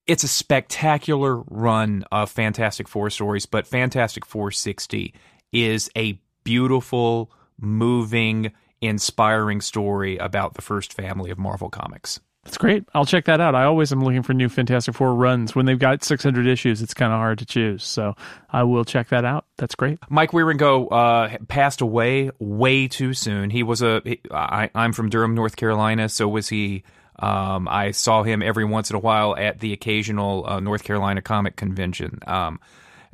It's 0.07 0.22
a 0.22 0.29
spectacular 0.29 1.37
run 1.49 2.05
of 2.12 2.31
Fantastic 2.31 2.89
Four 2.89 3.11
stories, 3.11 3.47
but 3.47 3.66
Fantastic 3.66 4.24
Four 4.24 4.51
60 4.51 5.12
is 5.53 5.91
a 5.97 6.20
beautiful, 6.45 7.33
moving, 7.61 8.53
inspiring 8.81 9.61
story 9.61 10.16
about 10.16 10.55
the 10.55 10.62
first 10.62 10.93
family 10.93 11.31
of 11.31 11.39
Marvel 11.39 11.70
Comics. 11.70 12.20
That's 12.47 12.59
great. 12.59 12.85
I'll 12.95 13.05
check 13.05 13.25
that 13.25 13.41
out. 13.41 13.57
I 13.57 13.65
always 13.65 13.91
am 13.91 14.05
looking 14.05 14.23
for 14.23 14.33
new 14.33 14.49
Fantastic 14.49 14.95
Four 14.95 15.17
runs. 15.17 15.57
When 15.57 15.67
they've 15.67 15.77
got 15.79 16.05
600 16.05 16.47
issues, 16.47 16.81
it's 16.81 16.95
kind 16.95 17.13
of 17.13 17.19
hard 17.19 17.41
to 17.41 17.45
choose. 17.45 17.83
So 17.83 18.15
I 18.49 18.63
will 18.63 18.85
check 18.85 19.09
that 19.09 19.25
out. 19.25 19.47
That's 19.57 19.75
great. 19.75 19.99
Mike 20.09 20.31
Wieringo 20.31 20.87
uh, 20.93 21.39
passed 21.49 21.81
away 21.81 22.31
way 22.39 22.87
too 22.87 23.15
soon. 23.15 23.51
He 23.51 23.65
was 23.65 23.83
a. 23.83 24.01
he- 24.05 24.21
I, 24.31 24.71
I'm 24.77 24.93
from 24.93 25.11
Durham, 25.11 25.35
North 25.35 25.57
Carolina. 25.57 26.09
So 26.09 26.29
was 26.29 26.49
he. 26.49 26.85
Um, 27.19 27.67
I 27.67 27.91
saw 27.91 28.23
him 28.23 28.43
every 28.43 28.65
once 28.65 28.91
in 28.91 28.97
a 28.97 29.01
while 29.01 29.35
at 29.37 29.59
the 29.59 29.73
occasional 29.73 30.47
uh, 30.47 30.61
North 30.61 30.85
Carolina 30.85 31.23
comic 31.23 31.57
convention. 31.57 32.21
Um, 32.29 32.61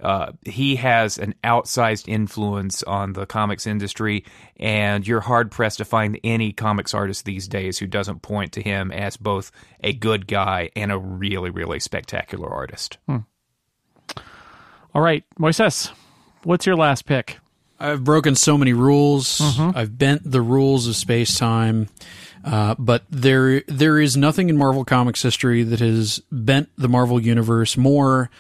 uh, 0.02 0.32
he 0.44 0.76
has 0.76 1.16
an 1.16 1.34
outsized 1.44 2.08
influence 2.08 2.82
on 2.82 3.12
the 3.12 3.24
comics 3.24 3.66
industry, 3.66 4.24
and 4.56 5.06
you're 5.06 5.20
hard 5.20 5.50
pressed 5.50 5.78
to 5.78 5.84
find 5.84 6.18
any 6.24 6.52
comics 6.52 6.92
artist 6.92 7.24
these 7.24 7.46
days 7.46 7.78
who 7.78 7.86
doesn't 7.86 8.20
point 8.22 8.52
to 8.52 8.62
him 8.62 8.90
as 8.90 9.16
both 9.16 9.52
a 9.82 9.92
good 9.92 10.26
guy 10.26 10.70
and 10.74 10.90
a 10.90 10.98
really, 10.98 11.50
really 11.50 11.78
spectacular 11.80 12.48
artist. 12.48 12.98
All 13.08 15.00
right, 15.00 15.24
Moises, 15.38 15.90
what's 16.42 16.66
your 16.66 16.76
last 16.76 17.06
pick? 17.06 17.38
I've 17.78 18.04
broken 18.04 18.34
so 18.34 18.58
many 18.58 18.72
rules. 18.72 19.40
I've 19.58 19.98
bent 19.98 20.30
the 20.30 20.40
rules 20.40 20.86
of 20.86 20.94
space 20.96 21.38
time. 21.38 21.88
Uh, 22.44 22.74
but 22.78 23.04
there, 23.08 23.62
there 23.68 23.98
is 23.98 24.16
nothing 24.16 24.48
in 24.48 24.56
Marvel 24.56 24.84
Comics 24.84 25.22
history 25.22 25.62
that 25.62 25.80
has 25.80 26.20
bent 26.30 26.68
the 26.76 26.88
Marvel 26.88 27.20
universe 27.20 27.76
more 27.76 28.30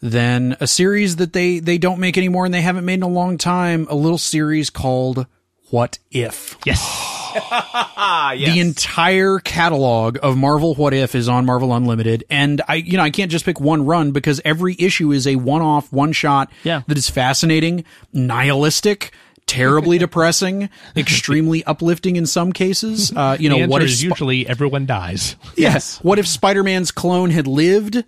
than 0.00 0.56
a 0.60 0.66
series 0.66 1.16
that 1.16 1.32
they, 1.32 1.58
they 1.58 1.78
don't 1.78 1.98
make 2.00 2.16
anymore 2.18 2.44
and 2.44 2.54
they 2.54 2.60
haven't 2.60 2.84
made 2.84 2.94
in 2.94 3.02
a 3.02 3.08
long 3.08 3.38
time. 3.38 3.86
A 3.90 3.94
little 3.94 4.18
series 4.18 4.70
called 4.70 5.26
What 5.70 5.98
If. 6.10 6.56
Yes. 6.64 7.14
Ah, 7.40 8.32
yes. 8.32 8.52
The 8.54 8.60
entire 8.60 9.38
catalog 9.38 10.18
of 10.22 10.36
Marvel 10.36 10.74
What 10.74 10.94
If 10.94 11.14
is 11.14 11.28
on 11.28 11.44
Marvel 11.44 11.72
Unlimited, 11.74 12.24
and 12.30 12.62
I, 12.66 12.76
you 12.76 12.96
know, 12.96 13.02
I 13.02 13.10
can't 13.10 13.30
just 13.30 13.44
pick 13.44 13.60
one 13.60 13.84
run 13.84 14.12
because 14.12 14.40
every 14.46 14.74
issue 14.78 15.12
is 15.12 15.26
a 15.26 15.36
one-off, 15.36 15.92
one-shot 15.92 16.50
Yeah. 16.64 16.82
that 16.88 16.96
is 16.98 17.08
fascinating, 17.10 17.84
nihilistic, 18.12 19.12
terribly 19.46 19.98
depressing, 20.06 20.68
extremely 20.96 21.62
uplifting 21.64 22.16
in 22.16 22.26
some 22.26 22.52
cases. 22.52 23.12
Uh, 23.14 23.36
you 23.38 23.48
know, 23.48 23.56
the 23.56 23.62
answer 23.62 23.70
what 23.70 23.82
if 23.82 23.88
is 23.90 23.98
Sp- 24.00 24.08
usually 24.08 24.46
everyone 24.48 24.86
dies. 24.86 25.36
yes, 25.56 25.98
what 26.02 26.18
if 26.18 26.26
Spider-Man's 26.26 26.90
clone 26.90 27.30
had 27.30 27.46
lived? 27.46 28.04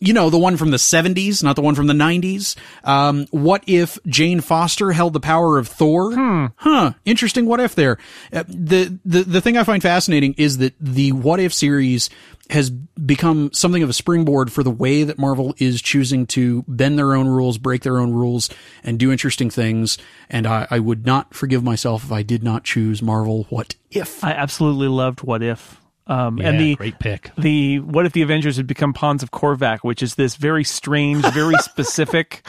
You 0.00 0.12
know, 0.12 0.28
the 0.28 0.38
one 0.38 0.56
from 0.56 0.70
the 0.70 0.76
70s, 0.76 1.42
not 1.42 1.56
the 1.56 1.62
one 1.62 1.74
from 1.74 1.86
the 1.86 1.94
90s. 1.94 2.56
Um, 2.84 3.26
what 3.30 3.62
if 3.66 3.98
Jane 4.06 4.40
Foster 4.40 4.92
held 4.92 5.12
the 5.12 5.20
power 5.20 5.56
of 5.56 5.68
Thor? 5.68 6.14
Huh. 6.56 6.92
Interesting 7.04 7.46
what 7.46 7.60
if 7.60 7.74
there. 7.74 7.96
Uh, 8.32 8.44
the, 8.48 8.98
the, 9.04 9.22
the 9.22 9.40
thing 9.40 9.56
I 9.56 9.64
find 9.64 9.82
fascinating 9.82 10.34
is 10.36 10.58
that 10.58 10.74
the 10.80 11.12
what 11.12 11.40
if 11.40 11.54
series 11.54 12.10
has 12.50 12.70
become 12.70 13.50
something 13.52 13.82
of 13.82 13.90
a 13.90 13.92
springboard 13.92 14.50
for 14.50 14.62
the 14.62 14.70
way 14.70 15.04
that 15.04 15.18
Marvel 15.18 15.54
is 15.58 15.82
choosing 15.82 16.26
to 16.26 16.64
bend 16.66 16.98
their 16.98 17.14
own 17.14 17.28
rules, 17.28 17.58
break 17.58 17.82
their 17.82 17.98
own 17.98 18.12
rules, 18.12 18.48
and 18.82 18.98
do 18.98 19.12
interesting 19.12 19.50
things. 19.50 19.98
And 20.30 20.46
I, 20.46 20.66
I 20.70 20.78
would 20.78 21.04
not 21.04 21.34
forgive 21.34 21.62
myself 21.62 22.04
if 22.04 22.12
I 22.12 22.22
did 22.22 22.42
not 22.42 22.64
choose 22.64 23.02
Marvel 23.02 23.46
What 23.50 23.74
If. 23.90 24.24
I 24.24 24.32
absolutely 24.32 24.88
loved 24.88 25.22
What 25.22 25.42
If. 25.42 25.80
Um, 26.08 26.40
and 26.40 26.58
the 26.58 26.74
great 26.76 26.98
pick. 26.98 27.30
the 27.36 27.80
what 27.80 28.06
if 28.06 28.12
the 28.12 28.22
Avengers 28.22 28.56
had 28.56 28.66
become 28.66 28.92
Pawns 28.94 29.22
of 29.22 29.30
Korvac, 29.30 29.80
which 29.82 30.02
is 30.02 30.14
this 30.14 30.36
very 30.36 30.64
strange, 30.64 31.24
very 31.32 31.54
specific 31.60 32.46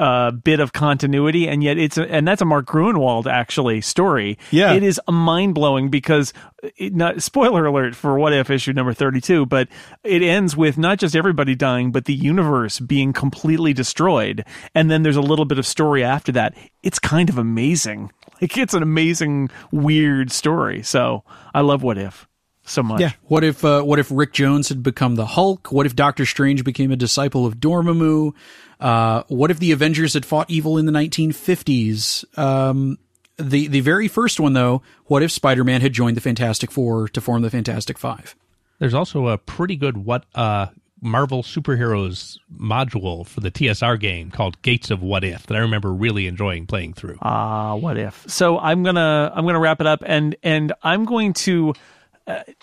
uh, 0.00 0.30
bit 0.30 0.60
of 0.60 0.72
continuity, 0.72 1.46
and 1.46 1.62
yet 1.62 1.76
it's 1.76 1.98
a, 1.98 2.10
and 2.10 2.26
that's 2.26 2.40
a 2.40 2.44
Mark 2.44 2.66
Gruenwald 2.66 3.26
actually 3.26 3.80
story. 3.80 4.38
Yeah. 4.50 4.72
it 4.72 4.82
is 4.82 4.98
mind 5.10 5.54
blowing 5.54 5.90
because 5.90 6.32
it, 6.78 6.94
not 6.94 7.22
spoiler 7.22 7.66
alert 7.66 7.94
for 7.94 8.18
what 8.18 8.32
if 8.32 8.48
issue 8.48 8.72
number 8.72 8.94
thirty 8.94 9.20
two, 9.20 9.44
but 9.44 9.68
it 10.02 10.22
ends 10.22 10.56
with 10.56 10.78
not 10.78 10.98
just 10.98 11.14
everybody 11.14 11.54
dying, 11.54 11.92
but 11.92 12.06
the 12.06 12.14
universe 12.14 12.80
being 12.80 13.12
completely 13.12 13.72
destroyed, 13.72 14.44
and 14.74 14.90
then 14.90 15.02
there's 15.02 15.16
a 15.16 15.20
little 15.20 15.44
bit 15.44 15.58
of 15.58 15.66
story 15.66 16.02
after 16.02 16.32
that. 16.32 16.56
It's 16.82 16.98
kind 16.98 17.28
of 17.28 17.36
amazing. 17.36 18.10
Like 18.40 18.56
it's 18.56 18.72
an 18.72 18.82
amazing, 18.82 19.50
weird 19.70 20.32
story. 20.32 20.82
So 20.82 21.24
I 21.52 21.60
love 21.60 21.82
what 21.82 21.98
if 21.98 22.26
so 22.70 22.82
much. 22.82 23.00
Yeah. 23.00 23.12
What 23.24 23.44
if 23.44 23.64
uh, 23.64 23.82
what 23.82 23.98
if 23.98 24.08
Rick 24.10 24.32
Jones 24.32 24.68
had 24.68 24.82
become 24.82 25.16
the 25.16 25.26
Hulk? 25.26 25.70
What 25.72 25.86
if 25.86 25.94
Doctor 25.96 26.24
Strange 26.26 26.64
became 26.64 26.90
a 26.90 26.96
disciple 26.96 27.46
of 27.46 27.56
Dormammu? 27.56 28.32
Uh, 28.78 29.22
what 29.28 29.50
if 29.50 29.58
the 29.58 29.72
Avengers 29.72 30.14
had 30.14 30.24
fought 30.24 30.50
evil 30.50 30.78
in 30.78 30.86
the 30.86 30.92
1950s? 30.92 32.38
Um, 32.38 32.98
the 33.36 33.68
the 33.68 33.80
very 33.80 34.08
first 34.08 34.40
one 34.40 34.52
though, 34.52 34.82
what 35.06 35.22
if 35.22 35.30
Spider-Man 35.30 35.80
had 35.80 35.92
joined 35.92 36.16
the 36.16 36.20
Fantastic 36.20 36.70
Four 36.70 37.08
to 37.08 37.20
form 37.20 37.42
the 37.42 37.50
Fantastic 37.50 37.98
Five? 37.98 38.34
There's 38.78 38.94
also 38.94 39.28
a 39.28 39.38
pretty 39.38 39.76
good 39.76 39.98
what 39.98 40.24
uh 40.34 40.66
Marvel 41.02 41.42
superheroes 41.42 42.38
module 42.54 43.26
for 43.26 43.40
the 43.40 43.50
TSR 43.50 43.98
game 43.98 44.30
called 44.30 44.60
Gates 44.62 44.90
of 44.90 45.02
What 45.02 45.24
If 45.24 45.46
that 45.46 45.56
I 45.56 45.60
remember 45.60 45.92
really 45.92 46.26
enjoying 46.26 46.66
playing 46.66 46.94
through. 46.94 47.18
Ah, 47.22 47.74
what 47.74 47.96
if? 47.96 48.24
So 48.28 48.58
I'm 48.58 48.82
gonna 48.82 49.32
I'm 49.34 49.46
gonna 49.46 49.60
wrap 49.60 49.80
it 49.80 49.86
up, 49.86 50.02
and 50.04 50.36
and 50.42 50.72
I'm 50.82 51.04
going 51.04 51.32
to. 51.34 51.74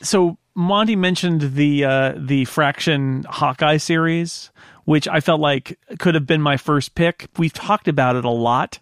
So 0.02 0.38
Monty 0.56 0.96
mentioned 0.96 1.54
the 1.54 1.86
uh, 1.86 2.14
the 2.18 2.46
Fraction 2.46 3.26
Hawkeye 3.30 3.78
series, 3.78 4.52
which 4.86 5.08
I 5.08 5.20
felt 5.20 5.40
like 5.40 5.78
could 6.00 6.16
have 6.16 6.26
been 6.26 6.42
my 6.42 6.58
first 6.58 6.96
pick. 6.96 7.28
We've 7.38 7.54
talked 7.54 7.88
about 7.88 8.16
it 8.16 8.26
a 8.26 8.30
lot, 8.30 8.80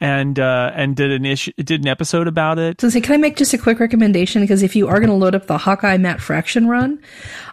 and 0.00 0.38
uh, 0.38 0.72
and 0.74 0.94
did 0.94 1.10
an 1.10 1.24
issue 1.24 1.52
did 1.56 1.80
an 1.80 1.88
episode 1.88 2.28
about 2.28 2.58
it. 2.58 2.80
So, 2.80 2.90
say, 2.90 3.00
can 3.00 3.14
I 3.14 3.16
make 3.16 3.36
just 3.36 3.54
a 3.54 3.58
quick 3.58 3.80
recommendation? 3.80 4.42
Because 4.42 4.62
if 4.62 4.76
you 4.76 4.88
are 4.88 4.98
going 4.98 5.08
to 5.08 5.14
load 5.14 5.34
up 5.34 5.46
the 5.46 5.58
Hawkeye 5.58 5.96
Matt 5.96 6.20
Fraction 6.20 6.68
run, 6.68 7.00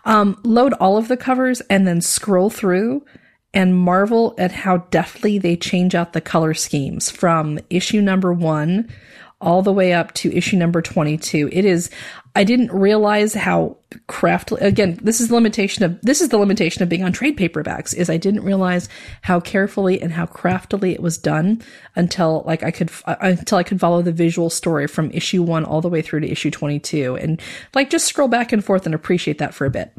um, 0.06 0.40
load 0.44 0.74
all 0.74 0.98
of 0.98 1.08
the 1.08 1.18
covers 1.18 1.62
and 1.70 1.88
then 1.88 2.02
scroll 2.02 2.50
through 2.50 3.06
and 3.54 3.78
marvel 3.78 4.34
at 4.38 4.52
how 4.52 4.78
deftly 4.90 5.38
they 5.38 5.56
change 5.56 5.96
out 5.96 6.14
the 6.14 6.22
color 6.22 6.54
schemes 6.54 7.10
from 7.10 7.60
issue 7.70 8.02
number 8.02 8.34
one 8.34 8.90
all 9.44 9.62
the 9.62 9.74
way 9.74 9.94
up 9.94 10.14
to 10.16 10.36
issue 10.36 10.58
number 10.58 10.82
22. 10.82 11.50
It 11.52 11.66
is, 11.66 11.90
I 12.36 12.44
didn't 12.44 12.72
realize 12.72 13.34
how 13.34 13.78
craftily, 14.08 14.62
again, 14.62 14.98
this 15.04 15.22
is 15.22 15.28
the 15.28 15.36
limitation 15.36 15.84
of, 15.84 16.02
this 16.02 16.22
is 16.22 16.30
the 16.30 16.38
limitation 16.38 16.82
of 16.82 16.90
being 16.90 17.04
on 17.04 17.12
trade 17.12 17.38
paperbacks 17.38 17.94
is 17.94 18.10
I 18.10 18.18
didn't 18.18 18.44
realize 18.44 18.90
how 19.22 19.40
carefully 19.40 20.02
and 20.02 20.12
how 20.12 20.26
craftily 20.26 20.94
it 20.94 21.02
was 21.02 21.18
done 21.18 21.62
until 21.96 22.44
like 22.46 22.64
I 22.64 22.72
could, 22.72 22.90
uh, 23.06 23.16
until 23.20 23.58
I 23.58 23.64
could 23.64 23.80
follow 23.80 24.02
the 24.02 24.12
visual 24.12 24.50
story 24.50 24.88
from 24.88 25.12
issue 25.12 25.44
one 25.44 25.66
all 25.66 25.82
the 25.82 25.90
way 25.90 26.02
through 26.02 26.22
to 26.22 26.32
issue 26.32 26.50
22 26.50 27.18
and 27.18 27.42
like 27.76 27.90
just 27.90 28.08
scroll 28.08 28.28
back 28.28 28.52
and 28.52 28.64
forth 28.64 28.86
and 28.86 28.96
appreciate 28.96 29.38
that 29.38 29.54
for 29.54 29.66
a 29.66 29.70
bit 29.70 29.92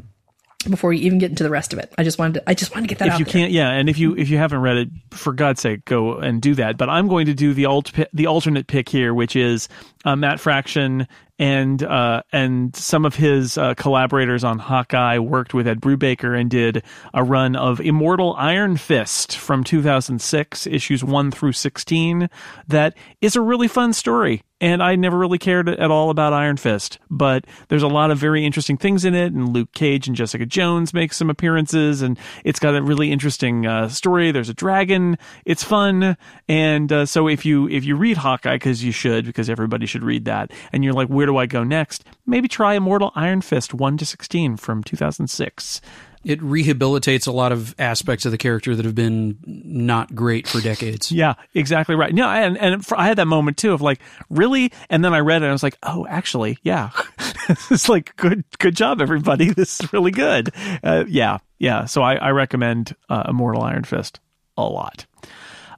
before 0.69 0.91
you 0.91 1.05
even 1.05 1.19
get 1.19 1.29
into 1.29 1.43
the 1.43 1.49
rest 1.51 1.73
of 1.73 1.79
it. 1.79 1.93
I 1.97 2.03
just 2.03 2.17
wanted 2.17 2.35
to, 2.35 2.49
I 2.49 2.55
just 2.55 2.73
wanted 2.73 2.87
to 2.87 2.95
get 2.95 2.99
that 2.99 3.07
if 3.09 3.13
out 3.13 3.19
you 3.19 3.25
there. 3.25 3.31
can't 3.31 3.51
yeah 3.51 3.69
and 3.69 3.87
if 3.87 3.99
you 3.99 4.15
if 4.17 4.29
you 4.29 4.37
haven't 4.37 4.61
read 4.61 4.77
it 4.77 4.89
for 5.15 5.33
god's 5.33 5.61
sake 5.61 5.85
go 5.85 6.17
and 6.17 6.41
do 6.41 6.53
that 6.55 6.77
but 6.77 6.89
i'm 6.89 7.07
going 7.07 7.25
to 7.25 7.33
do 7.33 7.53
the 7.53 7.65
alt 7.65 7.91
the 8.13 8.27
alternate 8.27 8.67
pick 8.67 8.89
here 8.89 9.13
which 9.13 9.35
is 9.35 9.67
uh, 10.05 10.15
matt 10.15 10.39
fraction 10.39 11.07
and 11.37 11.83
uh, 11.83 12.23
and 12.31 12.75
some 12.75 13.05
of 13.05 13.15
his 13.15 13.57
uh, 13.57 13.73
collaborators 13.73 14.43
on 14.43 14.57
Hawkeye 14.57 15.19
worked 15.19 15.53
with 15.53 15.67
Ed 15.67 15.81
Brubaker 15.81 16.39
and 16.39 16.49
did 16.49 16.83
a 17.13 17.23
run 17.23 17.55
of 17.55 17.81
Immortal 17.81 18.35
Iron 18.37 18.77
Fist 18.77 19.37
from 19.37 19.63
2006, 19.63 20.67
issues 20.67 21.03
one 21.03 21.31
through 21.31 21.51
16. 21.51 22.29
That 22.67 22.95
is 23.21 23.35
a 23.35 23.41
really 23.41 23.67
fun 23.67 23.91
story 23.91 24.43
and 24.61 24.81
I 24.81 24.95
never 24.95 25.17
really 25.17 25.37
cared 25.37 25.67
at 25.67 25.91
all 25.91 26.09
about 26.09 26.31
Iron 26.33 26.57
Fist, 26.57 26.97
but 27.09 27.45
there's 27.67 27.83
a 27.83 27.87
lot 27.87 28.09
of 28.09 28.17
very 28.17 28.45
interesting 28.45 28.77
things 28.77 29.03
in 29.03 29.13
it, 29.13 29.33
and 29.33 29.53
Luke 29.53 29.73
Cage 29.73 30.07
and 30.07 30.15
Jessica 30.15 30.45
Jones 30.45 30.93
make 30.93 31.11
some 31.11 31.29
appearances, 31.29 32.01
and 32.01 32.17
it's 32.45 32.59
got 32.59 32.73
a 32.73 32.81
really 32.81 33.11
interesting 33.11 33.65
uh, 33.65 33.89
story. 33.89 34.31
There's 34.31 34.49
a 34.49 34.53
dragon, 34.53 35.04
it's 35.45 35.63
fun, 35.63 36.17
and 36.47 36.91
uh, 36.91 37.05
so 37.05 37.27
if 37.27 37.45
you 37.45 37.69
if 37.69 37.85
you 37.85 37.95
read 37.95 38.17
Hawkeye, 38.17 38.55
because 38.55 38.83
you 38.83 38.91
should, 38.91 39.25
because 39.25 39.49
everybody 39.49 39.85
should 39.85 40.03
read 40.03 40.25
that, 40.25 40.51
and 40.71 40.83
you're 40.83 40.93
like, 40.93 41.07
where 41.07 41.25
do 41.25 41.37
I 41.37 41.45
go 41.45 41.63
next? 41.63 42.03
Maybe 42.25 42.47
try 42.47 42.73
Immortal 42.73 43.11
Iron 43.15 43.41
Fist 43.41 43.73
one 43.73 43.97
to 43.97 44.05
sixteen 44.05 44.57
from 44.57 44.83
2006 44.83 45.81
it 46.25 46.41
rehabilitates 46.41 47.27
a 47.27 47.31
lot 47.31 47.51
of 47.51 47.75
aspects 47.77 48.25
of 48.25 48.31
the 48.31 48.37
character 48.37 48.75
that 48.75 48.83
have 48.83 48.95
been 48.95 49.37
not 49.45 50.13
great 50.15 50.47
for 50.47 50.59
decades. 50.59 51.11
yeah, 51.11 51.35
exactly 51.53 51.95
right. 51.95 52.13
Yeah, 52.13 52.29
and 52.29 52.57
and 52.57 52.85
for, 52.85 52.99
I 52.99 53.05
had 53.05 53.17
that 53.19 53.27
moment 53.27 53.57
too 53.57 53.73
of 53.73 53.81
like, 53.81 54.01
really, 54.29 54.73
and 54.89 55.05
then 55.05 55.13
I 55.13 55.19
read 55.19 55.37
it 55.37 55.45
and 55.45 55.49
I 55.49 55.51
was 55.51 55.63
like, 55.63 55.77
oh, 55.83 56.07
actually, 56.09 56.57
yeah, 56.63 56.89
it's 57.69 57.87
like 57.87 58.15
good 58.15 58.43
good 58.57 58.75
job, 58.75 59.01
everybody. 59.01 59.45
This 59.55 59.79
is 59.79 59.93
really 59.93 60.11
good. 60.11 60.51
Uh, 60.83 61.05
yeah, 61.07 61.37
yeah. 61.59 61.85
So 61.85 62.01
I, 62.01 62.15
I 62.15 62.31
recommend 62.31 62.95
uh, 63.09 63.23
Immortal 63.29 63.61
Iron 63.61 63.83
Fist 63.83 64.19
a 64.57 64.63
lot. 64.63 65.05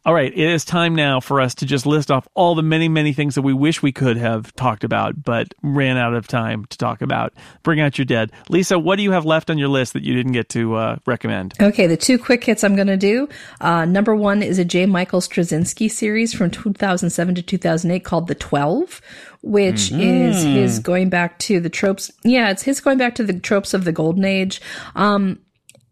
All 0.07 0.13
right, 0.13 0.31
it 0.31 0.39
is 0.39 0.63
time 0.63 0.95
now 0.95 1.19
for 1.19 1.41
us 1.41 1.53
to 1.55 1.65
just 1.65 1.85
list 1.85 2.09
off 2.11 2.25
all 2.33 2.55
the 2.55 2.63
many, 2.63 2.87
many 2.87 3.11
things 3.11 3.35
that 3.35 3.41
we 3.41 3.51
wish 3.51 3.81
we 3.81 3.91
could 3.91 4.15
have 4.15 4.55
talked 4.55 4.85
about, 4.85 5.21
but 5.21 5.53
ran 5.61 5.97
out 5.97 6.13
of 6.13 6.29
time 6.29 6.63
to 6.67 6.77
talk 6.77 7.01
about. 7.01 7.33
Bring 7.61 7.81
out 7.81 7.97
your 7.97 8.05
dead. 8.05 8.31
Lisa, 8.47 8.79
what 8.79 8.95
do 8.95 9.03
you 9.03 9.11
have 9.11 9.25
left 9.25 9.49
on 9.49 9.57
your 9.57 9.67
list 9.67 9.91
that 9.91 10.03
you 10.03 10.13
didn't 10.13 10.31
get 10.31 10.47
to 10.51 10.75
uh, 10.75 10.95
recommend? 11.05 11.55
Okay, 11.59 11.87
the 11.87 11.97
two 11.97 12.17
quick 12.17 12.41
hits 12.45 12.63
I'm 12.63 12.77
going 12.77 12.87
to 12.87 12.95
do. 12.95 13.27
Uh, 13.59 13.83
number 13.83 14.15
one 14.15 14.41
is 14.41 14.59
a 14.59 14.63
J. 14.63 14.85
Michael 14.85 15.19
Straczynski 15.19 15.91
series 15.91 16.33
from 16.33 16.51
2007 16.51 17.35
to 17.35 17.41
2008 17.41 18.05
called 18.05 18.29
The 18.29 18.35
Twelve, 18.35 19.01
which 19.41 19.89
mm-hmm. 19.89 19.99
is 19.99 20.41
his 20.41 20.79
going 20.79 21.09
back 21.09 21.37
to 21.39 21.59
the 21.59 21.69
tropes. 21.69 22.11
Yeah, 22.23 22.49
it's 22.49 22.63
his 22.63 22.79
going 22.79 22.97
back 22.97 23.15
to 23.15 23.25
the 23.25 23.37
tropes 23.37 23.73
of 23.73 23.83
the 23.83 23.91
Golden 23.91 24.23
Age. 24.23 24.61
Um, 24.95 25.39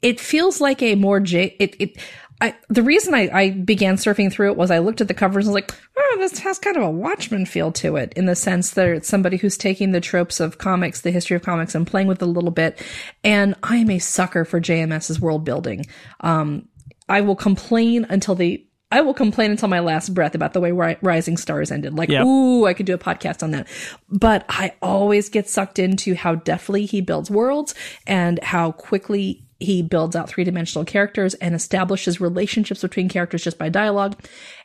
it 0.02 0.20
feels 0.20 0.62
like 0.62 0.82
a 0.82 0.96
more 0.96 1.20
J. 1.20 1.56
It, 1.60 1.76
it 1.80 1.98
I, 2.42 2.56
the 2.68 2.84
reason 2.84 3.14
I, 3.14 3.30
I, 3.34 3.50
began 3.52 3.96
surfing 3.96 4.32
through 4.32 4.52
it 4.52 4.58
was 4.58 4.70
I 4.70 4.80
looked 4.80 5.00
at 5.00 5.08
the 5.08 5.14
covers 5.14 5.48
and 5.48 5.54
was 5.54 5.62
like, 5.64 5.74
oh, 5.98 6.18
this 6.20 6.40
has 6.40 6.60
kind 6.60 6.76
of 6.76 6.84
a 6.84 6.90
Watchmen 6.90 7.46
feel 7.46 7.72
to 7.74 7.96
it 7.96 8.12
in 8.14 8.26
the 8.26 8.36
sense 8.36 8.72
that 8.72 8.90
it's 8.90 9.08
somebody 9.08 9.38
who's 9.38 9.58
taking 9.58 9.92
the 9.92 10.02
tropes 10.02 10.42
of 10.42 10.58
comics, 10.58 11.02
the 11.02 11.12
history 11.12 11.38
of 11.38 11.44
comics, 11.44 11.76
and 11.76 11.88
playing 11.88 12.08
with 12.08 12.22
it 12.22 12.26
a 12.26 12.30
little 12.30 12.52
bit. 12.52 12.82
And 13.24 13.56
I 13.64 13.78
am 13.78 13.90
a 13.90 14.00
sucker 14.00 14.44
for 14.44 14.60
JMS's 14.60 15.20
world 15.22 15.46
building. 15.46 15.86
Um, 16.20 16.68
I 17.08 17.22
will 17.22 17.36
complain 17.38 18.06
until 18.10 18.36
the 18.36 18.66
I 18.92 19.02
will 19.02 19.14
complain 19.14 19.52
until 19.52 19.68
my 19.68 19.80
last 19.80 20.14
breath 20.14 20.36
about 20.36 20.54
the 20.54 20.62
way 20.62 20.72
Rising 20.72 21.38
Stars 21.38 21.72
ended. 21.72 21.96
Like, 21.96 22.10
yep. 22.10 22.24
ooh, 22.24 22.66
I 22.66 22.74
could 22.74 22.86
do 22.86 22.94
a 22.94 23.00
podcast 23.00 23.42
on 23.42 23.52
that. 23.52 23.68
But 24.10 24.46
I 24.48 24.74
always 24.82 25.28
get 25.28 25.50
sucked 25.50 25.80
into 25.80 26.14
how 26.14 26.36
deftly 26.36 26.86
he 26.86 27.02
builds 27.02 27.32
worlds 27.32 27.74
and 28.06 28.42
how 28.44 28.72
quickly 28.74 29.45
he 29.60 29.82
builds 29.82 30.16
out 30.16 30.30
three 30.30 30.44
dimensional 30.44 30.86
characters 30.86 31.34
and 31.36 31.56
establishes 31.56 32.22
relationships 32.22 32.82
between 32.82 33.10
characters 33.10 33.44
just 33.44 33.58
by 33.58 33.70
dialogue. 33.70 34.20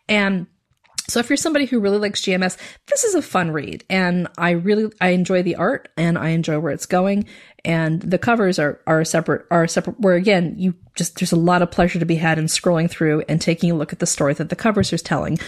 And 0.09 0.47
so 1.09 1.19
if 1.19 1.29
you're 1.29 1.37
somebody 1.37 1.67
who 1.67 1.81
really 1.81 1.99
likes 1.99 2.21
JMS, 2.21 2.57
this 2.87 3.05
is 3.05 3.15
a 3.15 3.23
fun 3.23 3.51
read. 3.51 3.85
And 3.91 4.29
I 4.39 4.51
really, 4.51 4.93
I 5.01 5.11
enjoy 5.11 5.43
the 5.43 5.57
art 5.57 5.89
and 5.97 6.17
I 6.17 6.31
enjoy 6.31 6.59
where 6.61 6.73
it's 6.73 6.87
going. 6.87 7.27
And 7.65 8.01
the 8.01 8.19
covers 8.19 8.59
are, 8.59 8.81
are 8.87 9.05
separate, 9.05 9.45
are 9.51 9.67
separate, 9.67 9.99
where 10.01 10.15
again, 10.15 10.55
you 10.57 10.75
just, 10.95 11.19
there's 11.19 11.33
a 11.33 11.37
lot 11.37 11.62
of 11.62 11.71
pleasure 11.71 11.99
to 11.99 12.07
be 12.07 12.15
had 12.15 12.39
in 12.39 12.45
scrolling 12.47 12.89
through 12.89 13.25
and 13.29 13.41
taking 13.41 13.71
a 13.71 13.75
look 13.75 13.93
at 13.93 13.99
the 13.99 14.07
story 14.07 14.35
that 14.35 14.49
the 14.49 14.57
covers 14.57 14.93
are 14.93 14.99
telling. 14.99 15.39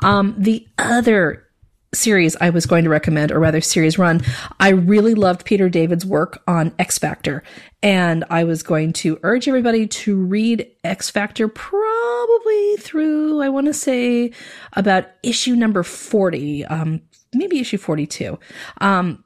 Um, 0.00 0.34
the 0.36 0.66
other 0.76 1.46
series 1.94 2.36
I 2.40 2.50
was 2.50 2.66
going 2.66 2.84
to 2.84 2.90
recommend, 2.90 3.32
or 3.32 3.38
rather 3.38 3.60
series 3.60 3.98
run, 3.98 4.20
I 4.58 4.70
really 4.70 5.14
loved 5.14 5.44
Peter 5.44 5.68
David's 5.68 6.06
work 6.06 6.42
on 6.46 6.74
X 6.78 6.98
Factor. 6.98 7.42
And 7.82 8.24
I 8.30 8.44
was 8.44 8.62
going 8.62 8.92
to 8.94 9.18
urge 9.22 9.48
everybody 9.48 9.86
to 9.86 10.16
read 10.16 10.70
X 10.84 11.10
Factor 11.10 11.48
probably 11.48 12.76
through, 12.76 13.42
I 13.42 13.48
want 13.48 13.66
to 13.66 13.74
say, 13.74 14.32
about 14.74 15.06
issue 15.22 15.54
number 15.54 15.82
40, 15.82 16.64
um, 16.66 17.02
maybe 17.34 17.60
issue 17.60 17.78
42. 17.78 18.38
Um, 18.80 19.24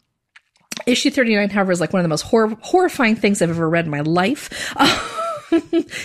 issue 0.87 1.11
39, 1.11 1.51
however, 1.51 1.73
is 1.73 1.81
like 1.81 1.93
one 1.93 2.01
of 2.01 2.05
the 2.05 2.09
most 2.09 2.23
hor- 2.23 2.57
horrifying 2.63 3.17
things 3.17 3.41
I've 3.43 3.51
ever 3.51 3.69
read 3.69 3.85
in 3.85 3.91
my 3.91 4.01
life. 4.01 4.75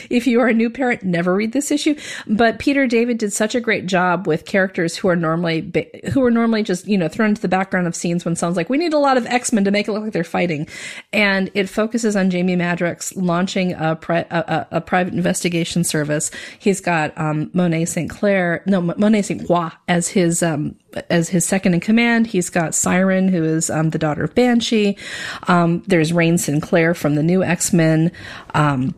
if 0.09 0.27
you 0.27 0.39
are 0.39 0.47
a 0.47 0.53
new 0.53 0.69
parent, 0.69 1.03
never 1.03 1.33
read 1.33 1.51
this 1.51 1.71
issue. 1.71 1.95
But 2.27 2.59
Peter 2.59 2.87
David 2.87 3.17
did 3.17 3.33
such 3.33 3.55
a 3.55 3.59
great 3.59 3.85
job 3.85 4.27
with 4.27 4.45
characters 4.45 4.95
who 4.95 5.07
are 5.07 5.15
normally 5.15 5.71
who 6.11 6.23
are 6.23 6.31
normally 6.31 6.63
just 6.63 6.87
you 6.87 6.97
know 6.97 7.07
thrown 7.07 7.29
into 7.29 7.41
the 7.41 7.47
background 7.47 7.87
of 7.87 7.95
scenes 7.95 8.25
when 8.25 8.35
someone's 8.35 8.57
like, 8.57 8.69
"We 8.69 8.77
need 8.77 8.93
a 8.93 8.99
lot 8.99 9.17
of 9.17 9.25
X 9.25 9.51
Men 9.51 9.63
to 9.63 9.71
make 9.71 9.87
it 9.87 9.91
look 9.91 10.03
like 10.03 10.13
they're 10.13 10.23
fighting," 10.23 10.67
and 11.11 11.49
it 11.53 11.69
focuses 11.69 12.15
on 12.15 12.29
Jamie 12.29 12.55
Madrox 12.55 13.13
launching 13.15 13.73
a, 13.73 13.95
pri- 13.95 14.25
a, 14.29 14.67
a, 14.71 14.81
private 14.81 15.13
investigation 15.13 15.83
service. 15.83 16.31
He's 16.59 16.81
got 16.81 17.17
um, 17.17 17.49
Monet 17.53 17.85
St. 17.85 18.09
Clair, 18.09 18.63
no 18.65 18.81
Monet 18.81 19.23
St. 19.23 19.45
Croix 19.45 19.71
as 19.87 20.07
his 20.09 20.43
um, 20.43 20.75
as 21.09 21.29
his 21.29 21.45
second 21.45 21.73
in 21.73 21.79
command. 21.79 22.27
He's 22.27 22.49
got 22.49 22.75
Siren, 22.75 23.27
who 23.27 23.43
is 23.43 23.69
um, 23.69 23.91
the 23.91 23.99
daughter 23.99 24.23
of 24.23 24.35
Banshee. 24.35 24.97
Um, 25.47 25.83
there's 25.87 26.11
Rahne 26.11 26.39
Sinclair 26.39 26.93
from 26.93 27.15
the 27.15 27.23
new 27.23 27.43
X 27.43 27.73
Men. 27.73 28.11
Um, 28.53 28.95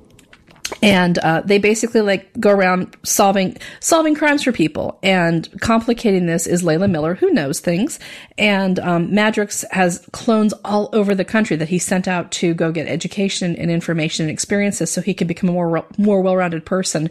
and 0.81 1.17
uh, 1.19 1.41
they 1.41 1.59
basically 1.59 2.01
like 2.01 2.37
go 2.39 2.51
around 2.51 2.95
solving 3.03 3.57
solving 3.79 4.15
crimes 4.15 4.43
for 4.43 4.51
people. 4.51 4.99
And 5.03 5.49
complicating 5.61 6.25
this 6.25 6.47
is 6.47 6.63
layla 6.63 6.89
miller 6.89 7.15
who 7.15 7.31
knows 7.31 7.59
things. 7.59 7.99
And 8.37 8.79
um, 8.79 9.09
madrox 9.11 9.63
has 9.71 10.05
clones 10.11 10.53
all 10.65 10.89
over 10.93 11.15
the 11.15 11.25
country 11.25 11.55
that 11.57 11.69
he 11.69 11.79
sent 11.79 12.07
out 12.07 12.31
to 12.33 12.53
go 12.53 12.71
get 12.71 12.87
education 12.87 13.55
and 13.55 13.71
information 13.71 14.25
and 14.25 14.31
experiences 14.31 14.91
so 14.91 15.01
he 15.01 15.13
can 15.13 15.27
become 15.27 15.49
a 15.49 15.53
more 15.53 15.85
more 15.97 16.21
well-rounded 16.21 16.65
person. 16.65 17.09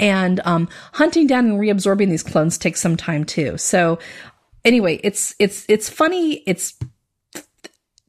And 0.00 0.40
um, 0.44 0.68
hunting 0.94 1.26
down 1.26 1.46
and 1.46 1.60
reabsorbing 1.60 2.08
these 2.08 2.22
clones 2.22 2.58
takes 2.58 2.80
some 2.80 2.96
time 2.96 3.24
too. 3.24 3.58
So 3.58 3.98
anyway 4.64 5.00
it's 5.02 5.34
it's 5.38 5.64
it's 5.68 5.88
funny 5.88 6.42
it's 6.46 6.78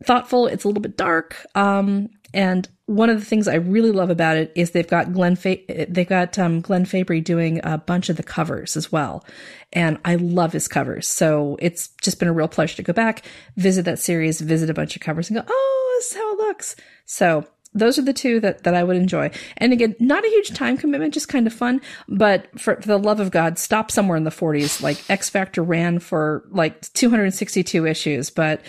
thoughtful 0.04 0.48
it's 0.48 0.64
a 0.64 0.68
little 0.68 0.82
bit 0.82 0.98
dark 0.98 1.46
um, 1.56 2.10
and 2.34 2.70
one 2.86 3.10
of 3.10 3.20
the 3.20 3.26
things 3.26 3.48
I 3.48 3.56
really 3.56 3.92
love 3.92 4.10
about 4.10 4.36
it 4.36 4.52
is 4.56 4.72
they've 4.72 4.88
got 4.88 5.14
Glenn 5.14 5.36
Fa- 5.36 5.60
they've 5.88 6.08
got 6.08 6.38
um, 6.38 6.60
Glenn 6.60 6.86
Fabry 6.86 7.22
doing 7.22 7.62
a 7.64 7.78
bunch 7.78 8.10
of 8.10 8.18
the 8.18 8.24
covers 8.24 8.76
as 8.76 8.92
well, 8.92 9.24
and 9.72 9.98
I 10.04 10.16
love 10.16 10.52
his 10.52 10.68
covers. 10.68 11.08
So 11.08 11.58
it's 11.60 11.90
just 12.02 12.20
been 12.20 12.28
a 12.28 12.34
real 12.34 12.50
pleasure 12.50 12.76
to 12.76 12.84
go 12.84 12.94
back, 12.94 13.26
visit 13.56 13.86
that 13.86 14.00
series, 14.00 14.42
visit 14.42 14.70
a 14.70 14.74
bunch 14.74 14.96
of 14.96 15.02
covers, 15.02 15.30
and 15.30 15.38
go, 15.38 15.46
oh, 15.48 15.96
this 15.98 16.12
is 16.12 16.18
how 16.18 16.34
it 16.34 16.38
looks. 16.38 16.76
So 17.06 17.48
those 17.74 17.98
are 17.98 18.04
the 18.04 18.14
two 18.14 18.40
that, 18.40 18.64
that 18.64 18.76
I 18.76 18.84
would 18.84 18.98
enjoy. 18.98 19.32
And 19.58 19.74
again, 19.74 19.96
not 20.00 20.24
a 20.24 20.30
huge 20.30 20.54
time 20.54 20.78
commitment, 20.78 21.14
just 21.14 21.30
kind 21.30 21.48
of 21.48 21.54
fun. 21.54 21.82
But 22.08 22.48
for, 22.60 22.76
for 22.76 22.88
the 22.88 23.00
love 23.00 23.20
of 23.20 23.32
God, 23.32 23.58
stop 23.58 23.92
somewhere 23.92 24.18
in 24.18 24.24
the 24.24 24.30
40s. 24.30 24.82
Like 24.82 25.10
X 25.10 25.30
Factor 25.30 25.64
ran 25.64 26.00
for 26.00 26.44
like 26.52 26.82
262 26.94 27.86
issues, 27.86 28.30
but 28.30 28.62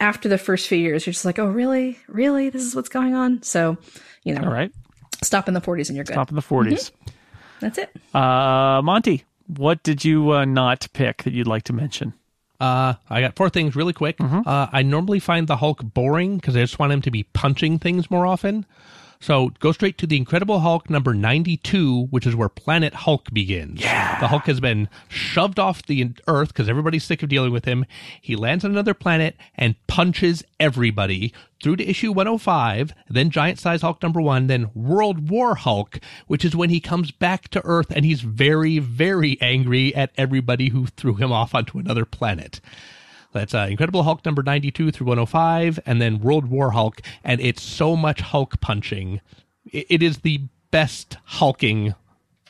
after 0.00 0.28
the 0.28 0.38
first 0.38 0.66
few 0.66 0.78
years, 0.78 1.06
you're 1.06 1.12
just 1.12 1.24
like, 1.24 1.38
oh, 1.38 1.46
really? 1.46 1.98
Really? 2.08 2.48
This 2.48 2.62
is 2.62 2.74
what's 2.74 2.88
going 2.88 3.14
on? 3.14 3.42
So, 3.42 3.76
you 4.24 4.34
know, 4.34 4.44
all 4.44 4.52
right. 4.52 4.72
Stop 5.22 5.48
in 5.48 5.54
the 5.54 5.60
40s 5.60 5.88
and 5.88 5.96
you're 5.96 6.04
good. 6.04 6.14
Stop 6.14 6.30
in 6.30 6.36
the 6.36 6.42
40s. 6.42 6.90
Mm-hmm. 6.90 7.10
That's 7.60 7.78
it. 7.78 7.94
Uh, 8.14 8.80
Monty, 8.82 9.24
what 9.46 9.82
did 9.82 10.04
you 10.04 10.32
uh, 10.32 10.44
not 10.46 10.88
pick 10.94 11.24
that 11.24 11.34
you'd 11.34 11.46
like 11.46 11.64
to 11.64 11.74
mention? 11.74 12.14
Uh, 12.58 12.94
I 13.08 13.20
got 13.20 13.36
four 13.36 13.50
things 13.50 13.76
really 13.76 13.92
quick. 13.92 14.18
Mm-hmm. 14.18 14.42
Uh, 14.46 14.68
I 14.72 14.82
normally 14.82 15.20
find 15.20 15.46
the 15.46 15.56
Hulk 15.56 15.82
boring 15.82 16.36
because 16.36 16.56
I 16.56 16.60
just 16.60 16.78
want 16.78 16.92
him 16.92 17.02
to 17.02 17.10
be 17.10 17.24
punching 17.24 17.78
things 17.78 18.10
more 18.10 18.26
often. 18.26 18.66
So 19.22 19.50
go 19.58 19.70
straight 19.72 19.98
to 19.98 20.06
the 20.06 20.16
Incredible 20.16 20.60
Hulk 20.60 20.88
number 20.88 21.12
92, 21.12 22.06
which 22.06 22.26
is 22.26 22.34
where 22.34 22.48
Planet 22.48 22.94
Hulk 22.94 23.30
begins. 23.32 23.82
Yeah. 23.82 24.18
The 24.18 24.28
Hulk 24.28 24.44
has 24.46 24.60
been 24.60 24.88
shoved 25.08 25.58
off 25.58 25.84
the 25.84 26.14
Earth 26.26 26.48
because 26.48 26.70
everybody's 26.70 27.04
sick 27.04 27.22
of 27.22 27.28
dealing 27.28 27.52
with 27.52 27.66
him. 27.66 27.84
He 28.20 28.34
lands 28.34 28.64
on 28.64 28.70
another 28.70 28.94
planet 28.94 29.36
and 29.54 29.74
punches 29.86 30.42
everybody 30.58 31.34
through 31.62 31.76
to 31.76 31.86
issue 31.86 32.12
105, 32.12 32.94
then 33.10 33.28
Giant 33.28 33.58
Size 33.58 33.82
Hulk 33.82 34.02
number 34.02 34.22
one, 34.22 34.46
then 34.46 34.70
World 34.74 35.28
War 35.28 35.54
Hulk, 35.54 36.00
which 36.26 36.42
is 36.42 36.56
when 36.56 36.70
he 36.70 36.80
comes 36.80 37.10
back 37.10 37.48
to 37.48 37.60
Earth 37.66 37.92
and 37.94 38.06
he's 38.06 38.22
very, 38.22 38.78
very 38.78 39.36
angry 39.42 39.94
at 39.94 40.12
everybody 40.16 40.70
who 40.70 40.86
threw 40.86 41.16
him 41.16 41.30
off 41.30 41.54
onto 41.54 41.78
another 41.78 42.06
planet. 42.06 42.62
That's 43.32 43.54
uh, 43.54 43.66
Incredible 43.70 44.02
Hulk 44.02 44.24
number 44.24 44.42
92 44.42 44.90
through 44.90 45.06
105, 45.06 45.80
and 45.86 46.00
then 46.00 46.20
World 46.20 46.46
War 46.46 46.72
Hulk. 46.72 47.00
And 47.22 47.40
it's 47.40 47.62
so 47.62 47.96
much 47.96 48.20
Hulk 48.20 48.60
punching. 48.60 49.20
it, 49.64 49.86
it 49.88 50.02
is 50.02 50.18
the 50.18 50.42
best 50.70 51.16
hulking 51.24 51.94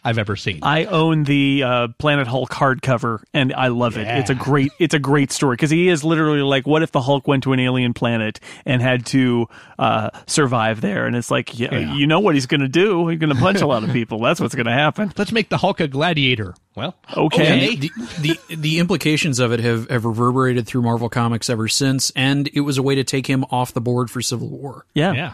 I've 0.05 0.19
ever 0.19 0.37
seen. 0.37 0.61
I 0.63 0.85
own 0.87 1.25
the 1.25 1.63
uh, 1.63 1.89
Planet 1.99 2.27
Hulk 2.27 2.51
hardcover, 2.51 3.23
and 3.35 3.53
I 3.53 3.69
love 3.69 3.97
it. 3.97 4.07
It's 4.07 4.31
a 4.31 4.35
great, 4.35 4.73
it's 4.79 4.95
a 4.95 4.99
great 4.99 5.31
story 5.33 5.55
because 5.57 5.71
he 5.71 5.89
is 5.89 6.03
literally 6.05 6.41
like, 6.43 6.67
what 6.67 6.83
if 6.83 6.93
the 6.93 7.01
Hulk 7.01 7.27
went 7.29 7.43
to 7.45 7.53
an 7.53 7.61
alien 7.61 7.93
planet 7.95 8.41
and 8.65 8.81
had 8.81 9.07
to 9.07 9.47
uh, 9.79 10.11
survive 10.27 10.81
there? 10.81 11.07
And 11.07 11.15
it's 11.17 11.31
like, 11.31 11.59
yeah, 11.59 11.75
Yeah. 11.75 11.95
you 11.95 12.07
know 12.07 12.21
what 12.21 12.35
he's 12.35 12.47
going 12.47 12.61
to 12.63 12.69
do? 12.69 13.09
He's 13.09 13.19
going 13.19 13.35
to 13.35 13.41
punch 13.41 13.61
a 13.61 13.67
lot 13.67 13.85
of 13.85 13.91
people. 13.91 14.19
That's 14.21 14.41
what's 14.41 14.55
going 14.55 14.67
to 14.67 14.73
happen. 14.73 15.13
Let's 15.19 15.33
make 15.33 15.49
the 15.49 15.59
Hulk 15.59 15.81
a 15.81 15.89
gladiator. 15.89 16.55
Well, 16.77 16.95
Okay. 17.17 17.77
the, 17.77 17.91
the 18.21 18.39
the 18.57 18.79
implications 18.79 19.39
of 19.41 19.53
it 19.53 19.61
have, 19.61 19.91
have 19.91 20.05
reverberated 20.05 20.67
through 20.67 20.83
Marvel 20.83 21.09
Comics 21.09 21.51
ever 21.51 21.67
since, 21.69 22.11
and 22.17 22.49
it 22.55 22.61
was 22.61 22.79
a 22.79 22.83
way 22.83 22.95
to 22.95 23.05
take 23.05 23.27
him 23.27 23.45
off 23.51 23.73
the 23.75 23.81
board 23.81 24.11
for 24.11 24.23
Civil 24.23 24.49
War. 24.49 24.87
Yeah. 24.95 25.13
Yeah. 25.13 25.33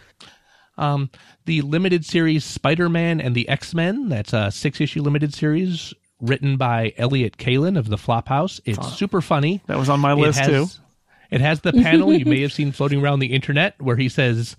Um, 0.79 1.11
the 1.47 1.63
limited 1.63 2.05
series 2.05 2.45
Spider 2.45 2.89
Man 2.89 3.21
and 3.21 3.35
the 3.35 3.49
X 3.49 3.75
Men, 3.75 4.09
that's 4.09 4.33
a 4.33 4.51
six 4.51 4.81
issue 4.81 5.03
limited 5.03 5.33
series 5.33 5.95
written 6.21 6.57
by 6.57 6.93
Elliott 6.97 7.37
Kalan 7.37 7.79
of 7.79 7.89
the 7.89 7.97
Flophouse. 7.97 8.61
It's 8.65 8.95
super 8.95 9.21
funny. 9.21 9.63
That 9.67 9.79
was 9.79 9.89
on 9.89 10.01
my 10.01 10.13
list 10.13 10.39
has, 10.39 10.49
too. 10.49 10.67
It 11.31 11.41
has 11.41 11.61
the 11.61 11.73
panel 11.73 12.13
you 12.13 12.25
may 12.25 12.41
have 12.43 12.53
seen 12.53 12.73
floating 12.73 13.03
around 13.03 13.19
the 13.19 13.33
internet 13.33 13.81
where 13.81 13.97
he 13.97 14.09
says 14.09 14.57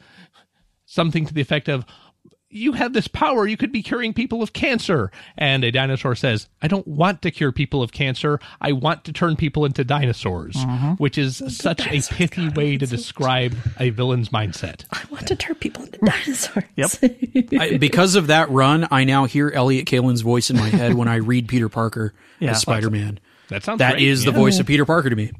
something 0.86 1.26
to 1.26 1.34
the 1.34 1.42
effect 1.42 1.68
of, 1.68 1.86
You 2.50 2.72
have 2.72 2.94
this 2.94 3.10
power, 3.10 3.46
you 3.46 3.58
could 3.58 3.74
be 3.74 3.84
curing 3.84 4.14
people 4.14 4.42
of 4.42 4.54
cancer. 4.54 5.12
And 5.38 5.66
a 5.66 5.72
dinosaur 5.72 6.16
says, 6.16 6.48
I 6.62 6.70
don't 6.70 6.88
want 6.88 7.22
to 7.24 7.32
cure 7.32 7.52
people 7.52 7.84
of 7.84 7.92
cancer. 7.92 8.40
I 8.62 8.72
want 8.72 9.04
to 9.04 9.12
turn 9.12 9.36
people 9.36 9.66
into 9.66 9.84
dinosaurs, 9.84 10.56
which 10.98 11.18
is 11.18 11.44
such 11.50 11.86
a 11.86 12.02
pithy 12.02 12.48
way 12.50 12.78
to 12.78 12.88
describe 12.88 13.54
a 13.80 13.90
villain's 13.90 14.30
mindset. 14.30 14.86
I 14.92 15.02
want 15.12 15.28
to 15.28 15.36
turn 15.36 15.56
people 15.56 15.84
into 15.84 16.00
dinosaurs. 16.00 16.64
Yep. 16.78 16.92
I, 17.60 17.78
because 17.78 18.16
of 18.16 18.28
that 18.28 18.50
run, 18.50 18.88
I 18.92 19.04
now 19.04 19.26
hear 19.26 19.52
Elliott 19.54 19.86
Kalan's 19.86 20.22
voice 20.22 20.50
in 20.50 20.56
my 20.56 20.70
head 20.70 20.94
when 20.94 21.10
I 21.10 21.16
read 21.18 21.50
Peter 21.50 21.68
Parker 21.68 22.14
Yeah. 22.40 22.52
as 22.52 22.62
Spider 22.62 22.90
Man. 22.90 23.20
That 23.50 23.64
sounds 23.66 23.80
That 23.80 23.96
great, 23.96 24.04
is 24.08 24.24
the 24.24 24.32
voice 24.32 24.60
of 24.60 24.66
Peter 24.68 24.86
Parker 24.86 25.10
to 25.10 25.16
me. 25.18 25.32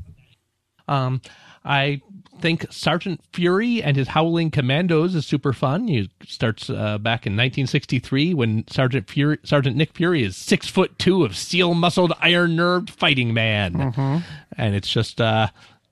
Um, 0.90 1.22
I 1.64 2.02
think 2.40 2.66
Sergeant 2.72 3.22
Fury 3.34 3.82
and 3.84 3.98
his 3.98 4.10
Howling 4.10 4.52
Commandos 4.52 5.16
is 5.16 5.26
super 5.26 5.54
fun. 5.54 5.88
He 5.88 6.10
starts 6.26 6.70
uh, 6.70 6.98
back 6.98 7.26
in 7.26 7.34
1963 7.34 8.34
when 8.34 8.66
Sergeant 8.68 9.10
Fury, 9.10 9.38
Sergeant 9.44 9.76
Nick 9.76 9.94
Fury 9.96 10.24
is 10.24 10.38
six 10.38 10.68
foot 10.68 10.98
two 11.00 11.24
of 11.24 11.36
steel 11.36 11.74
muscled, 11.74 12.14
iron 12.22 12.56
nerved 12.56 12.90
fighting 12.90 13.34
man, 13.34 13.76
and 14.58 14.76
it's 14.76 14.90
just 14.90 15.20
uh, 15.22 15.48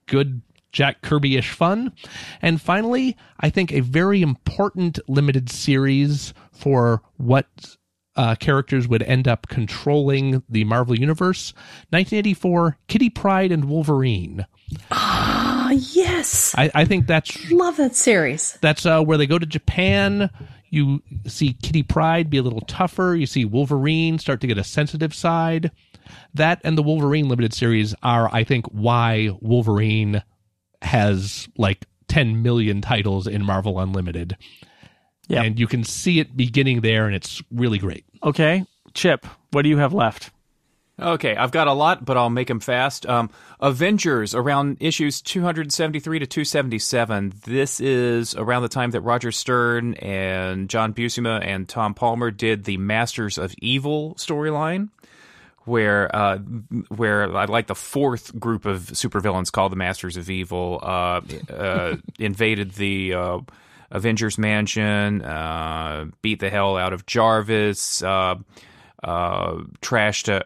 good. 0.07 0.41
Jack 0.71 1.01
Kirby 1.01 1.37
ish 1.37 1.51
fun. 1.51 1.93
And 2.41 2.59
finally, 2.59 3.15
I 3.39 3.49
think 3.49 3.71
a 3.71 3.79
very 3.79 4.21
important 4.21 4.99
limited 5.07 5.49
series 5.49 6.33
for 6.51 7.01
what 7.15 7.77
uh, 8.17 8.35
characters 8.35 8.85
would 8.85 9.01
end 9.03 9.25
up 9.25 9.47
controlling 9.47 10.43
the 10.49 10.65
Marvel 10.65 10.99
Universe 10.99 11.53
1984 11.91 12.77
Kitty 12.89 13.09
Pryde 13.09 13.53
and 13.53 13.65
Wolverine. 13.69 14.45
Yes. 15.93 16.53
I, 16.57 16.71
I 16.73 16.85
think 16.85 17.07
that's 17.07 17.51
Love 17.51 17.77
that 17.77 17.95
series. 17.95 18.57
that's 18.61 18.85
uh, 18.85 19.01
where 19.03 19.17
they 19.17 19.27
go 19.27 19.39
to 19.39 19.45
Japan. 19.45 20.29
You 20.69 21.01
see 21.27 21.53
Kitty 21.53 21.83
Pryde 21.83 22.29
be 22.29 22.37
a 22.37 22.41
little 22.41 22.61
tougher. 22.61 23.15
You 23.15 23.25
see 23.25 23.45
Wolverine 23.45 24.19
start 24.19 24.41
to 24.41 24.47
get 24.47 24.57
a 24.57 24.63
sensitive 24.63 25.13
side. 25.13 25.71
That 26.33 26.61
and 26.63 26.77
the 26.77 26.83
Wolverine 26.83 27.29
limited 27.29 27.53
series 27.53 27.95
are, 28.03 28.29
I 28.33 28.43
think, 28.43 28.65
why 28.67 29.29
Wolverine 29.41 30.21
has 30.81 31.47
like 31.57 31.85
10 32.09 32.41
million 32.41 32.81
titles 32.81 33.25
in 33.27 33.43
Marvel 33.43 33.79
Unlimited. 33.79 34.37
Yeah. 35.27 35.41
And 35.43 35.59
you 35.59 35.65
can 35.65 35.83
see 35.83 36.19
it 36.19 36.37
beginning 36.37 36.81
there, 36.81 37.07
and 37.07 37.15
it's 37.15 37.41
really 37.51 37.79
great. 37.79 38.05
Okay. 38.23 38.65
Chip, 38.93 39.25
what 39.51 39.63
do 39.63 39.69
you 39.69 39.77
have 39.77 39.93
left? 39.93 40.29
Okay, 40.97 41.35
I've 41.35 41.51
got 41.51 41.67
a 41.67 41.73
lot, 41.73 42.05
but 42.05 42.15
I'll 42.15 42.29
make 42.29 42.47
them 42.47 42.61
fast. 42.61 43.05
Um, 43.05 43.29
Avengers 43.59 44.33
around 44.33 44.77
issues 44.79 45.21
273 45.21 46.19
to 46.19 46.25
277. 46.25 47.33
This 47.43 47.81
is 47.81 48.33
around 48.33 48.61
the 48.61 48.69
time 48.69 48.91
that 48.91 49.01
Roger 49.01 49.33
Stern 49.33 49.95
and 49.95 50.69
John 50.69 50.93
Buscema 50.93 51.45
and 51.45 51.67
Tom 51.67 51.95
Palmer 51.95 52.31
did 52.31 52.63
the 52.63 52.77
Masters 52.77 53.37
of 53.37 53.53
Evil 53.57 54.15
storyline, 54.15 54.87
where 55.65 56.15
uh, 56.15 56.37
where 56.87 57.35
I 57.35 57.43
like 57.43 57.67
the 57.67 57.75
fourth 57.75 58.39
group 58.39 58.65
of 58.65 58.83
supervillains 58.83 59.51
called 59.51 59.73
the 59.73 59.77
Masters 59.77 60.15
of 60.15 60.29
Evil 60.29 60.79
uh, 60.81 61.19
uh, 61.49 61.97
invaded 62.19 62.71
the. 62.71 63.13
Uh, 63.13 63.39
Avengers 63.91 64.37
Mansion, 64.39 65.21
uh, 65.21 66.05
beat 66.21 66.39
the 66.39 66.49
hell 66.49 66.75
out 66.75 66.91
of 66.91 67.05
Jarvis, 67.05 68.01
uh, 68.01 68.35
uh, 69.03 69.61
trashed 69.81 70.27
uh, 70.27 70.41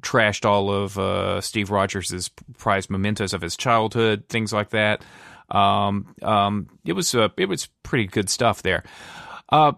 trashed 0.00 0.44
all 0.44 0.72
of 0.72 0.98
uh, 0.98 1.40
Steve 1.40 1.70
Rogers' 1.70 2.30
prized 2.56 2.90
mementos 2.90 3.32
of 3.32 3.40
his 3.40 3.56
childhood, 3.56 4.24
things 4.28 4.52
like 4.52 4.70
that. 4.70 5.02
Um, 5.50 6.14
um, 6.22 6.68
it 6.84 6.92
was 6.92 7.14
uh, 7.14 7.28
it 7.36 7.46
was 7.46 7.68
pretty 7.82 8.06
good 8.06 8.28
stuff 8.28 8.62
there. 8.62 8.84
Uh, 9.48 9.72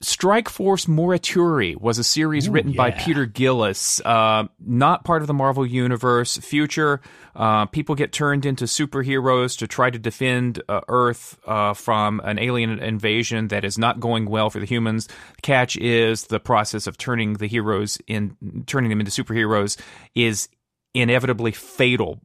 Strike 0.00 0.48
Force 0.48 0.86
Morituri 0.86 1.76
was 1.76 1.98
a 1.98 2.04
series 2.04 2.48
written 2.48 2.72
by 2.72 2.92
Peter 2.92 3.26
Gillis, 3.26 4.00
uh, 4.04 4.46
not 4.64 5.02
part 5.02 5.22
of 5.22 5.26
the 5.26 5.34
Marvel 5.34 5.66
Universe. 5.66 6.36
Future 6.36 7.00
uh, 7.34 7.66
people 7.66 7.96
get 7.96 8.12
turned 8.12 8.46
into 8.46 8.66
superheroes 8.66 9.58
to 9.58 9.66
try 9.66 9.90
to 9.90 9.98
defend 9.98 10.62
uh, 10.68 10.82
Earth 10.86 11.36
uh, 11.46 11.74
from 11.74 12.20
an 12.20 12.38
alien 12.38 12.78
invasion 12.78 13.48
that 13.48 13.64
is 13.64 13.76
not 13.76 13.98
going 13.98 14.26
well 14.26 14.50
for 14.50 14.60
the 14.60 14.66
humans. 14.66 15.08
The 15.08 15.42
catch 15.42 15.76
is 15.76 16.26
the 16.26 16.38
process 16.38 16.86
of 16.86 16.96
turning 16.96 17.34
the 17.34 17.48
heroes 17.48 17.98
in, 18.06 18.36
turning 18.66 18.90
them 18.90 19.00
into 19.00 19.10
superheroes 19.10 19.80
is 20.14 20.48
inevitably 20.94 21.50
fatal 21.50 22.20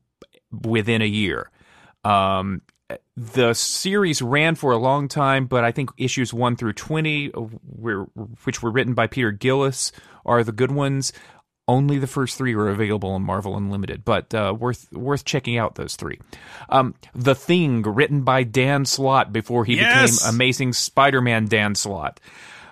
within 0.51 1.01
a 1.01 1.05
year. 1.05 1.49
Um, 2.03 2.61
the 3.15 3.53
series 3.53 4.21
ran 4.21 4.55
for 4.55 4.71
a 4.71 4.77
long 4.77 5.07
time, 5.07 5.45
but 5.45 5.63
I 5.63 5.71
think 5.71 5.91
issues 5.97 6.33
one 6.33 6.55
through 6.55 6.73
twenty, 6.73 7.27
which 7.27 8.63
were 8.63 8.71
written 8.71 8.93
by 8.93 9.07
Peter 9.07 9.31
Gillis, 9.31 9.91
are 10.25 10.43
the 10.43 10.51
good 10.51 10.71
ones. 10.71 11.13
Only 11.65 11.97
the 11.97 12.07
first 12.07 12.37
three 12.37 12.53
are 12.55 12.67
available 12.67 13.11
on 13.11 13.21
Marvel 13.23 13.55
Unlimited, 13.55 14.03
but 14.03 14.33
uh, 14.33 14.53
worth 14.59 14.91
worth 14.91 15.23
checking 15.23 15.57
out 15.57 15.75
those 15.75 15.95
three. 15.95 16.19
Um, 16.67 16.93
the 17.15 17.35
Thing, 17.35 17.83
written 17.83 18.23
by 18.23 18.43
Dan 18.43 18.83
Slott 18.83 19.31
before 19.31 19.63
he 19.63 19.77
Yes! 19.77 20.19
became 20.19 20.35
Amazing 20.35 20.73
Spider-Man 20.73 21.45
Dan 21.45 21.75
Slott. 21.75 22.19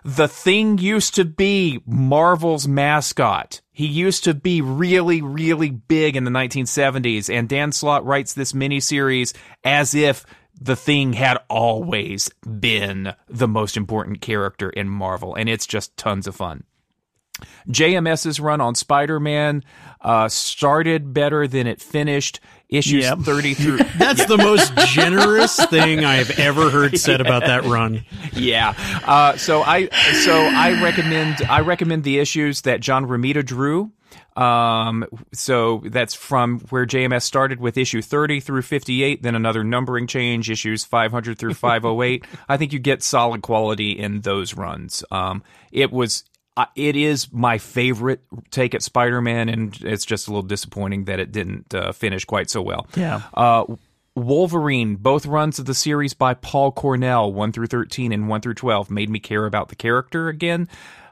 The 0.04 0.28
Thing 0.28 0.78
used 0.78 1.16
to 1.16 1.26
be 1.26 1.82
Marvel's 1.86 2.68
mascot. 2.68 3.62
He 3.72 3.86
used 3.86 4.24
to 4.24 4.34
be 4.34 4.62
really, 4.62 5.22
really 5.22 5.70
big 5.70 6.16
in 6.16 6.24
the 6.24 6.32
1970s, 6.32 7.34
and 7.34 7.48
Dan 7.48 7.72
Slott 7.72 8.06
writes 8.06 8.34
this 8.34 8.54
miniseries 8.54 9.34
as 9.64 9.94
if 9.94 10.26
the 10.60 10.76
Thing 10.76 11.14
had 11.14 11.38
always 11.50 12.30
been 12.60 13.14
the 13.28 13.48
most 13.48 13.78
important 13.78 14.22
character 14.22 14.70
in 14.70 14.90
Marvel, 14.90 15.36
and 15.36 15.48
it's 15.48 15.68
just 15.68 15.96
tons 15.98 16.28
of 16.28 16.36
fun. 16.36 16.64
JMS's 17.68 18.40
run 18.40 18.62
on 18.62 18.76
Spider-Man 18.76 19.64
uh, 20.02 20.30
started 20.30 21.14
better 21.14 21.48
than 21.48 21.68
it 21.68 21.82
finished. 21.82 22.40
Issues 22.72 23.04
Yep. 23.04 23.20
30 23.20 23.54
through 23.54 23.78
That's 23.98 24.26
the 24.26 24.38
most 24.38 24.74
generous 24.88 25.58
thing 25.66 26.06
I 26.06 26.16
have 26.16 26.40
ever 26.40 26.70
heard 26.70 26.98
said 26.98 27.20
about 27.20 27.42
that 27.44 27.66
run. 27.66 28.06
yeah. 28.34 28.74
Uh, 29.06 29.36
so 29.36 29.62
I 29.62 29.90
so 30.24 30.32
I 30.34 30.82
recommend 30.82 31.42
I 31.50 31.60
recommend 31.60 32.06
the 32.06 32.20
issues 32.20 32.62
that 32.62 32.80
John 32.80 33.06
Romita 33.08 33.46
drew. 33.46 33.92
Um, 34.38 35.06
so 35.34 35.84
that's 35.86 36.14
from 36.14 36.60
where 36.70 36.86
JMS 36.86 37.24
started 37.24 37.60
with 37.60 37.78
issue 37.78 38.02
30 38.02 38.40
through 38.40 38.62
58, 38.62 39.22
then 39.22 39.36
another 39.36 39.62
numbering 39.64 40.08
change, 40.08 40.50
issues 40.50 40.86
500 40.86 41.38
through 41.38 41.54
508. 41.54 42.24
I 42.48 42.56
think 42.56 42.72
you 42.72 42.80
get 42.80 43.04
solid 43.04 43.42
quality 43.42 43.92
in 43.92 44.22
those 44.22 44.54
runs. 44.56 45.04
Um, 45.12 45.44
it 45.74 45.92
was. 45.92 46.24
It 46.76 46.96
is 46.96 47.32
my 47.32 47.58
favorite 47.58 48.22
take 48.50 48.76
at 48.76 48.84
Spider-Man, 48.84 49.50
and 49.50 49.78
it's 49.82 50.06
just 50.06 50.28
a 50.28 50.32
little 50.32 50.48
disappointing 50.48 51.06
that 51.06 51.20
it 51.20 51.32
didn't 51.32 51.74
uh, 51.74 51.92
finish 51.92 52.26
quite 52.26 52.50
so 52.50 52.62
well. 52.62 52.88
Yeah. 52.96 53.22
Uh, 53.34 53.66
Wolverine, 54.16 54.98
both 54.98 55.26
runs 55.26 55.58
of 55.58 55.66
the 55.66 55.74
series 55.74 56.14
by 56.14 56.34
Paul 56.34 56.72
Cornell, 56.74 57.32
1 57.32 57.52
through 57.54 57.68
13 57.68 58.12
and 58.12 58.28
1 58.28 58.42
through 58.42 58.56
12, 58.56 58.92
made 58.92 59.10
me 59.10 59.20
care 59.20 59.46
about 59.46 59.70
the 59.70 59.76
character 59.76 60.28
again 60.28 60.68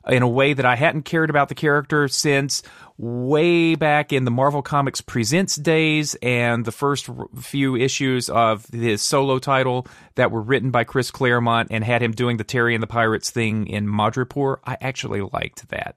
in 0.08 0.24
a 0.24 0.28
way 0.28 0.54
that 0.54 0.66
I 0.66 0.76
hadn't 0.76 1.04
cared 1.04 1.30
about 1.30 1.50
the 1.50 1.56
character 1.56 2.08
since 2.08 2.64
way 2.98 3.76
back 3.76 4.12
in 4.12 4.26
the 4.26 4.32
Marvel 4.32 4.62
Comics 4.62 5.02
Presents 5.02 5.56
days 5.56 6.16
and 6.22 6.66
the 6.66 6.72
first 6.72 7.10
few 7.40 7.76
issues 7.76 8.30
of 8.30 8.66
his 8.68 9.02
solo 9.02 9.40
title 9.40 9.88
that 10.16 10.32
were 10.32 10.42
written 10.42 10.72
by 10.72 10.84
Chris 10.84 11.10
Claremont 11.10 11.70
and 11.72 11.84
had 11.84 12.02
him 12.02 12.12
doing 12.12 12.38
the 12.38 12.44
Terry 12.44 12.74
and 12.74 12.84
the 12.84 12.88
Pirates 12.88 13.30
thing 13.30 13.68
in 13.68 13.88
Madripoor. 13.88 14.58
I 14.66 14.78
actually 14.82 15.22
liked 15.22 15.70
that. 15.70 15.96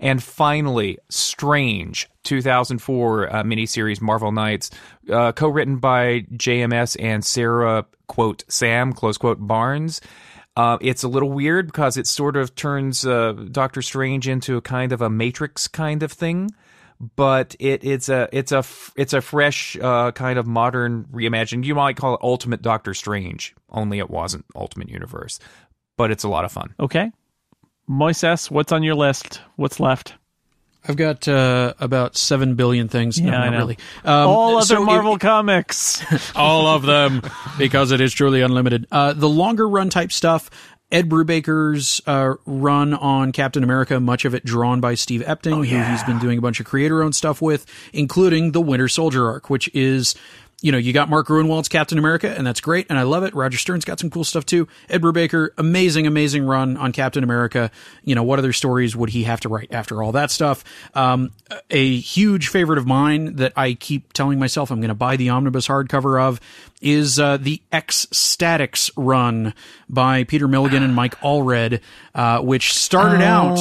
And 0.00 0.22
finally, 0.22 0.98
Strange, 1.08 2.08
2004 2.22 3.34
uh, 3.34 3.42
miniseries 3.42 4.00
Marvel 4.00 4.30
Knights, 4.30 4.70
uh, 5.10 5.32
co-written 5.32 5.78
by 5.78 6.20
JMS 6.34 6.96
and 7.00 7.24
Sarah, 7.24 7.84
quote, 8.06 8.44
Sam, 8.48 8.92
close 8.92 9.18
quote, 9.18 9.38
Barnes. 9.40 10.00
Uh, 10.58 10.76
it's 10.80 11.04
a 11.04 11.08
little 11.08 11.30
weird 11.30 11.66
because 11.66 11.96
it 11.96 12.04
sort 12.08 12.36
of 12.36 12.52
turns 12.56 13.06
uh, 13.06 13.32
Doctor 13.52 13.80
Strange 13.80 14.26
into 14.26 14.56
a 14.56 14.60
kind 14.60 14.90
of 14.90 15.00
a 15.00 15.08
Matrix 15.08 15.68
kind 15.68 16.02
of 16.02 16.10
thing, 16.10 16.50
but 17.14 17.54
it, 17.60 17.84
it's 17.84 18.08
a 18.08 18.28
it's 18.32 18.50
a 18.50 18.64
it's 18.96 19.12
a 19.12 19.20
fresh 19.20 19.76
uh, 19.80 20.10
kind 20.10 20.36
of 20.36 20.48
modern 20.48 21.04
reimagined. 21.12 21.64
You 21.64 21.76
might 21.76 21.96
call 21.96 22.14
it 22.14 22.20
Ultimate 22.24 22.60
Doctor 22.60 22.92
Strange, 22.92 23.54
only 23.70 24.00
it 24.00 24.10
wasn't 24.10 24.46
Ultimate 24.56 24.88
Universe, 24.88 25.38
but 25.96 26.10
it's 26.10 26.24
a 26.24 26.28
lot 26.28 26.44
of 26.44 26.50
fun. 26.50 26.74
Okay. 26.80 27.12
Moises, 27.88 28.50
what's 28.50 28.72
on 28.72 28.82
your 28.82 28.96
list? 28.96 29.40
What's 29.54 29.78
left? 29.78 30.14
I've 30.88 30.96
got 30.96 31.28
uh, 31.28 31.74
about 31.80 32.16
seven 32.16 32.54
billion 32.54 32.88
things. 32.88 33.20
No, 33.20 33.30
Yeah, 33.30 33.38
I 33.40 33.44
not 33.46 33.50
know. 33.52 33.58
really. 33.58 33.78
Um, 34.04 34.28
All 34.28 34.56
other 34.56 34.64
so 34.66 34.84
Marvel 34.84 35.18
comics. 35.18 36.02
all 36.36 36.66
of 36.66 36.82
them 36.82 37.22
because 37.58 37.92
it 37.92 38.00
is 38.00 38.12
truly 38.14 38.40
unlimited. 38.40 38.86
Uh, 38.90 39.12
the 39.12 39.28
longer 39.28 39.68
run 39.68 39.90
type 39.90 40.10
stuff. 40.12 40.50
Ed 40.90 41.10
Brubaker's 41.10 42.00
uh, 42.06 42.36
run 42.46 42.94
on 42.94 43.30
Captain 43.32 43.62
America, 43.62 44.00
much 44.00 44.24
of 44.24 44.34
it 44.34 44.42
drawn 44.42 44.80
by 44.80 44.94
Steve 44.94 45.20
Epting, 45.20 45.56
who 45.56 45.90
he's 45.90 46.02
been 46.04 46.18
doing 46.18 46.38
a 46.38 46.40
bunch 46.40 46.60
of 46.60 46.66
creator-owned 46.66 47.14
stuff 47.14 47.42
with, 47.42 47.66
including 47.92 48.52
the 48.52 48.60
Winter 48.62 48.88
Soldier 48.88 49.28
arc, 49.28 49.50
which 49.50 49.68
is, 49.74 50.14
you 50.60 50.72
know, 50.72 50.78
you 50.78 50.92
got 50.92 51.08
Mark 51.08 51.28
Gruenwald's 51.28 51.68
Captain 51.68 51.98
America, 51.98 52.34
and 52.36 52.44
that's 52.44 52.60
great, 52.60 52.86
and 52.90 52.98
I 52.98 53.04
love 53.04 53.22
it. 53.22 53.32
Roger 53.32 53.56
Stern's 53.56 53.84
got 53.84 54.00
some 54.00 54.10
cool 54.10 54.24
stuff 54.24 54.44
too. 54.44 54.66
Ed 54.88 55.02
Brubaker, 55.02 55.50
amazing, 55.56 56.08
amazing 56.08 56.44
run 56.44 56.76
on 56.76 56.90
Captain 56.90 57.22
America. 57.22 57.70
You 58.02 58.16
know, 58.16 58.24
what 58.24 58.40
other 58.40 58.52
stories 58.52 58.96
would 58.96 59.10
he 59.10 59.22
have 59.22 59.38
to 59.40 59.48
write 59.48 59.68
after 59.72 60.02
all 60.02 60.10
that 60.12 60.32
stuff? 60.32 60.64
Um, 60.94 61.30
a 61.70 61.98
huge 61.98 62.48
favorite 62.48 62.78
of 62.78 62.86
mine 62.86 63.36
that 63.36 63.52
I 63.54 63.74
keep 63.74 64.12
telling 64.12 64.40
myself 64.40 64.72
I'm 64.72 64.80
going 64.80 64.88
to 64.88 64.94
buy 64.94 65.16
the 65.16 65.28
omnibus 65.28 65.68
hardcover 65.68 66.20
of 66.20 66.40
is 66.80 67.18
uh, 67.18 67.36
the 67.36 67.60
X 67.72 68.06
Statix 68.12 68.90
run 68.96 69.52
by 69.88 70.24
Peter 70.24 70.46
Milligan 70.46 70.82
and 70.82 70.94
Mike 70.94 71.16
Allred, 71.20 71.80
uh, 72.14 72.40
which 72.40 72.72
started 72.74 73.20
out 73.22 73.58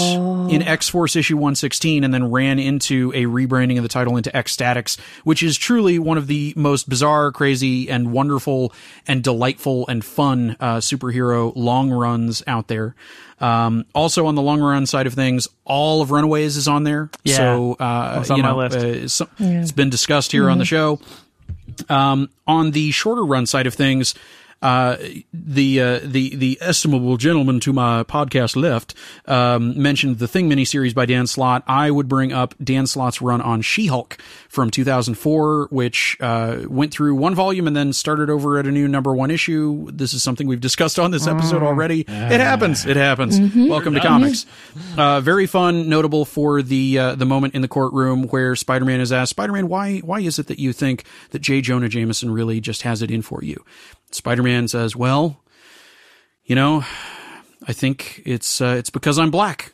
in 0.51 0.61
X 0.61 0.87
Force 0.89 1.15
issue 1.15 1.35
116 1.35 2.03
and 2.03 2.13
then 2.13 2.29
ran 2.31 2.59
into 2.59 3.11
a 3.15 3.23
rebranding 3.25 3.77
of 3.77 3.83
the 3.83 3.89
title 3.89 4.17
into 4.17 4.35
X 4.35 4.55
Statix, 4.55 4.99
which 5.23 5.41
is 5.41 5.57
truly 5.57 5.97
one 5.99 6.17
of 6.17 6.27
the 6.27 6.53
most 6.55 6.87
bizarre, 6.89 7.31
crazy, 7.31 7.89
and 7.89 8.11
wonderful 8.11 8.71
and 9.07 9.23
delightful 9.23 9.87
and 9.87 10.03
fun 10.05 10.55
uh, 10.59 10.77
superhero 10.77 11.51
long 11.55 11.89
runs 11.89 12.43
out 12.45 12.67
there. 12.67 12.95
Um, 13.39 13.85
also 13.93 14.25
on 14.25 14.35
the 14.35 14.41
long 14.41 14.59
run 14.61 14.85
side 14.85 15.05
of 15.07 15.13
things, 15.13 15.47
all 15.63 16.01
of 16.01 16.09
Runaways 16.11 16.57
is 16.57 16.67
on 16.67 16.83
there. 16.83 17.09
Yeah. 17.23 17.35
So, 17.37 17.73
uh, 17.79 18.17
It's 18.21 18.29
on 18.31 18.37
you 18.37 18.43
my 18.43 18.49
know, 18.49 18.57
list. 18.57 18.77
uh, 18.77 19.07
so- 19.07 19.29
it's 19.39 19.71
been 19.71 19.89
discussed 19.89 20.31
here 20.31 20.49
on 20.49 20.57
the 20.57 20.65
show. 20.65 20.99
Um, 21.89 22.29
on 22.45 22.71
the 22.71 22.91
shorter 22.91 23.23
run 23.23 23.45
side 23.45 23.67
of 23.67 23.73
things, 23.73 24.15
uh, 24.61 24.97
the 25.33 25.81
uh, 25.81 25.99
the 26.03 26.35
the 26.35 26.57
estimable 26.61 27.17
gentleman 27.17 27.59
to 27.61 27.73
my 27.73 28.03
podcast 28.03 28.55
left 28.55 28.93
um, 29.25 29.79
mentioned 29.81 30.19
the 30.19 30.27
Thing 30.27 30.49
miniseries 30.49 30.95
by 30.95 31.05
Dan 31.05 31.27
Slott. 31.27 31.63
I 31.67 31.91
would 31.91 32.07
bring 32.07 32.33
up 32.33 32.55
Dan 32.63 32.87
Slott's 32.87 33.21
run 33.21 33.41
on 33.41 33.61
She-Hulk 33.61 34.17
from 34.49 34.71
2004, 34.71 35.67
which 35.69 36.17
uh, 36.19 36.63
went 36.67 36.91
through 36.91 37.15
one 37.15 37.35
volume 37.35 37.67
and 37.67 37.75
then 37.75 37.93
started 37.93 38.29
over 38.29 38.57
at 38.57 38.65
a 38.65 38.71
new 38.71 38.87
number 38.87 39.13
one 39.13 39.29
issue. 39.31 39.89
This 39.91 40.13
is 40.13 40.23
something 40.23 40.47
we've 40.47 40.61
discussed 40.61 40.97
on 40.99 41.11
this 41.11 41.27
episode 41.27 41.61
already. 41.63 42.01
It 42.01 42.39
happens. 42.39 42.85
It 42.85 42.97
happens. 42.97 43.39
Welcome 43.55 43.93
to 43.93 43.99
comics. 43.99 44.45
Uh, 44.97 45.21
very 45.21 45.45
fun, 45.45 45.87
notable 45.89 46.25
for 46.25 46.61
the 46.61 46.97
uh, 46.97 47.15
the 47.15 47.25
moment 47.25 47.53
in 47.55 47.61
the 47.61 47.67
courtroom 47.67 48.23
where 48.29 48.55
Spider-Man 48.55 48.99
is 49.01 49.11
asked, 49.11 49.31
"Spider-Man, 49.31 49.67
why 49.67 49.99
why 49.99 50.19
is 50.19 50.39
it 50.39 50.47
that 50.47 50.59
you 50.59 50.73
think 50.73 51.03
that 51.31 51.39
J. 51.39 51.61
Jonah 51.61 51.89
Jameson 51.89 52.31
really 52.31 52.59
just 52.59 52.81
has 52.81 53.01
it 53.01 53.11
in 53.11 53.21
for 53.21 53.43
you?" 53.43 53.63
Spider-Man 54.11 54.67
says, 54.67 54.95
"Well, 54.95 55.41
you 56.43 56.55
know, 56.55 56.83
I 57.67 57.73
think 57.73 58.21
it's 58.25 58.61
uh, 58.61 58.75
it's 58.77 58.89
because 58.89 59.19
I'm 59.19 59.31
black." 59.31 59.73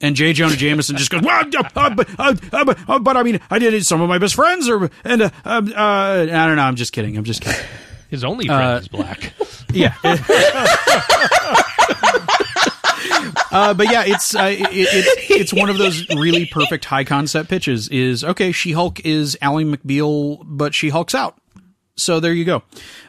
And 0.00 0.14
J. 0.14 0.32
Jonah 0.32 0.54
Jameson 0.54 0.96
just 0.96 1.10
goes, 1.10 1.22
well, 1.22 1.44
uh, 1.56 1.62
uh, 1.74 1.90
but, 1.90 2.08
uh, 2.20 2.32
uh, 2.52 2.64
but, 2.64 2.78
uh, 2.88 3.00
but 3.00 3.16
I 3.16 3.24
mean, 3.24 3.40
I 3.50 3.58
did 3.58 3.74
it. 3.74 3.84
Some 3.84 4.00
of 4.00 4.08
my 4.08 4.18
best 4.18 4.36
friends 4.36 4.68
are, 4.68 4.88
and 5.02 5.22
uh, 5.22 5.30
um, 5.44 5.72
uh, 5.76 6.22
I 6.22 6.26
don't 6.26 6.54
know. 6.54 6.62
I'm 6.62 6.76
just 6.76 6.92
kidding. 6.92 7.16
I'm 7.16 7.24
just 7.24 7.42
kidding. 7.42 7.60
His 8.08 8.22
only 8.22 8.46
friend 8.46 8.80
is 8.80 8.86
black. 8.88 9.32
Yeah. 9.70 9.92
uh, 10.02 10.16
but 13.74 13.90
yeah, 13.90 14.04
it's 14.06 14.34
uh, 14.34 14.44
it, 14.50 14.66
it's 14.70 15.30
it's 15.30 15.52
one 15.52 15.68
of 15.68 15.76
those 15.76 16.08
really 16.08 16.46
perfect 16.46 16.86
high 16.86 17.04
concept 17.04 17.50
pitches. 17.50 17.86
Is 17.88 18.24
okay. 18.24 18.50
She 18.50 18.72
Hulk 18.72 19.04
is 19.04 19.36
Ally 19.42 19.64
McBeal, 19.64 20.40
but 20.42 20.74
she 20.74 20.88
Hulks 20.88 21.14
out. 21.14 21.36
So 21.98 22.20
there 22.20 22.32
you 22.32 22.44
go. 22.44 22.62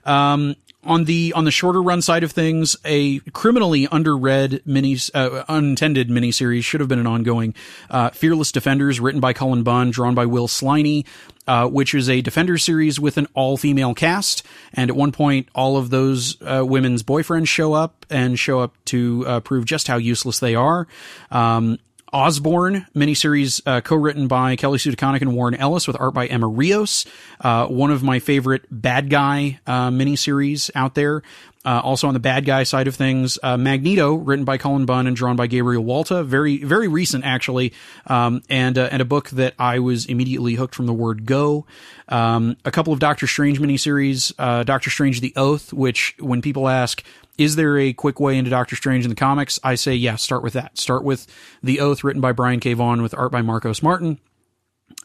Um, 0.03 0.56
on 0.84 1.03
the 1.06 1.34
on 1.36 1.44
the 1.44 1.52
shorter 1.52 1.82
run 1.82 2.02
side 2.02 2.24
of 2.24 2.32
things, 2.32 2.76
a 2.86 3.20
criminally 3.34 3.86
underread 3.88 4.66
mini 4.66 4.98
uh, 5.14 5.44
unintended 5.49 6.10
miniseries 6.10 6.64
should 6.64 6.80
have 6.80 6.88
been 6.88 6.99
an 6.99 7.07
ongoing. 7.07 7.53
Uh, 7.90 8.10
Fearless 8.11 8.52
Defenders, 8.52 8.99
written 8.99 9.20
by 9.20 9.34
Cullen 9.34 9.64
Bunn, 9.64 9.91
drawn 9.91 10.16
by 10.16 10.26
Will 10.26 10.48
Sliney, 10.48 11.06
uh, 11.48 11.68
which 11.68 11.94
is 11.94 12.10
a 12.10 12.22
Defender 12.22 12.57
series 12.57 12.99
with 12.99 13.18
an 13.18 13.28
all 13.34 13.57
female 13.57 13.94
cast. 13.94 14.44
And 14.74 14.90
at 14.90 14.95
one 14.95 15.11
point, 15.11 15.49
all 15.53 15.76
of 15.76 15.90
those 15.90 16.41
uh, 16.41 16.66
women's 16.66 17.03
boyfriends 17.03 17.49
show 17.49 17.74
up 17.74 18.06
and 18.10 18.40
show 18.40 18.61
up 18.61 18.74
to 18.86 19.26
uh, 19.28 19.40
prove 19.41 19.66
just 19.66 19.88
how 19.88 19.98
useless 19.98 20.40
they 20.40 20.56
are. 20.56 20.88
Um, 21.30 21.78
Osborn 22.11 22.88
miniseries, 22.95 23.61
uh, 23.65 23.81
co-written 23.81 24.27
by 24.27 24.56
Kelly 24.56 24.77
Sue 24.77 24.91
DeConnick 24.91 25.22
and 25.22 25.36
Warren 25.36 25.56
Ellis, 25.56 25.88
with 25.88 25.99
art 25.99 26.14
by 26.14 26.27
Emma 26.27 26.48
Rios. 26.48 27.06
Uh, 27.40 27.68
one 27.68 27.91
of 27.91 28.03
my 28.03 28.19
favorite 28.19 28.65
bad 28.72 29.10
guy 29.10 29.60
uh, 29.68 29.90
miniseries 29.90 30.69
out 30.76 30.95
there. 30.95 31.22
Uh, 31.65 31.81
also 31.84 32.07
on 32.07 32.14
the 32.14 32.22
bad 32.22 32.45
guy 32.45 32.64
side 32.64 32.88
of 32.88 32.95
things, 32.95 33.38
uh, 33.44 33.57
Magneto, 33.57 34.14
written 34.14 34.45
by 34.45 34.57
Cullen 34.57 34.86
Bunn 34.86 35.07
and 35.07 35.15
drawn 35.15 35.36
by 35.36 35.45
Gabriel 35.45 35.84
Walta, 35.84 36.23
very 36.23 36.64
very 36.64 36.88
recent 36.88 37.26
actually, 37.26 37.73
um, 38.07 38.41
and 38.49 38.77
uh, 38.77 38.88
and 38.94 39.02
a 39.02 39.06
book 39.06 39.30
that 39.31 39.56
I 39.60 39.80
was 39.80 40.06
immediately 40.06 40.53
hooked 40.53 40.73
from 40.73 40.86
the 40.86 40.94
word 40.94 41.26
go. 41.26 41.65
Um, 42.07 42.56
a 42.64 42.72
couple 42.72 42.94
of 42.94 42.99
Doctor 42.99 43.27
Strange 43.27 43.60
miniseries, 43.60 44.31
uh, 44.40 44.64
Doctor 44.64 44.90
Strange: 44.90 45.19
The 45.19 45.34
Oath, 45.36 45.73
which 45.73 46.15
when 46.19 46.41
people 46.41 46.69
ask 46.69 47.03
is 47.40 47.56
there 47.56 47.80
a 47.80 47.94
quick 47.94 48.20
way 48.20 48.38
into 48.38 48.52
Doctor 48.52 48.76
Strange 48.76 49.06
in 49.06 49.10
the 49.10 49.16
comics? 49.16 49.60
I 49.64 49.76
say, 49.76 49.95
yeah, 49.95 50.18
start 50.18 50.44
with 50.44 50.53
that. 50.53 50.78
Start 50.78 51.06
with 51.06 51.26
The 51.64 51.80
Oath, 51.80 52.03
written 52.03 52.22
by 52.22 52.34
Brian 52.34 52.60
K. 52.60 52.74
Vaughan 52.74 53.02
with 53.02 53.18
art 53.18 53.32
by 53.32 53.41
Marcos 53.41 53.82
Martin. 53.82 54.20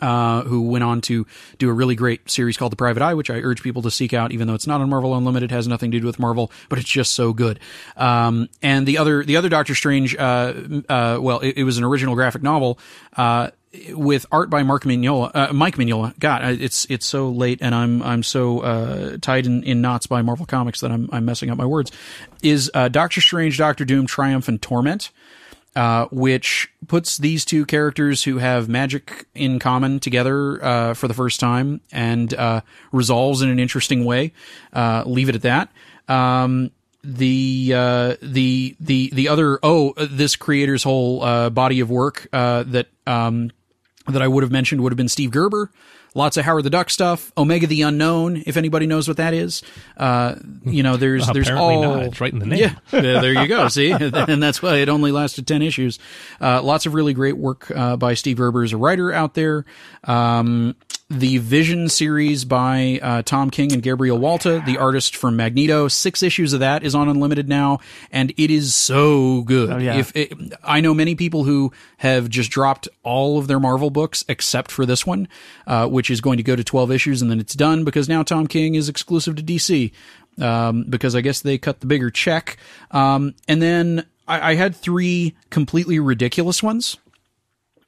Uh, 0.00 0.42
who 0.42 0.62
went 0.62 0.82
on 0.82 1.00
to 1.00 1.26
do 1.58 1.68
a 1.68 1.72
really 1.72 1.94
great 1.94 2.28
series 2.28 2.56
called 2.56 2.72
The 2.72 2.76
Private 2.76 3.02
Eye, 3.02 3.14
which 3.14 3.30
I 3.30 3.34
urge 3.34 3.62
people 3.62 3.82
to 3.82 3.90
seek 3.90 4.12
out, 4.12 4.32
even 4.32 4.48
though 4.48 4.54
it's 4.54 4.66
not 4.66 4.80
on 4.80 4.88
Marvel 4.88 5.16
Unlimited, 5.16 5.50
has 5.50 5.68
nothing 5.68 5.90
to 5.92 6.00
do 6.00 6.06
with 6.06 6.18
Marvel, 6.18 6.50
but 6.68 6.78
it's 6.78 6.88
just 6.88 7.12
so 7.12 7.32
good. 7.32 7.60
Um, 7.96 8.48
and 8.62 8.86
the 8.88 8.98
other, 8.98 9.22
the 9.22 9.36
other 9.36 9.48
Doctor 9.48 9.74
Strange, 9.74 10.16
uh, 10.16 10.54
uh, 10.88 11.18
well, 11.20 11.38
it, 11.40 11.58
it 11.58 11.64
was 11.64 11.78
an 11.78 11.84
original 11.84 12.14
graphic 12.14 12.42
novel, 12.42 12.78
uh, 13.16 13.50
with 13.90 14.26
art 14.30 14.50
by 14.50 14.62
Mark 14.62 14.84
Mignola, 14.84 15.30
uh, 15.34 15.52
Mike 15.52 15.76
Mignola. 15.76 16.18
God, 16.18 16.44
it's 16.60 16.86
it's 16.86 17.06
so 17.06 17.28
late, 17.28 17.60
and 17.60 17.74
I'm 17.74 18.02
I'm 18.02 18.22
so 18.22 18.60
uh, 18.60 19.16
tied 19.20 19.46
in, 19.46 19.62
in 19.64 19.80
knots 19.80 20.06
by 20.06 20.22
Marvel 20.22 20.46
Comics 20.46 20.80
that 20.80 20.90
I'm 20.90 21.08
I'm 21.12 21.24
messing 21.24 21.50
up 21.50 21.58
my 21.58 21.66
words. 21.66 21.90
Is 22.42 22.70
uh, 22.74 22.88
Doctor 22.88 23.20
Strange, 23.20 23.58
Doctor 23.58 23.84
Doom, 23.84 24.06
Triumph, 24.06 24.48
and 24.48 24.60
Torment, 24.60 25.10
uh, 25.76 26.06
which 26.10 26.70
puts 26.86 27.18
these 27.18 27.44
two 27.44 27.66
characters 27.66 28.24
who 28.24 28.38
have 28.38 28.68
magic 28.68 29.26
in 29.34 29.58
common 29.58 30.00
together 30.00 30.64
uh, 30.64 30.94
for 30.94 31.08
the 31.08 31.14
first 31.14 31.40
time 31.40 31.80
and 31.92 32.32
uh, 32.34 32.60
resolves 32.92 33.42
in 33.42 33.48
an 33.48 33.58
interesting 33.58 34.04
way. 34.04 34.32
Uh, 34.72 35.02
leave 35.06 35.28
it 35.28 35.34
at 35.34 35.42
that. 35.42 35.72
Um, 36.08 36.70
the 37.02 37.72
uh, 37.74 38.16
the 38.22 38.76
the 38.80 39.10
the 39.12 39.28
other 39.28 39.58
oh 39.62 39.92
this 39.96 40.36
creator's 40.36 40.82
whole 40.82 41.22
uh, 41.22 41.50
body 41.50 41.80
of 41.80 41.90
work 41.90 42.26
uh, 42.32 42.62
that 42.64 42.88
um, 43.06 43.50
that 44.06 44.22
I 44.22 44.28
would 44.28 44.42
have 44.42 44.52
mentioned 44.52 44.82
would 44.82 44.92
have 44.92 44.96
been 44.96 45.08
Steve 45.08 45.30
Gerber. 45.30 45.70
Lots 46.16 46.36
of 46.36 46.44
Howard 46.44 46.62
the 46.62 46.70
Duck 46.70 46.90
stuff. 46.90 47.32
Omega 47.36 47.66
the 47.66 47.82
Unknown, 47.82 48.44
if 48.46 48.56
anybody 48.56 48.86
knows 48.86 49.08
what 49.08 49.16
that 49.16 49.34
is. 49.34 49.62
Uh, 49.96 50.36
you 50.64 50.84
know, 50.84 50.96
there's 50.96 51.26
there's 51.28 51.50
all 51.50 51.82
not. 51.82 52.02
It's 52.04 52.20
right 52.20 52.32
in 52.32 52.38
the 52.38 52.46
name. 52.46 52.58
yeah, 52.60 52.74
Yeah, 52.92 53.20
there 53.20 53.32
you 53.32 53.48
go. 53.48 53.66
See, 53.66 53.90
and 53.90 54.42
that's 54.42 54.62
why 54.62 54.76
it 54.76 54.88
only 54.88 55.10
lasted 55.10 55.46
ten 55.48 55.60
issues. 55.60 55.98
Uh, 56.40 56.62
lots 56.62 56.86
of 56.86 56.94
really 56.94 57.14
great 57.14 57.36
work 57.36 57.68
uh, 57.74 57.96
by 57.96 58.14
Steve 58.14 58.36
Gerber 58.36 58.62
as 58.62 58.72
a 58.72 58.76
writer 58.76 59.12
out 59.12 59.34
there. 59.34 59.64
Um, 60.04 60.76
the 61.10 61.38
Vision 61.38 61.88
series 61.88 62.44
by 62.44 62.98
uh, 63.02 63.22
Tom 63.22 63.50
King 63.50 63.72
and 63.72 63.82
Gabriel 63.82 64.18
Walta, 64.18 64.64
the 64.64 64.78
artist 64.78 65.14
from 65.14 65.36
Magneto. 65.36 65.86
Six 65.88 66.22
issues 66.22 66.52
of 66.52 66.60
that 66.60 66.82
is 66.82 66.94
on 66.94 67.08
Unlimited 67.08 67.48
now, 67.48 67.80
and 68.10 68.32
it 68.36 68.50
is 68.50 68.74
so 68.74 69.42
good. 69.42 69.82
yeah. 69.82 69.96
If 69.98 70.16
it, 70.16 70.32
I 70.62 70.80
know 70.80 70.94
many 70.94 71.14
people 71.14 71.44
who 71.44 71.72
have 71.98 72.28
just 72.28 72.50
dropped 72.50 72.88
all 73.02 73.38
of 73.38 73.46
their 73.46 73.60
Marvel 73.60 73.90
books 73.90 74.24
except 74.28 74.70
for 74.70 74.86
this 74.86 75.06
one, 75.06 75.28
uh, 75.66 75.86
which 75.86 76.10
is 76.10 76.20
going 76.20 76.38
to 76.38 76.42
go 76.42 76.56
to 76.56 76.64
twelve 76.64 76.90
issues 76.90 77.20
and 77.20 77.30
then 77.30 77.38
it's 77.40 77.54
done 77.54 77.84
because 77.84 78.08
now 78.08 78.22
Tom 78.22 78.46
King 78.46 78.74
is 78.74 78.88
exclusive 78.88 79.36
to 79.36 79.42
DC 79.42 79.92
um, 80.40 80.84
because 80.88 81.14
I 81.14 81.20
guess 81.20 81.40
they 81.40 81.58
cut 81.58 81.80
the 81.80 81.86
bigger 81.86 82.10
check. 82.10 82.56
Um, 82.90 83.34
and 83.46 83.60
then 83.60 84.06
I, 84.26 84.52
I 84.52 84.54
had 84.54 84.74
three 84.74 85.36
completely 85.50 85.98
ridiculous 85.98 86.62
ones. 86.62 86.96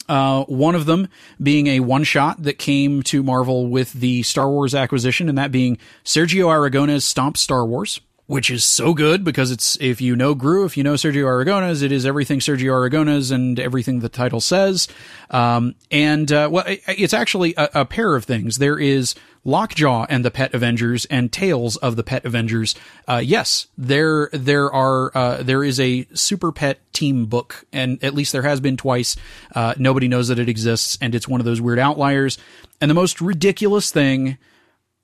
Uh, 0.09 0.45
one 0.45 0.75
of 0.75 0.87
them 0.87 1.09
being 1.43 1.67
a 1.67 1.81
one 1.81 2.05
shot 2.05 2.43
that 2.43 2.59
came 2.59 3.03
to 3.05 3.23
Marvel 3.23 3.67
with 3.69 3.93
the 3.93 4.23
Star 4.23 4.51
Wars 4.51 4.75
acquisition, 4.75 5.29
and 5.29 5.37
that 5.39 5.51
being 5.53 5.79
Sergio 6.05 6.47
Aragonés 6.47 7.03
Stomp 7.03 7.37
Star 7.37 7.67
Wars. 7.67 8.01
which 8.29 8.51
is 8.51 8.65
so 8.65 8.93
good 8.93 9.23
because 9.23 9.53
it's 9.53 9.79
if 9.81 10.01
you 10.01 10.17
know 10.17 10.35
Groo, 10.35 10.67
if 10.67 10.77
you 10.77 10.83
know 10.83 10.95
Sergio 10.95 11.27
Aragonés, 11.27 11.81
it 11.81 11.93
is 11.93 12.05
everything 12.05 12.41
Sergio 12.41 12.73
Aragonés 12.73 13.31
and 13.31 13.61
everything 13.61 14.01
the 14.01 14.09
title 14.09 14.41
says. 14.41 14.89
Um, 15.31 15.77
and 15.93 16.33
uh, 16.33 16.49
well, 16.51 16.65
it- 16.67 16.83
it's 16.89 17.15
actually 17.15 17.55
a, 17.57 17.69
a 17.73 17.85
pair 17.85 18.17
of 18.17 18.25
things. 18.25 18.57
There 18.59 18.81
is 18.81 19.15
Lockjaw 19.47 20.07
and 20.11 20.25
the 20.25 20.31
Pet 20.31 20.53
Avengers 20.55 21.05
and 21.07 21.33
Tales 21.33 21.77
of 21.77 21.95
the 21.97 22.03
Pet 22.03 22.25
Avengers. 22.27 22.75
Uh, 23.09 23.23
yes, 23.25 23.69
there 23.79 24.29
there 24.33 24.71
are 24.73 25.17
uh, 25.17 25.43
there 25.43 25.63
is 25.65 25.79
a 25.81 26.07
Super 26.15 26.51
Pet 26.53 26.81
team 26.93 27.27
book, 27.27 27.65
and 27.73 28.03
at 28.03 28.13
least 28.13 28.33
there 28.33 28.43
has 28.43 28.61
been 28.61 28.77
twice. 28.77 29.17
Uh, 29.55 29.73
nobody 29.79 30.09
knows 30.09 30.29
that 30.29 30.39
it 30.39 30.49
exists, 30.49 30.99
and 31.01 31.15
it's 31.15 31.29
one 31.29 31.41
of 31.41 31.45
those 31.47 31.61
weird 31.61 31.79
outliers. 31.79 32.37
And 32.81 32.91
the 32.91 32.95
most 32.95 33.21
ridiculous 33.21 33.91
thing 33.91 34.37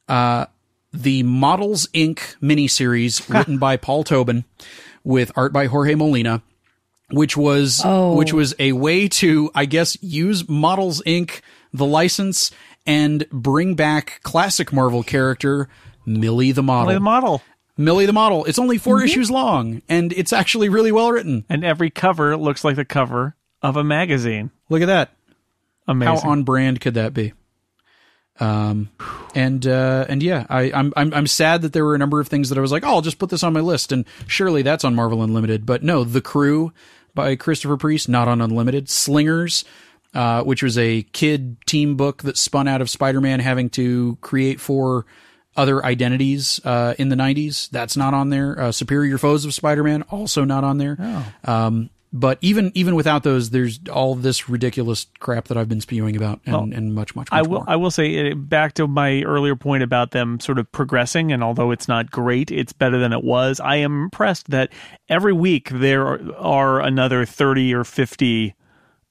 the 0.08 1.22
Models 1.22 1.86
Inc. 1.94 2.36
miniseries 2.42 3.26
written 3.32 3.58
by 3.58 3.76
Paul 3.76 4.04
Tobin 4.04 4.44
with 5.04 5.32
art 5.36 5.52
by 5.52 5.66
Jorge 5.66 5.94
Molina, 5.94 6.42
which 7.10 7.36
was 7.36 7.80
Oh. 7.84 8.14
which 8.16 8.32
was 8.32 8.54
a 8.58 8.72
way 8.72 9.08
to, 9.08 9.50
I 9.54 9.64
guess, 9.66 9.96
use 10.02 10.48
Models 10.48 11.00
Inc. 11.06 11.40
the 11.72 11.86
license 11.86 12.50
and 12.86 13.28
bring 13.30 13.74
back 13.74 14.20
classic 14.22 14.72
Marvel 14.72 15.02
character 15.02 15.68
Millie 16.06 16.52
the 16.52 16.62
Model. 16.62 16.86
Play 16.86 16.94
the 16.94 17.00
model. 17.00 17.42
Millie 17.76 18.06
the 18.06 18.12
Model. 18.12 18.44
It's 18.44 18.58
only 18.58 18.78
4 18.78 19.02
issues 19.02 19.30
long, 19.30 19.82
and 19.88 20.12
it's 20.12 20.32
actually 20.32 20.68
really 20.68 20.92
well 20.92 21.10
written. 21.10 21.44
And 21.48 21.64
every 21.64 21.90
cover 21.90 22.36
looks 22.36 22.64
like 22.64 22.76
the 22.76 22.84
cover 22.84 23.36
of 23.62 23.76
a 23.76 23.84
magazine. 23.84 24.50
Look 24.68 24.82
at 24.82 24.86
that. 24.86 25.16
Amazing. 25.88 26.16
How 26.16 26.30
on 26.30 26.42
brand 26.42 26.80
could 26.80 26.94
that 26.94 27.14
be? 27.14 27.32
Um, 28.40 28.90
and 29.34 29.66
uh, 29.66 30.06
and 30.08 30.22
yeah, 30.22 30.46
I, 30.48 30.72
I'm 30.72 30.92
I'm 30.96 31.12
I'm 31.12 31.26
sad 31.26 31.62
that 31.62 31.72
there 31.72 31.84
were 31.84 31.94
a 31.94 31.98
number 31.98 32.18
of 32.18 32.28
things 32.28 32.48
that 32.48 32.58
I 32.58 32.60
was 32.60 32.72
like, 32.72 32.84
oh, 32.84 32.88
I'll 32.88 33.02
just 33.02 33.18
put 33.18 33.30
this 33.30 33.42
on 33.42 33.52
my 33.52 33.60
list, 33.60 33.92
and 33.92 34.04
surely 34.26 34.62
that's 34.62 34.84
on 34.84 34.94
Marvel 34.94 35.22
Unlimited. 35.22 35.66
But 35.66 35.82
no, 35.82 36.02
The 36.02 36.20
Crew 36.20 36.72
by 37.14 37.36
Christopher 37.36 37.76
Priest, 37.76 38.08
not 38.08 38.28
on 38.28 38.40
Unlimited. 38.40 38.88
Slingers, 38.88 39.64
uh, 40.14 40.42
which 40.42 40.62
was 40.62 40.76
a 40.78 41.02
kid 41.12 41.56
team 41.66 41.96
book 41.96 42.22
that 42.22 42.36
spun 42.36 42.68
out 42.68 42.80
of 42.80 42.90
Spider-Man 42.90 43.40
having 43.40 43.70
to 43.70 44.16
create 44.20 44.60
four 44.60 45.06
other 45.56 45.84
identities 45.84 46.60
uh, 46.64 46.94
in 46.98 47.08
the 47.08 47.16
90s. 47.16 47.68
That's 47.70 47.96
not 47.96 48.14
on 48.14 48.30
there. 48.30 48.58
Uh, 48.58 48.72
Superior 48.72 49.18
Foes 49.18 49.44
of 49.44 49.54
Spider-Man, 49.54 50.02
also 50.02 50.44
not 50.44 50.64
on 50.64 50.78
there. 50.78 50.96
Um, 51.44 51.90
but 52.12 52.36
even 52.42 52.72
even 52.74 52.94
without 52.94 53.22
those, 53.22 53.50
there's 53.50 53.80
all 53.90 54.14
this 54.14 54.46
ridiculous 54.48 55.06
crap 55.18 55.48
that 55.48 55.56
I've 55.56 55.68
been 55.68 55.80
spewing 55.80 56.14
about, 56.14 56.40
and, 56.44 56.74
and 56.74 56.94
much 56.94 57.16
much 57.16 57.30
much 57.30 57.38
I 57.38 57.40
will. 57.40 57.60
more. 57.60 57.64
I 57.66 57.76
will 57.76 57.90
say 57.90 58.32
uh, 58.32 58.34
back 58.34 58.74
to 58.74 58.86
my 58.86 59.22
earlier 59.22 59.56
point 59.56 59.82
about 59.82 60.10
them 60.10 60.38
sort 60.38 60.58
of 60.58 60.70
progressing, 60.72 61.32
and 61.32 61.42
although 61.42 61.70
it's 61.70 61.88
not 61.88 62.10
great, 62.10 62.50
it's 62.50 62.74
better 62.74 62.98
than 62.98 63.14
it 63.14 63.24
was. 63.24 63.60
I 63.60 63.76
am 63.76 64.04
impressed 64.04 64.50
that 64.50 64.70
every 65.08 65.32
week 65.32 65.70
there 65.70 66.06
are, 66.06 66.20
are 66.36 66.80
another 66.80 67.24
thirty 67.24 67.72
or 67.72 67.82
fifty 67.82 68.54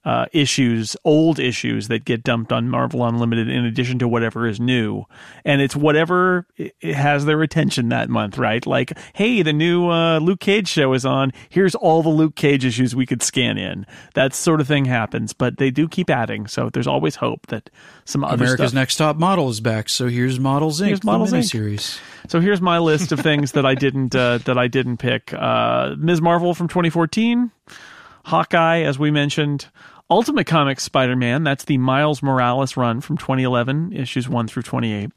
uh, 0.03 0.25
issues, 0.31 0.95
old 1.05 1.39
issues 1.39 1.87
that 1.87 2.05
get 2.05 2.23
dumped 2.23 2.51
on 2.51 2.69
Marvel 2.69 3.05
Unlimited 3.05 3.47
in 3.47 3.65
addition 3.65 3.99
to 3.99 4.07
whatever 4.07 4.47
is 4.47 4.59
new. 4.59 5.05
And 5.45 5.61
it's 5.61 5.75
whatever 5.75 6.47
it 6.57 6.95
has 6.95 7.25
their 7.25 7.41
attention 7.43 7.89
that 7.89 8.09
month, 8.09 8.37
right? 8.37 8.65
Like, 8.65 8.97
hey, 9.13 9.43
the 9.43 9.53
new 9.53 9.89
uh, 9.89 10.19
Luke 10.19 10.39
Cage 10.39 10.67
show 10.67 10.93
is 10.93 11.05
on. 11.05 11.31
Here's 11.49 11.75
all 11.75 12.01
the 12.01 12.09
Luke 12.09 12.35
Cage 12.35 12.65
issues 12.65 12.95
we 12.95 13.05
could 13.05 13.21
scan 13.21 13.57
in. 13.57 13.85
That 14.15 14.33
sort 14.33 14.59
of 14.59 14.67
thing 14.67 14.85
happens, 14.85 15.33
but 15.33 15.57
they 15.57 15.69
do 15.69 15.87
keep 15.87 16.09
adding. 16.09 16.47
So 16.47 16.69
there's 16.69 16.87
always 16.87 17.15
hope 17.15 17.47
that 17.47 17.69
some 18.05 18.23
other 18.23 18.43
America's 18.43 18.69
stuff. 18.69 18.73
Next 18.73 18.95
Top 18.95 19.17
Model 19.17 19.49
is 19.49 19.61
back, 19.61 19.87
so 19.87 20.07
here's 20.07 20.39
Models 20.39 20.81
Inc. 20.81 20.87
Here's 20.87 21.03
Models 21.03 21.31
Inc. 21.31 21.43
miniseries. 21.43 21.99
So 22.27 22.39
here's 22.39 22.61
my 22.61 22.79
list 22.79 23.11
of 23.11 23.19
things 23.19 23.51
that 23.53 23.65
I 23.65 23.75
didn't 23.75 24.15
uh, 24.15 24.39
that 24.39 24.57
I 24.57 24.67
didn't 24.67 24.97
pick. 24.97 25.33
Uh, 25.33 25.95
Ms. 25.97 26.21
Marvel 26.21 26.53
from 26.53 26.67
2014, 26.67 27.51
Hawkeye, 28.25 28.81
as 28.81 28.99
we 28.99 29.11
mentioned, 29.11 29.67
Ultimate 30.11 30.45
Comics 30.45 30.83
Spider-Man. 30.83 31.45
That's 31.45 31.63
the 31.63 31.77
Miles 31.77 32.21
Morales 32.21 32.75
run 32.75 32.99
from 32.99 33.17
2011, 33.17 33.93
issues 33.93 34.27
one 34.27 34.45
through 34.45 34.63
28. 34.63 35.09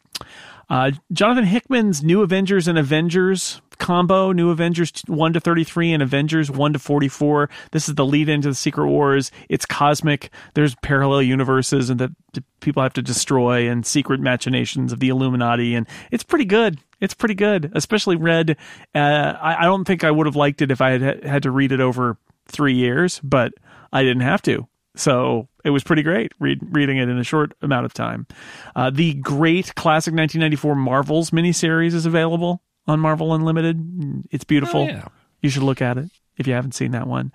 Uh, 0.70 0.92
Jonathan 1.12 1.44
Hickman's 1.44 2.04
New 2.04 2.22
Avengers 2.22 2.68
and 2.68 2.78
Avengers 2.78 3.60
combo, 3.78 4.30
New 4.30 4.50
Avengers 4.50 4.92
1 5.08 5.32
to 5.32 5.40
33 5.40 5.92
and 5.92 6.02
Avengers 6.02 6.48
1 6.48 6.74
to 6.74 6.78
44. 6.78 7.50
This 7.72 7.88
is 7.88 7.96
the 7.96 8.06
lead 8.06 8.28
into 8.28 8.48
the 8.48 8.54
Secret 8.54 8.86
Wars. 8.86 9.32
It's 9.48 9.66
cosmic. 9.66 10.30
There's 10.54 10.76
parallel 10.76 11.22
universes 11.22 11.90
and 11.90 11.98
that 11.98 12.12
people 12.60 12.82
have 12.82 12.92
to 12.94 13.02
destroy 13.02 13.68
and 13.68 13.84
secret 13.84 14.20
machinations 14.20 14.92
of 14.92 15.00
the 15.00 15.08
Illuminati. 15.08 15.74
And 15.74 15.88
it's 16.12 16.22
pretty 16.22 16.44
good. 16.44 16.78
It's 17.00 17.14
pretty 17.14 17.34
good, 17.34 17.72
especially 17.74 18.14
read. 18.14 18.56
Uh, 18.94 18.98
I, 19.40 19.62
I 19.62 19.64
don't 19.64 19.84
think 19.84 20.04
I 20.04 20.10
would 20.12 20.26
have 20.26 20.36
liked 20.36 20.62
it 20.62 20.70
if 20.70 20.80
I 20.80 20.90
had 20.90 21.24
had 21.24 21.42
to 21.42 21.50
read 21.50 21.72
it 21.72 21.80
over 21.80 22.16
three 22.46 22.74
years, 22.74 23.20
but 23.24 23.52
I 23.92 24.04
didn't 24.04 24.22
have 24.22 24.40
to. 24.42 24.68
So 24.96 25.48
it 25.64 25.70
was 25.70 25.82
pretty 25.82 26.02
great 26.02 26.32
read, 26.38 26.60
reading 26.70 26.98
it 26.98 27.08
in 27.08 27.18
a 27.18 27.24
short 27.24 27.54
amount 27.62 27.86
of 27.86 27.94
time. 27.94 28.26
Uh, 28.76 28.90
the 28.90 29.14
great 29.14 29.74
classic 29.74 30.14
1994 30.14 30.74
Marvels 30.74 31.30
miniseries 31.30 31.94
is 31.94 32.06
available 32.06 32.62
on 32.86 33.00
Marvel 33.00 33.34
Unlimited. 33.34 34.24
It's 34.30 34.44
beautiful. 34.44 34.82
Oh, 34.82 34.86
yeah. 34.86 35.08
You 35.40 35.50
should 35.50 35.62
look 35.62 35.82
at 35.82 35.98
it 35.98 36.10
if 36.36 36.46
you 36.46 36.54
haven't 36.54 36.72
seen 36.74 36.92
that 36.92 37.06
one. 37.06 37.32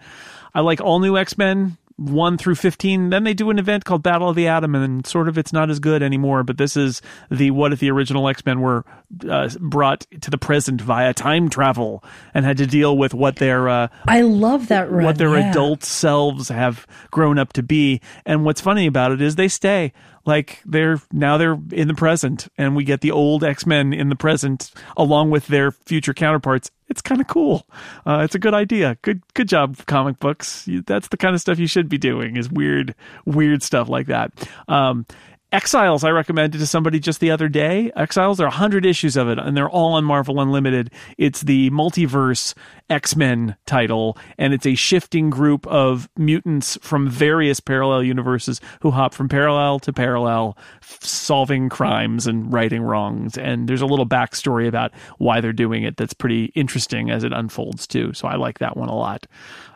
I 0.53 0.61
like 0.61 0.81
all 0.81 0.99
new 0.99 1.17
X 1.17 1.37
Men 1.37 1.77
1 1.99 2.37
through 2.37 2.55
15. 2.55 3.09
Then 3.09 3.23
they 3.23 3.33
do 3.33 3.49
an 3.49 3.59
event 3.59 3.83
called 3.83 4.03
Battle 4.03 4.29
of 4.29 4.35
the 4.35 4.47
Atom, 4.47 4.75
and 4.75 5.05
sort 5.05 5.27
of 5.27 5.37
it's 5.37 5.51
not 5.51 5.69
as 5.69 5.79
good 5.79 6.01
anymore. 6.01 6.43
But 6.43 6.57
this 6.57 6.77
is 6.77 7.01
the 7.29 7.51
what 7.51 7.73
if 7.73 7.79
the 7.79 7.91
original 7.91 8.27
X 8.27 8.45
Men 8.45 8.61
were 8.61 8.85
uh, 9.29 9.49
brought 9.59 10.05
to 10.21 10.31
the 10.31 10.37
present 10.37 10.81
via 10.81 11.13
time 11.13 11.49
travel 11.49 12.03
and 12.33 12.45
had 12.45 12.57
to 12.57 12.65
deal 12.65 12.97
with 12.97 13.13
what 13.13 13.35
their 13.35 13.67
uh, 13.67 13.87
I 14.07 14.21
love 14.21 14.69
that 14.69 14.89
run. 14.89 15.03
what 15.03 15.17
their 15.17 15.37
yeah. 15.37 15.49
adult 15.49 15.83
selves 15.83 16.49
have 16.49 16.87
grown 17.11 17.37
up 17.37 17.53
to 17.53 17.63
be. 17.63 18.01
And 18.25 18.45
what's 18.45 18.61
funny 18.61 18.87
about 18.87 19.11
it 19.11 19.21
is 19.21 19.35
they 19.35 19.47
stay. 19.47 19.93
Like 20.25 20.61
they're 20.65 21.01
now 21.11 21.37
they're 21.37 21.57
in 21.71 21.87
the 21.87 21.93
present 21.93 22.47
and 22.57 22.75
we 22.75 22.83
get 22.83 23.01
the 23.01 23.11
old 23.11 23.43
X-Men 23.43 23.93
in 23.93 24.09
the 24.09 24.15
present 24.15 24.71
along 24.97 25.31
with 25.31 25.47
their 25.47 25.71
future 25.71 26.13
counterparts. 26.13 26.71
It's 26.87 27.01
kind 27.01 27.21
of 27.21 27.27
cool. 27.27 27.67
Uh, 28.05 28.21
it's 28.23 28.35
a 28.35 28.39
good 28.39 28.53
idea. 28.53 28.97
Good 29.01 29.21
good 29.33 29.47
job 29.47 29.77
comic 29.85 30.19
books. 30.19 30.67
That's 30.85 31.07
the 31.07 31.17
kind 31.17 31.35
of 31.35 31.41
stuff 31.41 31.59
you 31.59 31.67
should 31.67 31.89
be 31.89 31.97
doing 31.97 32.37
is 32.37 32.49
weird 32.49 32.95
weird 33.25 33.63
stuff 33.63 33.89
like 33.89 34.07
that. 34.07 34.31
Um 34.67 35.05
Exiles, 35.51 36.03
I 36.03 36.11
recommended 36.11 36.59
to 36.59 36.67
somebody 36.67 36.99
just 36.99 37.19
the 37.19 37.31
other 37.31 37.49
day. 37.49 37.91
Exiles, 37.95 38.37
there 38.37 38.45
are 38.45 38.51
100 38.51 38.85
issues 38.85 39.17
of 39.17 39.29
it, 39.29 39.39
and 39.39 39.57
they're 39.57 39.69
all 39.69 39.93
on 39.93 40.05
Marvel 40.05 40.39
Unlimited. 40.39 40.91
It's 41.17 41.41
the 41.41 41.71
multiverse 41.71 42.53
X 42.87 43.15
Men 43.15 43.55
title, 43.65 44.15
and 44.37 44.53
it's 44.53 44.67
a 44.67 44.75
shifting 44.75 45.31
group 45.31 45.65
of 45.65 46.07
mutants 46.15 46.77
from 46.83 47.09
various 47.09 47.59
parallel 47.59 48.03
universes 48.03 48.61
who 48.81 48.91
hop 48.91 49.15
from 49.15 49.27
parallel 49.27 49.79
to 49.79 49.91
parallel, 49.91 50.55
solving 50.81 51.67
crimes 51.67 52.27
and 52.27 52.53
righting 52.53 52.83
wrongs. 52.83 53.35
And 53.35 53.67
there's 53.67 53.81
a 53.81 53.87
little 53.87 54.07
backstory 54.07 54.67
about 54.67 54.91
why 55.17 55.41
they're 55.41 55.51
doing 55.51 55.81
it 55.81 55.97
that's 55.97 56.13
pretty 56.13 56.45
interesting 56.53 57.09
as 57.09 57.23
it 57.23 57.33
unfolds, 57.33 57.87
too. 57.87 58.13
So 58.13 58.27
I 58.27 58.35
like 58.35 58.59
that 58.59 58.77
one 58.77 58.89
a 58.89 58.95
lot. 58.95 59.25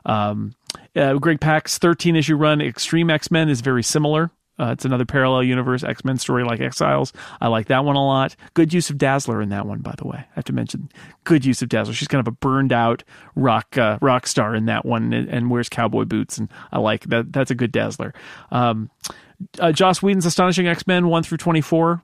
Um, 0.06 0.54
uh, 0.96 1.16
Greg 1.16 1.40
Pak's 1.40 1.80
13 1.80 2.16
issue 2.16 2.36
run, 2.36 2.62
Extreme 2.62 3.10
X 3.10 3.32
Men, 3.32 3.50
is 3.50 3.62
very 3.62 3.82
similar. 3.82 4.30
Uh, 4.60 4.72
it's 4.72 4.86
another 4.86 5.06
parallel 5.06 5.44
universe 5.44 5.84
X 5.84 6.06
Men 6.06 6.18
story 6.18 6.44
like 6.44 6.60
Exiles. 6.60 7.12
I 7.42 7.48
like 7.48 7.68
that 7.68 7.86
one 7.86 7.96
a 7.96 8.06
lot. 8.06 8.36
Good 8.54 8.72
use 8.72 8.90
of 8.92 9.00
Dazzler 9.00 9.42
in 9.42 9.50
that 9.50 9.66
one, 9.66 9.80
by 9.80 9.96
the 9.98 10.08
way. 10.08 10.20
I 10.20 10.34
have 10.36 10.44
to 10.46 10.54
mention 10.54 10.90
good 11.24 11.44
use 11.44 11.62
of 11.64 11.70
Dazzler. 11.70 11.96
She's 11.96 12.08
kind 12.08 12.20
of 12.20 12.28
a 12.28 12.36
burned 12.36 12.72
out 12.72 13.04
rock 13.36 13.78
uh, 13.78 13.98
rock 14.02 14.28
star 14.28 14.54
in 14.56 14.66
that 14.66 14.86
one, 14.86 15.12
and, 15.12 15.28
and 15.28 15.50
wears 15.50 15.70
cowboy 15.70 16.06
boots, 16.06 16.38
and 16.38 16.50
I 16.72 16.80
like 16.80 17.06
that. 17.06 17.34
That's 17.34 17.50
a 17.50 17.56
good 17.56 17.72
Dazzler. 17.72 18.14
Um, 18.52 18.92
uh, 19.60 19.72
Joss 19.72 20.04
Whedon's 20.04 20.26
Astonishing 20.26 20.68
X 20.68 20.86
Men 20.86 21.08
one 21.08 21.24
through 21.24 21.38
twenty 21.40 21.62
four. 21.62 22.04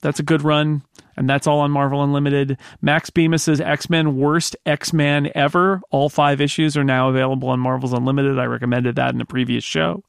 That's 0.00 0.20
a 0.20 0.22
good 0.22 0.42
run, 0.42 0.84
and 1.16 1.28
that's 1.28 1.48
all 1.48 1.58
on 1.58 1.72
Marvel 1.72 2.04
Unlimited. 2.04 2.58
Max 2.80 3.10
Bemis's 3.10 3.60
X 3.60 3.90
Men 3.90 4.16
Worst 4.16 4.54
X 4.64 4.92
Man 4.92 5.32
Ever. 5.34 5.82
All 5.90 6.08
five 6.08 6.40
issues 6.40 6.76
are 6.76 6.84
now 6.84 7.08
available 7.08 7.48
on 7.48 7.58
Marvel's 7.58 7.92
Unlimited. 7.92 8.38
I 8.38 8.44
recommended 8.44 8.94
that 8.94 9.12
in 9.12 9.20
a 9.20 9.24
previous 9.26 9.64
show. 9.64 10.04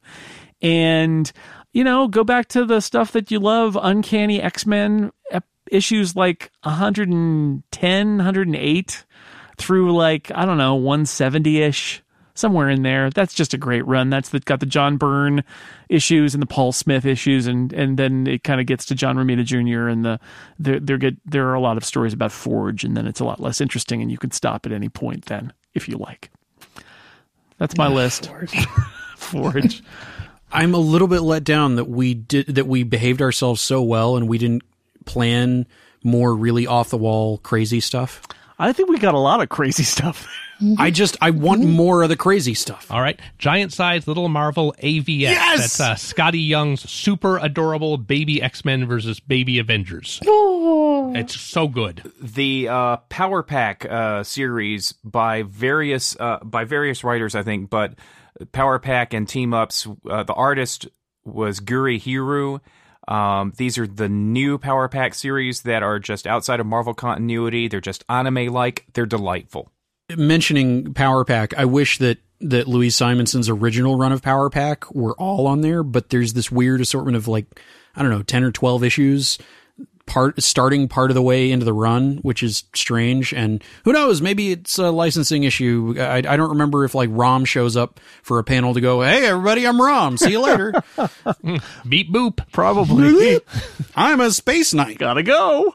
And, 0.62 1.32
you 1.72 1.84
know, 1.84 2.08
go 2.08 2.24
back 2.24 2.48
to 2.48 2.64
the 2.64 2.80
stuff 2.80 3.12
that 3.12 3.30
you 3.30 3.38
love 3.38 3.78
Uncanny 3.80 4.40
X 4.40 4.66
Men 4.66 5.12
issues 5.70 6.16
like 6.16 6.50
110, 6.64 8.16
108 8.16 9.04
through 9.56 9.96
like, 9.96 10.30
I 10.34 10.44
don't 10.44 10.58
know, 10.58 10.74
170 10.74 11.62
ish 11.62 12.02
somewhere 12.34 12.68
in 12.68 12.82
there. 12.82 13.10
That's 13.10 13.34
just 13.34 13.54
a 13.54 13.58
great 13.58 13.86
run. 13.86 14.10
That's 14.10 14.30
the, 14.30 14.40
got 14.40 14.60
the 14.60 14.66
John 14.66 14.96
Byrne 14.96 15.44
issues 15.88 16.34
and 16.34 16.42
the 16.42 16.46
Paul 16.46 16.72
Smith 16.72 17.04
issues, 17.04 17.46
and 17.46 17.72
and 17.72 17.98
then 17.98 18.26
it 18.26 18.44
kind 18.44 18.60
of 18.60 18.66
gets 18.66 18.86
to 18.86 18.94
John 18.94 19.16
Romita 19.16 19.44
Jr. 19.44 19.88
and 19.88 20.04
the 20.04 20.18
there 20.58 20.80
there 20.80 20.98
get 20.98 21.16
there 21.24 21.48
are 21.48 21.54
a 21.54 21.60
lot 21.60 21.76
of 21.76 21.84
stories 21.84 22.12
about 22.12 22.32
Forge, 22.32 22.84
and 22.84 22.96
then 22.96 23.06
it's 23.06 23.20
a 23.20 23.24
lot 23.24 23.40
less 23.40 23.60
interesting, 23.60 24.00
and 24.00 24.10
you 24.10 24.18
can 24.18 24.30
stop 24.30 24.66
at 24.66 24.72
any 24.72 24.88
point 24.88 25.26
then 25.26 25.52
if 25.74 25.88
you 25.88 25.96
like. 25.98 26.30
That's 27.58 27.76
my 27.76 27.88
list. 27.88 28.26
Forge. 28.30 28.66
Forge. 29.16 29.82
I'm 30.52 30.74
a 30.74 30.78
little 30.78 31.08
bit 31.08 31.20
let 31.20 31.44
down 31.44 31.76
that 31.76 31.86
we 31.88 32.14
did 32.14 32.46
that 32.46 32.66
we 32.66 32.82
behaved 32.82 33.22
ourselves 33.22 33.60
so 33.60 33.82
well 33.82 34.16
and 34.16 34.28
we 34.28 34.38
didn't 34.38 34.62
plan 35.04 35.66
more 36.02 36.34
really 36.34 36.66
off 36.66 36.90
the 36.90 36.98
wall 36.98 37.38
crazy 37.38 37.80
stuff. 37.80 38.22
I 38.58 38.74
think 38.74 38.90
we 38.90 38.98
got 38.98 39.14
a 39.14 39.18
lot 39.18 39.40
of 39.40 39.48
crazy 39.48 39.82
stuff. 39.84 40.28
I 40.78 40.90
just 40.90 41.16
I 41.22 41.30
want 41.30 41.64
more 41.64 42.02
of 42.02 42.10
the 42.10 42.16
crazy 42.16 42.52
stuff. 42.52 42.90
All 42.90 43.00
right, 43.00 43.18
giant 43.38 43.72
size 43.72 44.06
little 44.06 44.28
Marvel 44.28 44.74
AVX. 44.82 45.20
Yes! 45.20 45.78
That's 45.78 45.80
uh, 45.80 45.94
Skottie 45.94 46.46
Young's 46.46 46.88
super 46.90 47.38
adorable 47.38 47.96
baby 47.96 48.42
X 48.42 48.62
Men 48.62 48.84
versus 48.86 49.20
baby 49.20 49.58
Avengers. 49.58 50.20
Oh. 50.26 51.14
It's 51.16 51.40
so 51.40 51.66
good. 51.66 52.12
the 52.20 52.68
uh, 52.68 52.96
Power 53.08 53.42
Pack 53.42 53.86
uh, 53.86 54.22
series 54.22 54.92
by 55.02 55.44
various 55.44 56.14
uh, 56.20 56.40
by 56.42 56.64
various 56.64 57.02
writers, 57.02 57.34
I 57.34 57.42
think, 57.42 57.70
but 57.70 57.94
Power 58.46 58.78
Pack 58.78 59.14
and 59.14 59.28
team 59.28 59.54
ups. 59.54 59.86
Uh, 60.08 60.22
the 60.22 60.34
artist 60.34 60.88
was 61.24 61.60
Gurihiru. 61.60 62.60
Um, 63.08 63.52
these 63.56 63.78
are 63.78 63.86
the 63.86 64.08
new 64.08 64.58
Power 64.58 64.88
Pack 64.88 65.14
series 65.14 65.62
that 65.62 65.82
are 65.82 65.98
just 65.98 66.26
outside 66.26 66.60
of 66.60 66.66
Marvel 66.66 66.94
continuity. 66.94 67.68
They're 67.68 67.80
just 67.80 68.04
anime 68.08 68.46
like. 68.46 68.86
They're 68.92 69.06
delightful. 69.06 69.70
Mentioning 70.16 70.92
Power 70.94 71.24
Pack, 71.24 71.54
I 71.56 71.64
wish 71.64 71.98
that 71.98 72.18
that 72.42 72.66
Louise 72.66 72.96
Simonson's 72.96 73.50
original 73.50 73.98
run 73.98 74.12
of 74.12 74.22
Power 74.22 74.48
Pack 74.48 74.90
were 74.94 75.14
all 75.16 75.46
on 75.46 75.60
there, 75.60 75.82
but 75.82 76.08
there's 76.08 76.32
this 76.32 76.50
weird 76.50 76.80
assortment 76.80 77.16
of 77.16 77.28
like 77.28 77.60
I 77.94 78.02
don't 78.02 78.10
know, 78.10 78.22
10 78.22 78.44
or 78.44 78.52
12 78.52 78.84
issues 78.84 79.38
part 80.10 80.42
starting 80.42 80.88
part 80.88 81.12
of 81.12 81.14
the 81.14 81.22
way 81.22 81.52
into 81.52 81.64
the 81.64 81.72
run, 81.72 82.16
which 82.22 82.42
is 82.42 82.64
strange. 82.74 83.32
And 83.32 83.62
who 83.84 83.92
knows? 83.92 84.20
Maybe 84.20 84.50
it's 84.50 84.76
a 84.76 84.90
licensing 84.90 85.44
issue. 85.44 85.94
I, 85.96 86.16
I 86.16 86.36
don't 86.36 86.50
remember 86.50 86.84
if 86.84 86.96
like 86.96 87.08
Rom 87.12 87.44
shows 87.44 87.76
up 87.76 88.00
for 88.22 88.40
a 88.40 88.44
panel 88.44 88.74
to 88.74 88.80
go, 88.80 89.02
"Hey, 89.02 89.26
everybody, 89.26 89.64
I'm 89.66 89.80
Rom. 89.80 90.16
See 90.16 90.32
you 90.32 90.40
later. 90.40 90.72
Beep 91.88 92.12
boop. 92.12 92.40
Probably. 92.50 93.38
I'm 93.94 94.20
a 94.20 94.32
space 94.32 94.74
knight." 94.74 94.98
Gotta 94.98 95.22
go. 95.22 95.74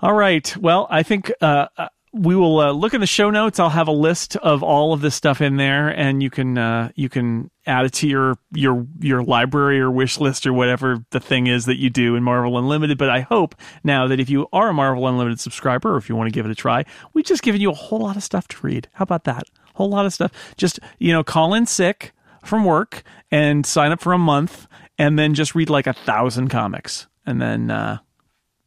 All 0.00 0.14
right. 0.14 0.56
Well, 0.56 0.86
I 0.88 1.02
think 1.02 1.30
uh, 1.42 1.66
uh, 1.76 1.88
we 2.12 2.34
will 2.34 2.60
uh, 2.60 2.72
look 2.72 2.94
in 2.94 3.00
the 3.00 3.06
show 3.06 3.30
notes. 3.30 3.60
I'll 3.60 3.68
have 3.68 3.88
a 3.88 3.92
list 3.92 4.36
of 4.36 4.62
all 4.62 4.92
of 4.92 5.00
this 5.00 5.14
stuff 5.14 5.40
in 5.40 5.56
there, 5.56 5.88
and 5.88 6.22
you 6.22 6.30
can 6.30 6.56
uh, 6.56 6.90
you 6.94 7.08
can 7.08 7.50
add 7.66 7.84
it 7.84 7.92
to 7.94 8.08
your 8.08 8.38
your 8.52 8.86
your 9.00 9.22
library 9.22 9.78
or 9.80 9.90
wish 9.90 10.18
list 10.18 10.46
or 10.46 10.52
whatever 10.52 11.04
the 11.10 11.20
thing 11.20 11.46
is 11.46 11.66
that 11.66 11.78
you 11.78 11.90
do 11.90 12.16
in 12.16 12.22
Marvel 12.22 12.56
Unlimited. 12.58 12.98
But 12.98 13.10
I 13.10 13.20
hope 13.20 13.54
now 13.84 14.06
that 14.08 14.20
if 14.20 14.30
you 14.30 14.48
are 14.52 14.70
a 14.70 14.74
Marvel 14.74 15.06
Unlimited 15.06 15.40
subscriber, 15.40 15.94
or 15.94 15.96
if 15.96 16.08
you 16.08 16.16
want 16.16 16.28
to 16.28 16.32
give 16.32 16.46
it 16.46 16.52
a 16.52 16.54
try, 16.54 16.84
we've 17.12 17.26
just 17.26 17.42
given 17.42 17.60
you 17.60 17.70
a 17.70 17.74
whole 17.74 18.00
lot 18.00 18.16
of 18.16 18.22
stuff 18.22 18.48
to 18.48 18.66
read. 18.66 18.88
How 18.92 19.02
about 19.02 19.24
that? 19.24 19.44
A 19.74 19.76
whole 19.76 19.90
lot 19.90 20.06
of 20.06 20.12
stuff. 20.12 20.32
Just 20.56 20.80
you 20.98 21.12
know, 21.12 21.22
call 21.22 21.54
in 21.54 21.66
sick 21.66 22.12
from 22.44 22.64
work 22.64 23.02
and 23.30 23.66
sign 23.66 23.92
up 23.92 24.00
for 24.00 24.12
a 24.12 24.18
month, 24.18 24.66
and 24.98 25.18
then 25.18 25.34
just 25.34 25.54
read 25.54 25.68
like 25.68 25.86
a 25.86 25.92
thousand 25.92 26.48
comics, 26.48 27.06
and 27.26 27.40
then 27.42 27.70
uh, 27.70 27.98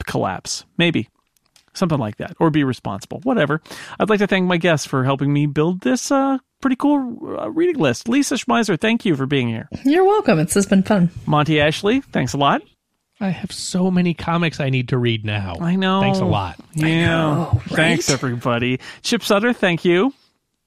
collapse. 0.06 0.66
Maybe 0.78 1.10
something 1.74 2.00
like 2.00 2.18
that, 2.18 2.36
or 2.40 2.50
be 2.50 2.64
responsible, 2.64 3.20
whatever. 3.24 3.62
I'd 4.00 4.10
like 4.10 4.20
to 4.20 4.28
thank 4.28 4.46
my 4.46 4.58
guests 4.58 4.86
for 4.86 5.04
helping 5.04 5.32
me 5.34 5.46
build 5.46 5.82
this 5.82 6.12
uh, 6.12 6.38
pretty 6.62 6.76
cool 6.76 7.38
uh, 7.40 7.50
reading 7.50 7.82
list. 7.82 8.08
Lisa 8.08 8.36
Schmeiser, 8.36 8.80
thank 8.80 9.06
you 9.06 9.16
for 9.16 9.26
being 9.26 9.48
here. 9.48 9.70
You're 9.84 10.06
welcome. 10.06 10.40
It's 10.40 10.54
has 10.54 10.66
been 10.66 10.84
fun. 10.84 11.10
Monty 11.26 11.60
Ashley, 11.60 12.02
thanks 12.02 12.34
a 12.34 12.38
lot. 12.38 12.62
I 13.20 13.30
have 13.30 13.52
so 13.52 13.92
many 13.92 14.16
comics 14.16 14.60
I 14.60 14.70
need 14.72 14.90
to 14.90 14.98
read 14.98 15.24
now. 15.26 15.56
I 15.62 15.76
know. 15.76 16.02
Thanks 16.02 16.20
a 16.20 16.26
lot. 16.26 16.60
Yeah. 16.74 17.06
know, 17.06 17.52
right? 17.54 17.76
Thanks, 17.76 18.10
everybody. 18.10 18.80
Chip 19.04 19.22
Sudderth, 19.22 19.58
thank 19.58 19.86
you. 19.86 20.12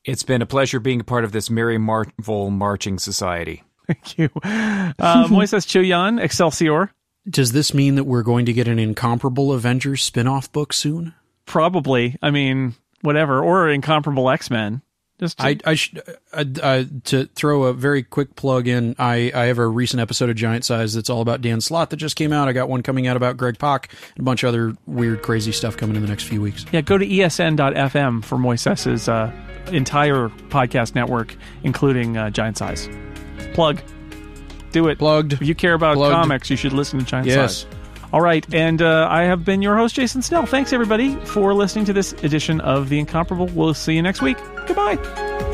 It's 0.05 0.23
been 0.23 0.41
a 0.41 0.47
pleasure 0.47 0.79
being 0.79 1.01
a 1.01 1.05
part 1.05 1.25
of 1.25 1.33
this 1.33 1.51
Merry 1.51 1.79
Marvel 1.79 2.51
Marching 2.51 2.99
Society. 2.99 3.65
Thank 3.89 4.19
you. 4.19 4.31
Uh, 4.37 4.93
Moises 5.29 5.67
Chiullan, 5.67 6.23
Excelsior. 6.23 6.93
Does 7.29 7.53
this 7.53 7.73
mean 7.73 7.95
that 7.95 8.05
we're 8.05 8.23
going 8.23 8.47
to 8.47 8.53
get 8.53 8.69
an 8.69 8.79
incomparable 8.79 9.53
Avengers 9.53 10.03
spin-off 10.03 10.53
book 10.53 10.73
soon? 10.73 11.15
Probably. 11.47 12.17
I 12.23 12.31
mean, 12.31 12.75
whatever. 13.01 13.43
Or 13.43 13.69
incomparable 13.69 14.29
X 14.31 14.51
Men. 14.51 14.83
Just 15.21 15.41
I, 15.41 15.57
I 15.65 15.75
should 15.75 16.03
uh, 16.33 16.45
uh, 16.61 16.85
to 17.05 17.27
throw 17.27 17.65
a 17.65 17.73
very 17.73 18.03
quick 18.03 18.35
plug 18.35 18.67
in. 18.67 18.97
I, 18.99 19.31
I 19.33 19.45
have 19.45 19.59
a 19.59 19.67
recent 19.67 20.01
episode 20.01 20.29
of 20.29 20.35
Giant 20.35 20.65
Size 20.65 20.93
that's 20.93 21.09
all 21.09 21.21
about 21.21 21.41
Dan 21.41 21.61
Slott 21.61 21.91
that 21.91 21.99
just 21.99 22.17
came 22.17 22.33
out. 22.33 22.49
I 22.49 22.53
got 22.53 22.69
one 22.69 22.83
coming 22.83 23.07
out 23.07 23.17
about 23.17 23.37
Greg 23.37 23.57
Pak 23.59 23.93
and 24.17 24.21
a 24.21 24.23
bunch 24.25 24.43
of 24.43 24.49
other 24.49 24.75
weird, 24.87 25.23
crazy 25.23 25.53
stuff 25.53 25.77
coming 25.77 25.95
in 25.95 26.03
the 26.03 26.09
next 26.09 26.25
few 26.25 26.43
weeks. 26.43 26.67
Yeah, 26.73 26.81
go 26.81 26.99
to 26.99 27.07
esn.fm 27.07 28.25
for 28.25 28.39
Moises's 28.39 29.09
uh, 29.09 29.31
entire 29.71 30.31
podcast 30.49 30.97
network, 30.97 31.37
including 31.63 32.17
uh, 32.17 32.31
Giant 32.31 32.59
Size. 32.59 32.89
Plug. 33.55 33.81
Do 34.75 34.89
it. 34.89 34.99
Plugged. 34.99 35.33
If 35.35 35.43
you 35.43 35.55
care 35.55 35.75
about 35.75 35.95
Plugged. 35.97 36.15
comics, 36.15 36.51
you 36.51 36.57
should 36.57 36.73
listen 36.73 36.99
to 36.99 37.05
Giant 37.05 37.27
Yes. 37.29 37.63
Size. 37.63 37.67
All 38.13 38.21
right, 38.21 38.47
and 38.55 38.81
uh, 38.83 39.09
I 39.11 39.23
have 39.23 39.45
been 39.45 39.61
your 39.63 39.77
host, 39.77 39.95
Jason 39.97 40.21
Snell. 40.23 40.47
Thanks, 40.47 40.73
everybody, 40.73 41.15
for 41.27 41.53
listening 41.55 41.85
to 41.87 41.93
this 41.93 42.13
edition 42.23 42.61
of 42.61 42.89
The 42.89 42.99
Incomparable. 43.01 43.47
We'll 43.47 43.75
see 43.75 43.95
you 43.95 44.03
next 44.03 44.21
week. 44.23 44.37
Goodbye. 44.67 45.54